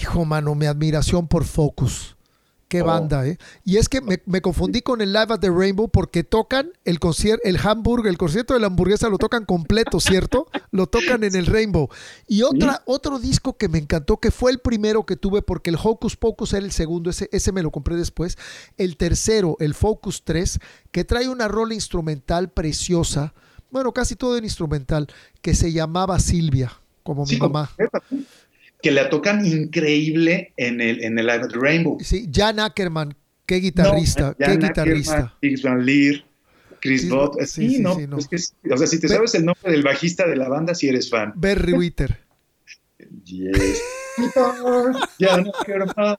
hijo 0.00 0.24
mano, 0.24 0.54
mi 0.54 0.66
admiración 0.66 1.28
por 1.28 1.44
Focus. 1.44 2.15
Qué 2.68 2.82
oh. 2.82 2.84
banda, 2.84 3.24
¿eh? 3.26 3.38
Y 3.64 3.76
es 3.76 3.88
que 3.88 4.00
me, 4.00 4.40
confundí 4.40 4.82
con 4.82 5.00
el 5.00 5.12
Live 5.12 5.32
at 5.32 5.38
the 5.38 5.50
Rainbow 5.50 5.88
porque 5.88 6.24
tocan 6.24 6.72
el 6.84 6.98
concierto, 6.98 7.46
el 7.46 7.58
Hamburg, 7.62 8.06
el 8.08 8.18
concierto 8.18 8.54
de 8.54 8.60
la 8.60 8.66
hamburguesa 8.66 9.08
lo 9.08 9.18
tocan 9.18 9.44
completo, 9.44 10.00
¿cierto? 10.00 10.48
lo 10.72 10.88
tocan 10.88 11.22
en 11.22 11.36
el 11.36 11.46
Rainbow. 11.46 11.88
Y 12.26 12.42
otra, 12.42 12.82
otro 12.86 13.20
disco 13.20 13.56
que 13.56 13.68
me 13.68 13.78
encantó, 13.78 14.16
que 14.16 14.32
fue 14.32 14.50
el 14.50 14.58
primero 14.58 15.06
que 15.06 15.16
tuve 15.16 15.42
porque 15.42 15.70
el 15.70 15.76
Hocus 15.80 16.16
Pocus 16.16 16.54
era 16.54 16.64
el 16.64 16.72
segundo, 16.72 17.10
ese, 17.10 17.28
ese 17.30 17.52
me 17.52 17.62
lo 17.62 17.70
compré 17.70 17.94
después. 17.94 18.36
El 18.76 18.96
tercero, 18.96 19.56
el 19.60 19.74
Focus 19.74 20.24
3, 20.24 20.58
que 20.90 21.04
trae 21.04 21.28
una 21.28 21.46
rola 21.46 21.74
instrumental 21.74 22.50
preciosa, 22.50 23.32
bueno, 23.70 23.92
casi 23.92 24.16
todo 24.16 24.36
en 24.36 24.44
instrumental, 24.44 25.06
que 25.40 25.54
se 25.54 25.72
llamaba 25.72 26.18
Silvia, 26.18 26.72
como 27.04 27.24
mi 27.26 27.36
mamá 27.36 27.70
que 28.86 28.92
la 28.92 29.10
tocan 29.10 29.44
increíble 29.44 30.52
en 30.56 30.80
el, 30.80 31.02
en 31.02 31.18
el 31.18 31.28
Rainbow. 31.50 31.98
Sí, 32.00 32.30
Jan 32.32 32.60
Ackerman, 32.60 33.16
qué 33.44 33.56
guitarrista, 33.56 34.36
qué 34.38 34.56
guitarrista. 34.56 35.36
Chris 35.40 35.62
Van 35.62 35.84
Leer, 35.84 36.24
Chris 36.78 37.08
Bott, 37.08 37.42
sí, 37.46 37.80
no, 37.80 37.98
Es 38.16 38.28
que, 38.28 38.36
o 38.72 38.76
sea, 38.76 38.86
si 38.86 39.00
te 39.00 39.08
sabes 39.08 39.34
el 39.34 39.44
nombre 39.44 39.72
del 39.72 39.82
bajista 39.82 40.24
de 40.28 40.36
la 40.36 40.48
banda, 40.48 40.72
si 40.72 40.88
eres 40.88 41.10
fan. 41.10 41.32
Berry 41.34 41.72
Witter. 41.72 42.16
yes. 43.24 43.82
Jan 45.18 45.50
Ackerman. 45.60 46.16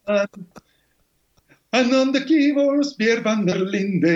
And 1.71 1.93
on 1.93 2.11
the 2.11 2.25
keyboards, 2.25 2.95
Pierre 2.95 3.21
van 3.21 3.45
der 3.45 3.61
Linde 3.61 4.11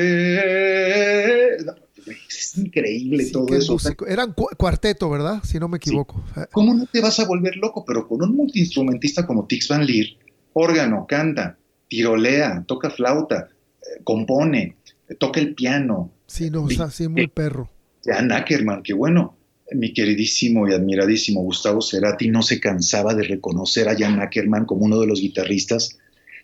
es 2.07 2.57
increíble 2.57 3.25
todo 3.31 3.47
eso. 3.55 3.77
Eran 4.07 4.33
cuarteto, 4.57 5.09
¿verdad? 5.09 5.41
Si 5.43 5.59
no 5.59 5.67
me 5.67 5.77
equivoco. 5.77 6.23
¿Cómo 6.51 6.73
no 6.73 6.85
te 6.85 7.01
vas 7.01 7.19
a 7.19 7.25
volver 7.25 7.55
loco? 7.57 7.83
Pero 7.85 8.07
con 8.07 8.21
un 8.21 8.35
multiinstrumentista 8.35 9.25
como 9.25 9.45
Tix 9.45 9.67
Van 9.67 9.85
Leer, 9.85 10.17
órgano, 10.53 11.05
canta, 11.07 11.57
tirolea, 11.87 12.63
toca 12.67 12.89
flauta, 12.89 13.49
eh, 13.81 14.01
compone, 14.03 14.77
toca 15.19 15.39
el 15.39 15.53
piano. 15.53 16.11
Sí, 16.27 16.49
no, 16.49 16.63
o 16.63 16.89
sí, 16.89 17.07
muy 17.07 17.27
perro. 17.27 17.69
Jan 18.03 18.31
Ackerman, 18.31 18.81
que 18.83 18.93
bueno, 18.93 19.37
mi 19.73 19.93
queridísimo 19.93 20.67
y 20.67 20.73
admiradísimo 20.73 21.41
Gustavo 21.41 21.81
Cerati 21.81 22.29
no 22.29 22.41
se 22.41 22.59
cansaba 22.59 23.13
de 23.13 23.23
reconocer 23.23 23.87
a 23.89 23.97
Jan 23.97 24.19
Ackerman 24.19 24.65
como 24.65 24.85
uno 24.85 24.99
de 24.99 25.07
los 25.07 25.21
guitarristas 25.21 25.97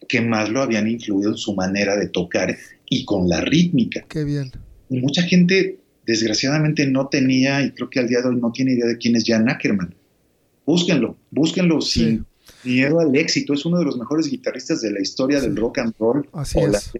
que 0.07 0.21
más 0.21 0.49
lo 0.49 0.61
habían 0.61 0.87
influido 0.87 1.31
en 1.31 1.37
su 1.37 1.55
manera 1.55 1.95
de 1.95 2.07
tocar 2.09 2.55
y 2.89 3.03
con 3.03 3.27
la 3.27 3.41
rítmica. 3.41 4.05
Qué 4.07 4.23
bien 4.23 4.51
mucha 4.89 5.21
gente 5.23 5.79
desgraciadamente 6.05 6.87
no 6.87 7.07
tenía, 7.07 7.61
y 7.61 7.71
creo 7.71 7.89
que 7.89 7.99
al 7.99 8.07
día 8.07 8.21
de 8.21 8.29
hoy 8.29 8.37
no 8.37 8.51
tiene 8.51 8.73
idea 8.73 8.85
de 8.85 8.97
quién 8.97 9.15
es 9.15 9.23
Jan 9.25 9.49
Ackerman. 9.49 9.93
Búsquenlo, 10.65 11.17
búsquenlo 11.31 11.81
sin 11.81 12.25
miedo 12.63 12.99
al 12.99 13.15
éxito. 13.15 13.53
Es 13.53 13.65
uno 13.65 13.79
de 13.79 13.85
los 13.85 13.97
mejores 13.97 14.29
guitarristas 14.29 14.81
de 14.81 14.91
la 14.91 15.01
historia 15.01 15.39
del 15.41 15.55
rock 15.55 15.79
and 15.79 15.93
roll. 15.99 16.27
Así 16.33 16.59
es. 16.59 16.91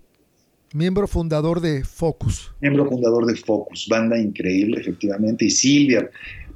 Miembro 0.74 1.08
fundador 1.08 1.62
de 1.62 1.84
Focus. 1.84 2.52
Miembro 2.60 2.86
fundador 2.88 3.26
de 3.26 3.36
Focus, 3.36 3.88
banda 3.90 4.20
increíble, 4.20 4.80
efectivamente. 4.82 5.46
Y 5.46 5.50
Silvia, 5.50 6.10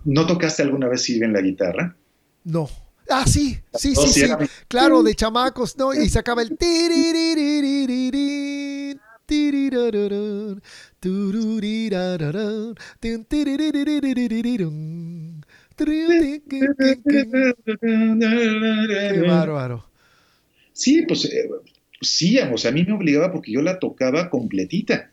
¿no 0.04 0.28
tocaste 0.28 0.64
alguna 0.64 0.90
vez 0.90 1.04
Silvia 1.04 1.28
en 1.28 1.34
la 1.34 1.42
guitarra? 1.42 1.96
No. 2.44 2.70
Ah, 3.10 3.26
sí, 3.26 3.58
sí, 3.74 3.96
sí, 3.96 4.08
sí. 4.08 4.26
Claro, 4.68 5.04
de 5.04 5.16
chamacos, 5.16 5.78
¿no? 5.78 5.94
Y 5.94 6.10
se 6.10 6.20
acaba 6.20 6.42
el 6.42 6.58
Qué 19.14 19.22
bárbaro. 19.28 19.86
Sí, 20.74 21.04
pues 21.08 21.30
sí, 22.02 22.40
o 22.40 22.58
sea, 22.58 22.72
a 22.72 22.74
mí 22.74 22.84
me 22.84 22.94
obligaba 22.94 23.32
porque 23.32 23.52
yo 23.52 23.62
la 23.62 23.80
tocaba 23.80 24.30
completita, 24.30 25.12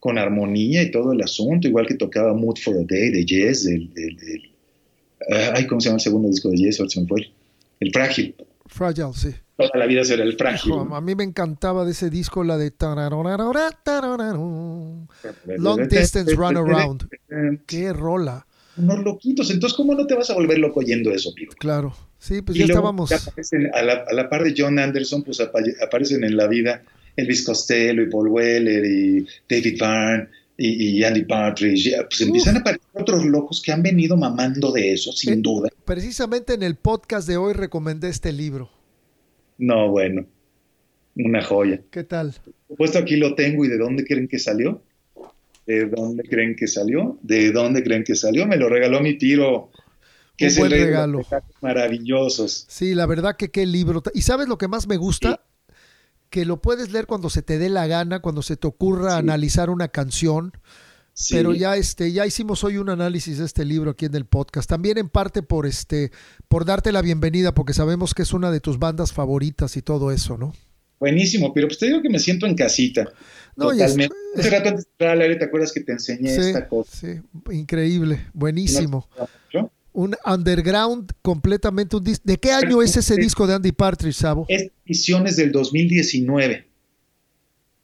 con 0.00 0.18
armonía 0.18 0.82
y 0.82 0.90
todo 0.90 1.12
el 1.12 1.22
asunto, 1.22 1.68
igual 1.68 1.86
que 1.86 1.94
tocaba 1.94 2.34
Mood 2.34 2.58
for 2.58 2.76
a 2.76 2.84
Day 2.84 3.10
de 3.10 3.24
Yes, 3.24 3.64
del, 3.64 3.90
ay, 5.54 5.66
¿cómo 5.66 5.80
se 5.80 5.88
llama 5.88 5.96
el 5.96 6.02
segundo 6.02 6.28
disco 6.28 6.50
de 6.50 6.56
Yes? 6.56 6.78
Fue. 7.08 7.30
El 7.80 7.92
Frágil. 7.92 8.34
Fragile, 8.66 9.12
sí. 9.14 9.30
Toda 9.58 9.70
la 9.74 9.86
vida 9.86 10.04
será 10.04 10.22
el 10.22 10.36
frágil. 10.36 10.72
a 10.92 11.00
mí 11.00 11.16
me 11.16 11.24
encantaba 11.24 11.84
de 11.84 11.90
ese 11.90 12.10
disco 12.10 12.44
la 12.44 12.56
de 12.56 12.72
Long 15.58 15.88
Distance 15.88 16.34
Run 16.36 16.56
Around. 16.56 17.08
Qué 17.66 17.92
rola. 17.92 18.46
Unos 18.76 19.00
loquitos. 19.00 19.50
Entonces, 19.50 19.76
¿cómo 19.76 19.96
no 19.96 20.06
te 20.06 20.14
vas 20.14 20.30
a 20.30 20.34
volver 20.34 20.60
loco 20.60 20.78
oyendo 20.78 21.10
eso, 21.10 21.34
Piro? 21.34 21.50
Claro. 21.58 21.92
Sí, 22.20 22.40
pues 22.40 22.56
ya 22.56 22.66
estábamos. 22.66 23.10
a, 23.10 23.82
la, 23.82 24.30
par 24.30 24.44
de 24.44 24.54
John 24.56 24.78
Anderson, 24.78 25.24
pues 25.24 25.40
aparecen 25.40 26.22
en 26.22 26.36
la 26.36 26.46
vida 26.46 26.84
Elvis 27.16 27.44
Costello 27.44 28.04
y 28.04 28.10
Paul 28.10 28.28
Weller 28.28 28.84
y 28.84 29.26
David 29.48 29.76
Byrne 29.80 30.28
y, 30.56 31.02
Andy 31.02 31.24
Partridge. 31.24 31.96
Pues 32.08 32.20
empiezan 32.20 32.58
a 32.58 32.60
aparecer 32.60 32.86
otros 32.92 33.24
locos 33.24 33.60
que 33.60 33.72
han 33.72 33.82
venido 33.82 34.16
mamando 34.16 34.70
de 34.70 34.92
eso, 34.92 35.10
sin 35.10 35.32
eh, 35.32 35.42
duda. 35.42 35.68
Precisamente 35.84 36.54
en 36.54 36.62
el 36.62 36.76
podcast 36.76 37.26
de 37.26 37.36
hoy 37.36 37.54
recomendé 37.54 38.08
este 38.08 38.30
libro. 38.30 38.77
No, 39.58 39.88
bueno, 39.88 40.24
una 41.16 41.42
joya. 41.42 41.80
¿Qué 41.90 42.04
tal? 42.04 42.34
Puesto 42.76 42.98
aquí 42.98 43.16
lo 43.16 43.34
tengo 43.34 43.64
y 43.64 43.68
¿de 43.68 43.78
dónde 43.78 44.04
creen 44.04 44.28
que 44.28 44.38
salió? 44.38 44.82
¿De 45.66 45.86
dónde 45.86 46.22
creen 46.22 46.56
que 46.56 46.66
salió? 46.66 47.18
¿De 47.22 47.52
dónde 47.52 47.82
creen 47.82 48.04
que 48.04 48.14
salió? 48.14 48.46
Me 48.46 48.56
lo 48.56 48.68
regaló 48.68 49.00
mi 49.00 49.18
tiro 49.18 49.70
que 50.38 50.46
es 50.46 50.58
buen 50.58 50.70
regalo. 50.70 51.20
Maravillosos. 51.60 52.64
Sí, 52.68 52.94
la 52.94 53.06
verdad 53.06 53.36
que 53.36 53.50
qué 53.50 53.66
libro. 53.66 54.02
¿Y 54.14 54.22
sabes 54.22 54.48
lo 54.48 54.56
que 54.56 54.68
más 54.68 54.86
me 54.86 54.96
gusta? 54.96 55.44
Que 56.30 56.44
lo 56.44 56.62
puedes 56.62 56.92
leer 56.92 57.06
cuando 57.06 57.28
se 57.28 57.42
te 57.42 57.58
dé 57.58 57.68
la 57.68 57.86
gana, 57.88 58.20
cuando 58.20 58.42
se 58.42 58.56
te 58.56 58.68
ocurra 58.68 59.16
analizar 59.16 59.68
una 59.68 59.88
canción. 59.88 60.52
Pero 61.30 61.54
ya 61.54 61.76
este, 61.76 62.12
ya 62.12 62.26
hicimos 62.26 62.64
hoy 62.64 62.78
un 62.78 62.90
análisis 62.90 63.38
de 63.38 63.44
este 63.44 63.64
libro 63.64 63.90
aquí 63.90 64.06
en 64.06 64.14
el 64.14 64.24
podcast. 64.24 64.68
También 64.68 64.98
en 64.98 65.08
parte 65.08 65.42
por 65.42 65.66
este, 65.66 66.12
por 66.48 66.64
darte 66.64 66.92
la 66.92 67.02
bienvenida, 67.02 67.52
porque 67.54 67.74
sabemos 67.74 68.14
que 68.14 68.22
es 68.22 68.32
una 68.32 68.50
de 68.50 68.60
tus 68.60 68.78
bandas 68.78 69.12
favoritas 69.12 69.76
y 69.76 69.82
todo 69.82 70.12
eso, 70.12 70.38
¿no? 70.38 70.54
Buenísimo, 71.00 71.52
pero 71.52 71.68
pues 71.68 71.78
te 71.78 71.86
digo 71.86 72.02
que 72.02 72.08
me 72.08 72.18
siento 72.18 72.46
en 72.46 72.54
casita. 72.54 73.12
No, 73.56 73.70
totalmente. 73.70 74.14
Hace 74.36 74.50
rato 74.50 74.68
antes 74.68 74.84
de 74.84 74.90
entrar 74.90 75.10
al 75.10 75.20
aire, 75.22 75.36
¿te 75.36 75.44
acuerdas 75.44 75.72
que 75.72 75.80
te 75.80 75.92
enseñé 75.92 76.34
esta 76.34 76.68
cosa? 76.68 76.96
Sí, 76.96 77.20
increíble, 77.50 78.26
buenísimo 78.32 79.08
un 79.98 80.14
underground 80.24 81.10
completamente 81.22 81.96
un 81.96 82.04
disco. 82.04 82.22
¿De 82.24 82.36
qué 82.38 82.52
año 82.52 82.80
es 82.82 82.96
ese 82.96 83.16
disco 83.16 83.48
de 83.48 83.54
Andy 83.54 83.72
Partridge, 83.72 84.14
Sabo? 84.14 84.46
Es 84.48 84.70
ediciones 84.86 85.34
del 85.34 85.50
2019, 85.50 86.67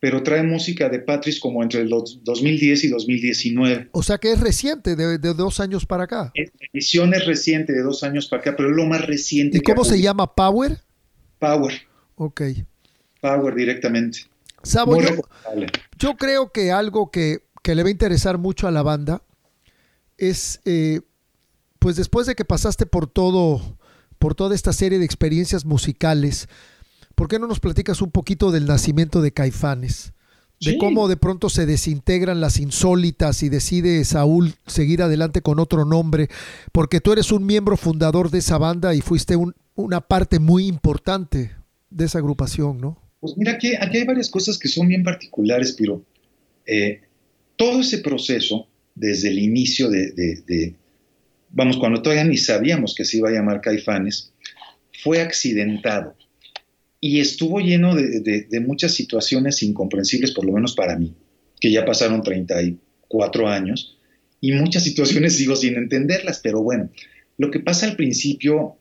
pero 0.04 0.22
trae 0.22 0.42
música 0.42 0.90
de 0.90 0.98
Partridge 0.98 1.40
como 1.40 1.62
entre 1.62 1.82
los 1.86 2.22
2010 2.24 2.84
y 2.84 2.88
2019. 2.88 3.88
O 3.92 4.02
sea 4.02 4.18
que 4.18 4.32
es 4.32 4.38
reciente, 4.38 4.96
de, 4.96 5.16
dos 5.32 5.60
años 5.60 5.86
para 5.86 6.04
acá. 6.04 6.30
Es 6.34 6.52
edición 6.74 7.14
es 7.14 7.24
reciente, 7.24 7.72
de 7.72 7.80
dos 7.80 8.02
años 8.02 8.26
para 8.26 8.42
acá, 8.42 8.54
pero 8.54 8.68
es 8.68 8.76
lo 8.76 8.84
más 8.84 9.06
reciente. 9.06 9.56
¿Y 9.56 9.60
cómo 9.62 9.82
se 9.82 9.98
llama? 9.98 10.34
¿Power? 10.34 10.78
Power. 11.38 11.72
Ok. 12.16 12.42
Power 13.22 13.54
directamente. 13.54 14.26
Sabo, 14.62 15.00
yo, 15.96 16.16
creo 16.18 16.52
que 16.52 16.70
algo 16.70 17.10
que, 17.10 17.38
le 17.64 17.82
va 17.82 17.88
a 17.88 17.90
interesar 17.90 18.36
mucho 18.36 18.68
a 18.68 18.70
la 18.70 18.82
banda 18.82 19.22
es... 20.18 20.60
Eh, 20.66 21.00
pues 21.78 21.96
después 21.96 22.26
de 22.26 22.34
que 22.34 22.44
pasaste 22.44 22.84
por 22.84 23.06
todo, 23.06 23.78
por 24.18 24.34
toda 24.34 24.54
esta 24.54 24.74
serie 24.74 24.98
de 24.98 25.06
experiencias 25.06 25.64
musicales, 25.64 26.46
¿por 27.14 27.28
qué 27.28 27.38
no 27.38 27.46
nos 27.46 27.60
platicas 27.60 28.02
un 28.02 28.10
poquito 28.10 28.50
del 28.50 28.66
nacimiento 28.66 29.22
de 29.22 29.32
Caifanes? 29.32 30.12
De 30.60 30.78
cómo 30.78 31.08
de 31.08 31.16
pronto 31.16 31.50
se 31.50 31.66
desintegran 31.66 32.40
las 32.40 32.58
insólitas 32.58 33.42
y 33.42 33.50
decide 33.50 34.02
Saúl 34.04 34.54
seguir 34.66 35.02
adelante 35.02 35.42
con 35.42 35.58
otro 35.58 35.84
nombre, 35.84 36.28
porque 36.72 37.00
tú 37.00 37.12
eres 37.12 37.32
un 37.32 37.44
miembro 37.44 37.76
fundador 37.76 38.30
de 38.30 38.38
esa 38.38 38.56
banda 38.56 38.94
y 38.94 39.02
fuiste 39.02 39.36
una 39.74 40.00
parte 40.00 40.38
muy 40.38 40.66
importante 40.66 41.50
de 41.90 42.04
esa 42.06 42.18
agrupación, 42.18 42.80
¿no? 42.80 42.98
Pues 43.20 43.36
mira, 43.36 43.52
aquí, 43.52 43.74
aquí 43.74 43.98
hay 43.98 44.04
varias 44.04 44.30
cosas 44.30 44.58
que 44.58 44.68
son 44.68 44.88
bien 44.88 45.02
particulares, 45.02 45.74
pero 45.78 46.02
eh, 46.66 47.02
todo 47.56 47.80
ese 47.80 47.98
proceso, 47.98 48.66
desde 48.94 49.28
el 49.28 49.38
inicio 49.38 49.90
de, 49.90 50.74
vamos, 51.50 51.76
cuando 51.76 52.00
todavía 52.00 52.24
ni 52.24 52.36
sabíamos 52.36 52.94
que 52.94 53.04
se 53.04 53.18
iba 53.18 53.28
a 53.28 53.32
llamar 53.32 53.60
Caifanes, 53.60 54.32
fue 55.02 55.20
accidentado 55.20 56.14
y 57.06 57.20
estuvo 57.20 57.60
lleno 57.60 57.94
de, 57.94 58.60
muchas 58.66 58.94
situaciones 58.94 59.62
incomprensibles, 59.62 60.32
por 60.32 60.46
lo 60.46 60.52
menos 60.52 60.74
para 60.74 60.96
mí, 60.96 61.12
que 61.60 61.70
ya 61.70 61.84
pasaron 61.84 62.22
34 62.22 63.46
años, 63.46 63.98
y 64.40 64.52
muchas 64.52 64.84
situaciones 64.84 65.36
sigo 65.36 65.54
sin 65.54 65.76
entenderlas, 65.76 66.40
pero 66.42 66.62
bueno, 66.62 66.88
lo 67.36 67.50
que 67.50 67.60
pasa 67.60 67.84
al 67.84 67.96
principio 67.96 68.76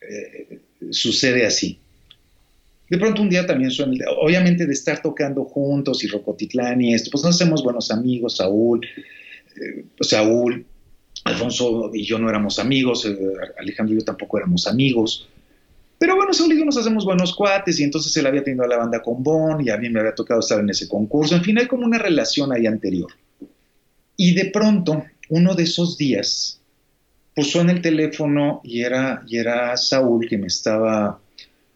eh, 0.00 0.58
sucede 0.90 1.46
así. 1.46 1.78
De 2.88 2.98
pronto 2.98 3.22
un 3.22 3.30
día 3.30 3.46
también 3.46 3.70
suena, 3.70 4.04
obviamente 4.20 4.66
de 4.66 4.72
estar 4.72 5.00
tocando 5.00 5.44
juntos 5.44 6.02
y 6.02 6.08
Rocotitlán 6.08 6.80
y 6.80 6.92
esto, 6.92 7.08
pues 7.12 7.22
nos 7.22 7.36
hacemos 7.36 7.62
buenos 7.62 7.92
amigos, 7.92 8.38
Saúl, 8.38 8.84
eh, 8.84 9.84
Saúl, 10.00 10.66
Alfonso 11.22 11.92
y 11.94 12.02
yo 12.02 12.18
no 12.18 12.28
éramos 12.28 12.58
amigos, 12.58 13.06
eh, 13.06 13.16
Alejandro 13.60 13.94
y 13.94 13.98
yo 14.00 14.04
tampoco 14.04 14.38
éramos 14.38 14.66
amigos. 14.66 15.29
Pero 16.00 16.16
bueno, 16.16 16.32
Saúl 16.32 16.54
y 16.54 16.58
yo 16.58 16.64
nos 16.64 16.78
hacemos 16.78 17.04
buenos 17.04 17.34
cuates 17.34 17.78
y 17.78 17.84
entonces 17.84 18.16
él 18.16 18.24
había 18.24 18.42
tenido 18.42 18.64
a 18.64 18.66
la 18.66 18.78
banda 18.78 19.02
con 19.02 19.22
Bon 19.22 19.60
y 19.62 19.68
a 19.68 19.76
mí 19.76 19.90
me 19.90 20.00
había 20.00 20.14
tocado 20.14 20.40
estar 20.40 20.58
en 20.58 20.70
ese 20.70 20.88
concurso. 20.88 21.36
En 21.36 21.44
fin, 21.44 21.58
hay 21.58 21.66
como 21.66 21.84
una 21.84 21.98
relación 21.98 22.54
ahí 22.54 22.66
anterior. 22.66 23.12
Y 24.16 24.32
de 24.32 24.46
pronto, 24.46 25.04
uno 25.28 25.54
de 25.54 25.64
esos 25.64 25.98
días, 25.98 26.58
puso 27.34 27.60
en 27.60 27.68
el 27.68 27.82
teléfono 27.82 28.62
y 28.64 28.80
era, 28.80 29.22
y 29.28 29.36
era 29.36 29.76
Saúl 29.76 30.26
que 30.26 30.38
me 30.38 30.46
estaba 30.46 31.20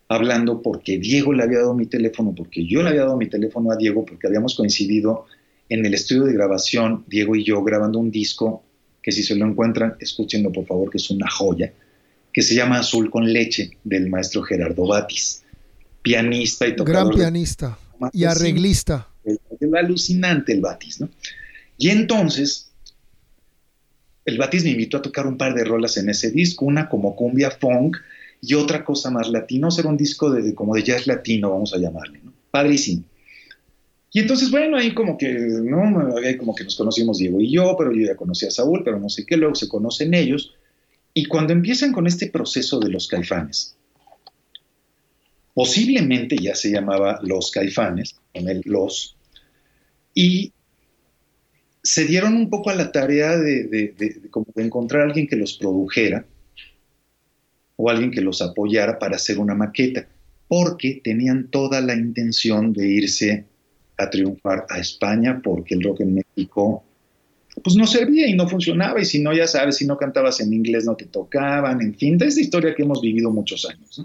hablando 0.09 0.63
porque 0.63 0.97
Diego 0.97 1.35
le 1.35 1.43
había 1.43 1.59
dado 1.59 1.75
mi 1.75 1.85
teléfono, 1.85 2.35
porque 2.35 2.65
yo 2.65 2.83
le 2.83 2.89
había 2.89 3.03
dado 3.03 3.19
mi 3.19 3.29
teléfono 3.29 3.73
a 3.73 3.77
Diego, 3.77 4.07
porque 4.07 4.27
habíamos 4.27 4.55
coincidido 4.55 5.27
en 5.69 5.85
el 5.85 5.93
estudio 5.93 6.25
de 6.25 6.33
grabación, 6.33 7.05
Diego 7.09 7.37
y 7.37 7.45
yo, 7.45 7.63
grabando 7.63 7.99
un 7.99 8.11
disco 8.11 8.63
que 9.03 9.13
si 9.13 9.23
se 9.23 9.37
lo 9.37 9.45
encuentran, 9.45 9.97
escúchenlo 10.01 10.51
por 10.51 10.65
favor, 10.65 10.91
que 10.91 10.97
es 10.97 11.11
una 11.11 11.29
joya, 11.29 11.75
que 12.35 12.43
se 12.43 12.55
llama 12.55 12.81
Azul 12.81 13.11
con 13.11 13.33
leche, 13.33 13.79
del 13.85 14.11
maestro 14.11 14.43
Gerardo 14.43 14.89
Batis, 14.89 15.45
pianista 16.03 16.67
y 16.67 16.75
tocador. 16.75 17.07
Gran 17.07 17.17
pianista 17.17 17.79
y 18.13 18.25
arreglista. 18.25 19.09
Es 19.25 19.39
alucinante 19.73 20.53
el 20.53 20.61
Batis, 20.61 21.01
¿no? 21.01 21.09
Y 21.79 21.91
entonces, 21.91 22.73
el 24.25 24.37
Batis 24.37 24.65
me 24.65 24.71
invitó 24.71 24.97
a 24.97 25.03
tocar 25.03 25.29
un 25.29 25.39
par 25.39 25.55
de 25.55 25.65
rolas 25.65 25.97
en 25.97 26.09
ese 26.09 26.33
disco, 26.33 26.65
una 26.65 26.89
como 26.89 27.15
cumbia 27.15 27.53
funk 27.53 27.99
y 28.41 28.55
otra 28.55 28.85
cosa 28.85 29.13
más 29.13 29.29
latino, 29.29 29.69
era 29.79 29.89
un 29.89 29.97
disco 29.97 30.29
de, 30.29 30.55
como 30.55 30.75
de 30.75 30.83
jazz 30.83 31.07
latino, 31.07 31.51
vamos 31.51 31.73
a 31.73 31.79
llamarle, 31.79 32.21
¿no? 32.23 32.33
Padrísimo. 32.51 33.05
Y 34.13 34.21
entonces, 34.21 34.51
bueno, 34.51 34.77
ahí 34.77 34.93
como 34.93 35.17
que, 35.17 35.33
¿no? 35.33 36.17
Ahí 36.19 36.37
como 36.37 36.55
que 36.55 36.65
nos 36.65 36.75
conocimos 36.75 37.19
Diego 37.19 37.41
y 37.41 37.53
yo, 37.53 37.77
pero 37.79 37.93
yo 37.93 38.05
ya 38.07 38.17
conocí 38.17 38.45
a 38.45 38.51
Saúl, 38.51 38.83
pero 38.85 38.99
no 38.99 39.09
sé 39.09 39.25
qué, 39.25 39.37
luego 39.37 39.55
se 39.55 39.69
conocen 39.69 40.15
ellos. 40.15 40.55
Y 41.15 41.27
cuando 41.27 41.53
empiezan 41.53 41.93
con 41.93 42.09
este 42.09 42.29
proceso 42.29 42.81
de 42.81 42.91
los 42.91 43.07
caifanes, 43.07 43.77
posiblemente 45.55 46.37
ya 46.37 46.57
se 46.57 46.73
llamaba 46.73 47.21
los 47.23 47.53
caifanes, 47.53 48.17
con 48.33 48.49
el 48.49 48.63
los, 48.65 49.17
y 50.13 50.53
se 51.83 52.05
dieron 52.07 52.35
un 52.35 52.51
poco 52.51 52.71
a 52.71 52.75
la 52.75 52.91
tarea 52.91 53.37
de, 53.37 53.65
de 53.65 54.21
encontrar 54.57 55.03
a 55.03 55.05
alguien 55.05 55.29
que 55.29 55.37
los 55.37 55.55
produjera 55.55 56.27
o 57.77 57.91
alguien 57.91 58.11
que 58.11 58.21
los 58.21 58.43
apoyara 58.43 58.99
para 58.99 59.17
hacer 59.17 59.39
una 59.39 59.55
maqueta, 59.55 60.09
porque 60.49 61.01
tenían 61.03 61.49
toda 61.49 61.81
la 61.81 61.95
intención 61.95 62.73
de 62.73 62.89
irse 62.89 63.45
a 63.97 64.11
triunfar 64.11 64.67
a 64.69 64.79
España 64.79 65.41
porque 65.43 65.75
el 65.75 65.83
rock 65.83 66.01
en 66.01 66.15
México 66.15 66.84
pues 67.63 67.77
no 67.77 67.87
servía 67.87 68.29
y 68.29 68.35
no 68.35 68.49
funcionaba, 68.49 69.01
y 69.01 69.05
si 69.05 69.21
no, 69.21 69.33
ya 69.33 69.47
sabes, 69.47 69.77
si 69.77 69.87
no 69.87 69.97
cantabas 69.97 70.41
en 70.41 70.53
inglés 70.53 70.85
no 70.85 70.97
te 70.97 71.07
tocaban, 71.07 71.81
en 71.81 71.95
fin, 71.95 72.19
es 72.23 72.37
historia 72.37 72.75
que 72.75 72.83
hemos 72.83 73.01
vivido 73.01 73.31
muchos 73.31 73.65
años. 73.67 74.05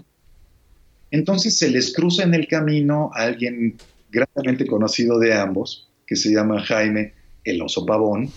Entonces 1.10 1.58
se 1.58 1.70
les 1.70 1.92
cruza 1.92 2.22
en 2.22 2.34
el 2.34 2.46
camino 2.46 3.10
a 3.14 3.24
alguien 3.24 3.76
grandemente 4.10 4.66
conocido 4.66 5.18
de 5.18 5.34
ambos, 5.34 5.88
que 6.06 6.16
se 6.16 6.32
llama 6.32 6.62
Jaime 6.62 7.14
el 7.44 7.60
oso 7.62 7.84
pavón, 7.84 8.30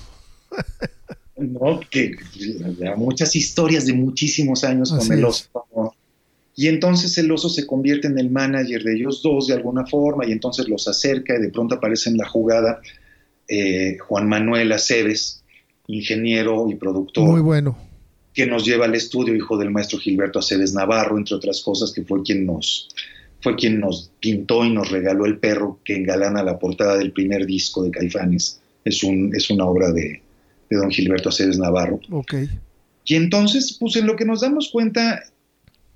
¿no? 1.37 1.79
que 1.89 2.15
muchas 2.95 3.35
historias 3.35 3.85
de 3.85 3.93
muchísimos 3.93 4.63
años 4.63 4.91
con 4.91 5.11
el 5.11 5.25
oso 5.25 5.45
pavón. 5.51 5.91
Y 6.55 6.67
entonces 6.67 7.17
el 7.17 7.31
oso 7.31 7.49
se 7.49 7.65
convierte 7.65 8.07
en 8.07 8.19
el 8.19 8.29
manager 8.29 8.83
de 8.83 8.95
ellos 8.95 9.21
dos 9.23 9.47
de 9.47 9.55
alguna 9.55 9.87
forma 9.87 10.25
y 10.27 10.31
entonces 10.31 10.67
los 10.67 10.87
acerca 10.87 11.35
y 11.35 11.41
de 11.41 11.49
pronto 11.49 11.75
aparece 11.75 12.11
en 12.11 12.17
la 12.17 12.27
jugada 12.27 12.79
eh, 13.47 13.97
Juan 13.99 14.27
Manuel 14.27 14.71
Aceves, 14.71 15.43
ingeniero 15.87 16.67
y 16.69 16.75
productor. 16.75 17.29
Muy 17.29 17.41
bueno. 17.41 17.77
Que 18.33 18.47
nos 18.47 18.65
lleva 18.65 18.85
al 18.85 18.95
estudio, 18.95 19.35
hijo 19.35 19.57
del 19.57 19.71
maestro 19.71 19.99
Gilberto 19.99 20.39
Aceves 20.39 20.73
Navarro, 20.73 21.17
entre 21.17 21.35
otras 21.35 21.61
cosas, 21.61 21.91
que 21.91 22.03
fue 22.03 22.23
quien 22.23 22.45
nos, 22.45 22.89
fue 23.41 23.55
quien 23.55 23.79
nos 23.79 24.11
pintó 24.19 24.65
y 24.65 24.71
nos 24.71 24.89
regaló 24.89 25.25
el 25.25 25.37
perro 25.37 25.79
que 25.83 25.95
engalana 25.95 26.43
la 26.43 26.57
portada 26.57 26.97
del 26.97 27.11
primer 27.11 27.45
disco 27.45 27.83
de 27.83 27.91
Caifanes. 27.91 28.59
Es, 28.85 29.03
un, 29.03 29.35
es 29.35 29.49
una 29.49 29.65
obra 29.65 29.91
de, 29.91 30.21
de 30.69 30.77
don 30.77 30.89
Gilberto 30.89 31.29
Aceves 31.29 31.59
Navarro. 31.59 31.99
Ok. 32.09 32.35
Y 33.05 33.15
entonces, 33.15 33.77
pues 33.79 33.95
en 33.97 34.07
lo 34.07 34.15
que 34.15 34.25
nos 34.25 34.41
damos 34.41 34.69
cuenta, 34.71 35.21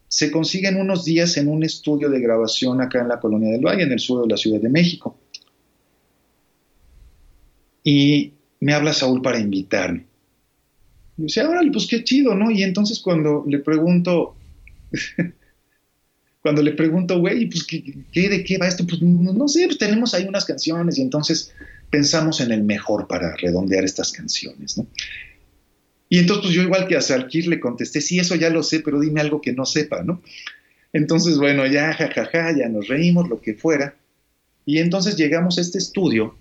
se 0.07 0.31
consiguen 0.31 0.77
unos 0.77 1.05
días 1.05 1.37
en 1.37 1.47
un 1.47 1.63
estudio 1.63 2.09
de 2.09 2.19
grabación 2.19 2.81
acá 2.81 3.01
en 3.01 3.09
la 3.09 3.19
Colonia 3.19 3.51
del 3.51 3.65
Valle, 3.65 3.83
en 3.83 3.91
el 3.91 3.99
sur 3.99 4.21
de 4.21 4.27
la 4.27 4.37
Ciudad 4.37 4.59
de 4.59 4.69
México. 4.69 5.17
Y 7.89 8.33
me 8.59 8.73
habla 8.73 8.91
Saúl 8.91 9.21
para 9.21 9.39
invitarme. 9.39 10.05
Y 11.15 11.21
yo 11.21 11.23
decía, 11.23 11.49
órale, 11.49 11.71
pues 11.71 11.87
qué 11.87 12.03
chido, 12.03 12.35
¿no? 12.35 12.51
Y 12.51 12.61
entonces 12.61 12.99
cuando 12.99 13.45
le 13.47 13.59
pregunto, 13.59 14.35
cuando 16.41 16.61
le 16.61 16.73
pregunto, 16.73 17.17
güey, 17.17 17.45
pues 17.45 17.63
¿qué, 17.63 18.29
de 18.29 18.43
qué 18.43 18.57
va 18.57 18.67
esto? 18.67 18.85
Pues 18.85 19.01
no, 19.01 19.47
sé, 19.47 19.67
pues 19.67 19.77
tenemos 19.77 20.13
ahí 20.13 20.25
unas 20.25 20.43
canciones 20.43 20.97
y 20.97 21.01
entonces 21.01 21.53
pensamos 21.89 22.41
en 22.41 22.51
el 22.51 22.61
mejor 22.61 23.07
para 23.07 23.37
redondear 23.37 23.85
estas 23.85 24.11
canciones, 24.11 24.77
¿no? 24.77 24.85
Y 26.09 26.19
entonces, 26.19 26.43
pues 26.43 26.55
yo 26.55 26.63
igual 26.63 26.89
que 26.89 26.97
a 26.97 27.01
Salkir 27.01 27.47
le 27.47 27.61
contesté, 27.61 28.01
sí, 28.01 28.19
eso 28.19 28.35
ya 28.35 28.49
lo 28.49 28.63
sé, 28.63 28.81
pero 28.81 28.99
dime 28.99 29.21
algo 29.21 29.39
que 29.39 29.53
no 29.53 29.65
sepa, 29.65 30.03
¿no? 30.03 30.21
Entonces, 30.91 31.37
bueno, 31.37 31.65
ya, 31.67 31.93
jajaja, 31.93 32.53
ya 32.57 32.67
nos 32.67 32.89
reímos, 32.89 33.29
lo 33.29 33.39
que 33.39 33.53
fuera. 33.53 33.95
Y 34.65 34.79
entonces 34.79 35.15
llegamos 35.15 35.57
a 35.57 35.61
este 35.61 35.77
estudio 35.77 36.35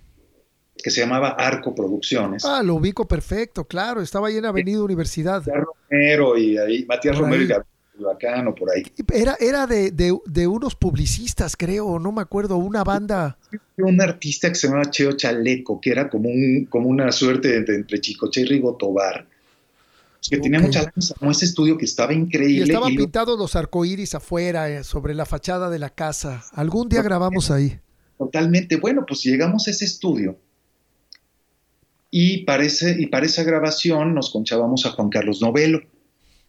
que 0.82 0.90
se 0.90 1.00
llamaba 1.00 1.30
Arco 1.30 1.74
Producciones. 1.74 2.44
Ah, 2.44 2.62
lo 2.62 2.76
ubico 2.76 3.06
perfecto, 3.08 3.64
claro, 3.64 4.00
estaba 4.00 4.28
ahí 4.28 4.36
en 4.36 4.44
Avenida 4.44 4.82
Universidad. 4.82 5.44
Matías 5.46 5.64
Romero 5.90 6.36
y 6.36 6.58
ahí, 6.58 6.84
Matías 6.86 7.18
Romero 7.18 7.42
y 7.42 7.46
Gabriel 7.46 7.66
Bacano, 7.98 8.54
por 8.54 8.70
ahí. 8.70 8.82
Era, 9.12 9.36
era 9.40 9.66
de, 9.66 9.90
de, 9.90 10.46
unos 10.46 10.74
publicistas, 10.74 11.56
creo, 11.56 11.98
no 11.98 12.12
me 12.12 12.22
acuerdo, 12.22 12.56
una 12.56 12.84
banda. 12.84 13.38
Un 13.78 14.00
artista 14.00 14.48
que 14.48 14.54
se 14.54 14.68
llamaba 14.68 14.90
Cheo 14.90 15.12
Chaleco, 15.12 15.80
que 15.80 15.90
era 15.90 16.08
como, 16.08 16.28
un, 16.28 16.66
como 16.66 16.88
una 16.88 17.10
suerte 17.12 17.56
entre, 17.56 17.76
entre 17.76 18.00
Chicoche 18.00 18.42
y 18.42 18.44
Rigo 18.44 18.76
Tobar 18.76 19.26
que 20.28 20.38
tenía 20.38 20.60
mucha 20.60 20.82
lanza, 20.82 21.14
como 21.14 21.30
ese 21.30 21.44
estudio 21.44 21.78
que 21.78 21.84
estaba 21.84 22.12
increíble. 22.12 22.58
Y 22.58 22.62
estaban 22.62 22.94
pintados 22.94 23.38
los 23.38 23.54
arcoíris 23.54 24.14
afuera, 24.14 24.68
eh, 24.68 24.84
sobre 24.84 25.14
la 25.14 25.26
fachada 25.26 25.70
de 25.70 25.78
la 25.78 25.90
casa. 25.90 26.44
Algún 26.52 26.88
día 26.88 27.02
grabamos 27.02 27.50
ahí. 27.50 27.78
Totalmente. 28.18 28.76
Bueno, 28.76 29.04
pues 29.06 29.22
llegamos 29.22 29.68
a 29.68 29.70
ese 29.70 29.84
estudio 29.84 30.38
y 32.10 32.44
para, 32.44 32.64
esa 32.64 33.44
grabación 33.44 34.14
nos 34.14 34.30
conchábamos 34.30 34.86
a 34.86 34.90
Juan 34.90 35.10
Carlos 35.10 35.40
Novelo, 35.40 35.82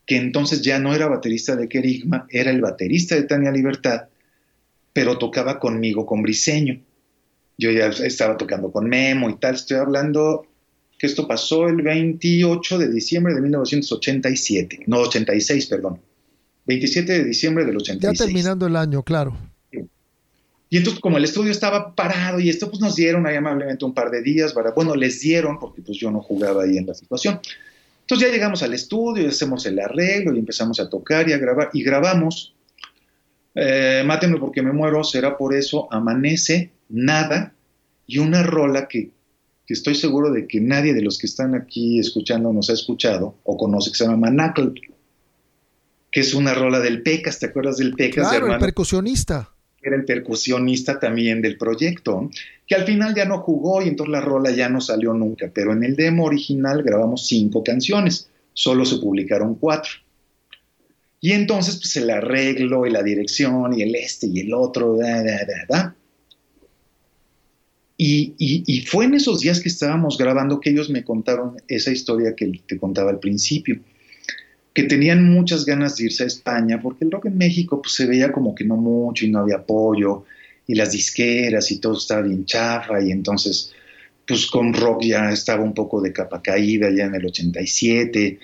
que 0.05 0.17
entonces 0.17 0.61
ya 0.61 0.79
no 0.79 0.93
era 0.93 1.07
baterista 1.07 1.55
de 1.55 1.67
Querigma, 1.67 2.27
era 2.29 2.51
el 2.51 2.61
baterista 2.61 3.15
de 3.15 3.23
Tania 3.23 3.51
Libertad, 3.51 4.03
pero 4.93 5.17
tocaba 5.17 5.59
conmigo 5.59 6.05
con 6.05 6.21
Briseño. 6.21 6.79
Yo 7.57 7.71
ya 7.71 7.87
estaba 7.87 8.37
tocando 8.37 8.71
con 8.71 8.87
Memo 8.87 9.29
y 9.29 9.37
tal. 9.37 9.55
Estoy 9.55 9.77
hablando 9.77 10.45
que 10.97 11.07
esto 11.07 11.27
pasó 11.27 11.67
el 11.67 11.81
28 11.81 12.77
de 12.77 12.91
diciembre 12.91 13.33
de 13.33 13.41
1987, 13.41 14.83
no 14.87 14.99
86, 14.99 15.65
perdón. 15.67 15.99
27 16.65 17.11
de 17.11 17.23
diciembre 17.23 17.65
del 17.65 17.77
86. 17.77 18.19
Ya 18.19 18.25
terminando 18.25 18.67
el 18.67 18.75
año, 18.75 19.03
claro. 19.03 19.37
Y 20.69 20.77
entonces 20.77 20.99
como 20.99 21.17
el 21.17 21.23
estudio 21.23 21.51
estaba 21.51 21.95
parado 21.95 22.39
y 22.39 22.49
esto 22.49 22.69
pues 22.69 22.81
nos 22.81 22.95
dieron 22.95 23.25
ahí 23.25 23.35
amablemente 23.35 23.85
un 23.85 23.93
par 23.93 24.11
de 24.11 24.21
días, 24.21 24.53
para, 24.53 24.71
bueno, 24.71 24.95
les 24.95 25.21
dieron 25.21 25.59
porque 25.59 25.81
pues 25.81 25.97
yo 25.97 26.11
no 26.11 26.21
jugaba 26.21 26.63
ahí 26.63 26.77
en 26.77 26.85
la 26.85 26.93
situación. 26.93 27.39
Entonces 28.01 28.27
ya 28.27 28.33
llegamos 28.33 28.63
al 28.63 28.73
estudio 28.73 29.23
y 29.23 29.27
hacemos 29.27 29.65
el 29.65 29.79
arreglo 29.79 30.35
y 30.35 30.39
empezamos 30.39 30.79
a 30.79 30.89
tocar 30.89 31.29
y 31.29 31.33
a 31.33 31.37
grabar 31.37 31.69
y 31.73 31.83
grabamos. 31.83 32.53
Eh, 33.55 34.03
mátenme 34.05 34.37
porque 34.39 34.61
me 34.61 34.71
muero, 34.71 35.03
será 35.03 35.37
por 35.37 35.55
eso, 35.55 35.87
amanece, 35.91 36.71
nada 36.89 37.53
y 38.05 38.19
una 38.19 38.43
rola 38.43 38.87
que 38.87 39.11
que 39.67 39.73
estoy 39.73 39.95
seguro 39.95 40.31
de 40.31 40.47
que 40.47 40.61
nadie 40.61 40.93
de 40.93 41.01
los 41.01 41.17
que 41.17 41.27
están 41.27 41.53
aquí 41.53 41.99
escuchando 41.99 42.53
nos 42.53 42.69
ha 42.69 42.73
escuchado 42.73 43.35
o 43.43 43.57
conoce, 43.57 43.91
que 43.91 43.97
se 43.97 44.05
llama 44.05 44.15
Manacl, 44.15 44.73
que 46.09 46.21
es 46.21 46.33
una 46.33 46.53
rola 46.53 46.79
del 46.79 47.03
Pecas, 47.03 47.37
¿te 47.37 47.47
acuerdas 47.47 47.77
del 47.77 47.93
Pecas? 47.93 48.29
Claro, 48.29 48.51
el 48.53 48.59
percusionista. 48.59 49.53
Era 49.87 49.95
el 49.95 50.05
percusionista 50.05 50.99
también 50.99 51.41
del 51.41 51.57
proyecto, 51.57 52.29
que 52.67 52.75
al 52.75 52.83
final 52.83 53.15
ya 53.15 53.25
no 53.25 53.39
jugó 53.39 53.81
y 53.81 53.87
entonces 53.87 54.11
la 54.11 54.21
rola 54.21 54.51
ya 54.51 54.69
no 54.69 54.81
salió 54.81 55.13
nunca, 55.13 55.49
pero 55.53 55.73
en 55.73 55.83
el 55.83 55.95
demo 55.95 56.25
original 56.25 56.83
grabamos 56.83 57.25
cinco 57.25 57.63
canciones, 57.63 58.29
solo 58.53 58.85
se 58.85 58.97
publicaron 58.97 59.55
cuatro. 59.55 59.91
Y 61.19 61.31
entonces 61.31 61.77
pues 61.77 61.95
el 61.95 62.09
arreglo 62.09 62.85
y 62.85 62.91
la 62.91 63.01
dirección 63.01 63.73
y 63.77 63.81
el 63.81 63.95
este 63.95 64.27
y 64.27 64.41
el 64.41 64.53
otro, 64.53 64.97
da, 64.97 65.23
da, 65.23 65.45
da, 65.45 65.65
da. 65.67 65.95
Y, 67.99 68.85
fue 68.85 69.05
en 69.05 69.15
esos 69.15 69.39
días 69.39 69.59
que 69.59 69.69
estábamos 69.69 70.17
grabando 70.17 70.59
que 70.59 70.69
ellos 70.69 70.89
me 70.89 71.03
contaron 71.03 71.57
esa 71.67 71.91
historia 71.91 72.35
que 72.35 72.61
te 72.67 72.77
contaba 72.77 73.09
al 73.09 73.19
principio, 73.19 73.79
que 74.77 74.83
tenían 74.83 75.23
muchas 75.23 75.65
ganas 75.65 75.95
de 75.95 76.03
irse 76.03 76.23
a 76.23 76.27
España, 76.27 76.79
porque 76.79 77.03
el 77.03 77.09
rock 77.09 77.25
en 77.25 77.35
México 77.35 77.81
pues, 77.81 77.95
se 77.95 78.05
veía 78.05 78.31
como 78.31 78.53
que 78.53 78.63
no 78.63 78.75
mucho 78.75 79.25
y 79.25 79.31
no 79.31 79.39
había 79.39 79.55
apoyo, 79.55 80.25
y 80.67 80.75
las 80.75 80.91
disqueras 80.91 81.71
y 81.71 81.79
todo 81.79 81.97
estaba 81.97 82.21
bien 82.21 82.45
chafa, 82.45 83.01
y 83.01 83.09
entonces 83.09 83.73
pues 84.27 84.45
con 84.45 84.75
rock 84.75 85.01
ya 85.05 85.31
estaba 85.31 85.63
un 85.63 85.73
poco 85.73 85.99
de 85.99 86.13
capa 86.13 86.43
caída 86.43 86.91
ya 86.95 87.05
en 87.05 87.15
el 87.15 87.25
87, 87.25 88.37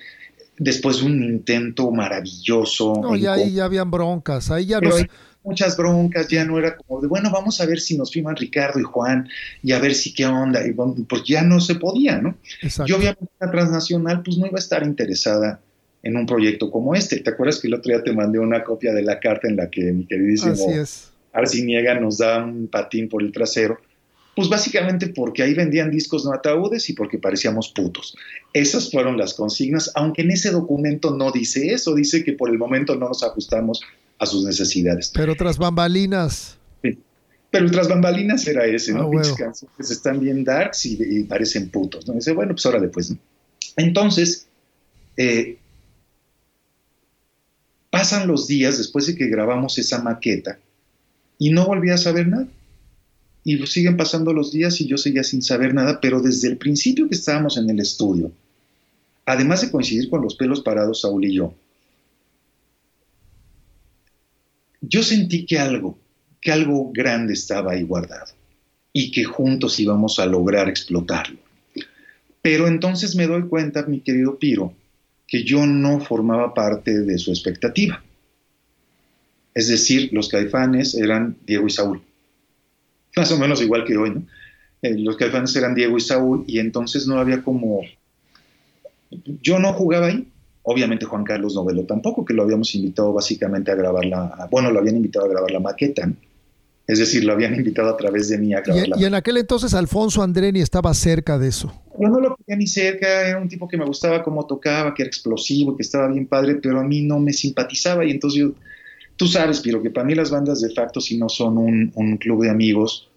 después 0.57 1.01
de 1.01 1.05
un 1.05 1.23
intento 1.23 1.91
maravilloso. 1.91 2.99
No, 2.99 3.15
ya 3.15 3.34
ahí 3.34 3.53
ya 3.53 3.65
habían 3.65 3.91
broncas, 3.91 4.49
ahí 4.49 4.65
ya 4.65 4.81
no 4.81 4.89
muchas 5.43 5.77
broncas, 5.77 6.30
ya 6.30 6.45
no 6.45 6.57
era 6.57 6.77
como 6.77 6.99
de, 6.99 7.07
bueno, 7.07 7.30
vamos 7.30 7.61
a 7.61 7.68
ver 7.68 7.80
si 7.80 7.95
nos 7.95 8.11
firman 8.11 8.35
Ricardo 8.38 8.80
y 8.80 8.84
Juan 8.84 9.30
y 9.61 9.73
a 9.73 9.77
ver 9.77 9.93
si 9.93 10.15
qué 10.15 10.26
onda, 10.26 10.65
y 10.65 10.73
pues 10.73 11.26
ya 11.27 11.43
no 11.43 11.60
se 11.60 11.76
podía, 11.76 12.19
¿no? 12.19 12.35
Yo 12.88 12.97
obviamente 12.97 13.31
la 13.39 13.51
transnacional 13.51 14.23
pues 14.23 14.39
no 14.39 14.47
iba 14.47 14.55
a 14.55 14.60
estar 14.60 14.81
interesada 14.81 15.60
en 16.04 16.18
un 16.18 16.26
proyecto 16.26 16.70
como 16.70 16.94
este. 16.94 17.22
¿Te 17.22 17.32
acuerdas 17.32 17.60
que 17.60 17.68
el 17.68 17.76
otro 17.76 17.94
día 17.94 18.04
te 18.04 18.14
mandé 18.14 18.38
una 18.38 18.64
copia 18.64 18.94
de 18.94 19.02
la 19.02 19.20
carta 19.20 19.48
en 19.48 19.56
la 19.56 19.70
que 19.70 19.82
mi 19.94 20.06
queridísimo 20.06 20.54
Arciniega 21.32 22.00
nos 22.00 22.20
da 22.20 22.44
un 22.46 22.68
patín 22.68 23.10
por 23.10 23.24
el 23.24 23.32
trasero? 23.32 23.80
Pues 24.36 24.50
básicamente 24.50 25.08
porque 25.08 25.44
ahí 25.44 25.54
vendían 25.54 25.92
discos 25.92 26.26
no 26.26 26.34
ataúdes 26.34 26.90
y 26.90 26.94
porque 26.94 27.20
parecíamos 27.20 27.70
putos. 27.70 28.16
Esas 28.52 28.92
fueron 28.92 29.18
las 29.18 29.34
consignas, 29.34 29.92
aunque 29.96 30.24
en 30.24 30.32
ese 30.32 30.52
documento 30.52 31.16
no 31.16 31.32
dice 31.32 31.74
eso, 31.74 31.96
dice 31.96 32.24
que 32.24 32.34
por 32.34 32.50
el 32.50 32.58
momento 32.58 32.96
no 32.96 33.08
nos 33.08 33.24
ajustamos 33.24 33.82
a 34.20 34.26
sus 34.26 34.44
necesidades. 34.44 35.12
Pero 35.14 35.36
tras 35.36 35.58
bambalinas. 35.58 36.58
Sí. 36.82 36.98
Pero 37.52 37.70
tras 37.70 37.88
bambalinas 37.88 38.46
era 38.48 38.66
ese, 38.66 38.94
¿no? 38.94 39.12
Ah, 39.16 39.52
que 39.78 39.84
están 39.84 40.20
bien 40.20 40.44
darks 40.44 40.86
y, 40.86 41.24
parecen 41.26 41.70
putos, 41.70 42.08
¿no? 42.08 42.16
Dice, 42.16 42.34
bueno, 42.34 42.54
pues 42.54 42.66
órale, 42.66 42.88
pues. 42.88 43.14
Entonces, 43.78 44.48
eh, 45.16 45.60
pasan 47.94 48.26
los 48.26 48.48
días 48.48 48.80
después 48.80 49.06
de 49.06 49.15
que 49.15 49.28
grabamos 49.28 49.78
esa 49.78 50.02
maqueta 50.02 50.57
y 51.38 51.52
no 51.52 51.68
volví 51.68 51.91
a 51.91 51.98
saber 51.98 52.28
nada. 52.28 52.48
Y 53.44 53.64
siguen 53.68 53.98
pasando 53.98 54.34
los 54.34 54.52
días 54.52 54.82
y 54.82 54.88
yo 54.88 54.98
seguía 54.98 55.24
sin 55.24 55.44
saber 55.44 55.76
nada, 55.76 56.02
pero 56.02 56.20
desde 56.20 56.48
el 56.48 56.57
principio 56.57 57.07
que 57.07 57.14
estábamos 57.14 57.56
en 57.56 57.70
el 57.70 57.80
estudio, 57.80 58.32
además 59.28 59.61
de 59.61 59.70
coincidir 59.70 60.10
con 60.10 60.24
los 60.24 60.34
pelos 60.34 60.61
parados, 60.61 61.02
Saúl 61.02 61.26
y 61.26 61.36
yo, 61.36 61.53
yo 64.82 65.03
sentí 65.03 65.45
que 65.45 65.60
algo, 65.60 65.99
que 66.41 66.52
algo 66.52 66.91
grande 66.91 67.34
estaba 67.34 67.74
ahí 67.74 67.84
guardado 67.84 68.34
y 68.91 69.11
que 69.11 69.24
juntos 69.24 69.80
íbamos 69.80 70.18
a 70.18 70.26
lograr 70.26 70.68
explotarlo. 70.68 71.38
Pero 72.41 72.68
entonces 72.68 73.15
me 73.15 73.28
doy 73.28 73.44
cuenta, 73.44 73.86
mi 73.86 73.99
querido 73.99 74.40
Piro, 74.40 74.74
que 75.28 75.44
yo 75.44 75.66
no 75.66 76.00
formaba 76.00 76.54
parte 76.54 77.02
de 77.02 77.18
su 77.18 77.32
expectativa. 77.32 78.04
Es 79.54 79.68
decir, 79.68 80.10
los 80.12 80.30
caifanes 80.30 80.95
eran 80.95 81.38
Diego 81.45 81.68
y 81.68 81.70
Saúl. 81.70 82.02
Más 83.16 83.32
o 83.32 83.38
menos 83.38 83.62
igual 83.62 83.86
que 83.86 83.98
hoy, 83.98 84.12
¿no? 84.12 84.24
eh, 84.84 84.98
los 84.98 85.18
caifanes 85.18 85.56
eran 85.56 85.76
Diego 85.76 85.98
y 85.98 86.02
Saúl, 86.02 86.44
y 86.48 86.60
entonces 86.60 87.08
no 87.08 87.20
había 87.20 87.41
como... 87.41 87.82
Yo 89.41 89.60
no 89.60 89.74
jugaba 89.74 90.08
ahí, 90.08 90.28
obviamente 90.64 91.06
Juan 91.06 91.24
Carlos 91.24 91.56
Novelo 91.56 91.84
tampoco, 91.84 92.26
que 92.26 92.34
lo 92.34 92.44
habíamos 92.44 92.74
invitado 92.76 93.14
básicamente 93.14 93.72
a 93.72 93.76
grabar 93.76 94.06
la... 94.06 94.48
Bueno, 94.52 94.72
lo 94.72 94.80
habían 94.80 94.98
invitado 94.98 95.26
a 95.26 95.30
grabar 95.30 95.52
la 95.52 95.60
maqueta, 95.60 96.12
es 96.88 96.99
decir, 96.99 97.23
lo 97.23 97.34
habían 97.34 97.55
invitado 97.55 97.89
a 97.89 97.97
través 97.97 98.30
de 98.30 98.38
mí 98.38 98.53
a 98.53 98.61
grabar 98.61 98.85
y, 98.85 98.89
la... 98.89 98.99
y 98.99 99.05
en 99.05 99.15
aquel 99.15 99.38
entonces 99.38 99.73
Alfonso 99.73 100.22
Andreni 100.22 100.60
estaba 100.60 100.93
cerca 100.93 101.38
de 101.38 101.47
eso. 101.47 101.73
Yo 101.99 102.10
no 102.10 102.19
lo 102.19 102.35
quería 102.35 102.57
ni 102.57 102.68
cerca, 102.68 103.27
era 103.27 103.39
un 103.39 103.47
tipo 103.47 103.68
que 103.68 103.77
me 103.77 103.85
gustaba 103.85 104.23
cómo 104.23 104.45
tocaba, 104.45 104.93
que 104.93 105.03
era 105.03 105.07
explosivo, 105.07 105.76
que 105.77 105.84
estaba 105.84 106.07
bien 106.07 106.27
padre, 106.27 106.55
pero 106.55 106.80
a 106.80 106.84
mí 106.84 107.01
no 107.03 107.19
me 107.19 107.34
simpatizaba 107.34 108.05
y 108.05 108.11
entonces 108.11 108.41
yo... 108.41 108.51
Tú 109.15 109.27
sabes, 109.27 109.60
Piro, 109.60 109.81
que 109.84 109.91
para 109.91 110.07
mí 110.07 110.15
las 110.15 110.31
bandas 110.31 110.60
de 110.60 110.72
facto, 110.72 110.99
si 110.99 111.18
no 111.18 111.30
son 111.30 111.60
un, 111.60 111.91
un 111.93 112.18
club 112.18 112.41
de 112.41 112.49
amigos, 112.49 113.11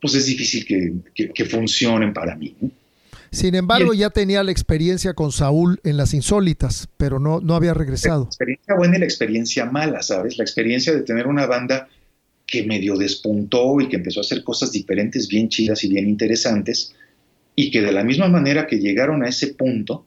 pues 0.00 0.14
es 0.14 0.26
difícil 0.26 0.64
que, 0.66 1.44
funcionen 1.44 2.12
para 2.12 2.36
mí. 2.36 2.54
Sin 3.30 3.54
embargo, 3.54 3.92
ya 3.92 4.10
tenía 4.10 4.42
la 4.42 4.50
experiencia 4.50 5.14
con 5.14 5.32
Saúl 5.32 5.80
en 5.84 5.96
las 5.96 6.14
insólitas, 6.14 6.88
pero 6.96 7.18
no, 7.18 7.40
no 7.40 7.54
había 7.54 7.74
regresado. 7.74 8.22
La 8.22 8.28
experiencia 8.28 8.74
buena 8.76 8.96
y 8.96 9.00
la 9.00 9.04
experiencia 9.04 9.66
mala, 9.66 10.02
¿sabes? 10.02 10.38
La 10.38 10.44
experiencia 10.44 10.94
de 10.94 11.02
tener 11.02 11.26
una 11.26 11.46
banda 11.46 11.88
que 12.46 12.62
medio 12.62 12.96
despuntó 12.96 13.80
y 13.80 13.88
que 13.88 13.96
empezó 13.96 14.20
a 14.20 14.22
hacer 14.22 14.44
cosas 14.44 14.72
diferentes, 14.72 15.28
bien 15.28 15.48
chidas 15.48 15.82
y 15.84 15.88
bien 15.88 16.08
interesantes, 16.08 16.94
y 17.54 17.70
que 17.70 17.82
de 17.82 17.92
la 17.92 18.04
misma 18.04 18.28
manera 18.28 18.66
que 18.66 18.78
llegaron 18.78 19.24
a 19.24 19.28
ese 19.28 19.48
punto, 19.48 20.06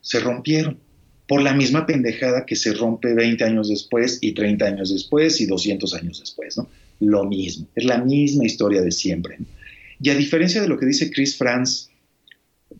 se 0.00 0.20
rompieron 0.20 0.78
por 1.26 1.42
la 1.42 1.52
misma 1.52 1.86
pendejada 1.86 2.46
que 2.46 2.56
se 2.56 2.72
rompe 2.72 3.12
20 3.12 3.44
años 3.44 3.68
después 3.68 4.18
y 4.22 4.32
30 4.32 4.64
años 4.64 4.92
después 4.92 5.40
y 5.40 5.46
200 5.46 5.94
años 5.94 6.20
después, 6.20 6.56
¿no? 6.56 6.68
lo 7.00 7.24
mismo, 7.24 7.66
es 7.74 7.84
la 7.84 7.98
misma 7.98 8.44
historia 8.44 8.80
de 8.80 8.90
siempre. 8.90 9.38
Y 10.00 10.10
a 10.10 10.14
diferencia 10.14 10.62
de 10.62 10.68
lo 10.68 10.78
que 10.78 10.86
dice 10.86 11.10
Chris 11.10 11.36
Franz, 11.36 11.87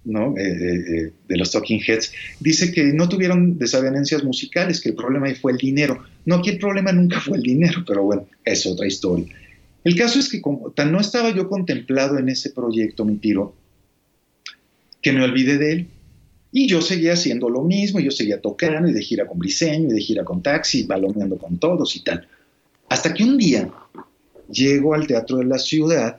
¿no? 0.04 0.34
Eh, 0.36 1.12
de 1.28 1.36
los 1.36 1.50
Talking 1.50 1.80
Heads, 1.86 2.12
dice 2.40 2.72
que 2.72 2.84
no 2.92 3.08
tuvieron 3.08 3.58
desavenencias 3.58 4.24
musicales, 4.24 4.80
que 4.80 4.90
el 4.90 4.94
problema 4.94 5.26
ahí 5.26 5.34
fue 5.34 5.52
el 5.52 5.58
dinero. 5.58 6.02
No, 6.24 6.42
que 6.42 6.50
el 6.50 6.58
problema 6.58 6.92
nunca 6.92 7.20
fue 7.24 7.36
el 7.36 7.42
dinero, 7.42 7.84
pero 7.86 8.04
bueno, 8.04 8.26
es 8.44 8.66
otra 8.66 8.86
historia. 8.86 9.26
El 9.84 9.96
caso 9.96 10.18
es 10.18 10.28
que 10.28 10.40
como 10.40 10.70
tan 10.70 10.92
no 10.92 11.00
estaba 11.00 11.34
yo 11.34 11.48
contemplado 11.48 12.18
en 12.18 12.28
ese 12.28 12.50
proyecto, 12.50 13.04
mi 13.04 13.16
tiro, 13.16 13.54
que 15.00 15.12
me 15.12 15.22
olvidé 15.22 15.58
de 15.58 15.72
él. 15.72 15.88
Y 16.50 16.66
yo 16.66 16.80
seguía 16.80 17.12
haciendo 17.12 17.50
lo 17.50 17.62
mismo, 17.62 18.00
yo 18.00 18.10
seguía 18.10 18.40
tocando 18.40 18.88
y 18.88 18.92
de 18.92 19.02
gira 19.02 19.26
con 19.26 19.38
Briseño 19.38 19.90
y 19.90 19.92
de 19.92 20.00
gira 20.00 20.24
con 20.24 20.42
Taxi, 20.42 20.84
baloneando 20.84 21.36
con 21.36 21.58
todos 21.58 21.94
y 21.94 22.02
tal. 22.02 22.26
Hasta 22.88 23.12
que 23.12 23.22
un 23.22 23.36
día 23.36 23.70
llego 24.50 24.94
al 24.94 25.06
Teatro 25.06 25.38
de 25.38 25.44
la 25.44 25.58
Ciudad, 25.58 26.18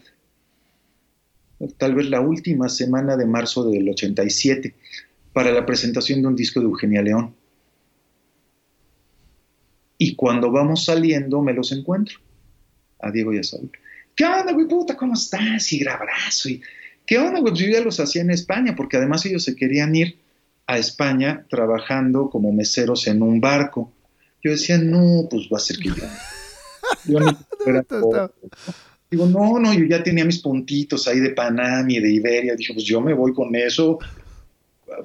tal 1.77 1.95
vez 1.95 2.09
la 2.09 2.21
última 2.21 2.69
semana 2.69 3.17
de 3.17 3.25
marzo 3.25 3.69
del 3.69 3.89
87, 3.89 4.75
para 5.33 5.51
la 5.51 5.65
presentación 5.65 6.21
de 6.21 6.27
un 6.27 6.35
disco 6.35 6.59
de 6.59 6.65
Eugenia 6.65 7.01
León. 7.01 7.35
Y 9.97 10.15
cuando 10.15 10.51
vamos 10.51 10.85
saliendo 10.85 11.41
me 11.41 11.53
los 11.53 11.71
encuentro, 11.71 12.19
a 12.99 13.11
Diego 13.11 13.33
y 13.33 13.39
a 13.39 13.43
Saúl. 13.43 13.71
¿Qué 14.15 14.25
onda, 14.25 14.53
güey, 14.53 14.67
puta? 14.67 14.95
¿Cómo 14.95 15.13
estás? 15.13 15.71
Y 15.73 15.85
abrazo. 15.87 16.49
Y, 16.49 16.61
¿Qué 17.05 17.17
onda, 17.17 17.39
güey? 17.39 17.53
Pues 17.53 17.59
yo 17.59 17.67
ya 17.67 17.81
los 17.81 17.99
hacía 17.99 18.21
en 18.21 18.31
España, 18.31 18.75
porque 18.75 18.97
además 18.97 19.25
ellos 19.25 19.43
se 19.43 19.55
querían 19.55 19.95
ir 19.95 20.19
a 20.67 20.77
España 20.77 21.45
trabajando 21.49 22.29
como 22.29 22.51
meseros 22.51 23.07
en 23.07 23.21
un 23.21 23.41
barco. 23.41 23.91
Yo 24.43 24.51
decía, 24.51 24.77
no, 24.77 25.27
pues 25.29 25.49
va 25.51 25.57
a 25.57 25.61
ser 25.61 25.77
que 25.77 25.89
yo 25.89 25.95
Digo, 29.11 29.25
no, 29.25 29.59
no, 29.59 29.73
yo 29.73 29.85
ya 29.85 30.03
tenía 30.03 30.23
mis 30.23 30.39
puntitos 30.39 31.07
ahí 31.07 31.19
de 31.19 31.31
Panam 31.31 31.89
y 31.89 31.99
de 31.99 32.11
Iberia. 32.11 32.55
Dije, 32.55 32.73
pues 32.73 32.85
yo 32.85 33.01
me 33.01 33.13
voy 33.13 33.33
con 33.33 33.55
eso. 33.55 33.99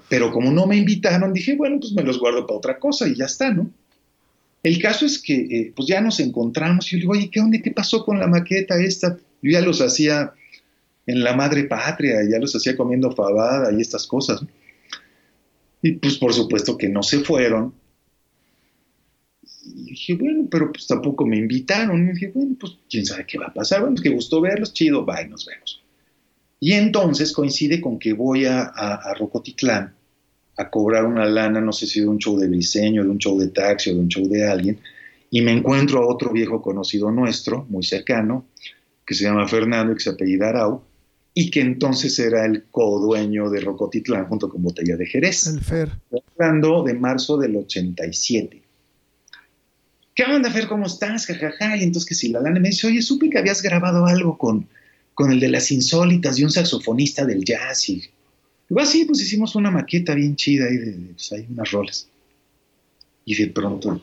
Pero 0.09 0.31
como 0.31 0.51
no 0.51 0.67
me 0.67 0.77
invitaron, 0.77 1.33
dije, 1.33 1.57
bueno, 1.57 1.79
pues 1.81 1.93
me 1.93 2.03
los 2.03 2.19
guardo 2.19 2.47
para 2.47 2.59
otra 2.59 2.79
cosa 2.79 3.09
y 3.09 3.15
ya 3.15 3.27
está, 3.27 3.51
¿no? 3.51 3.71
El 4.63 4.81
caso 4.81 5.05
es 5.05 5.21
que, 5.21 5.35
eh, 5.35 5.73
pues 5.77 5.89
ya 5.89 6.01
nos 6.01 6.21
encontramos 6.21 6.87
y 6.87 6.97
yo 6.97 7.01
digo, 7.01 7.13
oye, 7.13 7.31
¿qué 7.31 7.41
onda? 7.41 7.59
¿Qué 7.63 7.71
pasó 7.71 8.05
con 8.05 8.19
la 8.19 8.27
maqueta 8.27 8.81
esta? 8.81 9.19
Yo 9.43 9.51
ya 9.51 9.61
los 9.61 9.81
hacía 9.81 10.33
en 11.07 11.23
la 11.23 11.37
madre 11.37 11.65
patria, 11.65 12.17
ya 12.29 12.39
los 12.39 12.57
hacía 12.57 12.77
comiendo 12.77 13.13
fabada 13.13 13.73
y 13.73 13.81
estas 13.81 14.07
cosas. 14.07 14.43
Y 15.83 15.93
pues 15.93 16.17
por 16.17 16.33
supuesto 16.33 16.79
que 16.79 16.89
no 16.89 17.03
se 17.03 17.21
fueron, 17.21 17.75
dije, 19.95 20.15
bueno, 20.15 20.47
pero 20.51 20.73
pues 20.73 20.87
tampoco 20.87 21.27
me 21.27 21.39
invitaron. 21.39 22.09
Y 22.09 22.13
dije, 22.13 22.33
bueno, 22.35 22.57
pues 22.59 22.75
quién 22.91 23.07
sabe 23.07 23.27
qué 23.27 23.39
va 23.39 23.47
a 23.47 23.55
pasar. 23.55 23.81
Bueno, 23.81 23.97
que 24.01 24.11
gustó 24.11 24.41
verlos, 24.41 24.73
chido, 24.73 25.05
bye, 25.05 25.29
nos 25.29 25.47
vemos. 25.47 25.83
Y 26.61 26.73
entonces 26.73 27.33
coincide 27.33 27.81
con 27.81 27.99
que 27.99 28.13
voy 28.13 28.47
a, 28.47 28.63
a, 28.63 29.15
Rocotitlán 29.15 29.95
a 30.57 30.71
cobrar 30.71 31.05
una 31.05 31.27
lana, 31.27 31.61
no 31.61 31.73
sé 31.73 31.87
si 31.87 32.01
de 32.01 32.07
un 32.07 32.19
show 32.19 32.39
de 32.39 32.49
diseño, 32.49 33.05
de 33.05 33.11
un 33.11 33.19
show 33.19 33.39
de 33.39 33.49
taxi 33.49 33.91
o 33.91 33.95
de 33.95 34.01
un 34.01 34.09
show 34.09 34.27
de 34.29 34.49
alguien, 34.49 34.79
y 35.31 35.43
me 35.43 35.53
encuentro 35.53 36.01
a 36.01 36.07
otro 36.07 36.33
viejo 36.33 36.63
conocido 36.63 37.11
nuestro, 37.11 37.67
muy 37.69 37.83
cercano, 37.83 38.47
que 39.05 39.15
se 39.15 39.25
llama 39.25 39.49
Fernando 39.49 39.93
y 39.93 39.97
que 39.97 40.05
se 40.05 40.11
apellida 40.11 40.49
Arau, 40.49 40.83
y 41.35 41.51
que 41.51 41.61
entonces 41.61 42.19
era 42.19 42.47
el 42.47 42.65
codueño 42.71 43.51
de 43.51 43.61
Rocotitlán 43.61 44.27
junto 44.27 44.49
con 44.49 44.63
Botella 44.63 44.97
de 44.97 45.07
Jerez. 45.07 45.49
El 45.49 45.61
Fer. 45.61 45.91
Hablando 46.39 46.85
de 46.85 46.95
marzo 46.95 47.37
del 47.37 47.57
87. 47.57 48.64
¿Qué 50.15 50.25
onda, 50.25 50.51
Fer? 50.51 50.69
¿Cómo 50.69 50.87
estás? 50.87 51.27
Jajaja. 51.27 51.77
Y 51.77 51.83
entonces 51.83 52.09
que 52.09 52.15
si 52.15 52.29
la 52.29 52.41
lana 52.41 52.61
me 52.61 52.69
dice, 52.69 52.87
oye, 52.87 53.03
supe 53.03 53.29
que 53.29 53.39
habías 53.39 53.63
grabado 53.63 54.07
algo 54.07 54.39
con, 54.39 54.69
con 55.15 55.33
el 55.33 55.41
de 55.41 55.49
las 55.49 55.71
insólitas 55.71 56.39
y 56.39 56.45
un 56.45 56.51
saxofonista 56.51 57.25
del 57.25 57.45
jazz. 57.45 57.89
Y 57.89 57.95
digo, 58.69 58.81
ah, 58.81 58.87
pues 59.07 59.21
hicimos 59.21 59.55
una 59.55 59.71
maqueta 59.71 60.15
bien 60.15 60.37
chida 60.37 60.67
ahí, 60.67 60.77
de, 60.77 60.93
pues 61.13 61.33
hay 61.33 61.47
unas 61.51 61.71
rolas. 61.71 62.09
Y 63.25 63.35
de 63.35 63.47
pronto, 63.49 64.03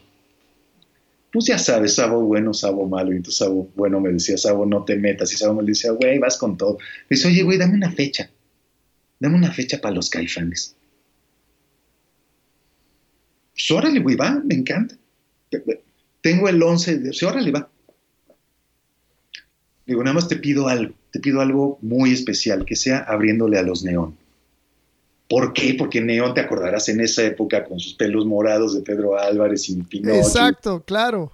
pues 1.31 1.45
ya 1.45 1.57
sabes, 1.57 1.95
Sabo 1.95 2.21
bueno, 2.21 2.53
Sabo 2.53 2.87
malo. 2.87 3.13
Y 3.13 3.17
entonces 3.17 3.39
Sabo 3.39 3.69
bueno 3.75 3.99
me 3.99 4.11
decía, 4.11 4.37
Sabo, 4.37 4.65
no 4.65 4.83
te 4.83 4.97
metas. 4.97 5.31
Y 5.33 5.37
Sabo 5.37 5.61
me 5.61 5.63
decía, 5.63 5.91
güey, 5.91 6.19
vas 6.19 6.37
con 6.37 6.57
todo. 6.57 6.77
Me 7.09 7.15
dice, 7.15 7.27
oye, 7.27 7.43
güey, 7.43 7.57
dame 7.57 7.75
una 7.75 7.91
fecha. 7.91 8.29
Dame 9.19 9.35
una 9.35 9.51
fecha 9.51 9.79
para 9.79 9.95
los 9.95 10.09
caifanes. 10.09 10.75
Pues 13.53 13.69
órale, 13.69 13.99
güey, 13.99 14.15
va, 14.15 14.41
me 14.43 14.55
encanta 14.55 14.95
tengo 16.21 16.47
el 16.47 16.61
11 16.61 16.97
de... 16.99 17.13
Sí, 17.13 17.25
órale, 17.25 17.51
va. 17.51 17.69
Digo, 19.85 20.03
nada 20.03 20.13
más 20.13 20.27
te 20.27 20.37
pido 20.37 20.67
algo, 20.67 20.93
te 21.11 21.19
pido 21.19 21.41
algo 21.41 21.79
muy 21.81 22.11
especial, 22.13 22.65
que 22.65 22.75
sea 22.75 22.99
abriéndole 22.99 23.57
a 23.57 23.63
los 23.63 23.83
neón. 23.83 24.15
¿Por 25.31 25.53
qué? 25.53 25.75
Porque 25.75 26.01
Neón, 26.01 26.33
te 26.33 26.41
acordarás 26.41 26.89
en 26.89 26.99
esa 26.99 27.23
época 27.23 27.63
con 27.63 27.79
sus 27.79 27.93
pelos 27.93 28.25
morados 28.25 28.75
de 28.75 28.81
Pedro 28.81 29.17
Álvarez 29.17 29.69
y 29.69 29.81
Pinocho. 29.81 30.17
Exacto, 30.17 30.83
claro. 30.85 31.31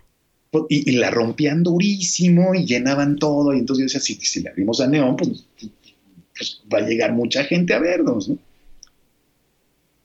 Y, 0.69 0.91
la 0.91 1.09
rompían 1.09 1.63
durísimo 1.63 2.53
y 2.53 2.63
llenaban 2.65 3.15
todo. 3.17 3.55
Y 3.55 3.57
entonces 3.57 3.81
yo 3.81 3.85
decía, 3.85 4.01
si, 4.01 4.23
si 4.23 4.41
le 4.41 4.49
abrimos 4.49 4.79
a 4.81 4.87
Neón, 4.87 5.15
pues, 5.15 5.47
pues, 6.37 6.61
va 6.71 6.77
a 6.77 6.87
llegar 6.87 7.13
mucha 7.13 7.43
gente 7.43 7.73
a 7.73 7.79
vernos, 7.79 8.29
¿no? 8.29 8.37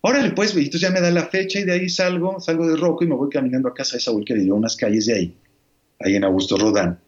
Órale, 0.04 0.32
pues, 0.32 0.52
güey, 0.52 0.64
entonces 0.64 0.88
ya 0.88 0.92
me 0.92 1.00
da 1.00 1.10
la 1.12 1.26
fecha 1.26 1.60
y 1.60 1.64
de 1.64 1.72
ahí 1.72 1.88
salgo, 1.88 2.40
salgo 2.40 2.66
de 2.66 2.76
Roco 2.76 3.04
y 3.04 3.06
me 3.06 3.14
voy 3.14 3.30
caminando 3.30 3.68
a 3.68 3.74
casa 3.74 3.96
de 3.96 4.00
Saúl 4.00 4.24
que 4.24 4.34
dio 4.34 4.56
unas 4.56 4.76
calles 4.76 5.06
de 5.06 5.14
ahí, 5.14 5.36
ahí 6.00 6.16
en 6.16 6.24
Augusto 6.24 6.56
Rodán. 6.56 6.98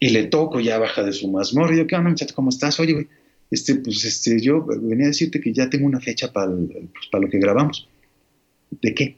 Y 0.00 0.10
le 0.10 0.24
toco, 0.24 0.58
ya 0.58 0.78
baja 0.78 1.04
de 1.04 1.12
su 1.12 1.30
mazmorra. 1.30 1.74
Y 1.74 1.78
yo, 1.78 1.86
¿qué 1.86 1.94
onda, 1.94 2.10
muchacho? 2.10 2.34
¿Cómo 2.34 2.48
estás? 2.48 2.80
Oye, 2.80 2.94
güey, 2.94 3.08
este, 3.52 3.76
pues, 3.76 4.04
este, 4.04 4.40
yo 4.40 4.64
venía 4.64 5.06
a 5.06 5.08
decirte 5.08 5.40
que 5.40 5.52
ya 5.52 5.70
tengo 5.70 5.86
una 5.86 6.00
fecha 6.00 6.32
para 6.32 6.50
pues, 6.50 7.08
lo 7.12 7.28
que 7.28 7.38
grabamos. 7.38 7.88
¿De 8.82 8.92
qué? 8.92 9.16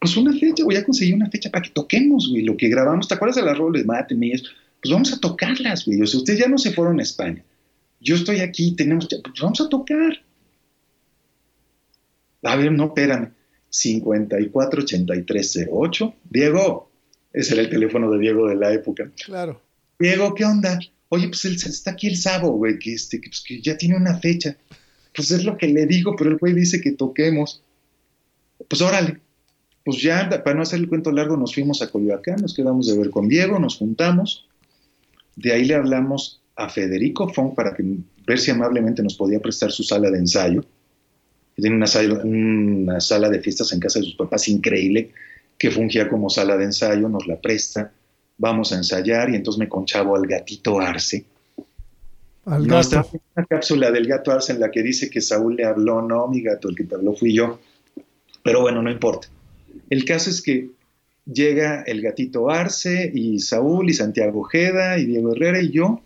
Pues 0.00 0.16
una 0.16 0.32
fecha, 0.32 0.64
voy 0.64 0.76
a 0.76 0.84
conseguir 0.84 1.14
una 1.14 1.30
fecha 1.30 1.50
para 1.50 1.62
que 1.62 1.70
toquemos, 1.70 2.28
güey, 2.30 2.42
lo 2.42 2.56
que 2.56 2.68
grabamos. 2.68 3.06
¿Te 3.06 3.14
acuerdas 3.14 3.36
de 3.36 3.42
las 3.42 3.56
roles, 3.56 3.86
mate, 3.86 4.16
mías? 4.16 4.42
Pues 4.82 4.92
vamos 4.92 5.12
a 5.12 5.20
tocarlas, 5.20 5.84
güey. 5.86 6.02
O 6.02 6.06
sea, 6.06 6.18
ustedes 6.18 6.40
ya 6.40 6.48
no 6.48 6.58
se 6.58 6.72
fueron 6.72 6.98
a 6.98 7.02
España. 7.04 7.44
Yo 8.00 8.16
estoy 8.16 8.40
aquí, 8.40 8.74
tenemos, 8.74 9.08
pues 9.08 9.40
vamos 9.40 9.60
a 9.60 9.68
tocar. 9.68 10.25
A 12.46 12.56
ver, 12.56 12.72
no, 12.72 12.86
espérame. 12.86 13.32
548308. 13.70 16.14
Diego, 16.30 16.90
ese 17.32 17.54
era 17.54 17.62
el 17.62 17.70
teléfono 17.70 18.10
de 18.10 18.18
Diego 18.18 18.48
de 18.48 18.56
la 18.56 18.72
época. 18.72 19.10
Claro. 19.24 19.62
Diego, 19.98 20.34
¿qué 20.34 20.44
onda? 20.44 20.78
Oye, 21.08 21.28
pues 21.28 21.44
está 21.44 21.92
aquí 21.92 22.06
el 22.06 22.16
sábado, 22.16 22.52
güey, 22.52 22.78
que, 22.78 22.94
este, 22.94 23.18
pues, 23.18 23.42
que 23.46 23.60
ya 23.60 23.76
tiene 23.76 23.96
una 23.96 24.18
fecha. 24.18 24.56
Pues 25.14 25.30
es 25.30 25.44
lo 25.44 25.56
que 25.56 25.68
le 25.68 25.86
digo, 25.86 26.16
pero 26.16 26.30
el 26.30 26.36
güey 26.36 26.54
dice 26.54 26.80
que 26.80 26.92
toquemos. 26.92 27.62
Pues 28.68 28.80
órale. 28.80 29.20
Pues 29.84 30.02
ya, 30.02 30.28
para 30.42 30.56
no 30.56 30.62
hacer 30.62 30.80
el 30.80 30.88
cuento 30.88 31.12
largo, 31.12 31.36
nos 31.36 31.54
fuimos 31.54 31.82
a 31.82 31.90
Coyoacán, 31.90 32.36
nos 32.40 32.54
quedamos 32.54 32.88
de 32.88 32.98
ver 32.98 33.10
con 33.10 33.28
Diego, 33.28 33.58
nos 33.58 33.76
juntamos. 33.76 34.48
De 35.36 35.52
ahí 35.52 35.64
le 35.64 35.74
hablamos 35.74 36.40
a 36.56 36.68
Federico 36.68 37.28
Fong 37.28 37.54
para 37.54 37.74
que 37.74 37.84
ver 38.26 38.38
si 38.38 38.50
amablemente 38.50 39.02
nos 39.02 39.14
podía 39.14 39.40
prestar 39.40 39.70
su 39.70 39.84
sala 39.84 40.10
de 40.10 40.18
ensayo 40.18 40.64
tiene 41.62 41.76
una 41.76 41.86
sala, 41.86 42.22
una 42.22 43.00
sala 43.00 43.30
de 43.30 43.40
fiestas 43.40 43.72
en 43.72 43.80
casa 43.80 43.98
de 43.98 44.06
sus 44.06 44.14
papás 44.14 44.48
increíble 44.48 45.12
que 45.58 45.70
fungía 45.70 46.08
como 46.08 46.28
sala 46.28 46.56
de 46.56 46.64
ensayo, 46.64 47.08
nos 47.08 47.26
la 47.26 47.40
presta, 47.40 47.92
vamos 48.38 48.72
a 48.72 48.76
ensayar 48.76 49.30
y 49.30 49.36
entonces 49.36 49.58
me 49.58 49.68
conchavo 49.68 50.16
al 50.16 50.26
gatito 50.26 50.80
Arce. 50.80 51.24
Al 52.44 52.66
no, 52.66 52.76
gato. 52.76 53.10
una 53.34 53.46
cápsula 53.46 53.90
del 53.90 54.06
gato 54.06 54.30
Arce 54.30 54.52
en 54.52 54.60
la 54.60 54.70
que 54.70 54.82
dice 54.82 55.10
que 55.10 55.20
Saúl 55.20 55.56
le 55.56 55.64
habló, 55.64 56.02
no, 56.02 56.28
mi 56.28 56.42
gato, 56.42 56.68
el 56.68 56.76
que 56.76 56.84
te 56.84 56.94
habló 56.94 57.14
fui 57.14 57.34
yo. 57.34 57.58
Pero 58.42 58.60
bueno, 58.60 58.82
no 58.82 58.90
importa. 58.90 59.28
El 59.90 60.04
caso 60.04 60.30
es 60.30 60.42
que 60.42 60.70
llega 61.24 61.82
el 61.82 62.02
gatito 62.02 62.50
Arce 62.50 63.10
y 63.12 63.40
Saúl 63.40 63.90
y 63.90 63.94
Santiago 63.94 64.40
Ojeda 64.40 64.98
y 64.98 65.06
Diego 65.06 65.32
Herrera 65.32 65.60
y 65.60 65.70
yo. 65.70 66.00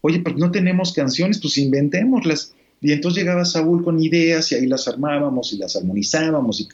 Oye, 0.00 0.20
pues 0.20 0.36
no 0.36 0.50
tenemos 0.50 0.92
canciones, 0.92 1.40
pues 1.40 1.56
inventémoslas. 1.58 2.54
Y 2.84 2.92
entonces 2.92 3.22
llegaba 3.22 3.46
Saúl 3.46 3.82
con 3.82 3.98
ideas 3.98 4.52
y 4.52 4.56
ahí 4.56 4.66
las 4.66 4.86
armábamos 4.86 5.54
y 5.54 5.56
las 5.56 5.74
armonizábamos. 5.74 6.60
Y, 6.60 6.68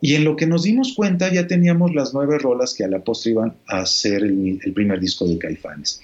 y 0.00 0.14
en 0.14 0.22
lo 0.22 0.36
que 0.36 0.46
nos 0.46 0.62
dimos 0.62 0.92
cuenta 0.94 1.32
ya 1.32 1.48
teníamos 1.48 1.92
las 1.92 2.14
nueve 2.14 2.38
rolas 2.38 2.72
que 2.72 2.84
a 2.84 2.88
la 2.88 3.02
postre 3.02 3.32
iban 3.32 3.52
a 3.66 3.84
ser 3.84 4.22
el, 4.22 4.60
primer 4.72 5.00
disco 5.00 5.26
de 5.26 5.36
Caifanes. 5.36 6.00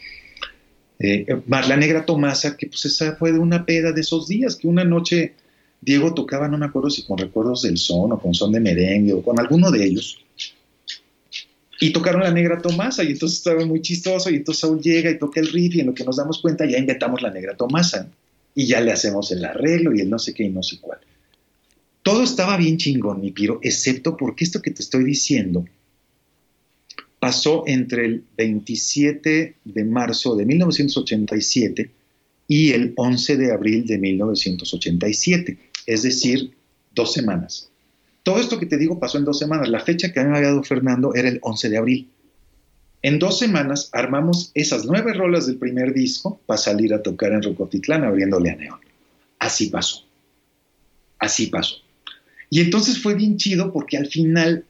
Eh, 0.98 1.42
más 1.46 1.68
la 1.68 1.76
negra 1.76 2.04
Tomasa, 2.04 2.56
que 2.56 2.66
pues 2.66 2.84
esa 2.86 3.14
fue 3.14 3.30
de 3.32 3.38
una 3.38 3.64
peda 3.64 3.92
de 3.92 4.00
esos 4.00 4.26
días, 4.26 4.56
que 4.56 4.66
una 4.66 4.82
noche 4.82 5.34
Diego 5.80 6.12
tocaba, 6.12 6.48
no 6.48 6.58
me 6.58 6.66
acuerdo 6.66 6.90
si 6.90 7.04
con 7.04 7.16
recuerdos 7.16 7.62
del 7.62 7.78
son 7.78 8.10
o 8.10 8.18
con 8.18 8.34
son 8.34 8.50
de 8.50 8.58
merengue 8.58 9.12
o 9.12 9.22
con 9.22 9.38
alguno 9.38 9.70
de 9.70 9.84
ellos. 9.84 10.24
Y 11.80 11.92
tocaron 11.92 12.22
la 12.22 12.32
negra 12.32 12.60
Tomasa 12.60 13.04
y 13.04 13.12
entonces 13.12 13.38
estaba 13.38 13.64
muy 13.64 13.80
chistoso 13.80 14.28
y 14.28 14.34
entonces 14.34 14.62
Saúl 14.62 14.80
llega 14.80 15.08
y 15.08 15.20
toca 15.20 15.38
el 15.38 15.46
riff 15.52 15.76
y 15.76 15.80
en 15.80 15.86
lo 15.86 15.94
que 15.94 16.02
nos 16.02 16.16
damos 16.16 16.42
cuenta 16.42 16.66
ya 16.66 16.78
inventamos 16.78 17.22
la 17.22 17.30
negra 17.30 17.56
Tomasa 17.56 18.10
y 18.54 18.66
ya 18.66 18.80
le 18.80 18.92
hacemos 18.92 19.30
el 19.32 19.44
arreglo 19.44 19.94
y 19.94 20.00
el 20.00 20.10
no 20.10 20.18
sé 20.18 20.34
qué 20.34 20.44
y 20.44 20.50
no 20.50 20.62
sé 20.62 20.78
cuál. 20.80 20.98
Todo 22.02 22.22
estaba 22.22 22.56
bien 22.56 22.76
chingón, 22.76 23.20
mi 23.20 23.30
piro, 23.30 23.60
excepto 23.62 24.16
porque 24.16 24.44
esto 24.44 24.62
que 24.62 24.70
te 24.70 24.82
estoy 24.82 25.04
diciendo 25.04 25.64
pasó 27.18 27.64
entre 27.66 28.06
el 28.06 28.24
27 28.36 29.56
de 29.62 29.84
marzo 29.84 30.34
de 30.34 30.46
1987 30.46 31.90
y 32.48 32.72
el 32.72 32.94
11 32.96 33.36
de 33.36 33.52
abril 33.52 33.86
de 33.86 33.98
1987, 33.98 35.58
es 35.86 36.02
decir, 36.02 36.50
dos 36.94 37.12
semanas. 37.12 37.70
Todo 38.22 38.40
esto 38.40 38.58
que 38.58 38.66
te 38.66 38.76
digo 38.76 38.98
pasó 38.98 39.18
en 39.18 39.24
dos 39.24 39.38
semanas. 39.38 39.68
La 39.68 39.80
fecha 39.80 40.12
que 40.12 40.20
a 40.20 40.24
mí 40.24 40.30
me 40.30 40.38
había 40.38 40.48
dado 40.48 40.62
Fernando 40.62 41.14
era 41.14 41.28
el 41.28 41.38
11 41.42 41.68
de 41.68 41.76
abril. 41.76 42.10
En 43.02 43.18
dos 43.18 43.38
semanas 43.38 43.88
armamos 43.92 44.50
esas 44.54 44.84
nueve 44.84 45.14
rolas 45.14 45.46
del 45.46 45.56
primer 45.56 45.94
disco 45.94 46.40
para 46.44 46.58
salir 46.58 46.92
a 46.92 47.02
tocar 47.02 47.32
en 47.32 47.42
Rocotitlán 47.42 48.04
abriéndole 48.04 48.50
a 48.50 48.56
Neón. 48.56 48.80
Así 49.38 49.68
pasó. 49.68 50.04
Así 51.18 51.46
pasó. 51.46 51.76
Y 52.50 52.60
entonces 52.60 53.02
fue 53.02 53.14
bien 53.14 53.38
chido 53.38 53.72
porque 53.72 53.96
al 53.96 54.06
final, 54.06 54.64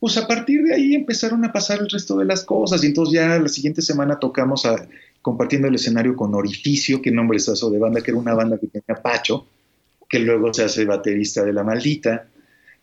pues 0.00 0.16
a 0.16 0.26
partir 0.26 0.64
de 0.64 0.74
ahí 0.74 0.94
empezaron 0.94 1.44
a 1.44 1.52
pasar 1.52 1.78
el 1.78 1.88
resto 1.88 2.16
de 2.18 2.24
las 2.24 2.42
cosas. 2.42 2.82
Y 2.82 2.88
entonces 2.88 3.14
ya 3.14 3.38
la 3.38 3.48
siguiente 3.48 3.82
semana 3.82 4.18
tocamos 4.18 4.66
a, 4.66 4.88
compartiendo 5.22 5.68
el 5.68 5.76
escenario 5.76 6.16
con 6.16 6.34
Orificio, 6.34 7.00
que 7.00 7.12
nombre 7.12 7.36
es 7.36 7.46
eso 7.46 7.70
de 7.70 7.78
banda, 7.78 8.00
que 8.00 8.10
era 8.10 8.18
una 8.18 8.34
banda 8.34 8.58
que 8.58 8.66
tenía 8.66 9.00
Pacho, 9.00 9.46
que 10.08 10.18
luego 10.18 10.52
se 10.52 10.64
hace 10.64 10.84
baterista 10.84 11.44
de 11.44 11.52
La 11.52 11.62
Maldita. 11.62 12.26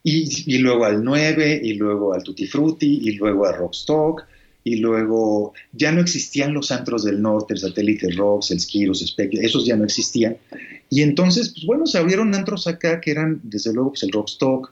Y, 0.02 0.54
y 0.54 0.60
luego 0.60 0.86
al 0.86 1.04
9, 1.04 1.62
y 1.62 1.74
luego 1.74 2.14
al 2.14 2.24
Tutti 2.24 2.46
Frutti, 2.46 3.02
y 3.04 3.14
luego 3.14 3.46
a 3.46 3.52
Rockstock 3.52 4.24
y 4.64 4.78
luego 4.78 5.54
ya 5.74 5.92
no 5.92 6.02
existían 6.02 6.54
los 6.54 6.72
antros 6.72 7.04
del 7.04 7.22
norte, 7.22 7.54
el 7.54 7.60
satélite 7.60 8.12
Rocks, 8.12 8.52
el 8.52 8.60
Skiros, 8.60 9.06
Spectre, 9.06 9.46
esos 9.46 9.66
ya 9.66 9.76
no 9.76 9.84
existían. 9.84 10.38
Y 10.90 11.02
entonces, 11.02 11.50
pues 11.50 11.66
bueno, 11.66 11.86
se 11.86 11.98
abrieron 11.98 12.34
antros 12.34 12.68
acá 12.68 13.02
que 13.02 13.12
eran, 13.12 13.42
desde 13.44 13.74
luego, 13.74 13.90
pues 13.90 14.04
el 14.04 14.12
Rockstock, 14.12 14.72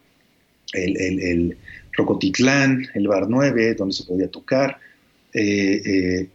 el, 0.73 0.95
el, 1.01 1.19
el 1.19 1.57
Rocotitlán, 1.93 2.87
el 2.93 3.07
Bar 3.07 3.27
9, 3.27 3.75
donde 3.75 3.93
se 3.93 4.03
podía 4.05 4.29
tocar. 4.29 4.77
Eh, 5.33 5.81
eh, 5.85 6.29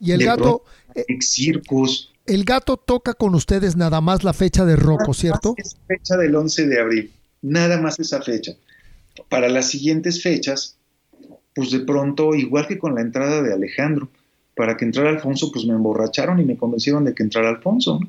y 0.00 0.12
el 0.12 0.24
gato... 0.24 0.64
Eh, 0.94 1.04
Circus. 1.20 2.12
El 2.26 2.44
gato 2.44 2.76
toca 2.76 3.14
con 3.14 3.34
ustedes 3.34 3.76
nada 3.76 4.00
más 4.00 4.24
la 4.24 4.32
fecha 4.32 4.64
de 4.64 4.76
Rocco, 4.76 5.14
¿cierto? 5.14 5.54
Esa 5.56 5.78
fecha 5.86 6.16
del 6.16 6.34
11 6.34 6.66
de 6.66 6.80
abril, 6.80 7.12
nada 7.42 7.80
más 7.80 7.98
esa 7.98 8.20
fecha. 8.20 8.52
Para 9.28 9.48
las 9.48 9.68
siguientes 9.68 10.22
fechas, 10.22 10.76
pues 11.60 11.72
de 11.72 11.80
pronto, 11.80 12.34
igual 12.34 12.66
que 12.66 12.78
con 12.78 12.94
la 12.94 13.02
entrada 13.02 13.42
de 13.42 13.52
Alejandro, 13.52 14.08
para 14.56 14.78
que 14.78 14.86
entrara 14.86 15.10
Alfonso, 15.10 15.52
pues 15.52 15.66
me 15.66 15.74
emborracharon 15.74 16.40
y 16.40 16.44
me 16.46 16.56
convencieron 16.56 17.04
de 17.04 17.12
que 17.12 17.22
entrara 17.22 17.50
Alfonso. 17.50 18.00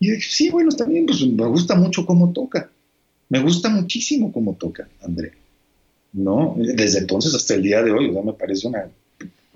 Y 0.00 0.10
dije, 0.10 0.28
sí, 0.28 0.50
bueno, 0.50 0.70
está 0.70 0.84
bien, 0.84 1.06
pues 1.06 1.24
me 1.24 1.46
gusta 1.46 1.76
mucho 1.76 2.04
cómo 2.04 2.32
toca. 2.32 2.68
Me 3.28 3.40
gusta 3.40 3.68
muchísimo 3.68 4.32
cómo 4.32 4.54
toca, 4.54 4.88
André. 5.00 5.30
¿No? 6.12 6.56
Desde 6.58 6.98
entonces 6.98 7.32
hasta 7.36 7.54
el 7.54 7.62
día 7.62 7.84
de 7.84 7.92
hoy, 7.92 8.12
o 8.12 8.20
me 8.20 8.32
parece 8.32 8.66
una 8.66 8.90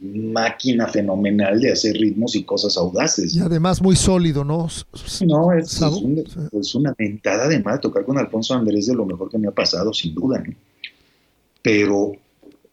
máquina 0.00 0.86
fenomenal 0.86 1.58
de 1.58 1.72
hacer 1.72 1.96
ritmos 1.96 2.36
y 2.36 2.44
cosas 2.44 2.76
audaces. 2.76 3.34
Y 3.34 3.40
además 3.40 3.82
muy 3.82 3.96
sólido, 3.96 4.44
¿no? 4.44 4.68
No, 5.26 5.52
es, 5.52 5.80
es, 6.52 6.74
una 6.76 6.94
mentada 6.96 7.46
además 7.46 7.80
tocar 7.80 8.04
con 8.04 8.18
Alfonso 8.18 8.54
Andrés 8.54 8.86
de 8.86 8.94
lo 8.94 9.04
mejor 9.04 9.28
que 9.28 9.38
me 9.38 9.48
ha 9.48 9.52
pasado, 9.52 9.92
sin 9.92 10.14
duda. 10.14 10.44
¿no? 10.46 10.54
Pero 11.60 12.12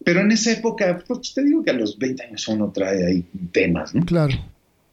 pero 0.03 0.21
en 0.21 0.31
esa 0.31 0.51
época, 0.51 1.03
pues 1.07 1.33
te 1.33 1.43
digo 1.43 1.63
que 1.63 1.71
a 1.71 1.73
los 1.73 1.97
20 1.97 2.23
años 2.23 2.47
uno 2.47 2.71
trae 2.71 3.05
ahí 3.05 3.25
temas, 3.51 3.93
¿no? 3.93 4.05
Claro. 4.05 4.33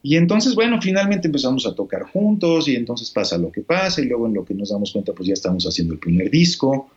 Y 0.03 0.16
entonces, 0.16 0.55
bueno, 0.55 0.81
finalmente 0.81 1.28
empezamos 1.28 1.66
a 1.66 1.74
tocar 1.74 2.03
juntos 2.05 2.69
y 2.69 2.77
entonces 2.77 3.11
pasa 3.11 3.39
lo 3.39 3.51
que 3.51 3.62
pasa 3.62 4.01
y 4.01 4.07
luego 4.07 4.27
en 4.27 4.35
lo 4.35 4.45
que 4.45 4.55
nos 4.55 4.70
damos 4.70 4.93
cuenta, 4.93 5.12
pues 5.12 5.28
ya 5.28 5.35
estamos 5.35 5.65
haciendo 5.65 5.95
el 5.95 6.01
primer 6.01 6.31
disco. 6.31 6.91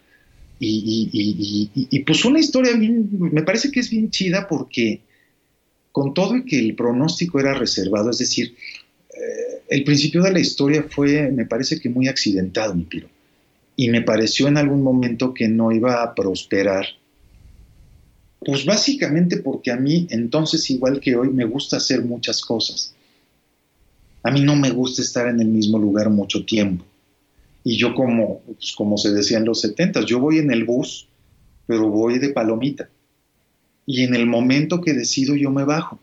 Y, 0.60 1.10
y, 1.12 1.72
y, 1.74 1.88
y 1.90 2.00
pues 2.04 2.26
una 2.26 2.40
historia 2.40 2.74
bien, 2.74 3.10
me 3.12 3.44
parece 3.44 3.72
que 3.72 3.80
es 3.80 3.90
bien 3.90 4.10
chida 4.10 4.48
porque 4.48 5.02
con 5.92 6.14
todo 6.14 6.36
y 6.36 6.46
que 6.46 6.60
el 6.60 6.76
pronóstico 6.76 7.40
era 7.40 7.54
reservado, 7.54 8.10
es 8.10 8.20
decir, 8.20 8.56
eh, 9.10 9.62
el 9.70 9.84
principio 9.84 10.22
de 10.22 10.32
la 10.32 10.40
historia 10.40 10.86
fue, 10.90 11.32
me 11.32 11.46
parece 11.46 11.80
que 11.80 11.90
muy 11.90 12.08
accidentado, 12.08 12.76
mi 12.76 12.84
piro. 12.84 13.08
Y 13.76 13.90
me 13.90 14.02
pareció 14.02 14.48
en 14.48 14.58
algún 14.58 14.84
momento 14.84 15.34
que 15.34 15.48
no 15.48 15.72
iba 15.72 16.04
a 16.04 16.14
prosperar 16.14 16.86
pues 18.40 18.66
básicamente 18.66 19.38
porque 19.38 19.72
a 19.72 19.76
mí 19.76 20.08
entonces, 20.10 20.70
igual 20.70 21.00
que 21.00 21.16
hoy, 21.16 21.30
me 21.30 21.46
gusta 21.46 21.78
hacer 21.78 22.04
muchas 22.04 22.42
cosas. 22.42 22.94
A 24.24 24.32
mí 24.32 24.42
no 24.42 24.56
me 24.56 24.72
gusta 24.72 25.02
estar 25.02 25.28
en 25.28 25.40
el 25.40 25.48
mismo 25.48 25.78
lugar 25.78 26.10
mucho 26.10 26.46
tiempo. 26.46 26.86
Y 27.64 27.78
yo 27.78 27.94
como, 27.94 28.42
pues 28.42 28.74
como 28.76 28.98
se 28.98 29.12
decía 29.12 29.38
en 29.38 29.46
los 29.46 29.62
setentas, 29.62 30.06
yo 30.06 30.20
voy 30.20 30.40
en 30.40 30.52
el 30.52 30.64
bus, 30.64 31.08
pero 31.68 31.90
voy 31.90 32.20
de 32.20 32.30
palomita. 32.30 32.90
Y 33.86 34.04
en 34.04 34.16
el 34.16 34.26
momento 34.26 34.82
que 34.82 34.94
decido 34.94 35.36
yo 35.36 35.52
me 35.52 35.64
bajo. 35.64 36.00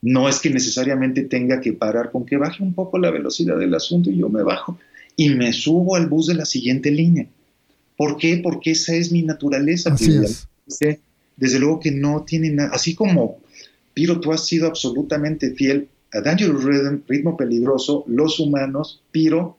No 0.00 0.28
es 0.28 0.40
que 0.40 0.50
necesariamente 0.50 1.22
tenga 1.22 1.60
que 1.60 1.72
parar 1.72 2.10
con 2.10 2.26
que 2.26 2.36
baje 2.36 2.62
un 2.62 2.74
poco 2.74 2.98
la 2.98 3.10
velocidad 3.10 3.56
del 3.58 3.74
asunto 3.74 4.10
y 4.10 4.18
yo 4.18 4.28
me 4.28 4.42
bajo 4.42 4.78
y 5.16 5.30
me 5.30 5.52
subo 5.52 5.94
al 5.94 6.08
bus 6.08 6.26
de 6.26 6.34
la 6.34 6.44
siguiente 6.44 6.90
línea. 6.90 7.26
¿Por 7.96 8.16
qué? 8.16 8.40
Porque 8.42 8.72
esa 8.72 8.94
es 8.94 9.12
mi 9.12 9.22
naturaleza. 9.22 9.92
Así 9.92 10.16
es 10.16 10.48
desde 11.42 11.58
luego 11.58 11.80
que 11.80 11.90
no 11.90 12.22
tiene 12.22 12.50
nada, 12.50 12.70
así 12.72 12.94
como 12.94 13.40
Piro, 13.94 14.20
tú 14.20 14.30
has 14.30 14.46
sido 14.46 14.68
absolutamente 14.68 15.52
fiel 15.54 15.88
a 16.12 16.20
Dangerous 16.20 16.62
Rhythm, 16.62 17.02
Ritmo 17.08 17.36
Peligroso, 17.36 18.04
Los 18.06 18.38
Humanos, 18.38 19.02
Piro 19.10 19.58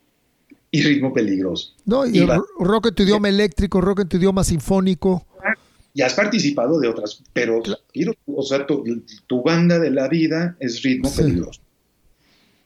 y 0.71 0.81
Ritmo 0.81 1.13
Peligroso. 1.13 1.73
No, 1.83 2.05
y, 2.05 2.25
rock 2.57 2.87
en 2.87 2.95
tu 2.95 3.03
idioma 3.03 3.27
eléctrico, 3.27 3.81
rock 3.81 3.99
en 3.99 4.07
tu 4.07 4.15
idioma 4.15 4.45
sinfónico. 4.45 5.27
Y 5.93 6.01
has 6.03 6.13
participado 6.13 6.79
de 6.79 6.87
otras, 6.87 7.21
pero 7.33 7.61
Piro, 7.91 8.13
o 8.27 8.43
sea, 8.43 8.65
tu, 8.65 9.43
banda 9.43 9.77
de 9.77 9.91
la 9.91 10.07
vida 10.07 10.55
es 10.61 10.81
Ritmo 10.83 11.13
Peligroso. 11.13 11.59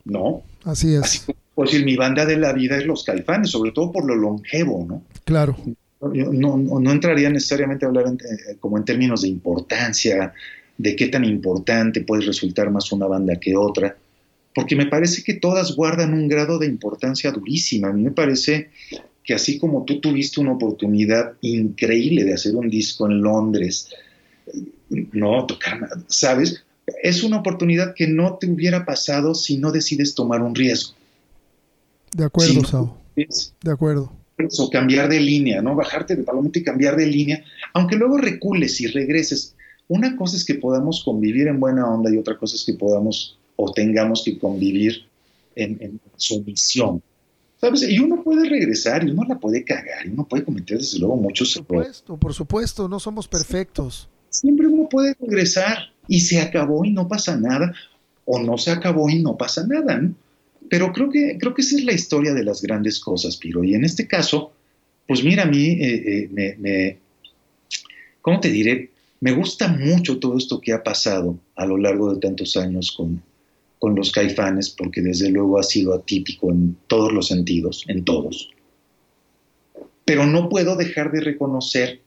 ¿No? 0.06 0.44
Así 0.64 0.94
es. 0.94 1.26
pues 1.56 1.74
mi 1.84 1.96
banda 1.96 2.24
de 2.24 2.38
la 2.38 2.54
vida 2.54 2.78
es 2.78 2.86
Los 2.86 3.04
Caifanes, 3.04 3.50
sobre 3.50 3.72
todo 3.72 3.92
por 3.92 4.06
lo 4.06 4.14
longevo, 4.14 4.86
¿no? 4.88 5.04
Claro 5.26 5.58
no, 6.02 6.58
no, 6.58 6.92
entraría 6.92 7.30
necesariamente 7.30 7.86
a 7.86 7.90
hablar 7.90 8.06
eh, 8.08 8.56
como 8.60 8.78
en 8.78 8.86
términos 8.86 9.22
de 9.22 9.30
importancia, 9.30 10.34
de 10.78 10.96
qué 10.96 11.08
tan 11.08 11.26
importante 11.26 12.02
puede 12.02 12.26
resultar 12.26 12.70
más 12.70 12.92
una 12.92 13.08
banda 13.08 13.36
que 13.40 13.56
otra, 13.56 13.98
porque 14.54 14.76
me 14.76 14.86
parece 14.86 15.24
que 15.24 15.34
todas 15.34 15.76
guardan 15.76 16.14
un 16.14 16.28
grado 16.28 16.60
de 16.60 16.68
importancia 16.68 17.32
durísima. 17.32 17.90
A 17.90 17.94
mí 17.94 18.04
me 18.04 18.12
parece 18.12 18.70
que 19.24 19.34
así 19.34 19.58
como 19.58 19.86
tú 19.86 20.00
tuviste 20.00 20.40
una 20.40 20.54
oportunidad 20.54 21.34
increíble 21.42 22.24
de 22.24 22.34
hacer 22.34 22.56
un 22.56 22.70
disco 22.70 23.08
en 23.08 23.22
Londres, 23.22 23.90
no 24.90 25.46
tocar, 25.46 25.90
¿sabes? 26.08 26.64
Es 27.04 27.24
una 27.24 27.38
oportunidad 27.38 27.94
que 27.94 28.08
no 28.08 28.38
te 28.38 28.48
hubiera 28.48 28.86
pasado 28.86 29.36
si 29.36 29.58
no 29.58 29.72
decides 29.72 30.16
tomar 30.16 30.42
un 30.42 30.56
riesgo. 30.56 30.94
De 32.14 32.24
acuerdo, 32.24 32.64
Sao. 32.64 32.98
De 33.16 33.72
acuerdo 33.72 34.12
o 34.60 34.70
cambiar 34.70 35.10
de 35.10 35.20
línea, 35.20 35.62
¿no? 35.62 35.76
Bajarte 35.76 36.16
de 36.16 36.24
palomita 36.24 36.60
y 36.60 36.64
cambiar 36.64 36.96
de 36.96 37.08
línea, 37.08 37.44
aunque 37.74 37.96
luego 37.96 38.18
recules 38.18 38.80
y 38.82 38.88
regreses. 38.88 39.56
Una 39.88 40.16
cosa 40.16 40.36
es 40.36 40.46
que 40.46 40.56
podamos 40.56 41.04
convivir 41.04 41.48
en 41.48 41.60
buena 41.60 41.90
onda 41.90 42.12
y 42.14 42.18
otra 42.18 42.38
cosa 42.38 42.56
es 42.56 42.64
que 42.64 42.74
podamos 42.74 43.38
o 43.56 43.72
tengamos 43.72 44.24
que 44.24 44.38
convivir 44.38 45.08
en, 45.56 46.00
sumisión. 46.16 47.02
¿Sabes? 47.60 47.90
Y 47.90 47.98
uno 47.98 48.24
puede 48.24 48.48
regresar 48.48 49.08
y 49.08 49.10
uno 49.10 49.24
la 49.28 49.40
puede 49.40 49.64
cagar 49.64 50.06
y 50.06 50.10
uno 50.10 50.28
puede 50.28 50.44
cometer 50.44 50.78
desde 50.78 51.00
luego 51.00 51.16
muchos 51.16 51.56
errores. 51.56 51.68
Por 51.68 51.84
supuesto, 51.86 52.18
por 52.18 52.34
supuesto, 52.34 52.88
no 52.88 53.00
somos 53.00 53.28
perfectos. 53.28 54.08
Siempre 54.30 54.68
uno 54.68 54.88
puede 54.88 55.16
regresar 55.20 55.92
y 56.08 56.20
se 56.20 56.40
acabó 56.40 56.86
y 56.86 56.92
no 56.92 57.08
pasa 57.08 57.36
nada. 57.36 57.74
o 58.26 58.40
no 58.40 58.58
se 58.58 58.72
acabó 58.72 59.10
y 59.10 59.24
no 59.24 59.38
pasa 59.38 59.66
nada, 59.66 59.98
¿no? 59.98 60.14
Pero 60.70 60.92
creo 60.92 61.10
que, 61.10 61.38
creo 61.40 61.54
que 61.54 61.62
esa 61.62 61.78
es 61.78 61.84
la 61.84 61.94
historia 61.94 62.34
de 62.34 62.44
las 62.44 62.62
grandes 62.62 63.00
cosas, 63.00 63.38
Piro. 63.38 63.64
Y 63.64 63.74
en 63.74 63.86
este 63.86 64.08
caso, 64.08 64.52
pues 65.08 65.24
mira, 65.24 65.44
a 65.44 65.46
mí 65.46 65.66
eh, 65.66 66.04
eh, 66.06 66.30
me, 66.32 66.56
me, 66.58 66.98
¿cómo 68.22 68.40
te 68.40 68.50
diré? 68.50 68.92
Me 69.20 69.32
gusta 69.32 69.68
mucho 69.68 70.20
todo 70.20 70.38
esto 70.38 70.60
que 70.62 70.74
ha 70.74 70.84
pasado 70.84 71.40
a 71.56 71.66
lo 71.66 71.78
largo 71.78 72.14
de 72.14 72.20
tantos 72.20 72.56
años 72.58 72.92
con, 72.92 73.22
con 73.80 73.96
los 73.96 74.12
caifanes, 74.12 74.70
porque 74.70 75.02
desde 75.02 75.30
luego 75.30 75.60
ha 75.60 75.64
sido 75.64 75.94
atípico 75.94 76.52
en 76.52 76.78
todos 76.88 77.12
los 77.12 77.28
sentidos, 77.28 77.86
en 77.88 78.04
todos. 78.04 78.52
Pero 80.06 80.26
no 80.26 80.50
puedo 80.50 80.76
dejar 80.76 81.12
de 81.12 81.22
reconocer 81.22 82.02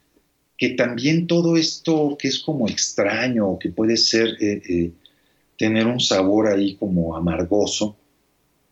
que 0.56 0.70
también 0.70 1.26
todo 1.26 1.56
esto 1.56 2.16
que 2.18 2.28
es 2.28 2.38
como 2.38 2.68
extraño, 2.68 3.58
que 3.58 3.70
puede 3.70 3.96
ser 3.96 4.36
eh, 4.40 4.92
tener 5.56 5.86
un 5.86 6.00
sabor 6.00 6.48
ahí 6.48 6.76
como 6.76 7.16
amargoso, 7.16 7.96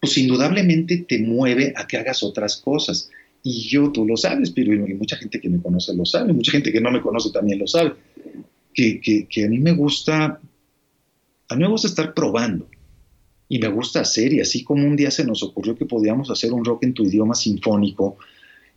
pues 0.00 0.16
indudablemente 0.18 0.98
te 0.98 1.18
mueve 1.18 1.72
a 1.76 1.86
que 1.86 1.96
hagas 1.96 2.22
otras 2.22 2.56
cosas. 2.56 3.10
Y 3.42 3.68
yo, 3.68 3.90
tú 3.92 4.06
lo 4.06 4.16
sabes, 4.16 4.50
pero 4.50 4.74
y 4.74 4.94
mucha 4.94 5.16
gente 5.16 5.40
que 5.40 5.48
me 5.48 5.60
conoce 5.60 5.94
lo 5.94 6.04
sabe, 6.04 6.32
mucha 6.32 6.52
gente 6.52 6.72
que 6.72 6.80
no 6.80 6.90
me 6.90 7.00
conoce 7.00 7.30
también 7.30 7.58
lo 7.58 7.66
sabe, 7.66 7.94
que, 8.74 9.00
que, 9.28 9.44
a 9.44 9.48
mí 9.48 9.58
me 9.58 9.72
gusta, 9.72 10.40
a 11.48 11.56
mí 11.56 11.62
me 11.62 11.68
gusta 11.68 11.88
estar 11.88 12.14
probando 12.14 12.68
y 13.48 13.58
me 13.58 13.68
gusta 13.68 14.00
hacer, 14.00 14.32
y 14.32 14.40
así 14.40 14.64
como 14.64 14.86
un 14.86 14.96
día 14.96 15.10
se 15.10 15.24
nos 15.24 15.42
ocurrió 15.42 15.76
que 15.76 15.86
podíamos 15.86 16.30
hacer 16.30 16.52
un 16.52 16.64
rock 16.64 16.84
en 16.84 16.94
tu 16.94 17.04
idioma 17.04 17.34
sinfónico 17.34 18.18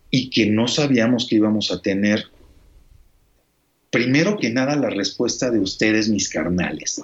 y 0.10 0.30
que 0.30 0.46
no 0.46 0.68
sabíamos 0.68 1.28
que 1.28 1.36
íbamos 1.36 1.72
a 1.72 1.82
tener, 1.82 2.26
primero 3.90 4.38
que 4.38 4.52
nada, 4.52 4.76
la 4.76 4.90
respuesta 4.90 5.50
de 5.50 5.60
ustedes, 5.60 6.08
mis 6.08 6.30
carnales. 6.30 7.04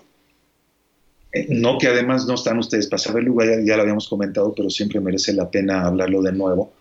No 1.50 1.78
que 1.78 1.88
además 1.88 2.26
no 2.26 2.36
están 2.36 2.58
ustedes 2.58 2.88
para 2.88 3.00
saberlo, 3.00 3.36
ya, 3.44 3.60
ya 3.64 3.76
lo 3.76 3.82
habíamos 3.82 4.08
comentado, 4.08 4.54
pero 4.56 4.70
siempre 4.70 5.00
merece 5.00 5.34
la 5.34 5.50
pena 5.50 5.86
hablarlo 5.86 6.22
de 6.22 6.32
nuevo, 6.32 6.74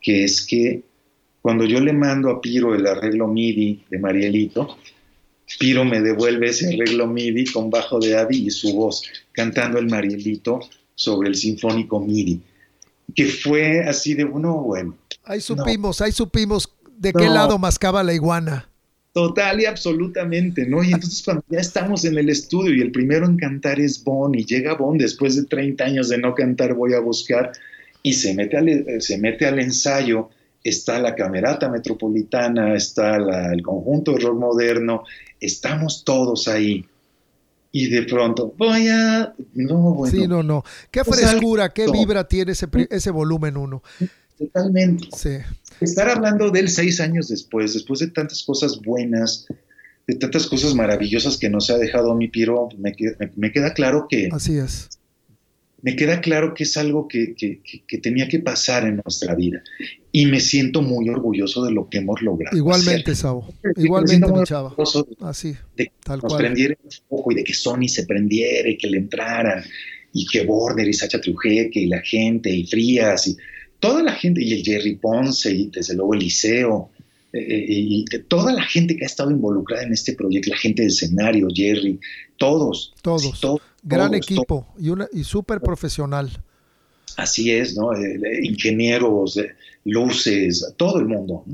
que 0.00 0.24
es 0.24 0.46
que 0.46 0.82
cuando 1.42 1.64
yo 1.64 1.80
le 1.80 1.92
mando 1.92 2.30
a 2.30 2.40
Piro 2.40 2.74
el 2.74 2.86
arreglo 2.86 3.26
MIDI 3.28 3.84
de 3.90 3.98
Marielito, 3.98 4.76
Piro 5.58 5.84
me 5.84 6.00
devuelve 6.00 6.50
ese 6.50 6.68
arreglo 6.68 7.06
MIDI 7.06 7.46
con 7.46 7.70
bajo 7.70 7.98
de 7.98 8.16
Abby 8.16 8.46
y 8.46 8.50
su 8.50 8.74
voz, 8.74 9.02
cantando 9.32 9.78
el 9.78 9.86
Marielito 9.86 10.60
sobre 10.94 11.28
el 11.28 11.34
sinfónico 11.34 12.00
MIDI, 12.00 12.40
que 13.14 13.26
fue 13.26 13.84
así 13.84 14.14
de, 14.14 14.24
bueno, 14.24 14.54
bueno. 14.62 14.96
Ahí 15.24 15.40
supimos, 15.40 16.00
ahí 16.00 16.12
supimos 16.12 16.68
de 16.98 17.12
qué 17.12 17.28
lado 17.28 17.58
mascaba 17.58 18.02
la 18.02 18.12
iguana. 18.12 18.67
Total 19.18 19.60
y 19.60 19.64
absolutamente, 19.66 20.64
¿no? 20.64 20.80
Y 20.84 20.92
entonces 20.92 21.24
cuando 21.24 21.42
ya 21.48 21.58
estamos 21.58 22.04
en 22.04 22.16
el 22.16 22.28
estudio 22.28 22.72
y 22.72 22.80
el 22.80 22.92
primero 22.92 23.26
en 23.26 23.36
cantar 23.36 23.80
es 23.80 24.04
Bon 24.04 24.32
y 24.32 24.44
llega 24.44 24.74
Bon 24.74 24.96
después 24.96 25.34
de 25.34 25.42
30 25.42 25.82
años 25.82 26.08
de 26.08 26.18
no 26.18 26.36
cantar 26.36 26.74
voy 26.74 26.94
a 26.94 27.00
buscar 27.00 27.50
y 28.00 28.12
se 28.12 28.32
mete 28.34 28.56
al, 28.56 28.68
eh, 28.68 29.00
se 29.00 29.18
mete 29.18 29.44
al 29.44 29.58
ensayo, 29.58 30.28
está 30.62 31.00
la 31.00 31.16
Camerata 31.16 31.68
Metropolitana, 31.68 32.76
está 32.76 33.16
el 33.16 33.60
conjunto 33.60 34.12
de 34.12 34.20
rock 34.20 34.38
moderno, 34.38 35.02
estamos 35.40 36.04
todos 36.04 36.46
ahí. 36.46 36.86
Y 37.72 37.88
de 37.88 38.04
pronto, 38.04 38.54
voy 38.56 38.86
a... 38.86 39.34
No, 39.52 39.94
bueno. 39.94 40.16
Sí, 40.16 40.28
no, 40.28 40.44
no. 40.44 40.62
Qué 40.92 41.02
frescura, 41.02 41.70
qué 41.70 41.90
vibra 41.90 42.28
tiene 42.28 42.52
ese, 42.52 42.68
ese 42.88 43.10
volumen 43.10 43.56
uno. 43.56 43.82
Totalmente. 44.38 45.08
Sí 45.12 45.38
estar 45.80 46.08
hablando 46.08 46.50
de 46.50 46.60
él 46.60 46.68
seis 46.68 47.00
años 47.00 47.28
después, 47.28 47.74
después 47.74 48.00
de 48.00 48.08
tantas 48.08 48.42
cosas 48.42 48.80
buenas, 48.80 49.46
de 50.06 50.14
tantas 50.14 50.46
cosas 50.46 50.74
maravillosas 50.74 51.36
que 51.36 51.50
nos 51.50 51.70
ha 51.70 51.78
dejado 51.78 52.14
mi 52.14 52.28
Piro, 52.28 52.68
me, 52.78 52.94
me, 53.36 53.52
queda 53.52 53.74
claro 53.74 54.06
que... 54.08 54.28
Así 54.32 54.56
es. 54.56 54.88
Me 55.80 55.94
queda 55.94 56.20
claro 56.20 56.54
que 56.54 56.64
es 56.64 56.76
algo 56.76 57.06
que, 57.06 57.34
que, 57.36 57.98
tenía 57.98 58.26
que 58.26 58.40
pasar 58.40 58.84
en 58.84 59.00
nuestra 59.04 59.36
vida. 59.36 59.62
Y 60.10 60.26
me 60.26 60.40
siento 60.40 60.82
muy 60.82 61.08
orgulloso 61.08 61.64
de 61.64 61.70
lo 61.70 61.88
que 61.88 61.98
hemos 61.98 62.20
logrado. 62.20 62.56
Igualmente, 62.56 63.14
Sabo. 63.14 63.48
Igualmente, 63.76 64.26
mi 64.32 64.42
chava. 64.42 64.74
Así, 65.20 65.54
de 65.76 65.84
que 65.84 65.92
tal 66.02 66.18
nos 66.20 66.34
prendiera 66.34 66.74
el 66.82 66.90
ojo 67.10 67.30
y 67.30 67.36
de 67.36 67.44
que 67.44 67.54
Sony 67.54 67.86
se 67.86 68.06
prendiera 68.06 68.68
y 68.68 68.76
que 68.76 68.88
le 68.88 68.98
entraran. 68.98 69.62
Y 70.12 70.26
que 70.26 70.44
Border 70.44 70.88
y 70.88 70.94
Sacha 70.94 71.20
Trujeque 71.20 71.78
y 71.78 71.86
la 71.86 72.00
gente 72.00 72.50
y 72.50 72.66
Frías 72.66 73.28
y 73.28 73.36
toda 73.80 74.02
la 74.02 74.12
gente, 74.12 74.42
y 74.42 74.52
el 74.52 74.64
Jerry 74.64 74.96
Ponce, 74.96 75.50
y 75.50 75.66
desde 75.68 75.94
luego 75.94 76.14
el 76.14 76.20
Liceo, 76.20 76.90
eh, 77.32 77.38
eh, 77.40 77.64
y 77.68 78.04
toda 78.28 78.52
la 78.52 78.62
gente 78.62 78.96
que 78.96 79.04
ha 79.04 79.06
estado 79.06 79.30
involucrada 79.30 79.82
en 79.82 79.92
este 79.92 80.14
proyecto, 80.14 80.50
la 80.50 80.56
gente 80.56 80.82
del 80.82 80.90
escenario, 80.90 81.48
Jerry, 81.52 82.00
todos. 82.36 82.94
Todos. 83.02 83.60
Gran 83.82 84.14
equipo 84.14 84.66
y, 84.78 84.88
una, 84.88 85.08
y 85.12 85.24
súper 85.24 85.60
profesional. 85.60 86.30
Así 87.16 87.50
es, 87.50 87.76
¿no? 87.76 87.94
Eh, 87.94 88.18
ingenieros, 88.42 89.38
luces, 89.84 90.74
todo 90.76 90.98
el 90.98 91.06
mundo. 91.06 91.44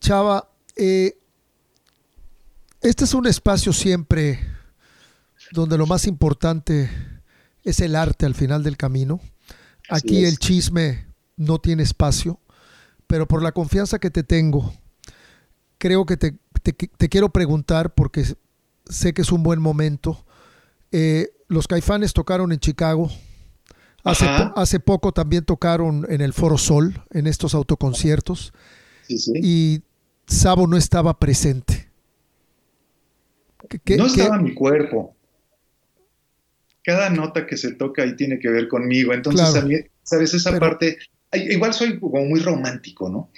Chava, 0.00 0.48
este 0.74 1.14
es 3.04 3.14
un 3.14 3.26
espacio 3.26 3.72
siempre 3.72 4.38
donde 5.52 5.78
lo 5.78 5.86
más 5.86 6.06
importante 6.06 6.90
es 7.64 7.80
el 7.80 7.96
arte 7.96 8.26
al 8.26 8.34
final 8.34 8.62
del 8.62 8.76
camino. 8.76 9.20
Aquí 9.88 10.24
el 10.24 10.38
chisme 10.38 11.05
no 11.36 11.58
tiene 11.58 11.82
espacio, 11.82 12.40
pero 13.06 13.26
por 13.26 13.42
la 13.42 13.52
confianza 13.52 13.98
que 13.98 14.10
te 14.10 14.22
tengo, 14.22 14.72
creo 15.78 16.06
que 16.06 16.16
te, 16.16 16.36
quiero 17.08 17.30
preguntar, 17.30 17.94
porque 17.94 18.24
sé 18.86 19.14
que 19.14 19.22
es 19.22 19.32
un 19.32 19.42
buen 19.42 19.60
momento. 19.60 20.24
Eh, 20.92 21.28
los 21.48 21.68
caifanes 21.68 22.12
tocaron 22.12 22.52
en 22.52 22.58
Chicago. 22.58 23.10
Hace, 24.02 24.26
hace, 24.54 24.78
poco 24.78 25.12
también 25.12 25.44
tocaron 25.44 26.06
en 26.08 26.20
el 26.20 26.32
Foro 26.32 26.58
Sol, 26.58 27.02
en 27.10 27.26
estos 27.26 27.54
autoconciertos. 27.54 28.52
Y 29.08 29.82
Sabo 30.26 30.66
no 30.66 30.76
estaba 30.76 31.18
presente. 31.18 31.88
no 33.96 34.06
estaba 34.06 34.38
mi 34.38 34.54
cuerpo. 34.54 35.14
Cada 36.82 37.10
nota 37.10 37.46
que 37.46 37.56
se 37.56 37.72
toca 37.72 38.02
ahí 38.02 38.14
tiene 38.14 38.38
que 38.38 38.48
ver 38.48 38.68
conmigo. 38.68 39.12
Entonces, 39.12 39.56
a 39.56 39.62
mí, 39.62 39.74
¿sabes? 40.04 40.34
Esa 40.34 40.56
parte 40.58 40.98
igual 41.36 41.74
soy 41.74 41.98
como 41.98 42.24
muy 42.24 42.40
romántico, 42.40 43.08
¿no? 43.08 43.30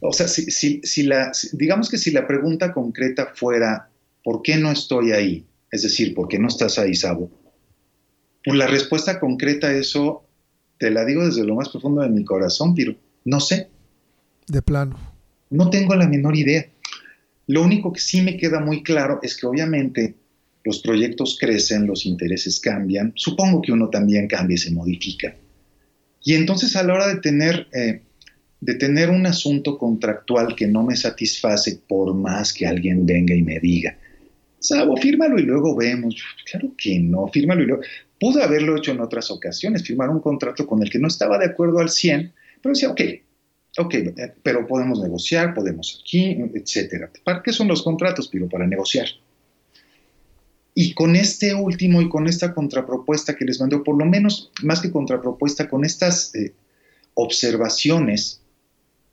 O 0.00 0.12
sea, 0.12 0.28
si, 0.28 0.80
si, 0.82 1.02
la, 1.04 1.32
digamos 1.52 1.88
que 1.88 1.96
si 1.96 2.10
la 2.10 2.26
pregunta 2.26 2.72
concreta 2.72 3.32
fuera, 3.34 3.88
¿por 4.22 4.42
qué 4.42 4.56
no 4.56 4.70
estoy 4.70 5.12
ahí? 5.12 5.46
Es 5.70 5.82
decir, 5.82 6.14
¿por 6.14 6.28
qué 6.28 6.38
no 6.38 6.48
estás 6.48 6.78
ahí, 6.78 6.94
Sabo? 6.94 7.30
Pues 8.44 8.56
la 8.58 8.66
respuesta 8.66 9.18
concreta 9.18 9.68
a 9.68 9.72
eso, 9.74 10.24
te 10.78 10.90
la 10.90 11.06
digo 11.06 11.24
desde 11.24 11.44
lo 11.44 11.54
más 11.54 11.70
profundo 11.70 12.02
de 12.02 12.10
mi 12.10 12.24
corazón, 12.24 12.74
pero 12.74 12.94
no 13.24 13.40
sé. 13.40 13.70
De 14.46 14.60
plano. 14.60 14.98
No 15.48 15.70
tengo 15.70 15.94
la 15.94 16.06
menor 16.06 16.36
idea. 16.36 16.66
Lo 17.46 17.62
único 17.62 17.92
que 17.92 18.00
sí 18.00 18.20
me 18.20 18.36
queda 18.36 18.60
muy 18.60 18.82
claro 18.82 19.20
es 19.22 19.36
que 19.36 19.46
obviamente 19.46 20.14
los 20.64 20.80
proyectos 20.80 21.38
crecen, 21.40 21.86
los 21.86 22.04
intereses 22.04 22.60
cambian, 22.60 23.12
supongo 23.14 23.62
que 23.62 23.72
uno 23.72 23.88
también 23.88 24.28
cambia 24.28 24.54
y 24.54 24.58
se 24.58 24.70
modifica. 24.70 25.34
Y 26.24 26.34
entonces 26.34 26.74
a 26.74 26.82
la 26.82 26.94
hora 26.94 27.06
de 27.06 27.20
tener, 27.20 27.68
eh, 27.72 28.00
de 28.60 28.74
tener 28.74 29.10
un 29.10 29.26
asunto 29.26 29.78
contractual 29.78 30.56
que 30.56 30.66
no 30.66 30.82
me 30.82 30.96
satisface, 30.96 31.80
por 31.86 32.14
más 32.14 32.52
que 32.52 32.66
alguien 32.66 33.06
venga 33.06 33.34
y 33.34 33.42
me 33.42 33.60
diga, 33.60 33.96
Sabo, 34.64 34.96
fírmalo 34.96 35.38
y 35.38 35.42
luego 35.42 35.76
vemos. 35.76 36.16
Claro 36.50 36.72
que 36.78 36.98
no, 36.98 37.28
fírmalo 37.28 37.62
y 37.62 37.66
luego. 37.66 37.82
Pude 38.18 38.42
haberlo 38.42 38.78
hecho 38.78 38.92
en 38.92 39.00
otras 39.00 39.30
ocasiones, 39.30 39.84
firmar 39.84 40.08
un 40.08 40.20
contrato 40.20 40.66
con 40.66 40.82
el 40.82 40.88
que 40.88 40.98
no 40.98 41.08
estaba 41.08 41.36
de 41.36 41.44
acuerdo 41.44 41.80
al 41.80 41.90
100, 41.90 42.32
pero 42.62 42.72
decía, 42.72 42.88
ok, 42.88 43.00
ok, 43.76 43.94
eh, 43.94 44.32
pero 44.42 44.66
podemos 44.66 45.02
negociar, 45.02 45.52
podemos 45.52 46.00
aquí, 46.00 46.38
etcétera. 46.54 47.10
¿Para 47.24 47.42
qué 47.42 47.52
son 47.52 47.68
los 47.68 47.82
contratos? 47.82 48.28
Pero 48.32 48.48
para 48.48 48.66
negociar. 48.66 49.06
Y 50.74 50.92
con 50.94 51.14
este 51.14 51.54
último 51.54 52.02
y 52.02 52.08
con 52.08 52.26
esta 52.26 52.52
contrapropuesta 52.52 53.36
que 53.36 53.44
les 53.44 53.60
mandó, 53.60 53.84
por 53.84 53.96
lo 53.96 54.04
menos 54.04 54.50
más 54.62 54.80
que 54.80 54.90
contrapropuesta, 54.90 55.68
con 55.68 55.84
estas 55.84 56.34
eh, 56.34 56.52
observaciones 57.14 58.40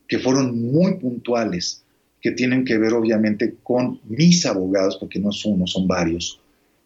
que 0.07 0.17
fueron 0.17 0.71
muy 0.71 0.95
puntuales, 0.95 1.83
que 2.19 2.31
tienen 2.31 2.65
que 2.65 2.77
ver 2.77 2.93
obviamente 2.93 3.55
con 3.63 3.99
mis 4.05 4.45
abogados, 4.45 4.97
porque 4.99 5.19
no 5.19 5.31
son 5.31 5.53
uno, 5.53 5.67
son 5.67 5.87
varios, 5.87 6.39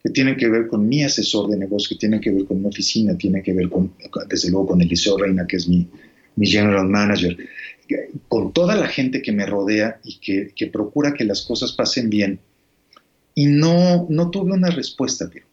que 0.04 0.10
tienen 0.10 0.36
que 0.36 0.50
ver 0.50 0.68
con 0.68 0.88
mi 0.88 1.04
asesor 1.04 1.50
de 1.50 1.58
negocio, 1.58 1.90
que 1.96 2.00
tienen 2.00 2.22
que 2.22 2.32
ver 2.32 2.46
con 2.46 2.62
mi 2.62 2.68
oficina, 2.68 3.18
tienen 3.18 3.44
que 3.44 3.54
ver 3.54 3.70
desde 4.30 4.52
luego, 4.52 4.68
con 4.68 4.82
Eliseo 4.82 5.18
Reina, 5.18 5.48
que 5.48 5.56
es 5.56 5.68
mi, 5.68 5.88
mi 6.36 6.48
general 6.48 6.88
manager, 6.88 7.38
con 8.28 8.54
toda 8.54 8.76
la 8.76 8.88
gente 8.88 9.22
que 9.22 9.32
me 9.32 9.46
rodea 9.46 10.00
y 10.04 10.20
que, 10.20 10.52
que 10.56 10.68
procura 10.68 11.14
que 11.14 11.24
las 11.24 11.44
cosas 11.44 11.72
pasen 11.72 12.10
bien 12.10 12.40
y 13.36 13.46
no, 13.48 14.08
no 14.10 14.32
tuve 14.32 14.54
una 14.54 14.70
respuesta, 14.70 15.30
pero 15.32 15.46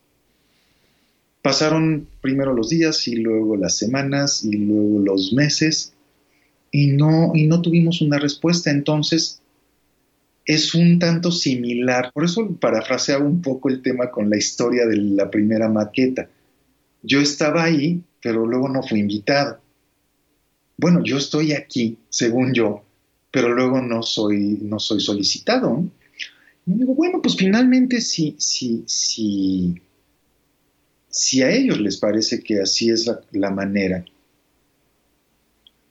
pasaron 1.42 2.06
primero 2.20 2.54
los 2.54 2.68
días 2.68 3.06
y 3.08 3.16
luego 3.16 3.56
las 3.56 3.76
semanas 3.76 4.44
y 4.44 4.52
luego 4.52 5.00
los 5.00 5.32
meses 5.32 5.92
y 6.70 6.86
no, 6.86 7.32
y 7.34 7.46
no 7.46 7.60
tuvimos 7.60 8.00
una 8.00 8.18
respuesta. 8.18 8.70
Entonces, 8.70 9.42
es 10.46 10.74
un 10.74 10.98
tanto 10.98 11.30
similar. 11.30 12.12
Por 12.14 12.24
eso 12.24 12.48
parafraseaba 12.56 13.24
un 13.24 13.42
poco 13.42 13.68
el 13.68 13.82
tema 13.82 14.10
con 14.10 14.30
la 14.30 14.36
historia 14.36 14.86
de 14.86 14.96
la 14.96 15.30
primera 15.30 15.68
maqueta. 15.68 16.28
Yo 17.02 17.20
estaba 17.20 17.64
ahí, 17.64 18.00
pero 18.22 18.46
luego 18.46 18.68
no 18.68 18.82
fui 18.82 19.00
invitado. 19.00 19.60
Bueno, 20.76 21.02
yo 21.04 21.18
estoy 21.18 21.52
aquí, 21.52 21.98
según 22.08 22.54
yo, 22.54 22.84
pero 23.30 23.54
luego 23.54 23.80
no 23.82 24.02
soy, 24.02 24.58
no 24.62 24.78
soy 24.78 25.00
solicitado. 25.00 25.84
Y 26.66 26.74
digo, 26.74 26.94
bueno, 26.94 27.20
pues 27.20 27.36
finalmente 27.36 28.00
si, 28.00 28.36
si, 28.38 28.84
si, 28.86 29.80
si 31.08 31.42
a 31.42 31.50
ellos 31.50 31.80
les 31.80 31.96
parece 31.96 32.42
que 32.42 32.60
así 32.60 32.90
es 32.90 33.10
la, 33.32 33.50
manera, 33.50 34.04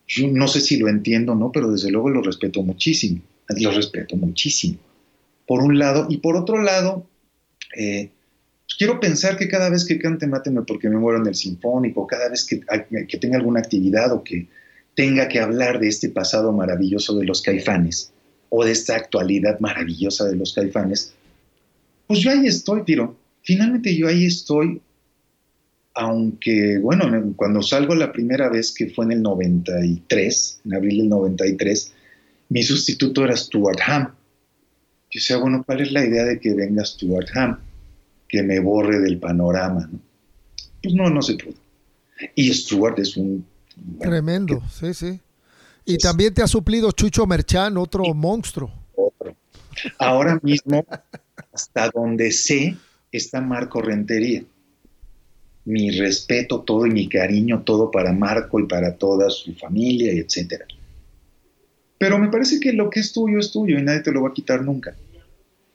yo 0.07 0.27
no 0.29 0.47
sé 0.47 0.61
si 0.61 0.77
lo 0.77 0.87
entiendo 0.87 1.33
o 1.33 1.35
no, 1.35 1.51
pero 1.51 1.71
desde 1.71 1.91
luego 1.91 2.09
lo 2.09 2.21
respeto 2.21 2.63
muchísimo, 2.63 3.21
lo 3.49 3.71
respeto 3.71 4.15
muchísimo, 4.15 4.77
por 5.45 5.61
un 5.61 5.77
lado, 5.77 6.07
y 6.09 6.17
por 6.17 6.37
otro 6.37 6.61
lado, 6.61 7.05
eh, 7.75 8.09
pues 8.65 8.77
quiero 8.77 9.01
pensar 9.01 9.37
que 9.37 9.49
cada 9.49 9.69
vez 9.69 9.83
que 9.83 9.99
cante 9.99 10.25
Máteme 10.25 10.61
porque 10.61 10.89
me 10.89 10.97
muero 10.97 11.19
en 11.19 11.27
el 11.27 11.35
Sinfónico, 11.35 12.07
cada 12.07 12.29
vez 12.29 12.45
que, 12.45 12.61
que 13.07 13.17
tenga 13.17 13.37
alguna 13.37 13.59
actividad 13.59 14.13
o 14.13 14.23
que 14.23 14.47
tenga 14.95 15.27
que 15.27 15.39
hablar 15.39 15.81
de 15.81 15.89
este 15.89 16.09
pasado 16.09 16.53
maravilloso 16.53 17.17
de 17.17 17.25
los 17.25 17.41
caifanes 17.41 18.13
o 18.53 18.65
de 18.65 18.71
esta 18.73 18.97
actualidad 18.97 19.59
maravillosa 19.61 20.25
de 20.25 20.35
los 20.35 20.53
caifanes, 20.53 21.13
pues 22.05 22.19
yo 22.19 22.31
ahí 22.31 22.45
estoy, 22.45 22.83
Tiro. 22.83 23.15
Finalmente 23.43 23.95
yo 23.95 24.09
ahí 24.09 24.25
estoy, 24.25 24.81
aunque, 25.93 26.77
bueno, 26.77 27.33
cuando 27.37 27.61
salgo 27.61 27.95
la 27.95 28.11
primera 28.11 28.49
vez, 28.49 28.73
que 28.73 28.89
fue 28.89 29.05
en 29.05 29.13
el 29.13 29.21
93, 29.21 30.61
en 30.65 30.73
abril 30.73 30.97
del 30.97 31.09
93, 31.09 31.93
mi 32.49 32.61
sustituto 32.63 33.23
era 33.23 33.37
Stuart 33.37 33.79
Ham. 33.87 34.07
Yo 34.07 35.17
decía, 35.17 35.37
bueno, 35.37 35.63
¿cuál 35.65 35.79
es 35.79 35.93
la 35.93 36.05
idea 36.05 36.25
de 36.25 36.37
que 36.37 36.53
venga 36.53 36.83
Stuart 36.83 37.29
Ham? 37.35 37.57
Que 38.27 38.43
me 38.43 38.59
borre 38.59 38.99
del 38.99 39.17
panorama, 39.17 39.87
¿no? 39.89 39.99
Pues 40.83 40.93
no, 40.93 41.09
no 41.09 41.21
se 41.21 41.35
pudo. 41.35 41.55
Y 42.35 42.53
Stuart 42.53 42.99
es 42.99 43.15
un 43.15 43.45
Tremendo, 43.99 44.61
sí, 44.69 44.93
sí. 44.93 45.19
Y 45.85 45.97
también 45.97 46.33
te 46.33 46.41
ha 46.41 46.47
suplido 46.47 46.91
Chucho 46.91 47.25
Merchán, 47.25 47.77
otro 47.77 48.03
monstruo. 48.13 48.71
Otro. 48.95 49.35
Ahora 49.97 50.39
mismo, 50.43 50.85
hasta 51.51 51.89
donde 51.89 52.31
sé, 52.31 52.77
está 53.11 53.41
Marco 53.41 53.81
Rentería. 53.81 54.43
Mi 55.65 55.91
respeto 55.91 56.61
todo 56.61 56.85
y 56.85 56.91
mi 56.91 57.07
cariño 57.07 57.63
todo 57.63 57.91
para 57.91 58.11
Marco 58.11 58.59
y 58.59 58.65
para 58.65 58.95
toda 58.95 59.29
su 59.29 59.53
familia, 59.55 60.11
etcétera. 60.11 60.65
Pero 61.97 62.17
me 62.17 62.29
parece 62.29 62.59
que 62.59 62.73
lo 62.73 62.89
que 62.89 62.99
es 62.99 63.13
tuyo 63.13 63.39
es 63.39 63.51
tuyo 63.51 63.77
y 63.77 63.83
nadie 63.83 64.01
te 64.01 64.11
lo 64.11 64.23
va 64.23 64.29
a 64.29 64.33
quitar 64.33 64.63
nunca. 64.63 64.95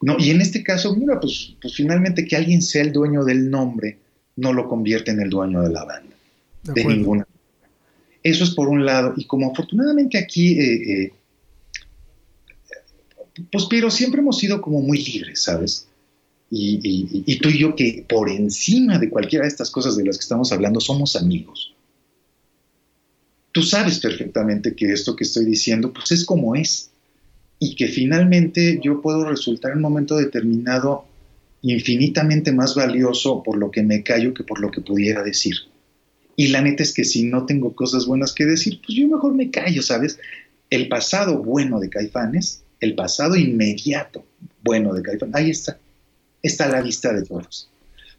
No, 0.01 0.17
y 0.19 0.31
en 0.31 0.41
este 0.41 0.63
caso, 0.63 0.95
mira, 0.95 1.19
pues, 1.21 1.55
pues 1.61 1.75
finalmente 1.75 2.25
que 2.25 2.37
alguien 2.37 2.63
sea 2.63 2.83
el 2.83 2.93
dueño 2.93 3.25
del 3.25 3.49
nombre 3.49 3.99
no 4.37 4.53
lo 4.53 4.69
convierte 4.69 5.13
en 5.13 5.21
el 5.21 5.31
dueño 5.31 5.63
de 5.63 5.71
la 5.71 5.85
banda. 5.85 6.15
De, 6.65 6.73
de 6.75 6.85
ninguna 6.85 7.27
eso 8.31 8.45
es 8.45 8.51
por 8.51 8.69
un 8.69 8.85
lado. 8.85 9.15
Y 9.17 9.25
como 9.25 9.51
afortunadamente 9.51 10.19
aquí, 10.19 10.59
eh, 10.59 11.05
eh, 11.05 11.13
pues 13.53 13.67
pero 13.71 13.91
siempre 13.91 14.21
hemos 14.21 14.39
sido 14.39 14.61
como 14.61 14.81
muy 14.81 14.99
libres, 14.99 15.43
¿sabes? 15.43 15.87
Y, 16.51 17.39
tú 17.39 17.49
y 17.49 17.59
yo 17.59 17.75
que 17.75 18.05
por 18.09 18.31
encima 18.31 18.99
de 18.99 19.11
cualquiera 19.11 19.45
de 19.45 19.49
estas 19.49 19.71
cosas 19.71 19.97
de 19.97 20.05
las 20.05 20.17
que 20.17 20.23
estamos 20.23 20.53
hablando 20.53 20.81
somos 20.81 21.17
amigos. 21.17 21.75
Tú 23.53 23.63
sabes 23.63 23.99
perfectamente 23.99 24.75
que 24.75 24.93
esto 24.93 25.17
que 25.17 25.25
estoy 25.25 25.45
diciendo 25.45 25.93
pues 25.93 26.13
es 26.13 26.25
como 26.25 26.55
es 26.55 26.91
y 27.59 27.75
que 27.75 27.89
finalmente 27.89 28.81
yo 28.83 29.01
puedo 29.01 29.25
resultar 29.25 29.73
en 29.73 29.79
un 29.79 29.83
momento 29.83 30.17
determinado 30.17 31.07
infinitamente 31.63 32.53
más 32.53 32.75
valioso 32.75 33.43
por 33.43 33.59
lo 33.59 33.71
que 33.71 33.83
me 33.83 34.03
callo 34.03 34.33
que 34.33 34.45
por 34.45 34.61
lo 34.61 34.71
que 34.71 34.83
pudiera 34.83 35.23
decir. 35.23 35.57
Y 36.37 36.49
la 36.49 36.61
neta 36.61 36.83
es 36.83 36.93
que 36.93 37.05
si 37.05 37.25
no 37.25 37.47
tengo 37.47 37.75
cosas 37.75 38.07
buenas 38.07 38.33
que 38.35 38.45
decir, 38.45 38.81
pues 38.85 38.97
yo 38.97 39.09
mejor 39.09 39.35
me 39.35 39.51
callo, 39.51 39.83
¿sabes? 39.83 40.19
El 40.69 40.89
pasado 40.89 41.43
bueno 41.43 41.81
de 41.81 41.89
Caifanes, 41.89 42.63
el 42.81 42.95
pasado 42.95 43.37
inmediato 43.37 44.25
bueno 44.63 44.93
de 44.93 45.03
Caifanes, 45.03 45.35
ahí 45.35 45.51
está. 45.51 45.79
Está 46.43 46.67
a 46.67 46.73
la 46.73 46.83
vista 46.83 47.13
de 47.13 47.23
todos. 47.23 47.69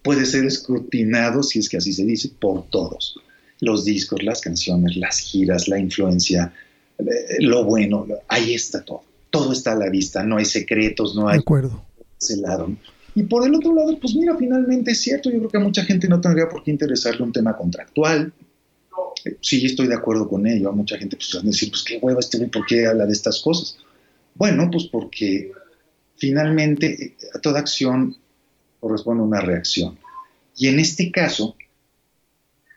Puede 0.02 0.26
ser 0.26 0.46
escrutinado, 0.46 1.44
si 1.44 1.60
es 1.60 1.70
que 1.70 1.78
así 1.78 1.94
se 1.94 2.06
dice, 2.06 2.32
por 2.40 2.68
todos. 2.70 3.20
Los 3.60 3.86
discos, 3.86 4.24
las 4.24 4.42
canciones, 4.42 4.98
las 4.98 5.20
giras, 5.20 5.68
la 5.68 5.80
influencia, 5.80 6.54
eh, 6.98 7.04
lo 7.40 7.64
bueno, 7.64 8.08
ahí 8.28 8.54
está 8.54 8.84
todo. 8.84 9.04
Todo 9.30 9.54
está 9.54 9.74
a 9.74 9.76
la 9.76 9.90
vista, 9.90 10.24
no 10.24 10.38
hay 10.38 10.46
secretos, 10.46 11.16
no 11.16 11.28
hay... 11.28 11.38
De 11.38 11.42
acuerdo. 11.42 11.84
Ese 12.20 12.38
lado. 12.38 12.72
Y 13.18 13.24
por 13.24 13.44
el 13.44 13.56
otro 13.56 13.74
lado, 13.74 13.98
pues 14.00 14.14
mira, 14.14 14.38
finalmente 14.38 14.92
es 14.92 15.02
cierto, 15.02 15.32
yo 15.32 15.40
creo 15.40 15.50
que 15.50 15.58
a 15.58 15.62
mucha 15.62 15.84
gente 15.84 16.08
no 16.08 16.22
tendría 16.22 16.48
por 16.48 16.64
qué 16.64 16.70
interesarle 16.70 17.24
un 17.24 17.32
tema 17.32 17.58
contractual. 17.58 18.32
Eh, 19.26 19.38
sí, 19.42 19.66
estoy 19.66 19.88
de 19.88 19.96
acuerdo 19.96 20.30
con 20.30 20.46
ello. 20.46 20.70
A 20.70 20.72
mucha 20.72 21.00
gente 21.00 21.16
pues, 21.16 21.32
va 21.36 21.40
a 21.40 21.44
decir, 21.44 21.72
pues 21.72 21.84
qué 21.84 21.98
hueva 22.00 22.20
este, 22.20 22.38
¿por 22.46 22.68
qué 22.68 22.86
habla 22.86 23.08
de 23.08 23.14
estas 23.14 23.42
cosas? 23.42 23.76
Bueno, 24.36 24.70
pues 24.72 24.84
porque 24.92 25.52
finalmente 26.16 27.06
eh, 27.06 27.16
a 27.34 27.40
toda 27.40 27.60
acción 27.60 28.16
corresponde 28.80 29.24
una 29.24 29.42
reacción. 29.42 29.98
Y 30.56 30.68
en 30.68 30.80
este 30.80 31.10
caso, 31.10 31.56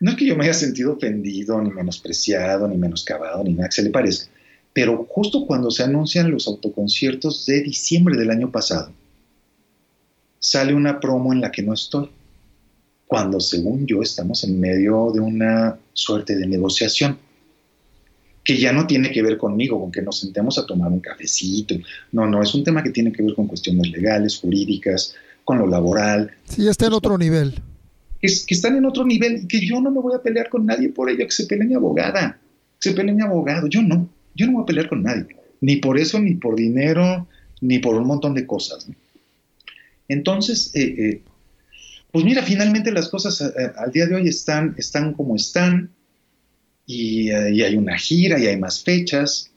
no 0.00 0.12
es 0.12 0.16
que 0.16 0.24
yo 0.24 0.36
me 0.36 0.44
haya 0.44 0.54
sentido 0.54 0.94
ofendido, 0.94 1.60
ni 1.60 1.68
menospreciado, 1.70 2.66
ni 2.66 2.78
menoscabado, 2.78 3.44
ni 3.44 3.52
nada 3.52 3.68
que 3.68 3.74
se 3.74 3.82
le 3.82 3.90
parezca, 3.90 4.30
pero 4.72 5.04
justo 5.06 5.44
cuando 5.46 5.70
se 5.70 5.82
anuncian 5.82 6.30
los 6.30 6.48
autoconciertos 6.48 7.44
de 7.44 7.60
diciembre 7.60 8.16
del 8.16 8.30
año 8.30 8.50
pasado, 8.50 8.94
sale 10.40 10.74
una 10.74 10.98
promo 10.98 11.32
en 11.32 11.42
la 11.42 11.52
que 11.52 11.62
no 11.62 11.74
estoy, 11.74 12.10
cuando 13.06 13.38
según 13.38 13.86
yo 13.86 14.02
estamos 14.02 14.42
en 14.42 14.58
medio 14.58 15.12
de 15.12 15.20
una 15.20 15.78
suerte 15.92 16.36
de 16.36 16.46
negociación 16.46 17.18
que 18.42 18.56
ya 18.58 18.72
no 18.72 18.86
tiene 18.86 19.12
que 19.12 19.22
ver 19.22 19.36
conmigo, 19.36 19.78
con 19.78 19.92
que 19.92 20.00
nos 20.00 20.20
sentemos 20.20 20.58
a 20.58 20.66
tomar 20.66 20.90
un 20.90 21.00
cafecito. 21.00 21.74
No, 22.12 22.26
no, 22.26 22.42
es 22.42 22.54
un 22.54 22.64
tema 22.64 22.82
que 22.82 22.90
tiene 22.90 23.12
que 23.12 23.22
ver 23.22 23.34
con 23.34 23.46
cuestiones 23.46 23.90
legales, 23.90 24.38
jurídicas, 24.38 25.14
con 25.44 25.58
lo 25.58 25.66
laboral. 25.66 26.30
Sí, 26.44 26.66
está 26.66 26.86
en 26.86 26.94
otro 26.94 27.18
nivel. 27.18 27.54
Es, 28.22 28.46
que 28.46 28.54
están 28.54 28.76
en 28.76 28.86
otro 28.86 29.04
nivel 29.04 29.42
y 29.42 29.46
que 29.46 29.64
yo 29.64 29.80
no 29.80 29.90
me 29.90 30.00
voy 30.00 30.14
a 30.14 30.22
pelear 30.22 30.48
con 30.48 30.64
nadie 30.64 30.88
por 30.88 31.10
ello, 31.10 31.26
que 31.26 31.32
se 31.32 31.46
pelee 31.46 31.66
mi 31.66 31.74
abogada, 31.74 32.38
que 32.80 32.90
se 32.90 32.94
pelee 32.94 33.14
mi 33.14 33.22
abogado. 33.22 33.66
Yo 33.66 33.82
no, 33.82 34.08
yo 34.34 34.46
no 34.46 34.52
voy 34.52 34.62
a 34.62 34.66
pelear 34.66 34.88
con 34.88 35.02
nadie, 35.02 35.26
ni 35.60 35.76
por 35.76 35.98
eso, 35.98 36.18
ni 36.18 36.34
por 36.34 36.56
dinero, 36.56 37.26
ni 37.60 37.78
por 37.78 37.94
un 37.94 38.06
montón 38.06 38.34
de 38.34 38.46
cosas. 38.46 38.88
Entonces, 40.10 40.72
eh, 40.74 40.94
eh, 40.98 41.22
pues 42.10 42.24
mira, 42.24 42.42
finalmente 42.42 42.90
las 42.90 43.08
cosas 43.08 43.40
eh, 43.40 43.72
al 43.76 43.92
día 43.92 44.06
de 44.06 44.16
hoy 44.16 44.26
están, 44.26 44.74
están 44.76 45.12
como 45.14 45.36
están 45.36 45.94
y, 46.84 47.30
hay 47.30 47.76
una 47.76 47.96
gira 47.96 48.36
y 48.40 48.48
hay 48.48 48.56
más 48.56 48.82
fechas. 48.82 49.52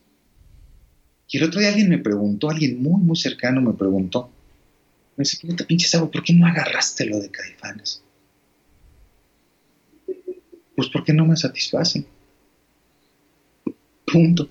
Y 1.27 1.39
el 1.39 1.45
otro 1.45 1.59
día 1.59 1.69
alguien 1.69 1.89
me 1.89 1.97
preguntó, 1.97 2.51
alguien 2.51 2.83
muy, 2.83 3.01
muy 3.01 3.15
cercano 3.15 3.61
me 3.61 3.73
preguntó, 3.73 4.29
me 5.17 5.23
dice, 5.23 5.39
¿qué 5.41 5.63
pinche? 5.63 5.87
¿Por 5.97 6.23
qué 6.23 6.33
no 6.33 6.45
agarraste 6.45 7.07
lo 7.07 7.19
de 7.19 7.31
Caifanes? 7.31 8.03
Pues 10.75 10.89
porque 10.89 11.13
no 11.13 11.25
me 11.25 11.35
satisface. 11.35 12.05
Punto. 14.05 14.47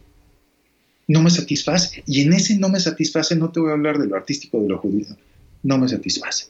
No 1.07 1.23
me 1.23 1.31
satisface. 1.31 2.03
Y 2.07 2.23
en 2.23 2.33
ese 2.33 2.59
no 2.59 2.69
me 2.69 2.81
satisface 2.81 3.37
no 3.37 3.53
te 3.53 3.61
voy 3.61 3.71
a 3.71 3.75
hablar 3.75 3.99
de 3.99 4.09
lo 4.09 4.17
artístico, 4.17 4.61
de 4.61 4.69
lo 4.69 4.79
judío 4.79 5.07
no 5.63 5.79
me 5.79 5.89
satisface. 5.89 6.47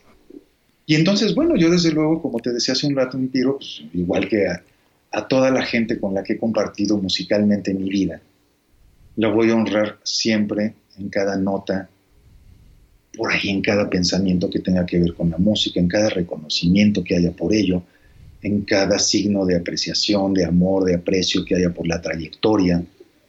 Y 0.87 0.95
entonces, 0.95 1.35
bueno, 1.35 1.57
yo 1.57 1.71
desde 1.71 1.93
luego, 1.93 2.21
como 2.21 2.41
te 2.41 2.53
decía 2.53 2.73
hace 2.73 2.87
un 2.87 2.97
rato, 2.97 3.17
un 3.17 3.29
tiro, 3.29 3.57
pues, 3.57 3.83
igual 3.95 4.29
que 4.29 4.47
a, 4.47 4.63
toda 5.29 5.51
la 5.51 5.63
gente 5.63 6.01
con 6.01 6.15
la 6.15 6.23
que 6.23 6.35
he 6.35 6.39
compartido 6.39 6.97
musicalmente 6.97 7.75
mi 7.75 7.89
vida, 7.89 8.21
lo 9.17 9.35
voy 9.35 9.51
a 9.51 9.55
honrar 9.55 9.99
siempre 10.03 10.75
en 10.99 11.09
cada 11.11 11.37
nota, 11.37 11.89
por 13.17 13.31
ahí 13.31 13.51
en 13.51 13.61
cada 13.61 13.91
pensamiento 13.91 14.49
que 14.49 14.61
tenga 14.61 14.87
que 14.87 14.99
ver 14.99 15.13
con 15.15 15.31
la 15.31 15.37
música, 15.37 15.79
en 15.79 15.89
cada 15.89 16.09
reconocimiento 16.09 17.05
que 17.05 17.17
haya 17.17 17.31
por 17.31 17.55
ello, 17.55 17.83
en 18.43 18.63
cada 18.63 18.99
signo 18.99 19.45
de 19.45 19.57
apreciación, 19.57 20.33
de 20.33 20.47
amor, 20.47 20.85
de 20.85 20.95
aprecio 20.95 21.45
que 21.45 21.55
haya 21.55 21.73
por 21.73 21.87
la 21.87 22.01
trayectoria, 22.01 22.83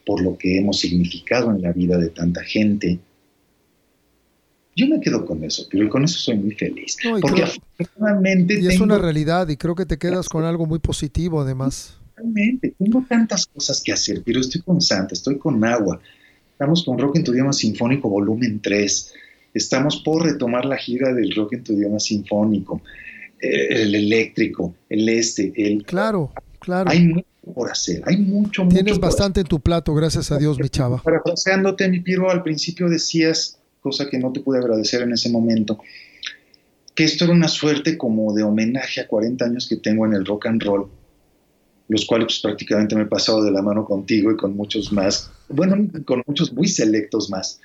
por 0.05 0.22
lo 0.22 0.38
que 0.38 0.57
hemos 0.57 0.80
significado 0.80 1.51
en 1.51 1.61
la 1.61 1.72
vida 1.72 1.97
de 1.97 2.10
tanta 2.10 2.43
gente, 2.43 2.99
yo 4.75 4.87
me 4.87 4.99
quedo 4.99 5.25
con 5.25 5.43
eso, 5.43 5.67
pero 5.69 5.89
con 5.89 6.03
eso 6.03 6.17
soy 6.17 6.37
muy 6.37 6.55
feliz. 6.55 6.97
porque 7.21 7.43
afortunadamente. 7.43 8.59
Y 8.59 8.67
es 8.67 8.79
una 8.79 8.97
realidad, 8.97 9.47
y 9.49 9.57
creo 9.57 9.75
que 9.75 9.85
te 9.85 9.97
quedas 9.97 10.29
con 10.29 10.43
algo 10.43 10.65
muy 10.65 10.79
positivo, 10.79 11.41
además. 11.41 11.97
Realmente, 12.15 12.73
tengo 12.77 13.05
tantas 13.07 13.45
cosas 13.47 13.81
que 13.81 13.91
hacer, 13.91 14.21
pero 14.25 14.39
estoy 14.39 14.61
con 14.61 14.81
Santa, 14.81 15.13
estoy 15.13 15.37
con 15.37 15.63
agua. 15.63 15.99
Estamos 16.51 16.83
con 16.85 16.97
Rock 16.97 17.17
en 17.17 17.23
tu 17.23 17.33
idioma 17.33 17.53
sinfónico, 17.53 18.09
volumen 18.09 18.59
3. 18.61 19.13
Estamos 19.53 20.01
por 20.03 20.23
retomar 20.23 20.65
la 20.65 20.77
gira 20.77 21.13
del 21.13 21.33
Rock 21.35 21.53
en 21.53 21.63
tu 21.63 21.73
idioma 21.73 21.99
sinfónico, 21.99 22.81
eh, 23.39 23.67
el 23.69 23.95
eléctrico, 23.95 24.75
el 24.89 25.07
este, 25.09 25.51
el. 25.55 25.83
Claro, 25.85 26.31
claro. 26.59 26.89
Hay 26.89 27.07
mucho 27.07 27.27
por 27.53 27.69
hacer, 27.69 28.01
hay 28.05 28.17
mucho, 28.17 28.65
Tienes 28.69 28.99
bastante 28.99 29.41
en 29.41 29.47
tu 29.47 29.59
plato, 29.59 29.93
gracias 29.93 30.31
a 30.31 30.37
Dios, 30.37 30.57
mi 30.59 30.69
chava. 30.69 31.01
Parafraseándote, 31.03 31.89
mi 31.89 31.99
Piro, 31.99 32.31
al 32.31 32.41
principio 32.41 32.87
decías 32.87 33.59
cosa 33.84 34.10
que 34.10 34.18
no 34.18 34.31
te 34.31 34.39
pude 34.39 34.60
agradecer 34.60 35.01
en 35.01 35.11
ese 35.11 35.30
momento, 35.30 35.80
que 36.95 37.03
esto 37.03 37.26
era 37.26 37.34
una 37.34 37.49
suerte 37.49 37.97
como 37.97 38.34
de 38.34 38.43
homenaje 38.43 39.01
a 39.01 39.07
40 39.07 39.45
años 39.45 39.68
que 39.68 39.76
tengo 39.76 40.05
en 40.05 40.14
el 40.14 40.26
rock 40.26 40.47
and 40.47 40.64
roll, 40.64 40.88
los 41.89 42.05
cuales 42.05 42.27
pues, 42.27 42.39
prácticamente 42.39 42.95
me 42.95 43.03
he 43.03 43.07
pasado 43.07 43.43
de 43.43 43.51
la 43.51 43.61
mano 43.61 43.84
contigo 43.85 44.31
y 44.31 44.38
con 44.38 44.55
muchos 44.55 44.91
más, 44.91 45.30
bueno, 45.49 45.76
con 46.05 46.23
muchos 46.26 46.53
muy 46.53 46.68
selectos 46.68 47.30
más. 47.30 47.60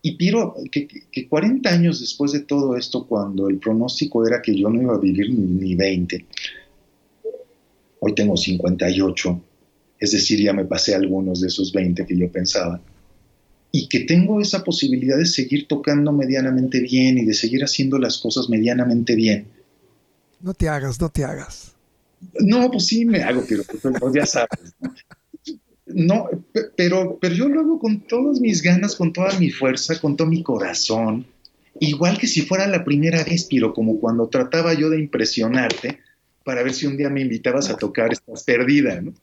Y 0.00 0.16
Piro, 0.16 0.54
que, 0.70 0.86
que, 0.86 1.28
40 1.28 1.68
años 1.70 2.00
después 2.00 2.32
de 2.32 2.40
todo 2.40 2.76
esto, 2.76 3.06
cuando 3.06 3.48
el 3.48 3.58
pronóstico 3.58 4.26
era 4.26 4.42
que 4.42 4.54
yo 4.54 4.68
no 4.68 4.80
iba 4.82 4.94
a 4.94 4.98
vivir 4.98 5.30
ni, 5.30 5.46
ni 5.46 5.74
20, 5.74 6.26
hoy 8.00 8.14
tengo 8.14 8.36
58, 8.36 9.40
es 9.98 10.12
decir, 10.12 10.40
ya 10.40 10.52
me 10.52 10.64
pasé 10.64 10.94
algunos 10.94 11.40
de 11.40 11.48
esos 11.48 11.72
20 11.72 12.06
que 12.06 12.16
yo 12.16 12.30
pensaba, 12.30 12.80
y 13.76 13.88
que 13.88 13.98
tengo 14.04 14.40
esa 14.40 14.62
posibilidad 14.62 15.18
de 15.18 15.26
seguir 15.26 15.66
tocando 15.66 16.12
medianamente 16.12 16.78
bien 16.78 17.18
y 17.18 17.24
de 17.24 17.34
seguir 17.34 17.64
haciendo 17.64 17.98
las 17.98 18.18
cosas 18.18 18.48
medianamente 18.48 19.16
bien. 19.16 19.48
No 20.40 20.54
te 20.54 20.68
hagas, 20.68 21.00
no 21.00 21.08
te 21.08 21.24
hagas. 21.24 21.74
No, 22.38 22.70
pues 22.70 22.86
sí 22.86 23.04
me 23.04 23.24
hago, 23.24 23.42
pero 23.48 23.64
pues, 23.98 24.14
ya 24.14 24.26
sabes. 24.26 24.76
No, 25.86 26.28
pero, 26.76 27.18
pero 27.20 27.34
yo 27.34 27.48
lo 27.48 27.62
hago 27.62 27.80
con 27.80 28.02
todas 28.02 28.38
mis 28.38 28.62
ganas, 28.62 28.94
con 28.94 29.12
toda 29.12 29.36
mi 29.40 29.50
fuerza, 29.50 30.00
con 30.00 30.16
todo 30.16 30.28
mi 30.28 30.44
corazón. 30.44 31.26
Igual 31.80 32.16
que 32.16 32.28
si 32.28 32.42
fuera 32.42 32.68
la 32.68 32.84
primera 32.84 33.24
vez, 33.24 33.48
pero 33.50 33.74
como 33.74 33.98
cuando 33.98 34.28
trataba 34.28 34.72
yo 34.74 34.88
de 34.88 35.00
impresionarte 35.00 35.98
para 36.44 36.62
ver 36.62 36.74
si 36.74 36.86
un 36.86 36.96
día 36.96 37.10
me 37.10 37.22
invitabas 37.22 37.70
a 37.70 37.76
tocar 37.76 38.12
Estás 38.12 38.44
Perdida, 38.44 39.00
¿no? 39.00 39.14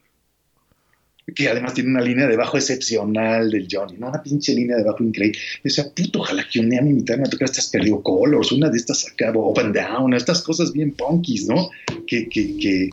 Que 1.35 1.49
además 1.49 1.73
tiene 1.73 1.89
una 1.89 2.01
línea 2.01 2.27
de 2.27 2.35
bajo 2.35 2.57
excepcional 2.57 3.49
del 3.49 3.67
Johnny, 3.71 3.97
¿no? 3.97 4.09
Una 4.09 4.21
pinche 4.21 4.53
línea 4.53 4.77
de 4.77 4.83
bajo 4.83 5.03
increíble. 5.03 5.37
Esa 5.63 5.89
puto, 5.93 6.19
ojalá 6.19 6.45
que 6.51 6.59
un 6.59 6.69
día 6.69 6.81
me 6.81 6.89
invitaran 6.89 7.25
a 7.25 7.29
tocar 7.29 7.45
Estás 7.45 7.67
Perdido 7.67 8.01
Colors, 8.01 8.51
una 8.51 8.69
de 8.69 8.77
estas 8.77 9.07
acá, 9.07 9.31
Up 9.33 9.59
and 9.59 9.75
Down, 9.75 10.13
estas 10.13 10.41
cosas 10.41 10.71
bien 10.71 10.91
punkies, 10.91 11.47
¿no? 11.47 11.69
Que, 12.05 12.27
que, 12.27 12.57
que, 12.57 12.89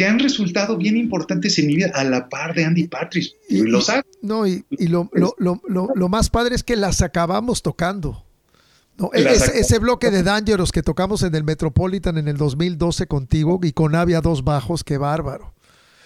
que 0.00 0.06
han 0.06 0.18
resultado 0.18 0.78
bien 0.78 0.96
importantes 0.96 1.58
en 1.58 1.66
mi 1.66 1.76
vida 1.76 1.90
a 1.94 2.04
la 2.04 2.30
par 2.30 2.54
de 2.54 2.64
Andy 2.64 2.88
Patrick. 2.88 3.34
Y, 3.50 3.60
lo 3.64 3.80
No, 4.22 4.46
y, 4.46 4.64
lo, 4.88 5.10
lo, 5.12 6.08
más 6.08 6.30
padre 6.30 6.54
es 6.54 6.62
que 6.62 6.74
las 6.74 7.02
acabamos 7.02 7.62
tocando. 7.62 8.24
No, 8.96 9.10
ese, 9.12 9.78
bloque 9.78 10.10
de 10.10 10.22
Dangerous 10.22 10.72
que 10.72 10.82
tocamos 10.82 11.22
en 11.22 11.34
el 11.34 11.44
Metropolitan 11.44 12.16
en 12.16 12.28
el 12.28 12.38
2012 12.38 13.08
contigo 13.08 13.60
y 13.62 13.72
con 13.72 13.94
Avia 13.94 14.22
dos 14.22 14.42
bajos, 14.42 14.84
qué 14.84 14.96
bárbaro. 14.96 15.52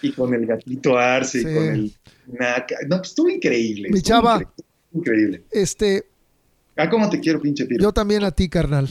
Y 0.04 0.12
con 0.12 0.34
el 0.34 0.46
gatito 0.46 0.98
Arce 0.98 1.40
y 1.40 1.42
con 1.44 1.64
el 1.64 1.94
Naka. 2.26 2.76
No, 2.88 2.98
pues 2.98 3.10
estuvo 3.10 3.28
increíble. 3.28 3.90
Mi 3.90 4.02
chava. 4.02 4.42
Increíble. 4.92 5.44
Este. 5.50 6.06
Ah, 6.76 6.88
cómo 6.90 7.08
te 7.08 7.20
quiero, 7.20 7.40
pinche 7.40 7.66
Yo 7.80 7.92
también 7.92 8.24
a 8.24 8.32
ti, 8.32 8.48
carnal. 8.48 8.88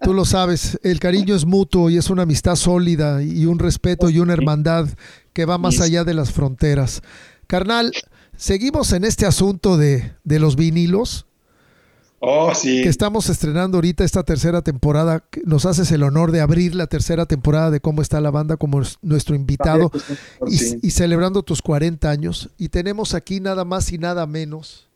Tú 0.00 0.14
lo 0.14 0.24
sabes, 0.24 0.78
el 0.82 1.00
cariño 1.00 1.34
es 1.34 1.44
mutuo 1.44 1.90
y 1.90 1.96
es 1.96 2.08
una 2.10 2.22
amistad 2.22 2.56
sólida 2.56 3.22
y 3.22 3.46
un 3.46 3.58
respeto 3.58 4.10
y 4.10 4.18
una 4.18 4.32
hermandad 4.32 4.88
que 5.32 5.44
va 5.44 5.58
más 5.58 5.80
allá 5.80 6.04
de 6.04 6.14
las 6.14 6.32
fronteras. 6.32 7.02
Carnal, 7.46 7.92
seguimos 8.36 8.92
en 8.92 9.04
este 9.04 9.26
asunto 9.26 9.76
de, 9.76 10.14
los 10.24 10.56
vinilos. 10.56 11.26
Oh, 12.24 12.54
sí. 12.54 12.82
Que 12.84 12.88
estamos 12.88 13.28
estrenando 13.28 13.78
ahorita 13.78 14.04
esta 14.04 14.22
tercera 14.22 14.62
temporada. 14.62 15.24
Nos 15.44 15.66
haces 15.66 15.90
el 15.90 16.04
honor 16.04 16.30
de 16.30 16.40
abrir 16.40 16.72
la 16.72 16.86
tercera 16.86 17.26
temporada 17.26 17.72
de 17.72 17.80
cómo 17.80 18.00
está 18.00 18.20
la 18.20 18.30
banda 18.30 18.56
como 18.56 18.80
nuestro 19.02 19.34
invitado 19.34 19.90
y, 20.46 20.86
y 20.86 20.90
celebrando 20.92 21.42
tus 21.42 21.62
40 21.62 22.08
años. 22.08 22.50
Y 22.58 22.68
tenemos 22.68 23.14
aquí 23.14 23.40
nada 23.40 23.64
más 23.64 23.90
y 23.90 23.98
nada 23.98 24.24
menos 24.28 24.88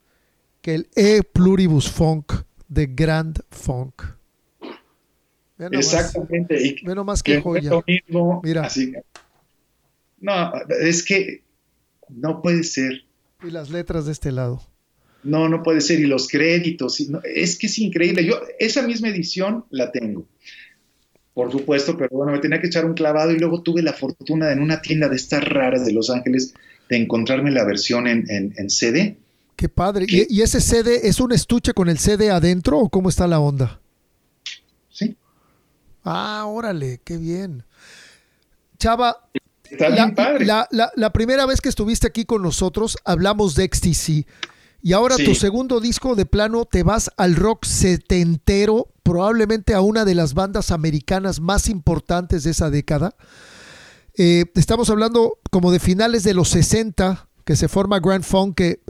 que 0.63 0.77
el 0.77 0.89
E 0.95 1.25
Pluribus 1.25 1.91
Funk 1.91 2.33
de 2.69 2.87
Grand 2.87 3.41
Funk. 3.51 4.03
Exactamente. 5.59 6.65
Y 6.65 6.77
menos 6.85 7.05
más 7.05 7.25
que, 7.25 7.41
joya. 7.41 7.73
Mira. 8.45 8.69
no, 10.21 10.53
es 10.81 11.05
que 11.05 11.43
no 12.09 12.41
puede 12.41 12.63
ser. 12.63 13.05
Y 13.43 13.51
las 13.51 13.71
letras 13.71 14.07
de 14.07 14.13
este 14.13 14.31
lado. 14.31 14.63
No, 15.27 15.49
no 15.49 15.63
puede 15.63 15.81
ser. 15.81 16.01
Y 16.01 16.07
los 16.07 16.29
créditos. 16.29 17.05
es 17.25 17.59
que 17.59 17.67
es 17.67 17.79
increíble. 17.79 18.25
Yo 18.25 18.41
esa 18.59 18.83
misma 18.83 19.09
edición 19.09 19.65
la 19.71 19.91
tengo. 19.91 20.27
Por 21.35 21.53
supuesto, 21.53 21.99
pero 21.99 22.11
bueno, 22.13 22.33
me 22.33 22.39
tenía 22.39 22.61
que 22.61 22.69
echar 22.69 22.87
un 22.87 22.95
clavado 22.95 23.31
y 23.33 23.39
luego 23.39 23.61
tuve 23.61 23.83
la 23.83 23.93
fortuna 23.93 24.53
en 24.53 24.61
una 24.61 24.81
tienda 24.81 25.09
de 25.09 25.17
estas 25.17 25.45
raras 25.45 25.85
de 25.85 25.93
Los 25.93 26.09
Ángeles 26.09 26.55
de 26.89 26.97
encontrarme 26.97 27.51
la 27.51 27.65
versión 27.65 28.07
en, 28.07 28.25
en, 28.29 28.71
CD. 28.71 29.19
Qué 29.57 29.69
padre. 29.69 30.07
¿Y, 30.09 30.35
¿Y, 30.35 30.43
ese 30.43 30.61
CD 30.61 31.09
es 31.09 31.21
un 31.21 31.33
estuche 31.33 31.75
con 31.75 31.89
el 31.89 31.99
CD 31.99 32.31
adentro 32.31 32.79
o 32.79 32.89
cómo 32.89 33.09
está 33.09 33.27
la 33.27 33.41
onda? 33.41 33.81
Sí. 34.89 35.17
Ah, 36.05 36.45
órale, 36.47 37.01
qué 37.05 37.19
bien. 37.19 37.65
Chava, 38.79 39.29
la, 40.41 40.91
La, 40.95 41.13
primera 41.13 41.47
vez 41.47 41.61
que 41.61 41.69
estuviste 41.69 42.07
aquí 42.07 42.25
con 42.25 42.43
nosotros 42.43 42.97
hablamos 43.05 43.55
de 43.55 43.69
XTC. 43.73 44.27
Y 44.87 44.93
ahora 44.93 45.17
tu 45.17 45.35
segundo 45.35 45.81
disco 45.81 46.15
de 46.15 46.27
plano 46.27 46.65
te 46.65 46.85
vas 46.85 47.11
al 47.17 47.35
rock 47.35 47.65
setentero, 47.65 48.87
probablemente 49.03 49.75
a 49.75 49.81
una 49.81 50.05
de 50.05 50.15
las 50.15 50.33
bandas 50.33 50.71
americanas 50.71 51.41
más 51.41 51.69
importantes 51.69 52.45
de 52.45 52.53
esa 52.53 52.71
década. 52.71 53.17
Eh, 54.17 54.45
estamos 54.55 54.89
hablando 54.89 55.41
como 55.51 55.73
de 55.73 55.81
finales 55.81 56.23
de 56.23 56.35
los 56.35 56.51
60, 56.51 57.29
que 57.45 57.57
se 57.57 57.67
forma 57.67 57.99
Grand 57.99 58.23
Funk, 58.23 58.59
que 58.59 58.81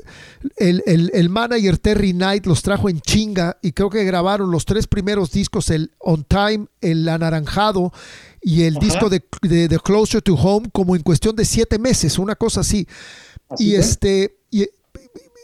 el, 0.59 0.83
el, 0.87 1.31
manager 1.31 1.79
Terry 1.79 2.13
Knight 2.13 2.45
los 2.45 2.61
trajo 2.61 2.91
en 2.91 3.01
chinga 3.01 3.57
y 3.63 3.73
creo 3.73 3.89
que 3.89 4.05
grabaron 4.05 4.51
los 4.51 4.67
tres 4.67 4.87
primeros 4.87 5.31
discos, 5.31 5.71
el 5.71 5.93
On 6.01 6.25
Time, 6.25 6.67
el 6.83 7.09
Anaranjado 7.09 7.91
y 8.43 8.65
el 8.65 8.75
disco 8.75 9.09
de, 9.09 9.25
de, 9.41 9.79
Closer 9.83 10.21
to 10.21 10.35
Home, 10.35 10.69
como 10.75 10.95
en 10.95 11.01
cuestión 11.01 11.35
de 11.37 11.47
siete 11.47 11.79
meses, 11.79 12.19
una 12.19 12.35
cosa 12.37 12.61
así. 12.61 12.87
y 13.59 13.77
este, 13.77 14.37
y, 14.51 14.67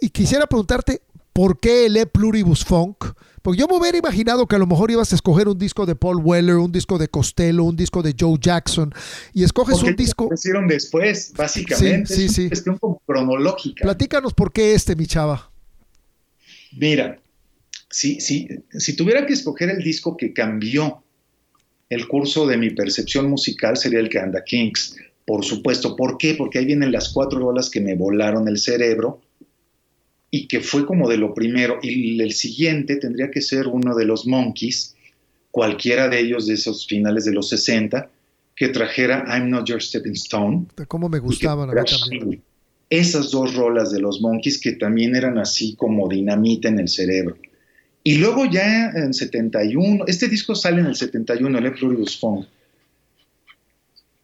y, 0.03 0.11
quisiera 0.11 0.47
preguntarte, 0.47 1.03
¿por 1.33 1.61
qué 1.61 1.87
el 1.87 1.97
E 1.97 2.07
Pluribus 2.07 2.65
Funk? 2.65 3.05
Porque 3.43 3.59
yo 3.59 3.67
me 3.67 3.77
hubiera 3.77 3.99
imaginado 3.99 4.47
que 4.47 4.55
a 4.55 4.59
lo 4.59 4.67
mejor 4.67 4.91
ibas 4.91 5.13
a 5.13 5.17
escoger 5.17 5.49
un 5.49 5.59
disco 5.59 5.85
de 5.85 5.97
Paul 5.97 6.19
Weller, 6.19 6.57
un 6.57 6.71
disco 6.71 6.97
de 6.99 7.09
Costello, 7.09 7.65
un 7.65 7.77
disco 7.77 8.03
de 8.03 8.15
Joe 8.19 8.39
Jackson, 8.41 8.93
y 9.33 9.43
escoges 9.43 9.83
un 9.83 9.97
disco. 9.97 10.31
Hicieron 10.33 10.69
después, 10.69 11.33
básicamente. 11.37 12.15
Sí, 12.15 12.29
sí, 12.29 12.43
es 12.45 12.49
cuestión 12.49 12.79
como 12.79 13.01
cronológica. 13.05 13.83
Platícanos 13.83 14.33
por 14.33 14.53
qué 14.53 14.75
este, 14.75 14.95
mi 14.95 15.07
chava. 15.07 15.51
Mira, 16.77 17.19
si, 17.91 18.21
si, 18.21 18.49
si 18.71 18.95
tuviera 18.95 19.27
que 19.27 19.33
escoger 19.33 19.71
el 19.71 19.83
disco 19.83 20.17
que 20.17 20.33
cambió 20.33 21.03
el 21.91 22.09
curso 22.09 22.47
de 22.47 22.57
mi 22.57 22.71
percepción 22.71 23.29
musical, 23.29 23.77
sería 23.77 23.99
el 23.99 24.09
que 24.09 24.19
anda 24.19 24.43
Kings. 24.45 24.97
Por 25.27 25.45
supuesto. 25.45 25.95
¿Por 25.95 26.17
qué? 26.17 26.35
Porque 26.35 26.59
ahí 26.59 26.65
vienen 26.65 26.93
las 26.93 27.11
cuatro 27.11 27.41
rolas 27.41 27.69
que 27.69 27.81
me 27.81 27.95
volaron 27.95 28.49
el 28.49 28.59
cerebro 28.59 29.21
y 30.35 30.49
que 30.49 30.61
fue 30.61 30.87
como 30.87 31.09
de 31.09 31.19
lo 31.19 31.35
primero. 31.35 31.79
Y 31.83 32.21
el 32.21 32.33
siguiente 32.33 32.97
tendría 32.97 33.31
que 33.31 33.43
ser 33.43 33.69
uno 33.69 33.95
de 33.95 34.07
los 34.07 34.27
Monkeys, 34.27 34.97
cualquiera 35.51 36.09
de 36.09 36.21
ellos 36.21 36.47
de 36.47 36.55
esos 36.55 36.87
finales 36.87 37.27
de 37.27 37.35
los 37.35 37.51
60, 37.51 38.11
que 38.57 38.69
trajera 38.69 39.25
I'm 39.29 39.51
Not 39.51 39.69
Your 39.69 39.83
Stepping 39.83 40.15
Stone. 40.15 40.67
¿Cómo 40.89 41.11
me 41.11 41.19
gustaban 41.19 41.71
a 41.71 41.75
mí 41.75 41.81
también? 42.01 42.43
Esas 42.89 43.31
dos 43.31 43.55
rolas 43.55 43.93
de 43.93 44.01
los 44.01 44.23
Monkeys 44.23 44.59
que 44.59 44.73
también 44.73 45.15
eran 45.15 45.37
así 45.39 45.77
como 45.77 46.09
dinamita 46.09 46.69
en 46.69 46.79
el 46.81 46.89
cerebro. 46.89 47.37
Y 48.03 48.17
luego 48.17 48.47
ya 48.47 48.91
en 48.91 49.13
71, 49.13 50.05
este 50.07 50.29
disco 50.29 50.55
sale 50.55 50.81
en 50.81 50.87
el 50.87 50.97
71, 50.97 51.59
el 51.59 51.77
Florius 51.77 52.19
Funk 52.19 52.47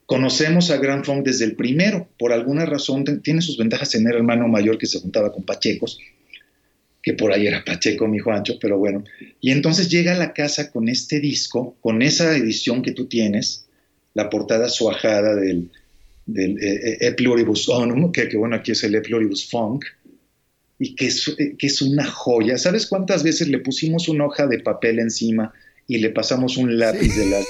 Conocemos 0.08 0.70
a 0.70 0.78
Grand 0.78 1.04
Funk 1.04 1.22
desde 1.22 1.44
el 1.44 1.54
primero, 1.54 2.08
por 2.18 2.32
alguna 2.32 2.64
razón 2.64 3.04
tiene 3.22 3.42
sus 3.42 3.58
ventajas 3.58 3.90
tener 3.90 4.14
hermano 4.14 4.48
mayor 4.48 4.78
que 4.78 4.86
se 4.86 5.00
juntaba 5.00 5.30
con 5.30 5.44
Pachecos, 5.44 5.98
que 7.02 7.12
por 7.12 7.30
ahí 7.30 7.46
era 7.46 7.62
Pacheco, 7.62 8.08
mi 8.08 8.18
Juancho, 8.18 8.54
pero 8.58 8.78
bueno. 8.78 9.04
Y 9.42 9.50
entonces 9.50 9.90
llega 9.90 10.14
a 10.14 10.18
la 10.18 10.32
casa 10.32 10.70
con 10.70 10.88
este 10.88 11.20
disco, 11.20 11.76
con 11.82 12.00
esa 12.00 12.34
edición 12.34 12.80
que 12.80 12.92
tú 12.92 13.04
tienes, 13.04 13.66
la 14.14 14.30
portada 14.30 14.70
suajada 14.70 15.34
del, 15.34 15.70
del 16.24 16.56
eh, 16.56 16.80
eh, 16.86 16.96
E 17.00 17.12
Pluribus 17.12 17.68
Onum, 17.68 18.10
que, 18.10 18.34
bueno, 18.34 18.56
aquí 18.56 18.72
es 18.72 18.82
el 18.84 18.94
E 18.94 19.02
Pluribus 19.02 19.50
Funk, 19.50 19.84
y 20.78 20.94
que 20.94 21.08
es, 21.08 21.28
eh, 21.36 21.54
que 21.58 21.66
es 21.66 21.82
una 21.82 22.06
joya. 22.06 22.56
¿Sabes 22.56 22.86
cuántas 22.86 23.22
veces 23.22 23.48
le 23.48 23.58
pusimos 23.58 24.08
una 24.08 24.24
hoja 24.24 24.46
de 24.46 24.60
papel 24.60 25.00
encima 25.00 25.52
y 25.86 25.98
le 25.98 26.08
pasamos 26.08 26.56
un 26.56 26.78
lápiz 26.78 27.14
de 27.14 27.26
la... 27.30 27.40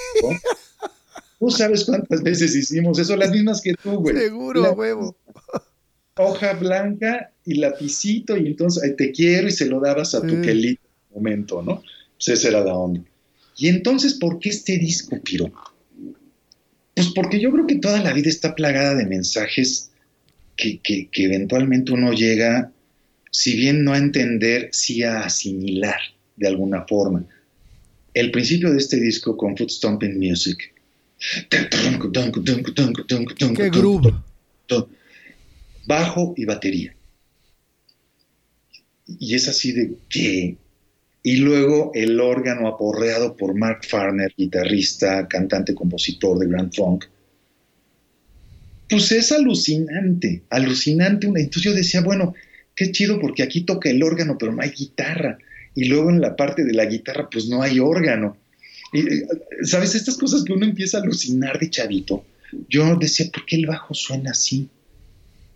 Tú 1.39 1.51
sabes 1.51 1.85
cuántas 1.85 2.23
veces 2.23 2.55
hicimos 2.55 2.98
eso, 2.98 3.16
las 3.16 3.31
mismas 3.31 3.60
que 3.60 3.74
tú, 3.74 3.93
güey. 4.01 4.16
Seguro, 4.16 4.73
huevo. 4.73 5.16
Hoja 6.16 6.55
blanca 6.55 7.32
y 7.44 7.55
lapicito, 7.55 8.36
y 8.36 8.48
entonces 8.48 8.97
te 8.97 9.12
quiero 9.12 9.47
y 9.47 9.52
se 9.52 9.66
lo 9.66 9.81
dabas 9.81 10.15
a 10.15 10.20
tu 10.20 10.35
en 10.35 10.59
un 10.59 10.78
momento, 11.15 11.62
¿no? 11.62 11.82
Pues 12.16 12.28
esa 12.28 12.48
era 12.48 12.65
la 12.65 12.74
onda. 12.74 13.02
Y 13.56 13.69
entonces, 13.69 14.15
¿por 14.15 14.40
qué 14.40 14.48
este 14.48 14.78
disco, 14.78 15.16
Piro? 15.23 15.52
Pues 16.94 17.09
porque 17.15 17.39
yo 17.39 17.52
creo 17.52 17.66
que 17.66 17.77
toda 17.77 18.02
la 18.02 18.12
vida 18.12 18.28
está 18.28 18.56
plagada 18.56 18.97
de 18.97 19.06
mensajes 19.06 19.90
que, 20.56 20.81
que, 20.81 21.09
que 21.09 21.24
eventualmente 21.24 21.93
uno 21.93 22.12
llega 22.12 22.73
si 23.31 23.56
bien 23.56 23.85
no 23.85 23.93
a 23.93 23.98
entender, 23.98 24.70
sí 24.73 25.02
a 25.02 25.20
asimilar 25.20 25.98
de 26.36 26.48
alguna 26.48 26.85
forma. 26.86 27.27
El 28.15 28.31
principio 28.31 28.70
de 28.70 28.78
este 28.78 28.98
disco 28.98 29.36
con 29.36 29.56
Foot 29.56 29.70
Stomping 29.70 30.19
Music. 30.19 30.74
¡Qué 33.56 33.70
groove! 33.70 34.14
Bajo 35.86 36.34
y 36.36 36.44
batería. 36.44 36.94
Y 39.06 39.34
es 39.34 39.48
así 39.48 39.72
de 39.72 39.94
qué. 40.08 40.56
Y 41.22 41.36
luego 41.36 41.90
el 41.94 42.20
órgano 42.20 42.68
aporreado 42.68 43.36
por 43.36 43.54
Mark 43.54 43.84
Farner, 43.86 44.32
guitarrista, 44.36 45.26
cantante, 45.26 45.74
compositor 45.74 46.38
de 46.38 46.46
Grand 46.46 46.74
Funk. 46.74 47.06
Pues 48.88 49.12
es 49.12 49.32
alucinante, 49.32 50.42
alucinante. 50.50 51.26
Entonces 51.26 51.62
yo 51.62 51.74
decía, 51.74 52.00
bueno, 52.00 52.34
qué 52.74 52.92
chido 52.92 53.20
porque 53.20 53.42
aquí 53.42 53.62
toca 53.62 53.90
el 53.90 54.02
órgano, 54.02 54.36
pero 54.38 54.52
no 54.52 54.62
hay 54.62 54.70
guitarra. 54.70 55.38
Y 55.74 55.86
luego 55.86 56.10
en 56.10 56.20
la 56.20 56.36
parte 56.36 56.64
de 56.64 56.74
la 56.74 56.86
guitarra, 56.86 57.28
pues 57.30 57.48
no 57.48 57.62
hay 57.62 57.80
órgano. 57.80 58.36
¿Sabes? 59.62 59.94
Estas 59.94 60.16
cosas 60.16 60.44
que 60.44 60.52
uno 60.52 60.65
empieza 60.65 60.98
a 60.98 61.02
alucinar 61.02 61.59
de 61.59 61.70
chavito. 61.70 62.24
Yo 62.69 62.97
decía, 62.97 63.27
¿por 63.32 63.44
qué 63.44 63.56
el 63.56 63.66
bajo 63.66 63.94
suena 63.94 64.31
así? 64.31 64.69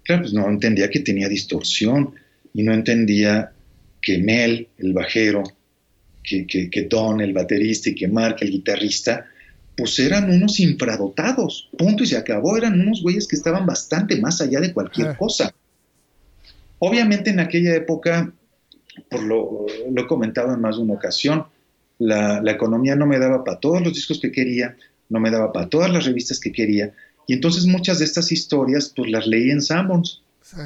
Claro, 0.05 0.23
pues 0.23 0.35
no 0.35 0.49
entendía 0.49 0.91
que 0.91 1.01
tenía 1.01 1.29
distorsión 1.29 2.15
y 2.53 2.63
no 2.63 2.75
entendía 2.75 3.53
que 4.01 4.19
Mel, 4.19 4.69
el 4.79 4.93
bajero, 4.93 5.43
que, 6.23 6.47
que, 6.47 6.83
Don, 6.83 7.21
el 7.21 7.33
baterista, 7.33 7.91
y 7.91 7.95
que 7.95 8.09
Mark, 8.09 8.37
el 8.41 8.51
guitarrista, 8.51 9.27
pues 9.77 9.99
eran 9.99 10.31
unos 10.31 10.61
infradotados, 10.61 11.71
punto 11.79 12.05
y 12.05 12.07
se 12.07 12.17
acabó, 12.17 12.57
eran 12.57 12.81
unos 12.81 13.03
güeyes 13.03 13.27
que 13.27 13.37
estaban 13.37 13.65
bastante 13.65 14.21
más 14.21 14.41
allá 14.41 14.61
de 14.61 14.73
cualquier 14.73 15.09
ah. 15.09 15.17
cosa. 15.17 15.55
Obviamente 16.79 17.31
en 17.31 17.41
aquella 17.41 17.75
época, 17.75 18.33
por 19.09 19.23
lo, 19.23 19.67
lo, 19.91 20.03
he 20.03 20.07
comentado 20.07 20.53
en 20.53 20.61
más 20.61 20.77
de 20.77 20.83
una 20.83 20.95
ocasión, 20.95 21.47
la, 22.07 22.41
la 22.43 22.53
economía 22.53 22.97
no 22.97 23.07
me 23.07 23.19
daba 23.19 23.45
para 23.45 23.61
todos 23.61 23.83
los 23.83 23.95
discos 23.95 24.21
que 24.21 24.33
quería, 24.33 24.77
no 25.09 25.21
me 25.21 25.31
daba 25.31 25.53
para 25.53 25.69
todas 25.69 25.91
las 25.91 26.05
revistas 26.05 26.41
que 26.41 26.53
quería, 26.53 26.93
y 27.27 27.35
entonces 27.35 27.67
muchas 27.67 27.99
de 27.99 28.05
estas 28.05 28.33
historias 28.33 28.93
pues 28.95 29.11
las 29.11 29.27
leí 29.27 29.51
en 29.51 29.63
Sanborns. 29.63 30.23
Sí 30.43 30.57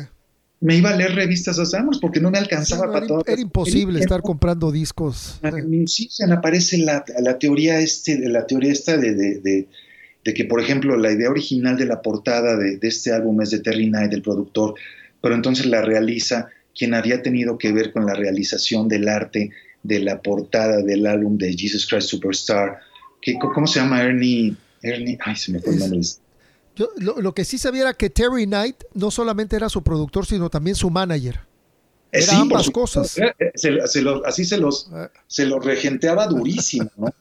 me 0.60 0.76
iba 0.76 0.90
a 0.90 0.96
leer 0.96 1.14
revistas 1.14 1.58
a 1.58 1.66
Samuels 1.66 2.00
porque 2.00 2.20
no 2.20 2.30
me 2.30 2.38
alcanzaba 2.38 2.90
para 2.90 3.06
todo. 3.06 3.22
Era 3.26 3.40
imposible 3.40 4.00
estar 4.00 4.22
comprando 4.22 4.72
discos. 4.72 5.40
Sí, 5.86 6.08
se 6.10 6.24
aparece 6.24 6.78
la, 6.78 7.04
la, 7.20 7.38
teoría 7.38 7.78
este, 7.80 8.18
la 8.28 8.46
teoría 8.46 8.72
esta 8.72 8.96
de, 8.96 9.14
de, 9.14 9.66
de, 10.24 10.34
que, 10.34 10.44
por 10.44 10.60
ejemplo, 10.60 10.96
la 10.96 11.12
idea 11.12 11.30
original 11.30 11.76
de 11.76 11.86
la 11.86 12.00
portada 12.00 12.56
de, 12.56 12.78
este 12.82 13.12
álbum 13.12 13.40
es 13.42 13.50
de 13.50 13.60
Terry 13.60 13.88
Knight, 13.88 14.12
el 14.12 14.22
productor, 14.22 14.74
pero 15.20 15.34
entonces 15.34 15.66
la 15.66 15.82
realiza 15.82 16.48
quien 16.76 16.94
había 16.94 17.22
tenido 17.22 17.58
que 17.58 17.72
ver 17.72 17.92
con 17.92 18.06
la 18.06 18.14
realización 18.14 18.88
del 18.88 19.08
arte 19.08 19.50
de 19.82 20.00
la 20.00 20.20
portada 20.20 20.82
del 20.82 21.06
álbum 21.06 21.38
de 21.38 21.56
Jesus 21.56 21.86
Christ 21.86 22.08
Superstar, 22.08 22.80
que, 23.20 23.38
¿cómo 23.38 23.66
se 23.66 23.80
llama? 23.80 24.02
Ernie, 24.02 24.56
Ernie, 24.82 25.18
ay, 25.24 25.36
se 25.36 25.52
me 25.52 25.60
fue 25.60 25.74
el 25.74 25.78
nombre. 25.78 26.00
Yo, 26.76 26.90
lo, 26.98 27.34
que 27.34 27.44
sí 27.44 27.56
sabía 27.56 27.82
era 27.82 27.94
que 27.94 28.10
Terry 28.10 28.44
Knight 28.44 28.76
no 28.92 29.10
solamente 29.10 29.56
era 29.56 29.68
su 29.68 29.82
productor, 29.82 30.26
sino 30.26 30.50
también 30.50 30.76
su 30.76 30.90
manager. 30.90 31.40
Eh, 32.12 32.22
era 32.22 32.38
ambas 32.38 32.70
cosas. 32.70 33.16
Eh, 33.16 33.34
eh, 33.38 33.78
así 34.26 34.44
se 34.44 34.58
los, 34.58 34.90
se 35.26 35.46
los 35.46 35.64
regenteaba 35.64 36.26
durísimo, 36.26 36.90
¿no? 36.96 37.14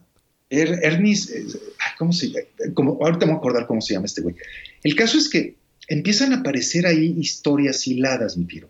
Er, 0.49 0.79
Ernie, 0.83 1.17
¿cómo 1.97 2.13
se 2.13 2.27
llama? 2.27 2.45
Como, 2.73 2.99
ahorita 3.01 3.25
me 3.25 3.31
voy 3.31 3.35
a 3.35 3.37
acordar 3.37 3.65
cómo 3.65 3.81
se 3.81 3.93
llama 3.93 4.05
este 4.05 4.21
güey. 4.21 4.35
El 4.83 4.95
caso 4.95 5.17
es 5.17 5.29
que 5.29 5.55
empiezan 5.87 6.33
a 6.33 6.37
aparecer 6.37 6.85
ahí 6.85 7.15
historias 7.17 7.87
hiladas, 7.87 8.37
mi 8.37 8.45
tiro. 8.45 8.69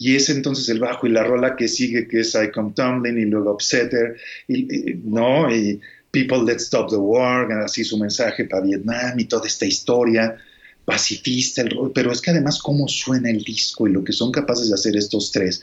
Y 0.00 0.16
es 0.16 0.30
entonces 0.30 0.66
el 0.70 0.80
bajo 0.80 1.06
y 1.06 1.10
la 1.10 1.22
rola 1.22 1.56
que 1.56 1.68
sigue, 1.68 2.08
que 2.08 2.20
es 2.20 2.34
I 2.34 2.50
Come 2.50 2.72
Tumbling 2.74 3.18
y 3.18 3.26
luego 3.26 3.52
Upsetter, 3.52 4.16
y, 4.48 4.94
¿no? 5.04 5.54
Y 5.54 5.78
People 6.10 6.42
Let's 6.46 6.64
Stop 6.64 6.88
the 6.88 6.96
War, 6.96 7.52
así 7.52 7.84
su 7.84 7.98
mensaje 7.98 8.46
para 8.46 8.64
Vietnam 8.64 9.20
y 9.20 9.26
toda 9.26 9.46
esta 9.46 9.66
historia 9.66 10.38
pacifista, 10.86 11.62
pero 11.94 12.12
es 12.12 12.22
que 12.22 12.30
además 12.30 12.62
cómo 12.62 12.88
suena 12.88 13.28
el 13.28 13.44
disco 13.44 13.86
y 13.86 13.92
lo 13.92 14.02
que 14.02 14.14
son 14.14 14.32
capaces 14.32 14.68
de 14.70 14.74
hacer 14.74 14.96
estos 14.96 15.30
tres, 15.32 15.62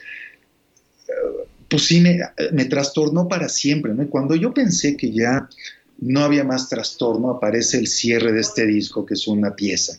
eh, 1.07 1.11
pues 1.67 1.85
sí 1.85 1.99
me, 1.99 2.19
me 2.53 2.65
trastornó 2.65 3.27
para 3.27 3.49
siempre, 3.49 3.95
¿no? 3.95 4.03
Y 4.03 4.07
cuando 4.07 4.35
yo 4.35 4.53
pensé 4.53 4.95
que 4.95 5.11
ya 5.11 5.49
no 5.97 6.19
había 6.19 6.43
más 6.43 6.69
trastorno, 6.69 7.31
aparece 7.31 7.79
el 7.79 7.87
cierre 7.87 8.31
de 8.33 8.41
este 8.41 8.67
disco, 8.67 9.03
que 9.03 9.15
es 9.15 9.27
una 9.27 9.55
pieza, 9.55 9.97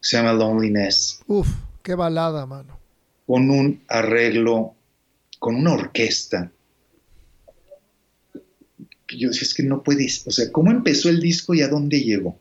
se 0.00 0.16
llama 0.16 0.32
Loneliness. 0.32 1.20
Uf, 1.28 1.46
qué 1.84 1.94
balada, 1.94 2.44
mano. 2.46 2.79
Con 3.30 3.48
un 3.48 3.84
arreglo, 3.86 4.74
con 5.38 5.54
una 5.54 5.74
orquesta 5.74 6.50
yo 9.16 9.28
decía, 9.28 9.42
es 9.42 9.54
que 9.54 9.62
no 9.62 9.82
puedes, 9.82 10.26
o 10.26 10.30
sea, 10.30 10.50
¿cómo 10.52 10.70
empezó 10.70 11.08
el 11.08 11.20
disco 11.20 11.54
y 11.54 11.62
a 11.62 11.68
dónde 11.68 12.00
llegó? 12.00 12.38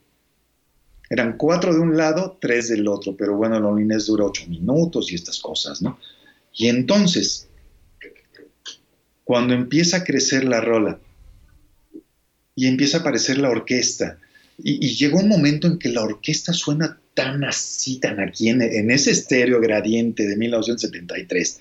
Eran 1.10 1.38
cuatro 1.38 1.74
de 1.74 1.80
un 1.80 1.98
lado, 1.98 2.38
tres 2.40 2.70
del 2.70 2.88
otro, 2.88 3.16
pero 3.16 3.36
bueno, 3.36 3.60
Loneliness 3.60 4.08
dura 4.08 4.26
ocho 4.26 4.48
minutos 4.48 5.12
y 5.12 5.16
estas 5.16 5.40
cosas, 5.40 5.82
¿no? 5.82 6.00
Y 6.54 6.68
entonces, 6.68 7.48
cuando 9.24 9.54
empieza 9.54 9.98
a 9.98 10.04
crecer 10.04 10.44
la 10.44 10.62
rola 10.62 11.00
y 12.56 12.68
empieza 12.68 12.98
a 12.98 13.00
aparecer 13.02 13.38
la 13.38 13.50
orquesta, 13.50 14.20
y, 14.64 14.96
llegó 14.96 15.20
un 15.20 15.30
momento 15.30 15.68
en 15.68 15.80
que 15.80 15.90
la 15.90 16.02
orquesta 16.02 16.54
suena 16.54 17.00
tan 17.14 17.44
así, 17.44 18.00
tan 18.00 18.20
aquí, 18.20 18.50
en, 18.50 18.62
en 18.62 18.92
ese 18.92 19.12
estéreo 19.12 19.60
gradiente 19.60 20.28
de 20.28 20.36
1973, 20.36 21.60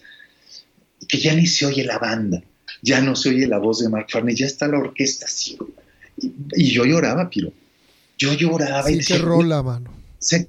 que 1.07 1.19
ya 1.19 1.35
ni 1.35 1.47
se 1.47 1.67
oye 1.67 1.85
la 1.85 1.99
banda 1.99 2.43
ya 2.83 3.01
no 3.01 3.17
se 3.17 3.31
oye 3.31 3.47
la 3.47 3.59
voz 3.59 3.81
de 3.81 3.89
Mark 3.89 4.07
Farney, 4.11 4.35
ya 4.35 4.47
está 4.47 4.69
la 4.69 4.79
orquesta 4.79 5.27
así. 5.27 5.59
Y, 6.17 6.71
yo 6.71 6.85
lloraba, 6.85 7.29
Piro. 7.31 7.53
Yo 8.17 8.33
lloraba. 8.35 8.91
y 8.91 8.99
qué 9.01 9.19
rola, 9.19 9.63
mano. 9.63 9.93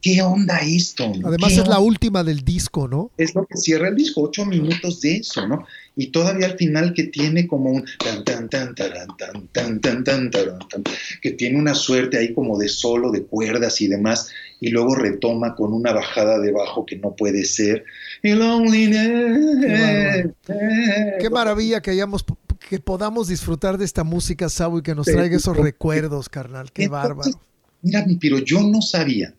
¿Qué 0.01 0.21
onda 0.21 0.59
esto? 0.59 1.11
Además 1.23 1.51
es 1.51 1.67
la 1.67 1.79
última 1.79 2.23
del 2.23 2.43
disco, 2.43 2.87
¿no? 2.87 3.11
Es 3.17 3.35
lo 3.35 3.45
que 3.45 3.55
cierra 3.55 3.89
el 3.89 3.95
disco, 3.95 4.21
ocho 4.23 4.43
minutos 4.45 5.01
de 5.01 5.17
eso, 5.17 5.47
¿no? 5.47 5.63
Y 5.95 6.07
todavía 6.07 6.47
al 6.47 6.57
final 6.57 6.93
que 6.93 7.03
tiene 7.03 7.45
como 7.45 7.69
un 7.71 7.85
tan 8.03 8.23
tan 8.23 8.49
tan 8.49 8.73
taran, 8.73 9.09
tan 9.17 9.47
tan 9.49 9.79
tan 9.79 10.03
tan 10.03 10.31
tan 10.31 10.83
que 11.21 11.31
tiene 11.31 11.59
una 11.59 11.75
suerte 11.75 12.17
ahí 12.17 12.33
como 12.33 12.57
de 12.57 12.67
solo, 12.67 13.11
de 13.11 13.23
cuerdas 13.23 13.79
y 13.81 13.87
demás, 13.87 14.29
y 14.59 14.69
luego 14.69 14.95
retoma 14.95 15.55
con 15.55 15.71
una 15.71 15.93
bajada 15.93 16.39
de 16.39 16.51
bajo 16.51 16.85
que 16.85 16.97
no 16.97 17.15
puede 17.15 17.45
ser. 17.45 17.83
Qué 18.23 18.35
maravilla, 18.35 19.03
Qué 21.19 21.29
maravilla 21.29 21.81
que 21.81 21.91
hayamos 21.91 22.25
que 22.69 22.79
podamos 22.79 23.27
disfrutar 23.27 23.77
de 23.77 23.85
esta 23.85 24.03
música, 24.03 24.49
Sabo, 24.49 24.79
y 24.79 24.81
que 24.81 24.95
nos 24.95 25.05
traiga 25.05 25.37
esos 25.37 25.55
recuerdos, 25.55 26.27
carnal. 26.27 26.71
Qué 26.71 26.87
bárbaro. 26.87 27.31
Mira, 27.81 28.05
mi 28.05 28.19
yo 28.45 28.61
no 28.61 28.81
sabía 28.81 29.33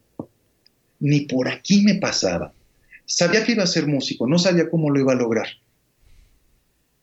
ni 1.00 1.20
por 1.22 1.48
aquí 1.48 1.82
me 1.82 1.94
pasaba. 1.94 2.52
Sabía 3.04 3.44
que 3.44 3.52
iba 3.52 3.64
a 3.64 3.66
ser 3.66 3.86
músico, 3.86 4.26
no 4.26 4.38
sabía 4.38 4.70
cómo 4.70 4.90
lo 4.90 5.00
iba 5.00 5.12
a 5.12 5.16
lograr. 5.16 5.48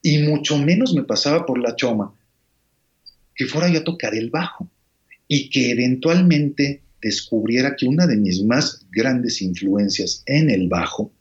Y 0.02 0.18
mucho 0.18 0.56
menos 0.58 0.94
me 0.94 1.02
pasaba 1.02 1.44
por 1.44 1.58
la 1.58 1.76
choma 1.76 2.14
que 3.34 3.46
fuera 3.46 3.68
yo 3.68 3.80
a 3.80 3.84
tocar 3.84 4.14
el 4.14 4.30
bajo 4.30 4.68
y 5.28 5.50
que 5.50 5.70
eventualmente 5.70 6.82
descubriera 7.00 7.76
que 7.76 7.86
una 7.86 8.06
de 8.06 8.16
mis 8.16 8.42
más 8.42 8.84
grandes 8.90 9.40
influencias 9.42 10.22
en 10.26 10.50
el 10.50 10.68
bajo 10.68 11.12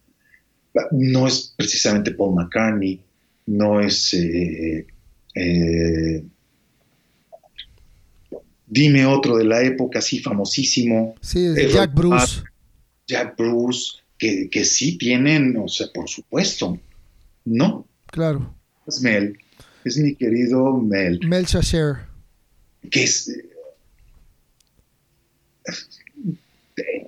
no 0.92 1.28
es 1.28 1.54
precisamente 1.56 2.12
Paul 2.12 2.36
McCartney, 2.36 3.02
no 3.46 3.82
es... 3.82 4.14
Eh, 4.14 4.88
eh, 5.36 6.24
dime 8.66 9.06
otro 9.06 9.38
de 9.38 9.46
la 9.46 9.62
época 9.62 10.00
así 10.00 10.20
famosísimo. 10.20 11.16
Sí, 11.22 11.48
Jack 11.72 11.94
Bruce. 11.94 12.42
Jack 13.08 13.38
Bruce, 13.38 13.98
que, 14.18 14.50
que, 14.50 14.66
sí 14.66 14.98
tienen, 14.98 15.58
o 15.58 15.68
sea, 15.68 15.88
por 15.94 16.10
supuesto, 16.10 16.80
¿no? 17.46 17.88
Claro. 18.08 18.54
Es 18.86 19.02
Mel, 19.02 19.38
es 19.86 19.98
mi 19.98 20.16
querido 20.16 20.78
Mel. 20.78 21.20
Mel 21.26 21.46
Shasher. 21.46 21.98
Que 22.90 23.04
es 23.04 23.32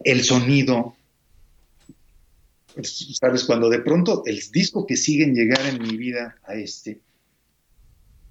el 0.04 0.24
sonido, 0.24 0.96
¿sabes? 2.84 3.44
Cuando 3.44 3.70
de 3.70 3.80
pronto 3.80 4.24
el 4.26 4.42
disco 4.52 4.86
que 4.86 4.98
sigue 4.98 5.24
en 5.24 5.36
llegar 5.36 5.66
en 5.66 5.82
mi 5.82 5.98
vida 5.98 6.38
a 6.46 6.56
este 6.56 7.00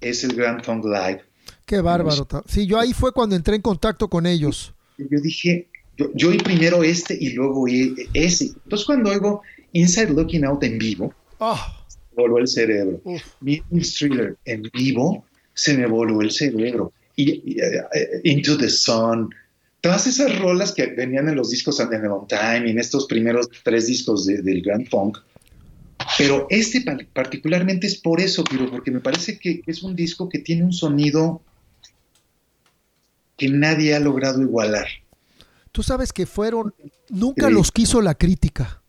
es 0.01 0.23
el 0.23 0.35
Grand 0.35 0.63
Funk 0.63 0.85
Live. 0.85 1.23
Qué 1.65 1.81
bárbaro. 1.81 2.27
Sí, 2.47 2.65
yo 2.65 2.79
ahí 2.79 2.93
fue 2.93 3.11
cuando 3.13 3.35
entré 3.35 3.55
en 3.55 3.61
contacto 3.61 4.09
con 4.09 4.25
ellos. 4.25 4.73
Yo 4.97 5.19
dije, 5.21 5.69
yo, 6.15 6.29
oí 6.29 6.37
primero 6.37 6.83
este 6.83 7.17
y 7.19 7.33
luego 7.33 7.63
oí 7.63 7.95
ese. 8.13 8.45
Entonces 8.45 8.85
cuando 8.85 9.09
oigo 9.09 9.41
Inside 9.73 10.11
Looking 10.11 10.45
Out 10.45 10.63
en 10.63 10.77
vivo, 10.77 11.13
oh. 11.39 11.59
voló 12.15 12.37
el 12.37 12.47
cerebro. 12.47 13.01
Mi 13.41 13.61
Thriller 13.81 14.37
en 14.45 14.63
vivo, 14.73 15.25
se 15.53 15.77
me 15.77 15.85
voló 15.85 16.21
el 16.21 16.31
cerebro. 16.31 16.93
Y, 17.15 17.59
eh, 17.59 17.83
eh, 17.93 18.21
Into 18.23 18.57
the 18.57 18.69
Sun, 18.69 19.29
todas 19.81 20.07
esas 20.07 20.39
rolas 20.39 20.71
que 20.71 20.87
venían 20.87 21.27
en 21.27 21.35
los 21.35 21.51
discos 21.51 21.79
And 21.79 21.91
the 21.91 21.99
Time 22.27 22.67
y 22.67 22.71
en 22.71 22.79
estos 22.79 23.07
primeros 23.07 23.49
tres 23.63 23.87
discos 23.87 24.25
del 24.25 24.61
Grand 24.61 24.87
Funk, 24.87 25.17
Pero 26.17 26.47
este 26.49 26.83
particularmente 27.13 27.87
es 27.87 27.97
por 27.97 28.21
eso, 28.21 28.43
Piro, 28.45 28.71
porque 28.71 28.91
me 28.91 29.01
parece 29.01 29.37
que 29.37 29.61
es 29.65 29.83
un 29.83 29.95
disco 29.95 30.29
que 30.29 30.39
tiene 30.39 30.63
un 30.63 30.73
sonido 30.73 31.41
que 33.37 33.49
nadie 33.49 33.95
ha 33.95 33.99
logrado 33.99 34.41
igualar. 34.41 34.87
Tú 35.71 35.83
sabes 35.83 36.11
que 36.13 36.25
fueron, 36.25 36.73
nunca 37.09 37.49
los 37.49 37.71
quiso 37.71 38.01
la 38.01 38.15
crítica. 38.15 38.81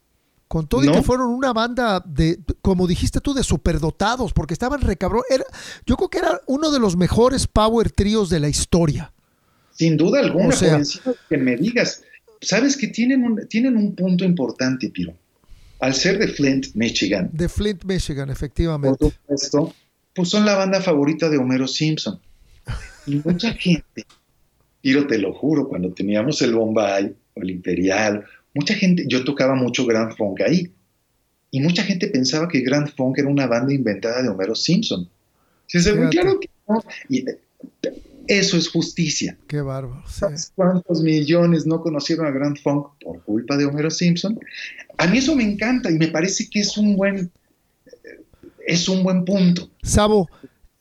Con 0.49 0.67
todo 0.67 0.83
y 0.83 0.91
que 0.91 1.03
fueron 1.03 1.29
una 1.29 1.53
banda 1.53 2.03
de, 2.05 2.41
como 2.61 2.89
dijiste 2.89 3.21
tú, 3.21 3.35
de 3.35 3.45
superdotados, 3.45 4.33
porque 4.33 4.53
estaban 4.53 4.81
recabrón. 4.81 5.23
Era, 5.31 5.45
yo 5.87 5.97
creo 5.97 6.09
que 6.09 6.19
era 6.19 6.41
uno 6.47 6.73
de 6.73 6.81
los 6.81 6.97
mejores 6.97 7.47
power 7.47 7.93
tríos 7.93 8.31
de 8.31 8.41
la 8.41 8.49
historia. 8.49 9.13
Sin 9.71 9.97
duda 9.97 10.19
alguna, 10.19 10.49
o 10.49 10.53
sea, 10.53 10.83
que 11.29 11.37
me 11.37 11.57
digas. 11.57 12.03
Sabes 12.41 12.77
que 12.77 12.89
tienen 12.89 13.23
un, 13.23 13.47
tienen 13.47 13.77
un 13.77 13.95
punto 13.95 14.25
importante, 14.25 14.91
Piro. 14.91 15.15
Al 15.79 15.95
ser 15.95 16.19
de 16.19 16.27
Flint, 16.27 16.75
Michigan. 16.75 17.31
De 17.33 17.49
Flint, 17.49 17.85
Michigan, 17.85 18.29
efectivamente. 18.29 18.99
Por 18.99 19.13
supuesto, 19.13 19.75
pues 20.15 20.31
son 20.31 20.45
la 20.45 20.57
banda 20.57 20.81
favorita 20.81 21.29
de 21.29 21.39
Homero 21.39 21.69
Simpson. 21.69 22.19
Y 23.07 23.17
mucha 23.25 23.53
gente 23.53 24.05
Piro, 24.81 25.07
te 25.07 25.19
lo 25.19 25.33
juro, 25.33 25.69
cuando 25.69 25.93
teníamos 25.93 26.41
el 26.43 26.55
Bombay 26.55 27.15
o 27.35 27.43
el 27.43 27.51
Imperial, 27.51 28.25
mucha 28.55 28.75
gente, 28.75 29.05
yo 29.07 29.25
tocaba 29.25 29.55
mucho 29.55 29.87
Grand 29.87 30.17
Funk 30.17 30.41
ahí. 30.41 30.71
Y 31.51 31.61
mucha 31.61 31.83
gente 31.83 32.07
pensaba 32.07 32.49
que 32.49 32.61
Grand 32.61 32.89
Funk 32.95 33.19
era 33.19 33.29
una 33.29 33.47
banda 33.47 33.75
inventada 33.75 34.23
de 34.23 34.29
Homero 34.29 34.55
Simpson. 34.55 35.09
Sí, 35.67 35.79
claro 36.11 36.39
que 36.39 36.49
no. 36.69 36.83
Y 37.09 37.29
eh, 37.29 37.39
eso 38.29 38.57
es 38.57 38.69
justicia. 38.69 39.37
Qué 39.49 39.61
bárbaro. 39.61 40.05
¿Cuántos 40.55 41.03
millones 41.03 41.67
no 41.67 41.81
conocieron 41.81 42.27
a 42.27 42.31
Grand 42.31 42.57
Funk 42.59 42.87
por 43.01 43.23
culpa 43.25 43.57
de 43.57 43.67
Homero 43.67 43.91
Simpson? 43.91 44.39
A 44.97 45.07
mí 45.09 45.19
eso 45.19 45.35
me 45.35 45.43
encanta 45.43 45.91
y 45.91 45.99
me 45.99 46.09
parece 46.09 46.49
que 46.49 46.61
es 46.61 46.77
un 46.79 46.97
buen, 46.97 47.31
eh, 47.87 48.21
es 48.67 48.89
un 48.89 49.03
buen 49.03 49.25
punto. 49.25 49.69
Sabo. 49.83 50.29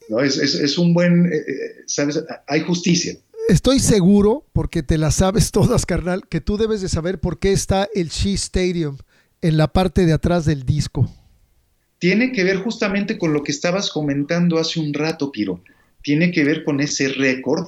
No, 0.10 0.20
es, 0.22 0.38
es, 0.38 0.78
un 0.78 0.94
buen, 0.94 1.32
eh, 1.32 1.84
¿sabes? 1.86 2.24
Hay 2.48 2.62
justicia 2.62 3.16
estoy 3.50 3.80
seguro, 3.80 4.46
porque 4.54 4.84
te 4.84 4.98
las 4.98 5.16
sabes 5.16 5.52
todas, 5.54 5.86
carnal, 5.86 6.28
que 6.28 6.42
tú 6.42 6.58
debes 6.58 6.82
de 6.82 6.90
saber 6.90 7.20
por 7.20 7.40
qué 7.40 7.52
está 7.52 7.88
el 7.94 8.10
Shea 8.10 8.36
Stadium 8.36 8.98
en 9.42 9.58
la 9.58 9.68
parte 9.68 10.06
de 10.06 10.14
atrás 10.14 10.46
del 10.46 10.66
disco. 10.66 11.10
Tiene 11.98 12.32
que 12.32 12.44
ver 12.44 12.58
justamente 12.58 13.18
con 13.18 13.34
lo 13.34 13.44
que 13.44 13.52
estabas 13.52 13.90
comentando 13.90 14.58
hace 14.58 14.80
un 14.80 14.94
rato, 14.94 15.32
Piro. 15.32 15.62
Tiene 16.02 16.32
que 16.32 16.46
ver 16.46 16.64
con 16.64 16.80
ese 16.80 17.10
récord 17.10 17.68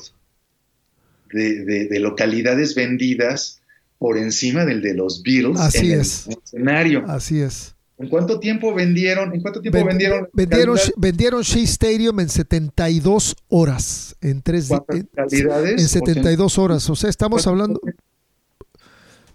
de, 1.33 1.99
localidades 1.99 2.75
vendidas 2.75 3.61
por 3.97 4.17
encima 4.17 4.65
del 4.65 4.81
de 4.81 4.93
los 4.93 5.21
Beatles 5.21 5.59
Así 5.59 5.91
es. 5.91 6.27
escenario. 6.27 7.03
Así 7.07 7.41
es. 7.41 7.75
¿En 8.01 8.09
cuánto 8.09 8.39
tiempo 8.39 8.73
vendieron? 8.73 9.33
¿En 9.33 9.41
cuánto 9.41 9.61
tiempo 9.61 9.85
vendieron? 9.85 10.27
Vendieron, 10.33 10.77
vendieron 10.97 11.41
Shea 11.43 11.63
Stadium 11.63 12.19
en 12.19 12.29
72 12.29 13.35
horas. 13.47 14.15
En 14.21 14.41
tres 14.41 14.69
calidades? 15.15 15.81
En 15.81 15.87
72 15.87 16.57
horas. 16.57 16.89
O 16.89 16.95
sea, 16.95 17.09
estamos 17.09 17.45
hablando. 17.45 17.79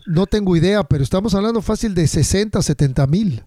No 0.06 0.26
tengo 0.26 0.56
idea, 0.56 0.82
pero 0.82 1.04
estamos 1.04 1.34
hablando 1.34 1.62
fácil 1.62 1.94
de 1.94 2.08
60, 2.08 2.60
70 2.60 3.06
mil. 3.06 3.44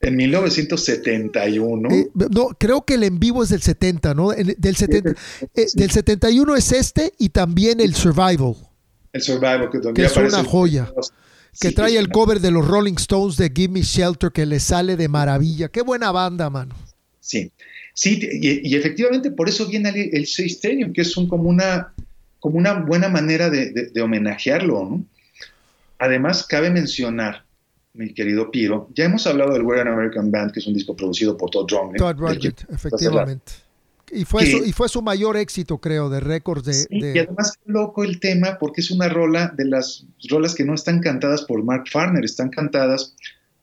En 0.00 0.16
1971. 0.16 1.90
Eh, 1.90 2.10
no, 2.30 2.48
creo 2.58 2.84
que 2.86 2.94
el 2.94 3.04
en 3.04 3.18
vivo 3.18 3.42
es 3.42 3.50
del 3.50 3.62
70, 3.62 4.14
¿no? 4.14 4.30
del, 4.30 4.76
70, 4.76 5.10
eh, 5.54 5.66
del 5.74 5.90
71 5.90 6.56
es 6.56 6.72
este 6.72 7.12
y 7.18 7.30
también 7.30 7.80
el 7.80 7.94
Survival. 7.94 8.54
El 9.12 9.22
Survival, 9.22 9.70
que, 9.70 9.80
que 9.92 10.04
es 10.04 10.16
una 10.16 10.44
joya 10.44 10.90
que 11.60 11.72
trae 11.72 11.96
el 11.96 12.08
cover 12.08 12.40
de 12.40 12.50
los 12.50 12.66
Rolling 12.66 12.94
Stones 12.94 13.36
de 13.36 13.52
Give 13.54 13.72
Me 13.72 13.82
Shelter 13.82 14.30
que 14.32 14.46
le 14.46 14.60
sale 14.60 14.96
de 14.96 15.08
maravilla. 15.08 15.68
Qué 15.68 15.82
buena 15.82 16.10
banda, 16.12 16.50
mano. 16.50 16.74
Sí, 17.20 17.50
sí, 17.94 18.20
y, 18.22 18.76
efectivamente 18.76 19.30
por 19.30 19.48
eso 19.48 19.66
viene 19.66 19.88
el, 19.88 20.10
el 20.12 20.24
Stadium, 20.24 20.92
que 20.92 21.02
es 21.02 21.16
un, 21.16 21.26
como, 21.26 21.48
una, 21.48 21.94
como 22.38 22.58
una 22.58 22.74
buena 22.74 23.08
manera 23.08 23.48
de, 23.48 23.90
homenajearlo. 24.02 24.84
¿no? 24.84 25.04
Además, 25.98 26.44
cabe 26.46 26.70
mencionar, 26.70 27.44
mi 27.94 28.12
querido 28.12 28.50
Piro, 28.50 28.90
ya 28.94 29.04
hemos 29.04 29.26
hablado 29.26 29.54
del 29.54 29.62
We're 29.62 29.80
an 29.80 29.88
American 29.88 30.30
Band, 30.30 30.52
que 30.52 30.60
es 30.60 30.66
un 30.66 30.74
disco 30.74 30.94
producido 30.94 31.36
por 31.36 31.50
Todd 31.50 31.70
Rundgren. 31.70 31.96
Todd 31.96 32.18
Rundgren, 32.18 32.54
efectivamente. 32.70 33.63
Y 34.14 34.24
fue, 34.24 34.46
su, 34.46 34.64
y 34.64 34.72
fue 34.72 34.88
su 34.88 35.02
mayor 35.02 35.36
éxito, 35.36 35.78
creo, 35.78 36.08
de 36.08 36.20
récords 36.20 36.64
de, 36.64 36.86
Y 36.90 37.18
además 37.18 37.54
loco 37.66 38.04
el 38.04 38.20
tema, 38.20 38.58
porque 38.58 38.80
es 38.80 38.90
una 38.90 39.08
rola 39.08 39.52
de 39.56 39.64
las 39.64 40.04
rolas 40.28 40.54
que 40.54 40.64
no 40.64 40.74
están 40.74 41.00
cantadas 41.00 41.42
por 41.42 41.62
Mark 41.64 41.84
Farner, 41.90 42.24
están 42.24 42.50
cantadas 42.50 43.14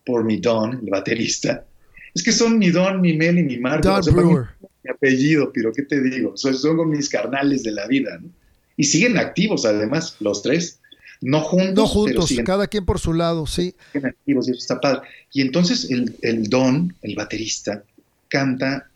por 0.05 0.23
mi 0.23 0.37
Don, 0.37 0.79
el 0.83 0.89
baterista. 0.89 1.65
Es 2.13 2.23
que 2.23 2.31
son 2.31 2.59
mi 2.59 2.69
Don, 2.69 2.99
mi 2.99 3.13
Mel 3.13 3.39
y 3.39 3.43
mi 3.43 3.57
Mark. 3.57 3.81
Don 3.81 4.01
Brewer. 4.13 4.47
Mi, 4.83 4.91
apellido, 4.91 5.51
pero 5.53 5.71
¿qué 5.71 5.83
te 5.83 6.01
digo? 6.01 6.35
Son, 6.35 6.55
son 6.55 6.89
mis 6.89 7.07
carnales 7.07 7.63
de 7.63 7.71
la 7.71 7.87
vida, 7.87 8.17
¿no? 8.21 8.29
Y 8.75 8.85
siguen 8.85 9.17
activos, 9.17 9.65
además, 9.65 10.15
los 10.19 10.41
tres. 10.41 10.79
No 11.21 11.41
juntos. 11.41 11.75
No 11.75 11.87
juntos, 11.87 12.33
cada 12.43 12.67
quien 12.67 12.83
por 12.83 12.99
su 12.99 13.13
lado, 13.13 13.45
sí. 13.45 13.75
Siguen 13.93 14.07
activos 14.07 14.47
y 14.47 14.51
eso 14.51 14.59
está 14.59 14.81
padre. 14.81 15.01
Y 15.31 15.41
entonces 15.41 15.89
el, 15.91 16.15
el 16.23 16.49
Don, 16.49 16.95
el 17.03 17.15
baterista, 17.15 17.83
canta 18.27 18.90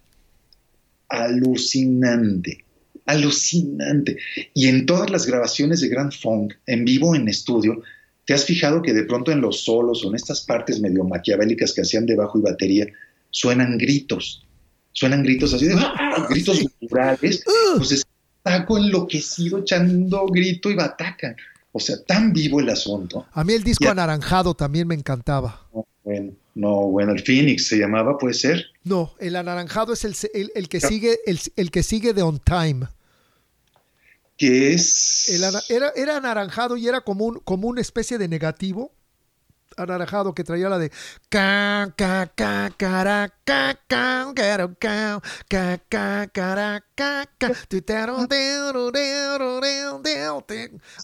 alucinante, 1.10 2.65
alucinante. 3.06 4.18
Y 4.53 4.68
en 4.68 4.86
todas 4.86 5.10
las 5.10 5.26
grabaciones 5.26 5.82
de 5.82 5.90
Grand 5.90 6.14
Funk, 6.14 6.53
en 6.65 6.86
vivo, 6.86 7.15
en 7.15 7.27
estudio, 7.27 7.82
¿te 8.26 8.34
has 8.34 8.45
fijado 8.45 8.82
que 8.82 8.94
de 8.94 9.03
pronto 9.03 9.32
en 9.32 9.41
los 9.41 9.64
solos 9.64 10.03
o 10.03 10.10
en 10.10 10.15
estas 10.15 10.41
partes 10.41 10.80
medio 10.80 11.03
maquiavélicas 11.03 11.73
que 11.73 11.82
hacían 11.82 12.06
de 12.06 12.15
bajo 12.15 12.40
y 12.40 12.41
batería, 12.41 12.88
suenan 13.30 13.77
gritos? 13.77 14.45
Suenan 14.91 15.23
gritos 15.23 15.53
así 15.53 15.68
de 15.68 15.76
¡ah! 15.77 16.27
gritos 16.30 16.60
culturales. 16.80 17.44
Pues 17.77 17.91
es 17.91 18.06
taco 18.41 18.77
enloquecido 18.77 19.60
echando 19.60 20.26
grito 20.27 20.69
y 20.69 20.76
bataca. 20.76 21.36
O 21.72 21.80
sea, 21.80 21.98
tan 22.07 22.32
vivo 22.32 22.61
el 22.61 22.69
asunto. 22.69 23.26
A 23.34 23.44
mí 23.44 23.52
el 23.52 23.64
disco 23.64 23.90
anaranjado 23.90 24.53
también 24.53 24.88
me 24.88 24.95
encantaba. 24.95 25.68
Bueno, 26.06 26.32
no, 26.56 26.88
bueno, 26.88 27.11
el 27.11 27.22
Phoenix 27.22 27.68
se 27.68 27.77
llamaba, 27.77 28.18
¿puede 28.18 28.34
ser? 28.34 28.65
No, 28.84 29.14
el 29.19 29.36
anaranjado 29.36 29.94
es 29.94 30.06
el, 30.06 30.15
el, 30.56 30.69
que, 30.69 30.80
sigue, 30.80 31.19
el, 31.26 31.72
que 31.72 31.84
sigue 31.84 32.14
de 32.14 32.22
On 32.22 32.40
Time. 32.40 32.88
¿Qué 34.38 34.73
es? 34.73 35.30
era, 35.69 35.91
era 35.95 36.18
anaranjado 36.18 36.77
y 36.77 36.88
era 36.88 37.02
como, 37.02 37.26
un, 37.26 37.40
como 37.40 37.68
una 37.68 37.82
especie 37.82 38.18
de 38.18 38.27
negativo 38.27 38.94
anaranjado 39.77 40.34
que 40.34 40.44
traía 40.44 40.69
la 40.69 40.80
de 40.80 40.91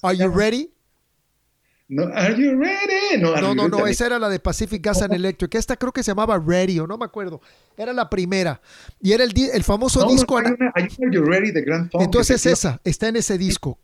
Are 0.01 0.17
you 0.17 0.29
ready? 0.29 0.71
No, 1.91 2.03
are 2.03 2.33
you 2.41 2.57
ready? 2.57 3.21
No, 3.21 3.53
no, 3.53 3.67
no, 3.67 3.85
esa 3.85 4.05
era 4.05 4.17
la 4.17 4.29
de 4.29 4.39
Pacific 4.39 4.81
Gas 4.81 5.01
and 5.01 5.13
Electric. 5.13 5.53
Esta 5.55 5.75
creo 5.75 5.91
que 5.91 6.01
se 6.01 6.11
llamaba 6.11 6.41
Radio, 6.41 6.87
no 6.87 6.97
me 6.97 7.03
acuerdo. 7.03 7.41
Era 7.75 7.91
la 7.91 8.09
primera. 8.09 8.61
Y 9.01 9.11
era 9.11 9.25
el, 9.25 9.33
el 9.37 9.63
famoso 9.65 10.07
disco. 10.07 10.37
are 10.37 10.87
you 11.11 11.21
ready 11.21 11.51
de 11.51 11.61
Grand 11.61 11.91
Funk. 11.91 12.01
Entonces 12.01 12.45
esa, 12.45 12.79
está 12.85 13.09
en 13.09 13.17
ese 13.17 13.37
disco. 13.37 13.77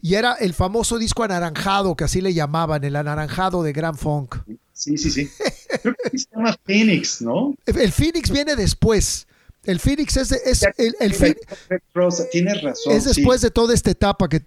Y 0.00 0.14
era 0.14 0.34
el 0.34 0.54
famoso 0.54 0.98
disco 1.00 1.24
anaranjado, 1.24 1.96
que 1.96 2.04
así 2.04 2.20
le 2.20 2.32
llamaban, 2.32 2.84
el 2.84 2.94
anaranjado 2.94 3.64
de 3.64 3.72
Grand 3.72 3.98
Funk. 3.98 4.36
Sí, 4.72 4.96
sí, 4.96 5.10
sí. 5.10 5.28
Creo 5.82 5.96
que 6.12 6.16
se 6.16 6.28
llama 6.32 6.56
Phoenix, 6.64 7.20
¿no? 7.20 7.56
El 7.66 7.90
Phoenix 7.90 8.30
viene 8.30 8.54
después. 8.54 9.26
El 9.68 9.80
Phoenix 9.80 10.16
es, 10.16 10.32
es 10.32 10.62
el, 10.78 10.96
el 10.98 11.14
Tienes 12.32 12.62
razón. 12.62 12.90
Es 12.90 13.04
después 13.04 13.42
de 13.42 13.50
toda 13.50 13.74
esta 13.74 13.90
etapa 13.90 14.26
que, 14.26 14.40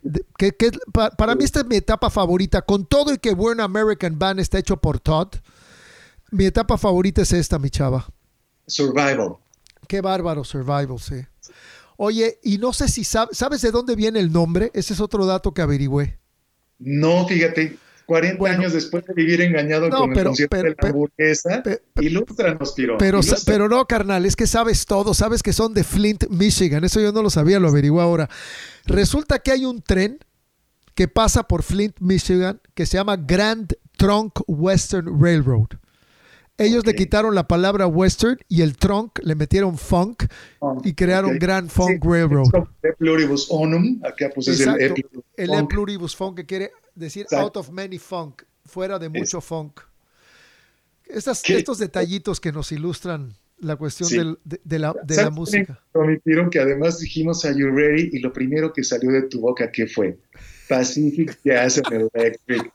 para, 1.16 1.36
mí 1.36 1.44
esta 1.44 1.60
es 1.60 1.68
mi 1.68 1.76
etapa 1.76 2.10
favorita. 2.10 2.64
Con 2.64 2.88
todo 2.88 3.14
y 3.14 3.20
que 3.20 3.30
an 3.30 3.60
American 3.60 4.18
Band 4.18 4.40
está 4.40 4.58
hecho 4.58 4.78
por 4.78 5.00
Todd, 5.00 5.36
mi 6.32 6.46
etapa 6.46 6.76
favorita 6.76 7.22
es 7.22 7.34
esta, 7.34 7.60
mi 7.60 7.70
chava. 7.70 8.12
Survival. 8.66 9.36
Qué 9.88 10.02
bárbaro, 10.02 10.44
Survival, 10.44 10.98
sí. 10.98 11.24
Oye, 11.98 12.40
y 12.42 12.58
no 12.58 12.74
sé 12.74 12.88
si 12.88 13.04
sabes, 13.04 13.38
¿sabes 13.38 13.62
de 13.62 13.70
dónde 13.70 13.96
viene 13.96 14.20
el 14.20 14.32
nombre? 14.32 14.72
Ese 14.74 14.94
es 14.94 15.00
otro 15.00 15.28
dato 15.28 15.54
que 15.54 15.62
averigüé. 15.62 16.18
No, 16.80 17.28
fíjate. 17.28 17.78
40 18.12 18.46
años 18.46 18.74
después 18.74 19.06
de 19.06 19.14
vivir 19.14 19.40
engañado 19.40 19.90
con 19.90 20.12
el 20.12 20.26
concierto 20.26 20.58
de 20.58 20.76
la 20.78 20.92
burguesa, 20.92 21.64
ilústranos, 22.02 22.74
Pero, 23.00 23.22
pero 23.46 23.70
no, 23.70 23.86
carnal, 23.86 24.26
es 24.26 24.36
que 24.36 24.48
sabes 24.48 24.86
todo, 24.86 25.14
sabes 25.14 25.42
que 25.42 25.54
son 25.54 25.74
de 25.74 25.86
Flint, 25.86 26.26
Michigan, 26.30 26.84
eso 26.84 27.00
yo 27.00 27.14
no 27.14 27.24
lo 27.24 27.30
sabía, 27.30 27.58
lo 27.58 27.70
averiguo 27.70 28.02
ahora. 28.02 28.30
Resulta 28.86 29.40
que 29.40 29.52
hay 29.52 29.64
un 29.64 29.82
tren 29.82 30.20
que 30.94 31.08
pasa 31.08 31.44
por 31.44 31.64
Flint, 31.64 32.02
Michigan, 32.02 32.60
que 32.74 32.86
se 32.86 32.98
llama 32.98 33.16
Grand 33.16 33.74
Trunk 33.96 34.42
Western 34.46 35.18
Railroad. 35.18 35.70
Ellos 36.58 36.86
le 36.86 36.94
quitaron 36.94 37.34
la 37.34 37.48
palabra 37.48 37.88
western 37.88 38.38
y 38.50 38.62
el 38.62 38.76
trunk 38.76 39.20
le 39.24 39.36
metieron 39.36 39.78
funk 39.78 40.26
y 40.84 40.94
crearon 40.96 41.40
Grand 41.40 41.70
Funk 41.70 42.04
Railroad. 42.04 42.68
El 42.84 42.94
pluribus 42.96 43.48
onum, 43.50 44.02
acá 44.04 44.30
pues 44.36 44.50
es 44.50 44.60
el, 44.60 44.94
el 45.38 45.68
pluribus 45.68 46.14
funk 46.14 46.36
que 46.36 46.46
quiere 46.46 46.72
decir 46.96 47.26
out 47.32 47.58
of 47.58 47.70
many 47.70 47.98
funk, 47.98 48.44
fuera 48.66 49.00
de 49.00 49.10
mucho 49.10 49.42
funk. 49.42 49.82
estos 51.08 51.78
detallitos 51.78 52.40
que 52.40 52.52
nos 52.52 52.72
ilustran 52.72 53.34
la 53.62 53.76
cuestión 53.76 54.38
de, 54.44 54.80
la, 54.80 54.94
de 55.04 55.16
la 55.18 55.30
música. 55.30 55.80
Prometieron 55.92 56.50
que 56.50 56.60
además 56.60 57.00
dijimos 57.00 57.46
a 57.46 57.52
You 57.52 57.70
Ready 57.70 58.10
y 58.14 58.20
lo 58.20 58.34
primero 58.34 58.74
que 58.74 58.84
salió 58.84 59.12
de 59.12 59.24
tu 59.24 59.40
boca, 59.40 59.72
¿qué 59.72 59.88
fue? 59.88 60.18
Pacific 60.68 61.40
Gas 61.44 61.78
and 61.78 62.10
Electric. 62.14 62.72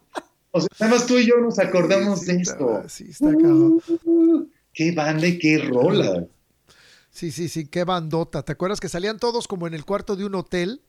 O 0.53 0.61
sea, 0.61 0.69
nada 0.81 0.95
más 0.95 1.07
tú 1.07 1.19
y 1.19 1.27
yo 1.27 1.37
nos 1.39 1.59
acordamos 1.59 2.25
de 2.25 2.37
esto. 2.37 2.83
Sí, 2.89 3.09
está 3.11 3.27
uh, 3.27 4.49
qué 4.73 4.93
banda 4.93 5.27
y 5.27 5.39
qué 5.39 5.59
rola. 5.59 6.27
Sí, 7.11 7.31
sí, 7.31 7.49
sí, 7.49 7.67
qué 7.67 7.85
bandota. 7.85 8.45
¿Te 8.45 8.53
acuerdas 8.53 8.79
que 8.79 8.89
salían 8.89 9.19
todos 9.19 9.49
como 9.49 9.67
en 9.67 9.75
el 9.75 9.85
cuarto 9.85 10.17
de 10.17 10.25
un 10.25 10.35
hotel? 10.35 10.83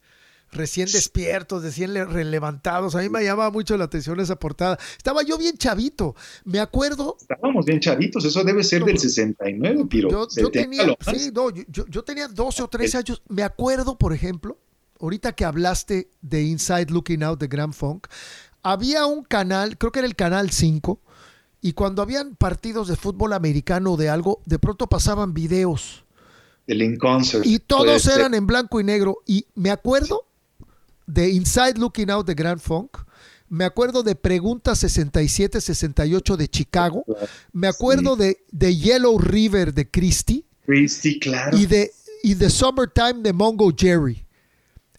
Recién 0.52 0.88
despiertos, 0.92 1.64
recién 1.64 1.94
relevantados. 1.94 2.96
A 2.96 3.00
mí 3.00 3.10
me 3.10 3.24
llamaba 3.24 3.52
mucho 3.52 3.78
la 3.78 3.86
atención 3.86 4.20
esa 4.20 4.38
portada. 4.38 4.78
Estaba 4.98 5.24
yo 5.24 5.38
bien 5.38 5.58
chavito, 5.58 6.16
me 6.46 6.60
acuerdo. 6.60 7.18
Estábamos 7.20 7.66
bien 7.66 7.80
chavitos, 7.80 8.26
eso 8.26 8.44
debe 8.44 8.64
ser 8.64 8.84
del 8.84 9.00
69, 9.00 9.86
Piro. 9.90 10.10
Yo, 10.10 10.28
yo 10.36 10.52
tenía, 10.52 10.84
sí, 11.14 11.32
no, 11.34 11.50
yo, 11.50 11.86
yo, 11.88 12.04
tenía 12.04 12.28
12 12.28 12.64
o 12.64 12.68
13 12.68 12.98
años. 12.98 13.22
Me 13.28 13.44
acuerdo, 13.44 13.98
por 13.98 14.14
ejemplo, 14.14 14.58
ahorita 15.00 15.34
que 15.34 15.46
hablaste 15.46 16.10
de 16.22 16.44
Inside 16.44 16.88
Looking 16.92 17.24
Out 17.24 17.40
de 17.40 17.48
Grand 17.48 17.74
Funk, 17.74 18.08
había 18.64 19.06
un 19.06 19.24
canal, 19.24 19.78
creo 19.78 19.92
que 19.92 20.00
era 20.00 20.08
el 20.08 20.16
canal 20.16 20.52
5, 20.52 21.00
y 21.62 21.74
cuando 21.74 22.02
habían 22.02 22.36
partidos 22.36 22.88
de 22.88 22.96
fútbol 22.96 23.34
americano 23.34 23.94
o 23.94 23.98
de 23.98 24.10
algo, 24.10 24.42
de 24.46 24.60
pronto 24.60 24.88
pasaban 24.88 25.34
videos. 25.34 26.06
El 26.68 26.98
Concert. 26.98 27.46
Y 27.46 27.60
todos 27.60 28.06
eran 28.08 28.34
en 28.34 28.46
blanco 28.46 28.80
y 28.80 28.84
negro. 28.84 29.24
Y 29.26 29.46
me 29.56 29.72
acuerdo 29.72 30.27
de 31.08 31.30
Inside 31.30 31.80
Looking 31.80 32.12
Out 32.12 32.28
de 32.28 32.36
Grand 32.36 32.60
Funk. 32.60 32.98
Me 33.50 33.64
acuerdo 33.64 34.04
de 34.04 34.14
Pregunta 34.14 34.74
67-68 34.74 36.36
de 36.36 36.48
Chicago. 36.50 37.06
Me 37.54 37.68
acuerdo 37.68 38.16
de, 38.16 38.44
de, 38.52 38.76
Yellow 38.76 39.18
River 39.18 39.74
de 39.74 39.90
Christie. 39.90 40.44
Christie, 40.66 41.18
claro. 41.20 41.58
Y 41.58 41.66
de, 41.66 41.92
y 42.24 42.34
de 42.34 42.50
Summertime 42.50 43.22
de 43.24 43.32
Mongo 43.32 43.74
Jerry. 43.76 44.26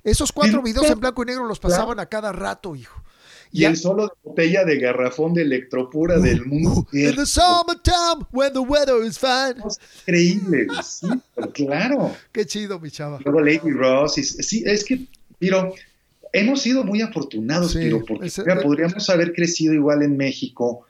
Esos 0.03 0.33
cuatro 0.33 0.63
videos 0.63 0.89
en 0.89 0.99
blanco 0.99 1.23
y 1.23 1.27
negro 1.27 1.45
los 1.45 1.61
pasaban 1.61 2.01
a 2.01 2.07
cada 2.07 2.33
rato, 2.33 2.75
hijo. 2.75 3.03
Y, 3.51 3.65
el 3.65 3.77
solo 3.77 4.07
de 4.07 4.13
botella 4.23 4.65
de 4.65 4.79
garrafón 4.79 5.33
de 5.33 5.43
electropura 5.43 6.19
uh, 6.19 6.23
del 6.23 6.45
mundo. 6.45 6.87
Uh, 6.93 6.97
in 6.97 7.17
the 7.17 7.27
summertime, 7.27 8.27
when 8.31 8.53
the 8.53 8.59
weather 8.59 9.03
is 9.03 9.19
fine. 9.19 9.55
Increíble, 10.07 10.67
sí, 10.83 11.09
claro. 11.55 12.15
Qué 12.33 12.45
chido, 12.45 12.79
mi 12.79 12.91
chava. 12.91 13.19
Luego 13.25 13.41
Lady 13.41 13.71
Ross, 13.71 14.15
sí, 14.15 14.63
es 14.67 14.85
que, 14.85 15.07
pero 15.39 15.73
hemos 16.33 16.63
sido 16.63 16.85
muy 16.85 17.01
afortunados, 17.01 17.75
pero 17.75 18.05
porque 18.05 18.31
podríamos 18.63 19.09
haber 19.11 19.33
crecido 19.33 19.75
igual 19.75 20.03
en 20.03 20.17
México 20.17 20.87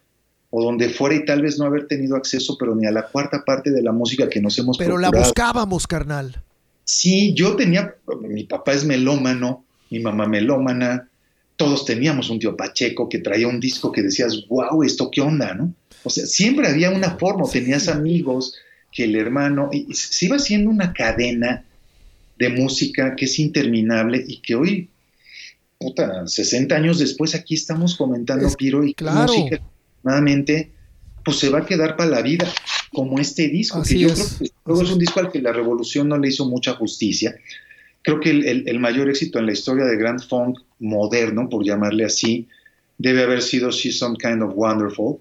o 0.51 0.63
donde 0.63 0.89
fuera 0.89 1.15
y 1.15 1.25
tal 1.25 1.43
vez 1.43 1.59
no 1.59 1.67
haber 1.67 1.87
tenido 1.87 2.17
acceso, 2.17 2.57
pero 2.59 2.75
ni 2.75 2.87
a 2.87 2.91
la 2.91 3.07
cuarta 3.09 3.45
parte 3.45 3.71
de 3.71 3.83
la 3.83 3.93
música 3.93 4.29
que 4.29 4.41
nos 4.41 4.59
hemos 4.59 4.79
Pero 4.79 4.97
la 4.97 5.11
buscábamos, 5.11 5.87
carnal. 5.87 6.43
Sí, 6.85 7.35
yo 7.35 7.55
tenía, 7.55 7.95
mi 8.23 8.45
papá 8.45 8.73
es 8.73 8.85
melómano, 8.85 9.65
mi 9.91 10.01
mamá 10.01 10.27
melómana, 10.27 11.09
todos 11.57 11.85
teníamos 11.85 12.31
un 12.31 12.39
tío 12.39 12.57
Pacheco 12.57 13.09
que 13.09 13.19
traía 13.19 13.49
un 13.49 13.61
disco 13.61 13.93
que 13.93 14.03
decías, 14.03 14.47
wow, 14.49 14.83
esto 14.83 15.11
qué 15.11 15.21
onda, 15.21 15.55
¿no? 15.55 15.75
O 16.05 16.11
sea, 16.11 16.25
siempre 16.25 16.69
había 16.69 16.91
una 16.91 17.19
forma, 17.19 17.45
tenías 17.51 17.89
amigos 17.89 18.55
que 18.91 19.05
el 19.05 19.17
hermano, 19.17 19.69
y 19.73 19.93
se 19.93 20.27
iba 20.27 20.37
haciendo 20.37 20.71
una 20.71 20.95
cadena 20.95 21.65
de 22.39 22.49
música 22.49 23.17
que 23.17 23.27
es 23.27 23.39
interminable 23.39 24.25
y 24.27 24.41
que 24.41 24.55
hoy 24.55 24.89
puta, 25.79 26.27
60 26.27 26.75
años 26.75 26.99
después 26.99 27.35
aquí 27.35 27.55
estamos 27.55 27.97
comentando, 27.97 28.49
Piro, 28.57 28.85
y 28.85 28.95
claro. 28.95 29.33
música, 29.33 29.61
nuevamente, 30.03 30.73
pues 31.25 31.39
se 31.39 31.49
va 31.49 31.61
a 31.61 31.67
quedar 31.67 31.97
para 31.97 32.11
la 32.11 32.23
vida, 32.23 32.47
como 32.93 33.19
este 33.19 33.49
disco, 33.49 33.83
que 33.83 33.99
yo 33.99 34.09
creo 34.13 34.27
que 34.39 34.51
luego 34.65 34.83
es 34.83 34.91
un 34.91 34.99
disco 34.99 35.21
al 35.21 35.31
que 35.31 35.41
la 35.41 35.53
revolución 35.53 36.09
no 36.09 36.19
le 36.19 36.29
hizo 36.29 36.47
mucha 36.47 36.75
justicia. 36.75 37.37
Creo 38.03 38.21
que 38.21 38.31
el, 38.31 38.81
mayor 38.81 39.09
éxito 39.11 39.39
en 39.39 39.47
la 39.47 39.53
historia 39.53 39.85
de 39.85 39.97
Grand 39.97 40.21
Funk 40.21 40.59
moderno, 40.79 41.49
por 41.49 41.65
llamarle 41.65 42.05
así, 42.05 42.49
debe 42.97 43.23
haber 43.23 43.43
sido 43.43 43.71
She's 43.71 43.99
Some 43.99 44.17
Kind 44.17 44.43
of 44.43 44.53
Wonderful. 44.55 45.19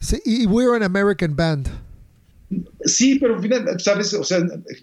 Sí, 0.00 0.20
y 0.24 0.46
We're 0.46 0.76
an 0.76 0.84
American 0.84 1.34
Band. 1.34 1.68
Sí, 2.84 3.18
pero 3.18 3.38
sabes, 3.78 4.14
o 4.14 4.24
sea, 4.24 4.38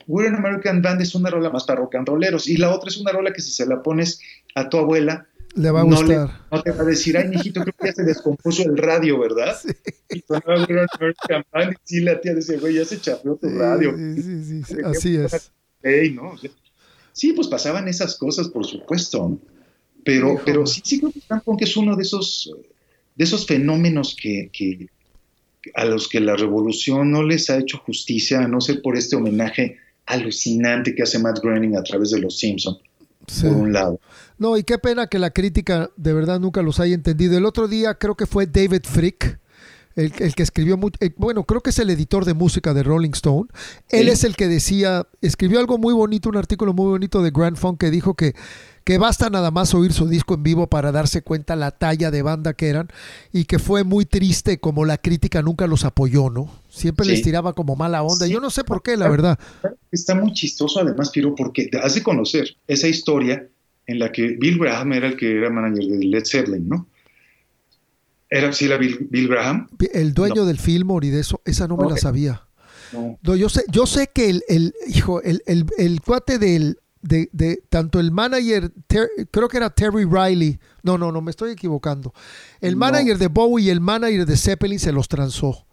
We're 0.08 0.30
an 0.30 0.36
American 0.36 0.82
Band 0.82 1.02
es 1.02 1.16
una 1.16 1.30
rola 1.30 1.50
más 1.50 1.64
para 1.64 1.80
rock 1.80 1.96
and 1.96 2.08
rolleros 2.08 2.48
y 2.48 2.58
la 2.58 2.74
otra 2.74 2.90
es 2.90 2.98
una 2.98 3.12
rola 3.12 3.32
que 3.32 3.42
si 3.42 3.52
se 3.52 3.66
la 3.66 3.82
pones 3.82 4.20
a 4.56 4.70
tu 4.70 4.78
abuela 4.78 5.28
le 5.56 5.72
va 5.72 5.82
a 5.82 5.84
gustar. 5.84 6.30
no 6.52 6.62
te 6.62 6.72
va 6.72 6.84
a 6.84 6.86
decir, 6.86 7.18
ay, 7.18 7.30
mijito, 7.30 7.62
creo 7.62 7.74
que 7.80 7.88
ya 7.88 7.94
se 7.94 8.04
descompuso 8.04 8.64
el 8.64 8.78
radio, 8.78 9.20
¿verdad? 9.20 9.56
Sí. 10.08 10.20
Y 10.20 10.22
cuando 10.22 10.52
an 10.52 10.88
American 11.00 11.44
Band, 11.52 11.76
sí, 11.84 12.00
la 12.02 12.22
tía 12.22 12.36
dice, 12.36 12.58
güey, 12.58 12.76
ya 12.76 12.86
se 12.86 13.02
chapeó 13.02 13.36
tu 13.38 13.50
radio. 13.50 13.96
Sí, 13.98 14.22
sí, 14.22 14.64
sí, 14.64 14.76
así 14.86 15.16
es. 15.16 15.52
¿no? 16.14 16.36
sí, 17.12 17.34
pues 17.34 17.48
pasaban 17.48 17.88
esas 17.88 18.16
cosas, 18.16 18.50
por 18.50 18.66
supuesto, 18.68 19.40
pero, 20.04 20.40
pero 20.46 20.68
sí, 20.68 20.82
sí 20.86 21.00
creo 21.00 21.58
que 21.58 21.64
es 21.64 21.76
uno 21.76 21.96
de 21.96 22.04
esos, 22.04 22.54
de 23.16 23.24
esos 23.24 23.48
fenómenos 23.48 24.16
que, 24.16 24.52
que 24.54 24.90
a 25.74 25.86
los 25.86 26.08
que 26.08 26.20
la 26.20 26.36
revolución 26.36 27.10
no 27.10 27.24
les 27.24 27.50
ha 27.50 27.58
hecho 27.58 27.80
justicia, 27.80 28.42
a 28.42 28.48
no 28.48 28.62
ser 28.62 28.84
por 28.84 28.98
este 28.98 29.16
homenaje 29.16 29.78
alucinante 30.06 30.94
que 30.94 31.02
hace 31.02 31.18
Matt 31.18 31.40
Groening 31.42 31.76
a 31.78 31.84
través 31.84 32.12
de 32.12 32.20
Los 32.20 32.38
Simpson, 32.38 32.78
por 33.42 33.52
un 33.52 33.74
lado. 33.74 34.00
No, 34.38 34.58
y 34.58 34.64
qué 34.64 34.78
pena 34.78 35.08
que 35.08 35.20
la 35.20 35.32
crítica 35.32 35.90
de 35.96 36.14
verdad 36.14 36.40
nunca 36.40 36.62
los 36.62 36.80
haya 36.80 36.94
entendido. 36.94 37.38
El 37.38 37.46
otro 37.46 37.68
día 37.68 37.96
creo 37.96 38.16
que 38.16 38.26
fue 38.26 38.46
David 38.48 38.84
Frick, 38.84 39.40
el, 39.96 40.12
que 40.12 40.44
escribió, 40.44 40.78
eh, 41.00 41.12
bueno, 41.16 41.46
creo 41.46 41.62
que 41.62 41.70
es 41.70 41.80
el 41.80 41.90
editor 41.90 42.26
de 42.26 42.34
música 42.34 42.74
de 42.74 42.84
Rolling 42.84 43.12
Stone. 43.12 43.48
Él 43.90 44.10
es 44.10 44.26
el 44.26 44.36
que 44.36 44.48
decía, 44.48 45.08
escribió 45.22 45.60
algo 45.60 45.78
muy 45.78 45.94
bonito, 45.94 46.28
un 46.28 46.38
artículo 46.38 46.74
muy 46.74 46.88
bonito 46.88 47.22
de 47.22 47.32
Grand 47.32 47.56
Funk 47.56 47.80
que 47.80 47.92
dijo 47.92 48.14
que 48.16 48.36
que 48.86 49.00
basta 49.00 49.32
nada 49.32 49.50
más 49.50 49.74
oír 49.74 49.92
su 49.94 50.08
disco 50.08 50.36
en 50.36 50.44
vivo 50.44 50.68
para 50.68 50.92
darse 50.92 51.24
cuenta 51.24 51.56
la 51.56 51.72
talla 51.72 52.12
de 52.12 52.22
banda 52.22 52.54
que 52.54 52.68
eran 52.68 52.88
y 53.34 53.46
que 53.46 53.58
fue 53.58 53.84
muy 53.84 54.06
triste 54.06 54.60
como 54.60 54.86
la 54.86 55.00
crítica 55.00 55.42
nunca 55.42 55.66
los 55.66 55.86
apoyó, 55.86 56.30
¿no? 56.30 56.52
Siempre 56.70 57.08
les 57.08 57.24
tiraba 57.24 57.54
como 57.54 57.76
mala 57.76 58.04
onda. 58.04 58.28
Yo 58.28 58.40
no 58.40 58.52
sé 58.52 58.64
por 58.64 58.84
qué, 58.84 58.96
la 58.96 59.10
verdad. 59.10 59.40
Está 59.92 60.14
muy 60.14 60.34
chistoso 60.34 60.80
además, 60.80 61.10
Piro, 61.10 61.34
porque 61.34 61.66
te 61.66 61.80
hace 61.80 62.04
conocer 62.04 62.58
esa 62.68 62.88
historia 62.88 63.50
en 63.88 64.00
la 64.00 64.12
que 64.12 64.36
Bill 64.40 64.60
Graham 64.60 64.94
era 64.94 65.08
el 65.08 65.18
que 65.18 65.38
era 65.38 65.50
manager 65.50 65.86
de 65.86 66.06
Led 66.06 66.26
Zeppelin, 66.26 66.68
¿no? 66.68 66.88
¿Era 68.30 68.52
sí 68.52 68.68
la 68.68 68.78
Bill, 68.78 69.28
Graham? 69.28 69.68
El 69.94 70.14
dueño 70.14 70.46
del 70.46 70.58
Fillmore 70.58 71.08
y 71.08 71.10
de 71.12 71.22
eso, 71.22 71.42
esa 71.46 71.68
no 71.68 71.78
me 71.78 71.90
la 71.90 71.98
sabía. 71.98 72.42
No. 72.92 73.36
yo 73.36 73.50
sé, 73.50 73.64
yo 73.72 73.86
sé 73.86 74.10
que 74.14 74.30
el, 74.30 74.44
el 74.48 74.74
hijo, 74.88 75.22
el, 75.22 75.42
el, 75.46 75.66
el 75.78 76.02
cuate 76.02 76.40
del, 76.40 76.80
de, 77.02 77.30
de 77.32 77.64
tanto 77.70 78.00
el 78.00 78.12
manager, 78.12 78.72
creo 79.32 79.48
que 79.48 79.58
era 79.58 79.70
Terry 79.70 80.06
Riley, 80.06 80.60
no, 80.84 80.98
no, 80.98 81.12
no, 81.12 81.22
me 81.22 81.32
estoy 81.32 81.52
equivocando. 81.52 82.14
El 82.62 82.76
manager 82.76 83.18
de 83.18 83.28
Bowie 83.28 83.66
y 83.66 83.70
el 83.70 83.80
manager 83.80 84.26
de 84.26 84.38
Zeppelin 84.38 84.80
se 84.80 84.92
los 84.92 85.08
transó. 85.08 85.66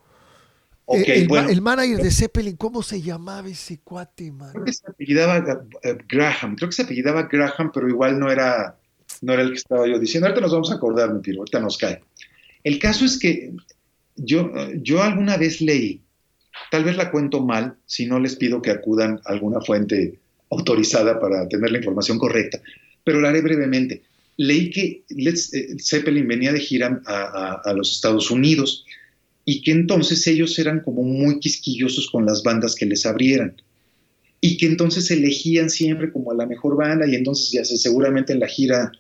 El, 0.93 1.63
manager 1.63 1.99
de 1.99 2.11
Zeppelin, 2.11 2.57
¿cómo 2.57 2.83
se 2.83 3.01
llamaba 3.01 3.49
ese 3.49 3.81
cuate, 3.81 4.31
man? 4.31 4.53
Creo 4.53 4.65
que 4.65 4.73
se 4.73 4.87
apellidaba 4.87 5.65
eh, 5.83 5.99
Graham, 6.09 6.57
creo 6.57 6.69
que 6.69 6.77
se 6.77 6.83
apellidaba 6.83 7.29
Graham, 7.31 7.71
pero 7.73 7.89
igual 7.89 8.19
no 8.19 8.31
era, 8.31 8.79
no 9.21 9.33
era 9.33 9.43
el 9.43 9.51
que 9.51 9.59
estaba 9.59 9.87
yo 9.87 9.99
diciendo. 9.99 10.27
Ahorita 10.27 10.43
nos 10.43 10.53
vamos 10.53 10.71
a 10.71 10.75
acordar, 10.75 11.13
mi 11.13 11.23
tiro, 11.23 11.41
ahorita 11.41 11.61
nos 11.61 11.79
cae. 11.79 12.03
El 12.65 12.79
caso 12.79 13.05
es 13.05 13.19
que 13.19 13.53
yo, 14.17 14.53
yo 14.77 15.03
alguna 15.03 15.37
vez 15.37 15.61
leí, 15.61 16.03
tal 16.71 16.85
vez 16.85 16.97
la 16.97 17.11
cuento 17.11 17.45
mal, 17.45 17.77
si 17.87 18.07
no 18.07 18.21
les 18.21 18.37
pido 18.37 18.63
que 18.63 18.71
acudan 18.71 19.21
a 19.25 19.33
alguna 19.33 19.61
fuente 19.61 20.19
autorizada 20.51 21.19
para 21.19 21.49
tener 21.49 21.71
la 21.71 21.79
información 21.79 22.19
correcta, 22.19 22.61
pero 23.05 23.21
la 23.21 23.31
haré 23.31 23.41
brevemente. 23.41 24.03
Leí 24.37 24.71
que 24.71 25.05
Led 25.11 25.35
eh, 25.53 25.77
Zeppelin 25.79 26.27
venía 26.27 26.53
de 26.53 26.61
gira 26.61 27.01
a, 27.07 27.73
los 27.75 27.93
Estados 27.93 28.31
Unidos 28.31 28.85
y 29.45 29.63
que 29.63 29.73
entonces 29.73 30.27
ellos 30.27 30.59
eran 30.59 30.81
como 30.81 31.03
muy 31.03 31.41
quisquillosos 31.41 32.11
con 32.11 32.27
las 32.27 32.43
bandas 32.43 32.75
que 32.75 32.87
les 32.87 33.07
abrieran 33.07 33.57
y 34.41 34.57
que 34.57 34.67
entonces 34.67 35.11
elegían 35.11 35.71
siempre 35.71 36.13
como 36.13 36.33
a 36.33 36.35
la 36.35 36.47
mejor 36.47 36.77
banda 36.77 37.07
y 37.07 37.15
entonces 37.15 37.51
ya 37.51 37.65
sé, 37.65 37.77
seguramente 37.77 38.33
en 38.33 38.41
la 38.41 38.49
gira 38.49 38.93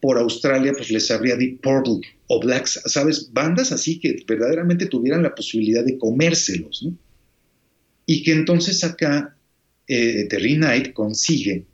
por 0.00 0.18
Australia 0.18 0.72
pues 0.76 0.90
les 0.90 1.10
abría 1.10 1.36
Deep 1.36 1.60
Purple 1.60 2.00
o 2.28 2.40
Black, 2.40 2.66
¿sabes? 2.66 3.30
Bandas 3.32 3.72
así 3.72 3.98
que 3.98 4.22
verdaderamente 4.26 4.86
tuvieran 4.86 5.22
la 5.22 5.34
posibilidad 5.34 5.84
de 5.84 5.98
comérselos, 5.98 6.82
¿no? 6.82 6.96
Y 8.06 8.22
que 8.22 8.32
entonces 8.32 8.82
acá 8.82 9.36
eh, 9.86 10.26
Terry 10.28 10.56
Knight 10.56 10.92
consigue 10.92 11.64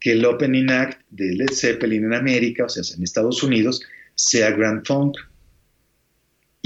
que 0.00 0.12
el 0.12 0.24
opening 0.24 0.70
act 0.70 1.00
de 1.10 1.34
Led 1.34 1.52
Zeppelin 1.52 2.04
en 2.04 2.14
América, 2.14 2.64
o 2.64 2.68
sea, 2.68 2.82
en 2.96 3.02
Estados 3.02 3.42
Unidos, 3.42 3.82
sea 4.14 4.50
Grand 4.50 4.86
Funk. 4.86 5.16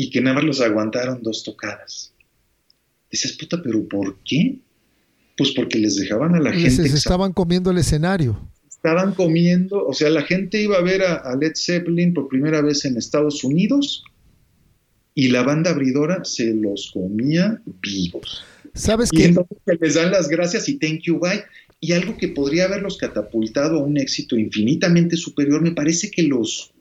Y 0.01 0.09
que 0.09 0.23
nada 0.23 0.37
más 0.37 0.45
los 0.45 0.63
aguantaron 0.63 1.23
dos 1.23 1.45
tocadas. 1.45 2.15
Dices, 3.11 3.35
puta, 3.35 3.61
pero 3.63 3.87
¿por 3.87 4.17
qué? 4.25 4.59
Pues 5.37 5.51
porque 5.51 5.79
les 5.79 5.97
dejaban 5.97 6.35
a 6.35 6.41
la 6.41 6.53
gente. 6.53 6.89
Se 6.89 6.97
estaban 6.97 7.35
comiendo 7.35 7.71
el 7.71 7.77
escenario. 7.77 8.41
Estaban 8.67 9.13
comiendo, 9.13 9.85
o 9.87 9.93
sea, 9.93 10.09
la 10.09 10.23
gente 10.23 10.63
iba 10.63 10.79
a 10.79 10.81
ver 10.81 11.03
a, 11.03 11.37
Led 11.37 11.53
Zeppelin 11.55 12.15
por 12.15 12.29
primera 12.29 12.63
vez 12.63 12.87
en 12.87 12.97
Estados 12.97 13.45
Unidos 13.45 14.03
y 15.15 15.29
la 15.29 15.43
banda 15.43 15.73
abridora 15.73 16.25
se 16.25 16.55
los 16.55 16.93
comía 16.95 17.61
vivos. 17.83 18.43
¿Sabes 18.73 19.11
y 19.13 19.25
entonces 19.25 19.59
les 19.79 19.97
dan 19.97 20.13
las 20.13 20.31
gracias 20.31 20.67
y 20.67 20.79
thank 20.79 21.01
you, 21.03 21.19
bye. 21.19 21.45
Y 21.79 21.93
algo 21.93 22.17
que 22.17 22.29
podría 22.29 22.65
haberlos 22.65 22.97
catapultado 22.97 23.81
a 23.81 23.83
un 23.83 23.99
éxito 23.99 24.39
infinitamente 24.39 25.19
superior, 25.19 25.61
me 25.61 25.73
parece 25.73 26.11
que 26.11 26.23
los, 26.23 26.73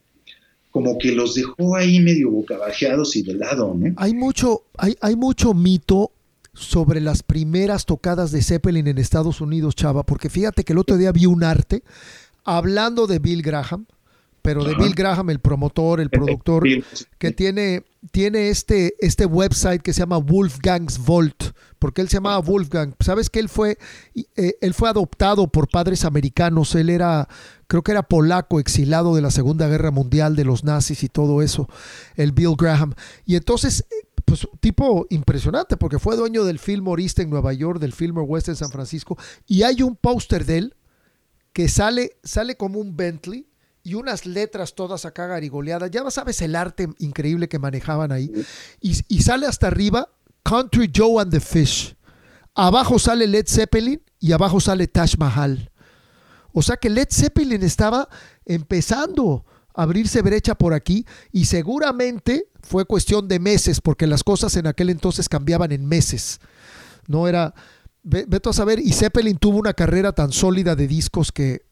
como 0.72 0.98
que 0.98 1.12
los 1.12 1.36
dejó 1.36 1.76
ahí 1.76 2.00
medio 2.00 2.30
bocabajeados 2.32 3.16
y 3.16 3.24
de 3.24 3.34
lado, 3.34 3.74
¿no? 3.74 3.94
Hay 3.98 4.14
mucho, 4.14 4.64
hay, 4.78 4.96
hay 5.02 5.16
mucho 5.16 5.54
mito 5.54 6.12
sobre 6.54 7.00
las 7.00 7.24
primeras 7.24 7.86
tocadas 7.86 8.32
de 8.32 8.42
Zeppelin 8.42 8.88
en 8.88 8.98
Estados 8.98 9.42
Unidos, 9.42 9.76
Chava, 9.76 10.04
porque 10.04 10.30
fíjate 10.30 10.64
que 10.64 10.74
el 10.74 10.80
otro 10.80 10.98
día 10.98 11.12
vi 11.12 11.26
un 11.26 11.44
arte 11.44 11.84
hablando 12.44 13.08
de 13.08 13.20
Bill 13.20 13.42
Graham, 13.42 13.86
pero 14.42 14.64
de 14.64 14.76
Bill 14.76 14.94
Graham, 14.96 15.30
el 15.30 15.40
promotor, 15.40 16.00
el 16.00 16.10
productor, 16.10 16.64
que 17.18 17.32
tiene, 17.32 17.84
tiene 18.12 18.50
este, 18.50 18.96
este 19.00 19.26
website 19.26 19.82
que 19.82 19.94
se 19.94 20.00
llama 20.00 20.18
Wolfgang's 20.18 21.04
Vault, 21.04 21.52
porque 21.80 22.02
él 22.02 22.10
se 22.10 22.18
llamaba 22.18 22.40
Wolfgang. 22.40 22.94
Sabes 23.00 23.30
que 23.30 23.40
él 23.40 23.50
fue, 23.50 23.78
eh, 24.36 24.54
él 24.62 24.74
fue 24.74 24.90
adoptado 24.90 25.48
por 25.48 25.70
padres 25.70 26.06
americanos, 26.06 26.76
él 26.76 26.90
era, 26.90 27.28
creo 27.68 27.82
que 27.84 27.92
era 27.92 28.04
polaco, 28.04 28.60
exilado 28.60 29.16
de 29.16 29.22
la 29.22 29.32
Segunda 29.32 29.68
Guerra 29.68 29.92
Mundial, 29.92 30.36
de 30.36 30.46
los 30.46 30.64
nazis 30.64 31.04
y 31.04 31.10
todo 31.10 31.42
eso, 31.42 31.68
el 32.16 32.32
Bill 32.32 32.56
Graham. 32.58 32.94
Y 33.26 33.36
entonces, 33.36 33.86
pues 34.26 34.48
tipo 34.60 35.08
impresionante, 35.10 35.78
porque 35.78 36.00
fue 36.00 36.16
dueño 36.16 36.44
del 36.44 36.60
Fillmore 36.60 37.02
East 37.02 37.20
en 37.20 37.30
Nueva 37.30 37.54
York, 37.54 37.80
del 37.80 37.94
Fillmore 37.94 38.28
West 38.28 38.50
en 38.50 38.56
San 38.56 38.70
Francisco, 38.70 39.18
y 39.48 39.64
hay 39.64 39.82
un 39.82 39.96
póster 39.96 40.46
de 40.46 40.58
él 40.58 40.76
que 41.54 41.68
sale, 41.68 42.18
sale 42.24 42.56
como 42.56 42.80
un 42.80 42.96
Bentley 42.96 43.49
y 43.84 43.96
unas 43.96 44.26
letras 44.26 44.76
todas 44.76 45.06
acá 45.06 45.28
garigoleadas. 45.28 45.92
Ya 45.92 46.10
sabes 46.12 46.42
el 46.42 46.56
arte 46.56 46.90
increíble 47.00 47.48
que 47.48 47.60
manejaban 47.60 48.12
ahí. 48.12 48.32
Y, 48.82 49.22
sale 49.22 49.46
hasta 49.46 49.68
arriba 49.68 50.10
Country 50.44 50.92
Joe 50.94 51.22
and 51.22 51.32
the 51.32 51.40
Fish. 51.40 51.96
Abajo 52.56 53.00
sale 53.00 53.28
Led 53.28 53.46
Zeppelin 53.48 54.02
y 54.20 54.32
abajo 54.32 54.60
sale 54.60 54.88
Taj 54.88 55.18
Mahal. 55.18 55.72
O 56.52 56.62
sea 56.62 56.78
que 56.78 56.90
Led 56.90 57.08
Zeppelin 57.12 57.64
estaba 57.64 58.10
empezando 58.46 59.46
a 59.76 59.84
abrirse 59.84 60.22
brecha 60.22 60.56
por 60.56 60.74
aquí 60.74 61.06
y 61.32 61.46
seguramente 61.46 62.50
fue 62.62 62.86
cuestión 62.86 63.28
de 63.28 63.40
meses 63.40 63.82
porque 63.82 64.08
las 64.08 64.24
cosas 64.24 64.56
en 64.58 64.68
aquel 64.68 64.90
entonces 64.90 65.30
cambiaban 65.30 65.72
en 65.72 65.86
meses. 65.86 66.40
No 67.08 67.28
era, 67.28 67.54
vete 68.04 68.50
a 68.50 68.54
saber, 68.54 68.80
y 68.80 68.92
Zeppelin 68.92 69.38
tuvo 69.38 69.58
una 69.58 69.74
carrera 69.74 70.12
tan 70.12 70.32
sólida 70.32 70.76
de 70.76 70.88
discos 70.88 71.32
que 71.32 71.69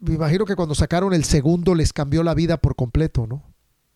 me 0.00 0.14
imagino 0.14 0.44
que 0.44 0.56
cuando 0.56 0.74
sacaron 0.74 1.12
el 1.12 1.24
segundo 1.24 1.74
les 1.74 1.92
cambió 1.92 2.22
la 2.22 2.34
vida 2.34 2.56
por 2.56 2.74
completo, 2.74 3.26
¿no? 3.26 3.42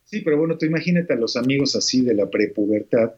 Sí, 0.05 0.23
pero 0.23 0.39
bueno, 0.39 0.59
tú 0.59 0.67
imagínate 0.67 1.13
a 1.13 1.17
los 1.17 1.37
amigos 1.37 1.77
así 1.77 2.03
de 2.03 2.15
la 2.15 2.29
prepubertad 2.29 3.13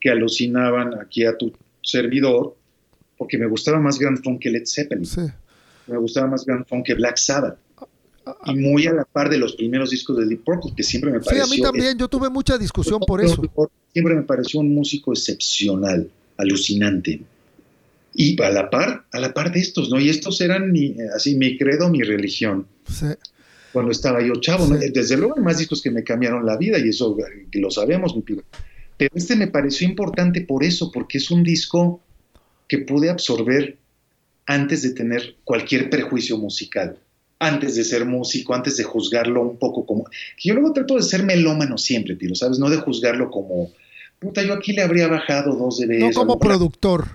que 0.00 0.10
alucinaban 0.10 0.98
aquí 1.00 1.24
a 1.24 1.36
tu 1.36 1.52
servidor, 1.82 2.56
porque 3.16 3.38
me 3.38 3.46
gustaba 3.46 3.78
más 3.78 3.98
Grand 3.98 4.22
Funk 4.22 4.40
que 4.40 4.50
Led 4.50 4.66
Zeppelin. 4.66 5.06
Sí. 5.06 5.20
Me 5.86 5.96
gustaba 5.98 6.26
más 6.26 6.44
Grand 6.44 6.66
Funk 6.66 6.86
que 6.86 6.94
Black 6.94 7.16
Sabbath. 7.16 7.58
Y 8.46 8.54
muy 8.54 8.86
a 8.86 8.92
la 8.92 9.04
par 9.04 9.30
de 9.30 9.38
los 9.38 9.54
primeros 9.54 9.90
discos 9.90 10.16
de 10.16 10.26
Deep 10.26 10.44
Purple, 10.44 10.72
que 10.76 10.82
siempre 10.82 11.10
me 11.10 11.20
pareció... 11.20 11.44
Sí, 11.44 11.52
a 11.52 11.56
mí 11.56 11.62
también, 11.62 11.98
yo 11.98 12.08
tuve 12.08 12.30
mucha 12.30 12.56
discusión 12.56 13.00
por 13.06 13.20
eso. 13.20 13.42
Siempre 13.92 14.14
me 14.14 14.22
pareció 14.22 14.60
un 14.60 14.74
músico 14.74 15.12
excepcional, 15.12 16.08
alucinante 16.36 17.20
y 18.14 18.40
a 18.42 18.50
la 18.50 18.70
par, 18.70 19.04
a 19.10 19.20
la 19.20 19.32
par 19.32 19.52
de 19.52 19.60
estos, 19.60 19.90
¿no? 19.90 19.98
Y 19.98 20.08
estos 20.08 20.40
eran 20.40 20.70
mi, 20.72 20.96
así 21.14 21.34
mi 21.34 21.56
credo, 21.56 21.88
mi 21.88 22.02
religión. 22.02 22.66
Sí. 22.90 23.06
Cuando 23.72 23.90
estaba 23.90 24.22
yo 24.22 24.34
chavo, 24.36 24.66
desde 24.66 25.16
luego 25.16 25.34
hay 25.36 25.42
más 25.42 25.58
discos 25.58 25.80
que 25.80 25.90
me 25.90 26.04
cambiaron 26.04 26.44
la 26.44 26.58
vida 26.58 26.78
y 26.78 26.90
eso 26.90 27.16
lo 27.52 27.70
sabemos, 27.70 28.14
mi 28.14 28.22
pibe. 28.22 28.42
Pero 28.98 29.10
este 29.14 29.34
me 29.34 29.46
pareció 29.46 29.88
importante 29.88 30.42
por 30.42 30.62
eso, 30.62 30.92
porque 30.92 31.18
es 31.18 31.30
un 31.30 31.42
disco 31.42 32.02
que 32.68 32.78
pude 32.78 33.08
absorber 33.08 33.78
antes 34.46 34.82
de 34.82 34.90
tener 34.90 35.36
cualquier 35.44 35.88
prejuicio 35.88 36.36
musical, 36.36 36.98
antes 37.38 37.76
de 37.76 37.84
ser 37.84 38.04
músico, 38.04 38.54
antes 38.54 38.76
de 38.76 38.84
juzgarlo 38.84 39.42
un 39.42 39.58
poco 39.58 39.86
como... 39.86 40.04
Yo 40.38 40.54
luego 40.54 40.72
trato 40.72 40.96
de 40.96 41.02
ser 41.02 41.22
melómano 41.22 41.78
siempre, 41.78 42.14
tío, 42.16 42.34
¿sabes? 42.34 42.58
No 42.58 42.68
de 42.68 42.76
juzgarlo 42.76 43.30
como 43.30 43.72
puta, 44.22 44.42
yo 44.42 44.54
aquí 44.54 44.72
le 44.72 44.82
habría 44.82 45.08
bajado 45.08 45.54
dos 45.54 45.80
de 45.80 45.98
No 45.98 46.12
como 46.12 46.38
productor. 46.38 47.08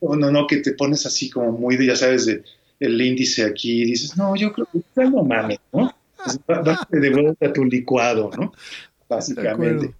No, 0.00 0.16
no, 0.16 0.30
no, 0.30 0.46
que 0.46 0.58
te 0.58 0.72
pones 0.72 1.06
así 1.06 1.30
como 1.30 1.52
muy, 1.52 1.76
de, 1.76 1.86
ya 1.86 1.96
sabes, 1.96 2.26
de, 2.26 2.42
el 2.80 3.00
índice 3.00 3.44
aquí 3.44 3.82
y 3.82 3.84
dices, 3.86 4.16
no, 4.16 4.34
yo 4.36 4.52
creo 4.52 4.68
que 4.72 5.04
no 5.04 5.22
mames, 5.22 5.58
¿no? 5.72 5.94
Date 6.46 6.98
de 6.98 7.10
vuelta 7.10 7.46
a 7.46 7.52
tu 7.52 7.64
licuado, 7.64 8.30
¿no? 8.36 8.52
Básicamente. 9.08 9.94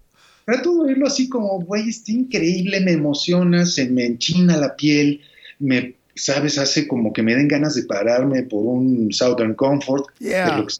Trato 0.45 0.83
de 0.83 0.89
verlo 0.89 1.07
así 1.07 1.29
como, 1.29 1.61
güey, 1.61 1.89
está 1.89 2.11
increíble, 2.11 2.81
me 2.81 2.91
emociona, 2.91 3.65
se 3.65 3.89
me 3.89 4.05
enchina 4.05 4.57
la 4.57 4.75
piel, 4.75 5.21
me, 5.59 5.95
sabes, 6.15 6.57
hace 6.57 6.87
como 6.87 7.13
que 7.13 7.23
me 7.23 7.35
den 7.35 7.47
ganas 7.47 7.75
de 7.75 7.83
pararme 7.83 8.43
por 8.43 8.65
un 8.65 9.13
Southern 9.13 9.53
Comfort, 9.53 10.05
yeah. 10.19 10.57
lo 10.57 10.67
que 10.67 10.73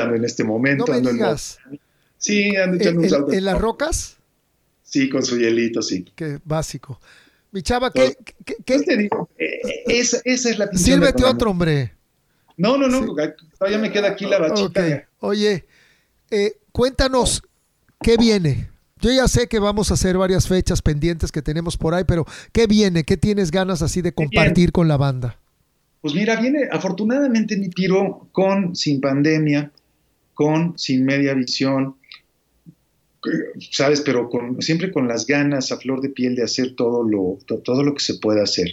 en 0.00 0.24
este 0.24 0.44
momento. 0.44 0.84
No 0.86 1.00
me 1.00 1.12
digas. 1.12 1.58
Sí, 2.18 2.56
ando 2.56 2.76
echando 2.76 3.00
un 3.02 3.08
Southern 3.08 3.34
¿En 3.34 3.44
las 3.44 3.58
rocas? 3.58 4.15
Sí, 4.86 5.08
con 5.08 5.22
su 5.24 5.36
hielito, 5.36 5.82
sí. 5.82 6.04
Qué 6.14 6.38
básico. 6.44 7.00
Mi 7.50 7.60
chava, 7.60 7.90
¿qué, 7.90 8.16
qué, 8.64 8.78
te 8.78 8.96
digo? 8.96 9.28
Eh, 9.36 9.60
esa, 9.88 10.18
esa, 10.24 10.50
es 10.50 10.58
la 10.58 10.68
Sírvete 10.72 11.24
otro, 11.24 11.50
hombre. 11.50 11.92
No, 12.56 12.78
no, 12.78 12.88
no, 12.88 13.14
todavía 13.58 13.78
me 13.78 13.90
queda 13.90 14.08
aquí 14.08 14.26
la 14.26 14.38
bachita. 14.38 15.08
Oye, 15.18 15.66
eh, 16.30 16.56
cuéntanos, 16.70 17.42
¿qué 18.00 18.16
viene? 18.16 18.70
Yo 19.00 19.10
ya 19.10 19.28
sé 19.28 19.48
que 19.48 19.58
vamos 19.58 19.90
a 19.90 19.94
hacer 19.94 20.16
varias 20.16 20.46
fechas 20.48 20.80
pendientes 20.80 21.32
que 21.32 21.42
tenemos 21.42 21.76
por 21.76 21.92
ahí, 21.94 22.04
pero 22.04 22.24
¿qué 22.52 22.66
viene? 22.66 23.04
¿Qué 23.04 23.16
tienes 23.16 23.50
ganas 23.50 23.82
así 23.82 24.02
de 24.02 24.12
compartir 24.12 24.72
con 24.72 24.88
la 24.88 24.96
banda? 24.96 25.38
Pues 26.00 26.14
mira, 26.14 26.40
viene 26.40 26.68
afortunadamente 26.70 27.56
mi 27.56 27.68
tiro 27.68 28.28
con 28.32 28.76
Sin 28.76 29.00
Pandemia, 29.00 29.72
con 30.32 30.78
Sin 30.78 31.04
Media 31.04 31.34
Visión, 31.34 31.96
sabes, 33.70 34.00
pero 34.00 34.28
con, 34.28 34.60
siempre 34.62 34.90
con 34.90 35.08
las 35.08 35.26
ganas 35.26 35.72
a 35.72 35.78
flor 35.78 36.00
de 36.00 36.10
piel 36.10 36.34
de 36.34 36.42
hacer 36.42 36.74
todo 36.74 37.02
lo, 37.02 37.38
todo 37.62 37.82
lo 37.82 37.94
que 37.94 38.00
se 38.00 38.14
pueda 38.14 38.42
hacer. 38.42 38.68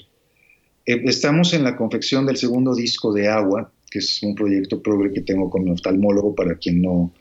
Eh, 0.86 1.02
estamos 1.06 1.54
en 1.54 1.64
la 1.64 1.76
confección 1.76 2.26
del 2.26 2.38
segundo 2.38 2.76
disco 2.76 3.14
de 3.14 3.28
Agua, 3.28 3.72
que 3.90 4.00
es 4.00 4.22
un 4.24 4.36
proyecto 4.36 4.82
progre 4.82 5.14
que 5.14 5.22
tengo 5.22 5.50
con 5.50 5.64
mi 5.64 5.72
oftalmólogo, 5.72 6.36
para 6.36 6.56
quien 6.56 6.82
no, 6.82 7.14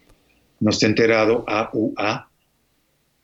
no 0.60 0.70
esté 0.70 0.86
enterado, 0.86 1.44
AUA. 1.46 2.28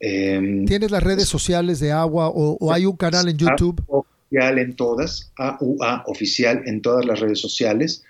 Em, 0.00 0.64
¿Tienes 0.64 0.90
las 0.90 1.02
redes 1.02 1.28
sociales 1.28 1.80
de 1.80 1.90
Agua 1.90 2.30
o, 2.32 2.72
hay 2.72 2.86
un 2.86 2.96
canal 2.96 3.28
en 3.28 3.36
YouTube? 3.36 3.82
Oficial 3.86 4.58
en 4.58 4.76
todas, 4.76 5.32
AUA 5.36 6.04
oficial 6.06 6.62
en 6.66 6.82
todas 6.82 7.04
las 7.04 7.20
redes 7.20 7.40
sociales. 7.40 8.04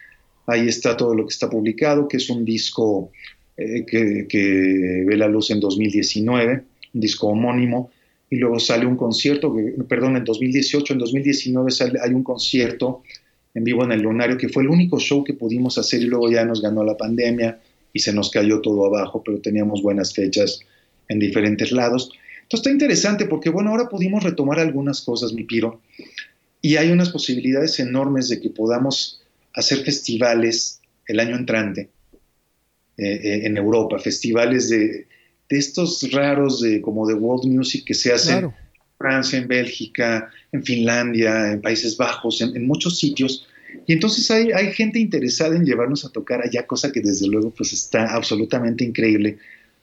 Ahí 0.47 0.67
está 0.67 0.97
todo 0.97 1.15
lo 1.15 1.27
que 1.27 1.33
está 1.33 1.49
publicado, 1.49 2.09
que 2.09 2.17
es 2.17 2.29
un 2.31 2.45
disco 2.45 3.11
eh, 3.61 3.85
que, 3.85 5.05
ve 5.05 5.17
la 5.17 5.27
luz 5.27 5.51
en 5.51 5.59
2019, 5.59 6.63
un 6.95 7.01
disco 7.01 7.27
homónimo, 7.27 7.91
y 8.31 8.37
luego 8.37 8.61
sale 8.61 8.87
un 8.87 8.97
concierto, 8.97 9.53
perdón, 9.89 10.17
en 10.17 10.23
2018, 10.25 10.93
en 10.93 10.99
2019 11.01 11.71
sale, 11.73 11.99
hay 12.01 12.13
un 12.13 12.23
concierto 12.23 13.03
en 13.55 13.65
vivo 13.65 13.83
en 13.83 13.91
el 13.91 14.03
Lunario, 14.03 14.37
que 14.37 14.49
fue 14.49 14.63
el 14.63 14.69
único 14.69 15.01
show 15.01 15.25
que 15.25 15.33
pudimos 15.35 15.77
hacer 15.77 16.03
y 16.03 16.07
luego 16.07 16.31
ya 16.31 16.45
nos 16.45 16.63
ganó 16.63 16.85
la 16.85 16.97
pandemia 16.97 17.59
y 17.93 17.99
se 17.99 18.13
nos 18.13 18.31
cayó 18.31 18.61
todo 18.61 18.87
abajo, 18.87 19.25
pero 19.25 19.41
teníamos 19.41 19.83
buenas 19.83 20.15
fechas 20.15 20.61
en 21.09 21.19
diferentes 21.19 21.73
lados. 21.73 22.13
Entonces 22.43 22.61
está 22.61 22.71
interesante 22.71 23.27
porque, 23.27 23.51
bueno, 23.51 23.71
ahora 23.71 23.89
pudimos 23.89 24.23
retomar 24.23 24.61
algunas 24.61 25.01
cosas, 25.01 25.33
mi 25.33 25.43
piro, 25.43 25.81
y 26.63 26.77
hay 26.77 26.93
unas 26.93 27.09
posibilidades 27.09 27.81
enormes 27.81 28.29
de 28.29 28.41
que 28.41 28.51
podamos 28.51 29.21
hacer 29.53 29.79
festivales 29.79 30.81
el 31.09 31.19
año 31.19 31.35
entrante 31.35 31.89
eh, 32.99 33.21
eh, 33.23 33.47
en 33.47 33.57
Europa, 33.57 33.97
festivales 34.01 34.71
de, 34.71 35.07
estos 35.49 36.11
raros 36.11 36.61
de 36.61 36.83
como 36.83 37.07
de 37.07 37.15
world 37.15 37.45
music 37.45 37.85
que 37.85 37.95
se 37.95 38.13
hacen 38.13 38.47
en 38.47 38.55
Francia, 38.99 39.39
en 39.39 39.47
Bélgica, 39.47 40.29
en 40.51 40.65
Finlandia, 40.65 41.53
en 41.53 41.63
Países 41.63 41.97
Bajos, 41.97 42.41
en, 42.41 42.67
muchos 42.67 42.99
sitios. 42.99 43.47
Y 43.87 43.93
entonces 43.93 44.29
hay, 44.33 44.51
hay, 44.51 44.73
gente 44.73 44.99
interesada 44.99 45.55
en 45.55 45.65
llevarnos 45.65 46.05
a 46.05 46.09
tocar 46.09 46.43
allá, 46.43 46.67
cosa 46.67 46.91
que 46.91 47.01
desde 47.01 47.29
luego 47.29 47.51
pues 47.51 47.73
está 47.73 48.17
absolutamente 48.17 48.83
increíble, 48.83 49.39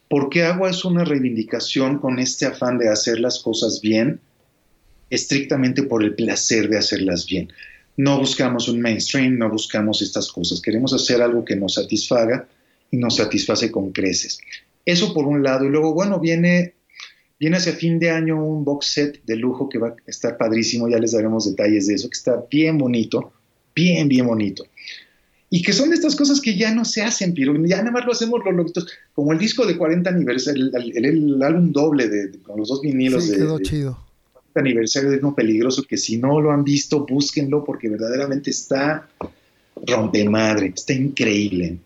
porque 0.10 0.44
Agua 0.44 0.70
es 0.70 0.84
una 0.84 1.06
reivindicación 1.06 2.00
con 2.00 2.20
este 2.20 2.46
afán 2.46 2.78
de 2.78 2.90
hacer 2.90 3.20
las 3.20 3.40
cosas 3.40 3.80
bien, 3.80 4.20
estrictamente 5.10 5.84
por 5.84 6.04
el 6.04 6.16
placer 6.16 6.68
de 6.68 6.80
hacerlas 6.80 7.26
bien. 7.26 7.48
No 7.96 8.20
buscamos 8.20 8.68
un 8.68 8.82
mainstream, 8.82 9.38
no 9.38 9.50
buscamos 9.50 10.02
estas 10.02 10.30
cosas, 10.30 10.62
queremos 10.62 10.94
hacer 10.94 11.22
algo 11.22 11.46
que 11.46 11.56
nos 11.56 11.76
satisfaga 11.76 12.50
y 12.96 12.98
nos 12.98 13.18
satisface 13.18 13.72
con 13.72 13.92
creces. 13.92 14.40
Eso 14.86 15.14
por 15.14 15.26
un 15.26 15.44
lado. 15.44 15.66
Y 15.66 15.70
luego, 15.70 15.94
bueno, 15.94 16.20
viene, 16.20 16.74
viene 17.40 17.58
hacia 17.58 17.74
fin 17.74 18.00
de 18.00 18.10
año 18.10 18.44
un 18.44 18.64
box 18.64 18.88
set 18.88 19.24
de 19.26 19.36
lujo 19.36 19.68
que 19.68 19.78
va 19.78 19.90
a 19.90 19.96
estar 20.08 20.38
padrísimo, 20.38 20.88
ya 20.88 20.98
les 20.98 21.12
daremos 21.12 21.46
detalles 21.46 21.88
de 21.88 21.96
eso, 21.96 22.10
que 22.10 22.18
está 22.18 22.46
bien 22.50 22.78
bonito, 22.78 23.34
bien, 23.76 24.08
bien 24.08 24.26
bonito. 24.26 24.66
y 25.50 25.62
que 25.62 25.74
son 25.74 25.90
de 25.90 25.96
estas 25.96 26.16
cosas 26.16 26.42
que 26.42 26.58
ya 26.58 26.74
no 26.74 26.84
se 26.84 27.02
hacen, 27.02 27.34
pero 27.34 27.54
ya 27.66 27.78
nada 27.78 27.92
más 27.92 28.06
lo 28.06 28.12
hacemos 28.12 28.42
los 28.44 28.54
loquitos, 28.54 28.88
como 29.14 29.32
el 29.32 29.38
disco 29.38 29.66
de 29.66 29.78
40 29.78 30.10
aniversario, 30.10 30.72
el, 30.74 31.42
álbum 31.42 31.72
doble 31.72 32.10
de, 32.10 32.40
con 32.40 32.58
los 32.60 32.68
dos 32.68 32.82
vinilos 32.82 33.30
de, 33.30 33.38
quedó 33.38 33.60
chido. 33.60 34.00
40 34.34 34.60
aniversario 34.60 35.12
de 35.12 35.18
uno 35.20 35.36
peligroso, 35.36 35.84
que 35.84 35.98
si 35.98 36.18
no 36.18 36.42
lo 36.42 36.52
han 36.52 36.64
visto, 36.64 37.06
búsquenlo 37.06 37.64
porque 37.64 37.90
verdaderamente 37.90 38.50
está 38.50 39.08
rompe 39.86 40.28
madre, 40.28 40.74
está 40.76 40.94
increíble. 40.94 41.80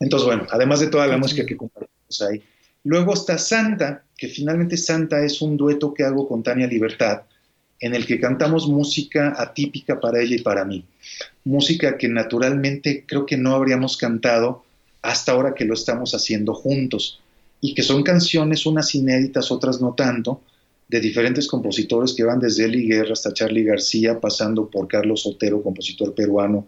Entonces, 0.00 0.26
bueno, 0.26 0.46
además 0.50 0.80
de 0.80 0.88
toda 0.88 1.06
la 1.06 1.16
música 1.16 1.44
que 1.44 1.56
compartimos 1.56 2.22
ahí. 2.22 2.42
Luego 2.84 3.14
está 3.14 3.36
Santa, 3.38 4.04
que 4.16 4.28
finalmente 4.28 4.76
Santa 4.76 5.24
es 5.24 5.42
un 5.42 5.56
dueto 5.56 5.92
que 5.92 6.04
hago 6.04 6.28
con 6.28 6.42
Tania 6.42 6.66
Libertad, 6.66 7.22
en 7.80 7.94
el 7.94 8.06
que 8.06 8.20
cantamos 8.20 8.68
música 8.68 9.34
atípica 9.36 10.00
para 10.00 10.20
ella 10.20 10.36
y 10.36 10.42
para 10.42 10.64
mí. 10.64 10.84
Música 11.44 11.96
que 11.96 12.08
naturalmente 12.08 13.04
creo 13.06 13.26
que 13.26 13.36
no 13.36 13.54
habríamos 13.54 13.96
cantado 13.96 14.64
hasta 15.02 15.32
ahora 15.32 15.54
que 15.54 15.64
lo 15.64 15.74
estamos 15.74 16.14
haciendo 16.14 16.54
juntos. 16.54 17.20
Y 17.60 17.74
que 17.74 17.82
son 17.82 18.02
canciones, 18.02 18.66
unas 18.66 18.94
inéditas, 18.94 19.50
otras 19.50 19.80
no 19.80 19.94
tanto, 19.94 20.42
de 20.88 21.00
diferentes 21.00 21.46
compositores 21.46 22.14
que 22.14 22.24
van 22.24 22.38
desde 22.38 22.64
Eli 22.64 22.86
Guerra 22.86 23.12
hasta 23.12 23.32
Charlie 23.32 23.64
García, 23.64 24.20
pasando 24.20 24.70
por 24.70 24.88
Carlos 24.88 25.26
Otero, 25.26 25.62
compositor 25.62 26.14
peruano, 26.14 26.66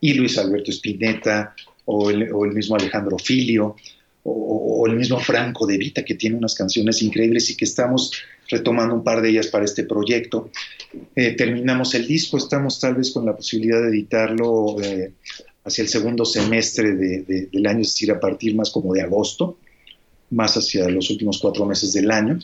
y 0.00 0.14
Luis 0.14 0.38
Alberto 0.38 0.70
Spinetta, 0.70 1.54
o 1.90 2.10
el, 2.10 2.52
mismo 2.52 2.76
Alejandro 2.76 3.18
Filio, 3.18 3.74
o, 4.22 4.86
el 4.86 4.96
mismo 4.96 5.18
Franco 5.20 5.66
de 5.66 5.78
Vita, 5.78 6.04
que 6.04 6.16
tiene 6.16 6.36
unas 6.36 6.54
canciones 6.54 7.02
increíbles 7.02 7.48
y 7.48 7.56
que 7.56 7.64
estamos 7.64 8.12
retomando 8.50 8.94
un 8.94 9.02
par 9.02 9.22
de 9.22 9.30
ellas 9.30 9.46
para 9.46 9.64
este 9.64 9.84
proyecto. 9.84 10.50
Eh, 11.16 11.34
terminamos 11.34 11.94
el 11.94 12.06
disco, 12.06 12.36
estamos 12.36 12.78
tal 12.78 12.96
vez 12.96 13.10
con 13.10 13.24
la 13.24 13.34
posibilidad 13.34 13.80
de 13.80 13.88
editarlo 13.88 14.76
eh, 14.82 15.12
hacia 15.64 15.82
el 15.82 15.88
segundo 15.88 16.26
semestre 16.26 16.94
del 16.94 17.66
año, 17.66 17.80
es 17.80 17.94
decir, 17.94 18.12
a 18.12 18.20
partir 18.20 18.54
más 18.54 18.70
como 18.70 18.92
de 18.92 19.02
agosto, 19.02 19.56
más 20.30 20.58
hacia 20.58 20.90
los 20.90 21.08
últimos 21.08 21.38
cuatro 21.38 21.64
meses 21.64 21.94
del 21.94 22.10
año. 22.10 22.38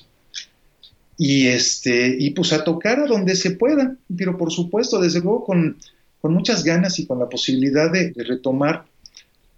Y, 1.19 1.49
este, 1.49 2.17
y 2.19 2.31
pues 2.31 2.53
a 2.55 2.65
tocar 2.65 2.99
a 2.99 3.07
donde 3.07 3.37
se 3.37 3.53
pueda, 3.53 3.95
pero 4.17 4.39
por 4.39 4.51
supuesto, 4.51 4.99
desde 5.01 5.21
luego 5.21 5.45
con, 5.45 5.77
con 6.23 6.33
muchas 6.33 6.65
ganas 6.65 6.99
y 6.99 7.07
con 7.07 7.19
la 7.19 7.29
posibilidad 7.29 7.93
de, 7.93 8.15
retomar 8.17 8.87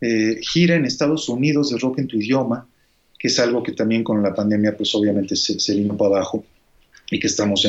eh, 0.01 0.39
gira 0.43 0.75
en 0.75 0.85
Estados 0.85 1.29
Unidos 1.29 1.71
de 1.71 1.79
rock 1.79 1.99
en 1.99 2.07
tu 2.07 2.17
idioma, 2.17 2.69
que 3.19 3.29
es 3.29 3.39
algo 3.39 3.63
que 3.63 3.73
también 3.73 4.05
con 4.05 4.23
la 4.23 4.35
pandemia 4.35 4.77
pues 4.77 4.95
obviamente 4.95 5.37
se, 5.37 5.59
se 5.59 5.75
vino 5.75 5.97
para 5.97 6.17
abajo 6.17 6.45
y 7.11 7.19
que 7.19 7.27
estamos 7.27 7.67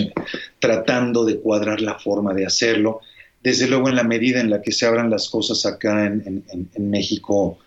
tratando 0.60 1.26
de 1.26 1.40
cuadrar 1.40 1.82
la 1.82 2.00
forma 2.00 2.34
de 2.34 2.46
hacerlo. 2.46 3.02
Desde 3.42 3.68
luego 3.68 3.88
en 3.88 3.96
la 3.96 4.04
medida 4.04 4.42
en 4.42 4.50
la 4.50 4.62
que 4.62 4.72
se 4.72 4.86
abran 4.86 5.10
las 5.10 5.30
cosas 5.30 5.66
acá 5.66 6.06
en, 6.06 6.44
México, 6.80 7.60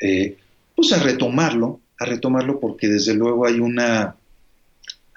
eh, 0.00 0.36
pues 0.74 0.92
a 0.92 1.02
retomarlo, 1.02 1.80
a 1.98 2.04
retomarlo 2.04 2.60
porque 2.60 2.88
desde 2.88 3.14
luego 3.14 3.46
hay 3.46 3.60
una 3.60 4.16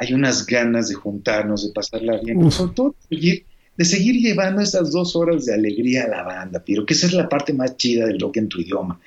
hay 0.01 0.13
unas 0.13 0.45
ganas 0.45 0.87
de 0.87 0.95
juntarnos, 0.95 1.67
de 1.67 1.73
pasarla 1.73 2.17
bien, 2.23 2.49
sobre 2.49 2.73
todo 2.73 2.95
de 3.79 3.85
seguir, 3.85 4.21
llevando 4.21 4.61
esas 4.61 4.91
dos 4.91 5.15
horas 5.15 5.45
de 5.45 5.55
alegría 5.55 6.03
a 6.03 6.09
la 6.09 6.23
banda, 6.23 6.61
pero 6.63 6.85
que 6.85 6.93
esa 6.93 7.07
es 7.07 7.13
la 7.13 7.27
parte 7.27 7.53
más 7.53 7.77
chida 7.77 8.05
del 8.05 8.19
rock 8.19 8.37
en 8.37 8.49
tu 8.49 8.59
idioma 8.59 8.99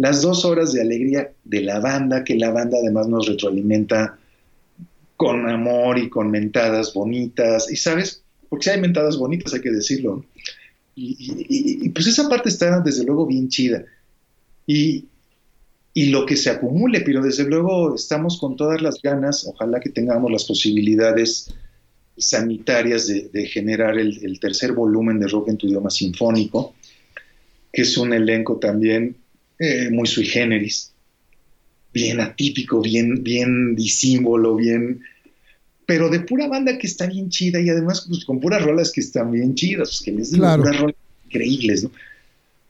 las 0.00 0.22
dos 0.22 0.46
horas 0.46 0.72
de 0.72 0.80
alegría 0.80 1.30
de 1.44 1.60
la 1.60 1.78
banda, 1.78 2.24
que 2.24 2.34
la 2.34 2.50
banda 2.50 2.78
además 2.80 3.06
nos 3.06 3.28
retroalimenta 3.28 4.18
con 5.18 5.46
amor 5.46 5.98
y 5.98 6.08
con 6.08 6.30
mentadas 6.30 6.94
bonitas, 6.94 7.70
y 7.70 7.76
sabes, 7.76 8.22
porque 8.48 8.64
si 8.64 8.70
hay 8.70 8.80
mentadas 8.80 9.18
bonitas, 9.18 9.52
hay 9.52 9.60
que 9.60 9.70
decirlo. 9.70 10.24
Y, 10.94 11.88
pues 11.90 12.06
esa 12.06 12.30
parte 12.30 12.48
está 12.48 12.80
desde 12.80 13.04
luego 13.04 13.26
bien 13.26 13.48
chida. 13.48 13.84
Y, 14.66 15.06
lo 15.94 16.24
que 16.24 16.36
se 16.36 16.48
acumule, 16.48 17.02
pero 17.02 17.22
desde 17.22 17.44
luego 17.44 17.94
estamos 17.94 18.38
con 18.38 18.56
todas 18.56 18.80
las 18.80 19.02
ganas, 19.02 19.46
ojalá 19.46 19.80
que 19.80 19.90
tengamos 19.90 20.32
las 20.32 20.44
posibilidades 20.44 21.52
sanitarias 22.16 23.06
de, 23.06 23.46
generar 23.46 23.98
el, 23.98 24.18
el, 24.22 24.38
tercer 24.40 24.72
volumen 24.72 25.18
de 25.18 25.28
Rock 25.28 25.48
en 25.48 25.56
tu 25.56 25.66
idioma 25.66 25.90
sinfónico, 25.90 26.74
que 27.72 27.82
es 27.82 27.96
un 27.96 28.12
elenco 28.12 28.58
también 28.58 29.16
eh, 29.58 29.90
muy 29.90 30.06
sui 30.06 30.24
generis, 30.24 30.92
bien 31.92 32.20
atípico, 32.20 32.80
bien, 32.80 33.22
bien 33.22 33.74
disímbolo, 33.74 34.56
bien, 34.56 35.02
pero 35.86 36.08
de 36.08 36.20
pura 36.20 36.48
banda 36.48 36.78
que 36.78 36.86
está 36.86 37.06
bien 37.06 37.30
chida 37.30 37.60
y 37.60 37.68
además 37.68 38.06
pues, 38.08 38.24
con 38.24 38.40
puras 38.40 38.62
rolas 38.62 38.90
que 38.92 39.00
están 39.00 39.30
bien 39.32 39.54
chidas, 39.54 39.88
pues, 39.88 40.00
que 40.02 40.12
les 40.12 40.30
digo, 40.30 40.46
puras 40.56 40.78
rolas 40.78 40.96
increíbles, 41.26 41.84
¿no? 41.84 41.92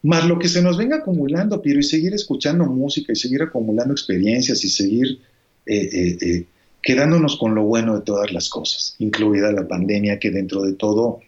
Más 0.03 0.25
lo 0.27 0.39
que 0.39 0.49
se 0.49 0.63
nos 0.63 0.77
venga 0.77 0.97
acumulando, 0.97 1.61
Piero, 1.61 1.79
y 1.79 1.83
seguir 1.83 2.13
escuchando 2.13 2.65
música 2.65 3.13
y 3.13 3.15
seguir 3.15 3.43
acumulando 3.43 3.93
experiencias 3.93 4.63
y 4.65 4.69
seguir 4.69 5.19
eh, 5.67 6.17
eh, 6.19 6.45
quedándonos 6.81 7.37
con 7.37 7.55
lo 7.55 7.63
bueno 7.63 7.95
de 7.95 8.01
todas 8.01 8.31
las 8.31 8.49
cosas, 8.49 8.95
incluida 8.99 9.51
la 9.51 9.67
pandemia 9.67 10.19
que 10.19 10.31
dentro 10.31 10.61
de 10.61 10.73
todo 10.73 11.21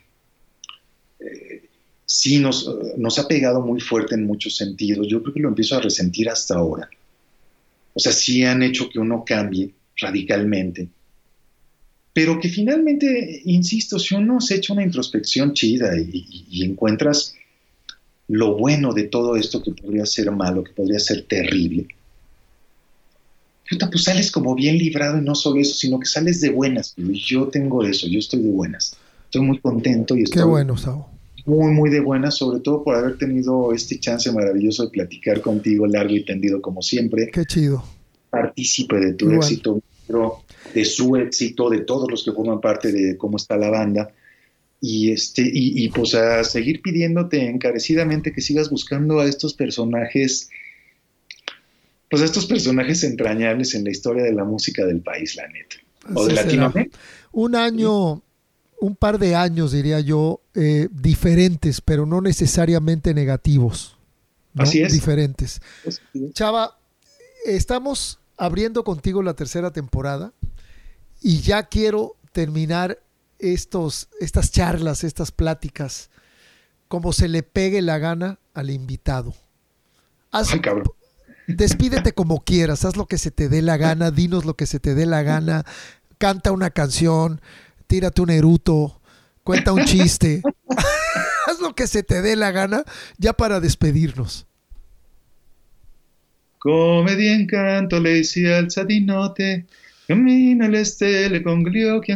sí 2.05 2.39
nos, 2.39 2.69
nos 2.97 3.17
ha 3.19 3.27
pegado 3.27 3.61
muy 3.61 3.79
fuerte 3.79 4.15
en 4.15 4.25
muchos 4.25 4.55
sentidos. 4.55 5.07
Yo 5.07 5.21
creo 5.21 5.33
que 5.33 5.39
lo 5.39 5.49
empiezo 5.49 5.75
a 5.75 5.81
resentir 5.81 6.29
hasta 6.29 6.55
ahora. 6.55 6.89
O 7.93 7.99
sea, 7.99 8.11
sí 8.11 8.43
han 8.43 8.63
hecho 8.63 8.89
que 8.89 8.99
uno 8.99 9.23
cambie 9.25 9.71
radicalmente. 9.97 10.89
Pero 12.13 12.39
que 12.39 12.49
finalmente, 12.49 13.41
insisto, 13.45 13.97
si 13.97 14.13
uno 14.13 14.39
se 14.39 14.55
echa 14.55 14.73
una 14.73 14.83
introspección 14.83 15.53
chida 15.53 15.97
y, 15.99 16.63
encuentras 16.63 17.35
lo 18.27 18.55
bueno 18.55 18.93
de 18.93 19.03
todo 19.03 19.35
esto 19.35 19.63
que 19.63 19.71
podría 19.71 20.05
ser 20.05 20.31
malo, 20.31 20.63
que 20.63 20.71
podría 20.71 20.99
ser 20.99 21.23
terrible, 21.23 21.87
pues 23.91 24.03
sales 24.03 24.31
como 24.31 24.55
bien 24.55 24.77
librado 24.77 25.17
y 25.17 25.21
no 25.21 25.35
solo 25.35 25.59
eso, 25.59 25.73
sino 25.73 25.99
que 25.99 26.05
sales 26.05 26.41
de 26.41 26.49
buenas. 26.49 26.93
Yo 26.97 27.47
tengo 27.47 27.83
eso, 27.83 28.07
yo 28.07 28.19
estoy 28.19 28.41
de 28.41 28.51
buenas. 28.51 28.95
Estoy 29.25 29.41
muy 29.41 29.59
contento 29.59 30.15
y 30.15 30.23
estoy... 30.23 30.41
Qué 30.41 30.47
bueno, 30.47 30.77
Sao 30.77 31.13
muy, 31.45 31.71
muy 31.73 31.89
de 31.89 31.99
buena, 31.99 32.31
sobre 32.31 32.59
todo 32.61 32.83
por 32.83 32.95
haber 32.95 33.17
tenido 33.17 33.73
este 33.73 33.99
chance 33.99 34.31
maravilloso 34.31 34.83
de 34.83 34.89
platicar 34.89 35.41
contigo 35.41 35.85
largo 35.85 36.15
y 36.15 36.23
tendido 36.23 36.61
como 36.61 36.81
siempre. 36.81 37.29
Qué 37.31 37.45
chido. 37.45 37.83
Partícipe 38.29 38.97
de 38.97 39.13
tu 39.13 39.31
éxito, 39.31 39.81
de 40.73 40.85
su 40.85 41.15
éxito, 41.17 41.69
de 41.69 41.81
todos 41.81 42.09
los 42.09 42.23
que 42.23 42.31
forman 42.31 42.61
parte 42.61 42.91
de 42.91 43.17
cómo 43.17 43.37
está 43.37 43.57
la 43.57 43.69
banda. 43.69 44.11
Y, 44.81 45.11
este, 45.11 45.49
y, 45.53 45.87
pues 45.89 46.13
a 46.13 46.43
seguir 46.43 46.81
pidiéndote 46.81 47.47
encarecidamente 47.47 48.33
que 48.33 48.41
sigas 48.41 48.69
buscando 48.69 49.21
a 49.21 49.25
estos 49.25 49.53
personajes, 49.53 50.49
pues 52.13 52.21
a 52.21 52.25
estos 52.25 52.45
personajes 52.45 53.03
entrañables 53.03 53.73
en 53.73 53.85
la 53.85 53.89
historia 53.89 54.21
de 54.21 54.33
la 54.33 54.43
música 54.43 54.85
del 54.85 55.01
país, 55.01 55.35
la 55.35 55.47
neta. 55.47 55.77
O 56.13 56.27
de 56.27 56.33
Latinoamérica. 56.33 56.95
Un 57.31 57.55
año, 57.55 58.21
un 58.79 58.95
par 58.95 59.17
de 59.17 59.33
años, 59.33 59.71
diría 59.71 59.99
yo, 59.99 60.39
eh, 60.53 60.89
diferentes, 60.91 61.81
pero 61.81 62.05
no 62.05 62.21
necesariamente 62.21 63.15
negativos. 63.15 63.97
Así 64.55 64.83
es. 64.83 64.93
Diferentes. 64.93 65.59
Chava, 66.33 66.77
estamos 67.47 68.19
abriendo 68.37 68.83
contigo 68.83 69.23
la 69.23 69.33
tercera 69.33 69.71
temporada 69.71 70.33
y 71.19 71.39
ya 71.39 71.63
quiero 71.63 72.15
terminar 72.31 73.01
estos, 73.39 74.07
estas 74.19 74.51
charlas, 74.51 75.03
estas 75.03 75.31
pláticas, 75.31 76.11
como 76.87 77.11
se 77.11 77.27
le 77.27 77.41
pegue 77.41 77.81
la 77.81 77.97
gana 77.97 78.37
al 78.53 78.69
invitado. 78.69 79.33
Despídete 81.47 82.13
como 82.13 82.43
quieras, 82.43 82.85
haz 82.85 82.95
lo 82.95 83.07
que 83.07 83.17
se 83.17 83.31
te 83.31 83.49
dé 83.49 83.61
la 83.61 83.77
gana, 83.77 84.11
dinos 84.11 84.45
lo 84.45 84.55
que 84.55 84.65
se 84.65 84.79
te 84.79 84.95
dé 84.95 85.05
la 85.05 85.23
gana, 85.23 85.65
canta 86.17 86.51
una 86.51 86.69
canción, 86.69 87.41
tírate 87.87 88.21
un 88.21 88.29
eruto, 88.29 89.01
cuenta 89.43 89.73
un 89.73 89.85
chiste, 89.85 90.41
haz 91.47 91.59
lo 91.59 91.75
que 91.75 91.87
se 91.87 92.03
te 92.03 92.21
dé 92.21 92.35
la 92.35 92.51
gana 92.51 92.83
ya 93.17 93.33
para 93.33 93.59
despedirnos. 93.59 94.45
Come 96.57 97.15
di 97.15 97.29
incanto 97.29 97.99
lei 97.99 98.23
si 98.23 98.45
alza 98.45 98.85
di 98.85 99.03
notte, 99.03 99.65
cammina 100.07 100.67
le 100.67 101.41
con 101.41 101.61
gli 101.63 101.83
occhi 101.83 102.13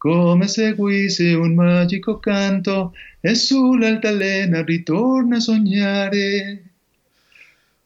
come 0.00 0.48
seguisse 0.48 1.34
un 1.34 1.54
magico 1.54 2.18
canto 2.20 2.94
e 3.20 3.34
sull'altalena 3.34 4.62
ritorna 4.62 5.36
a 5.36 5.40
sognare. 5.40 6.69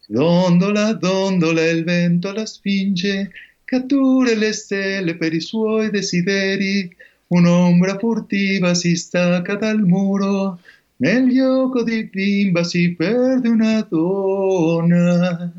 Dondola, 0.07 0.93
dondola, 0.93 1.65
il 1.71 1.83
vento 1.85 2.33
la 2.33 2.45
spinge 2.45 3.31
cattura 3.65 4.35
le 4.35 4.53
stelle 4.53 5.17
per 5.17 5.33
i 5.33 5.41
suoi 5.41 5.91
desideri, 5.91 6.95
un'ombra 7.29 7.99
furtiva 7.99 8.75
si 8.75 8.97
stacca 8.97 9.55
dal 9.55 9.81
muro, 9.81 10.61
nel 10.97 11.31
gioco 11.31 11.83
di 11.83 12.05
bimba 12.05 12.63
si 12.63 12.95
perde 12.95 13.49
una 13.49 13.81
donna. 13.89 15.53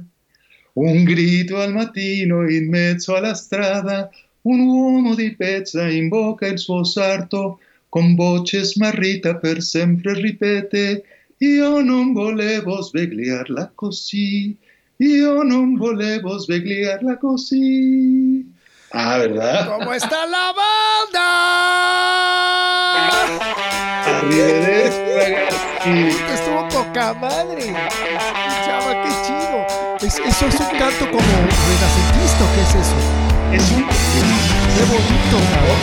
Un 0.74 1.04
grido 1.04 1.58
al 1.58 1.74
mattino 1.74 2.50
in 2.50 2.70
mezzo 2.70 3.16
alla 3.16 3.34
strada, 3.34 4.10
un 4.42 4.60
uomo 4.60 5.16
di 5.16 5.36
pezza 5.36 5.90
invoca 5.90 6.46
il 6.46 6.60
suo 6.60 6.84
sarto, 6.84 7.60
con 7.90 8.14
voce 8.14 8.64
smarrita 8.64 9.38
per 9.38 9.62
sempre 9.62 10.14
ripete, 10.14 11.04
io 11.46 11.82
non 11.82 12.14
volevo 12.14 12.82
svegliarla 12.82 13.72
così, 13.76 14.56
io 14.98 15.44
non 15.44 15.76
volevo 15.76 16.38
svegliarla 16.38 17.18
così. 17.18 18.44
Ah, 18.92 19.18
¿verdad? 19.18 19.68
¿Cómo 19.78 19.94
está 19.94 20.26
la 20.26 20.54
banda? 20.56 21.30
Ragazzi. 25.16 26.10
Estuvo 26.34 26.66
poca 26.68 27.14
madre. 27.14 27.62
Chava, 28.66 28.92
qué 29.04 29.12
chido. 29.26 29.58
Es- 30.02 30.20
eso 30.26 30.46
es 30.48 30.60
un 30.60 30.70
canto 30.80 31.06
como 31.12 31.34
renacentista, 31.68 32.44
¿o 32.44 32.48
¿qué 32.56 32.62
es 32.62 32.74
eso? 32.76 32.98
Es 33.54 33.72
un... 33.72 33.84
Qué 34.76 34.84
bonito, 34.92 35.38
cabrón. 35.52 35.80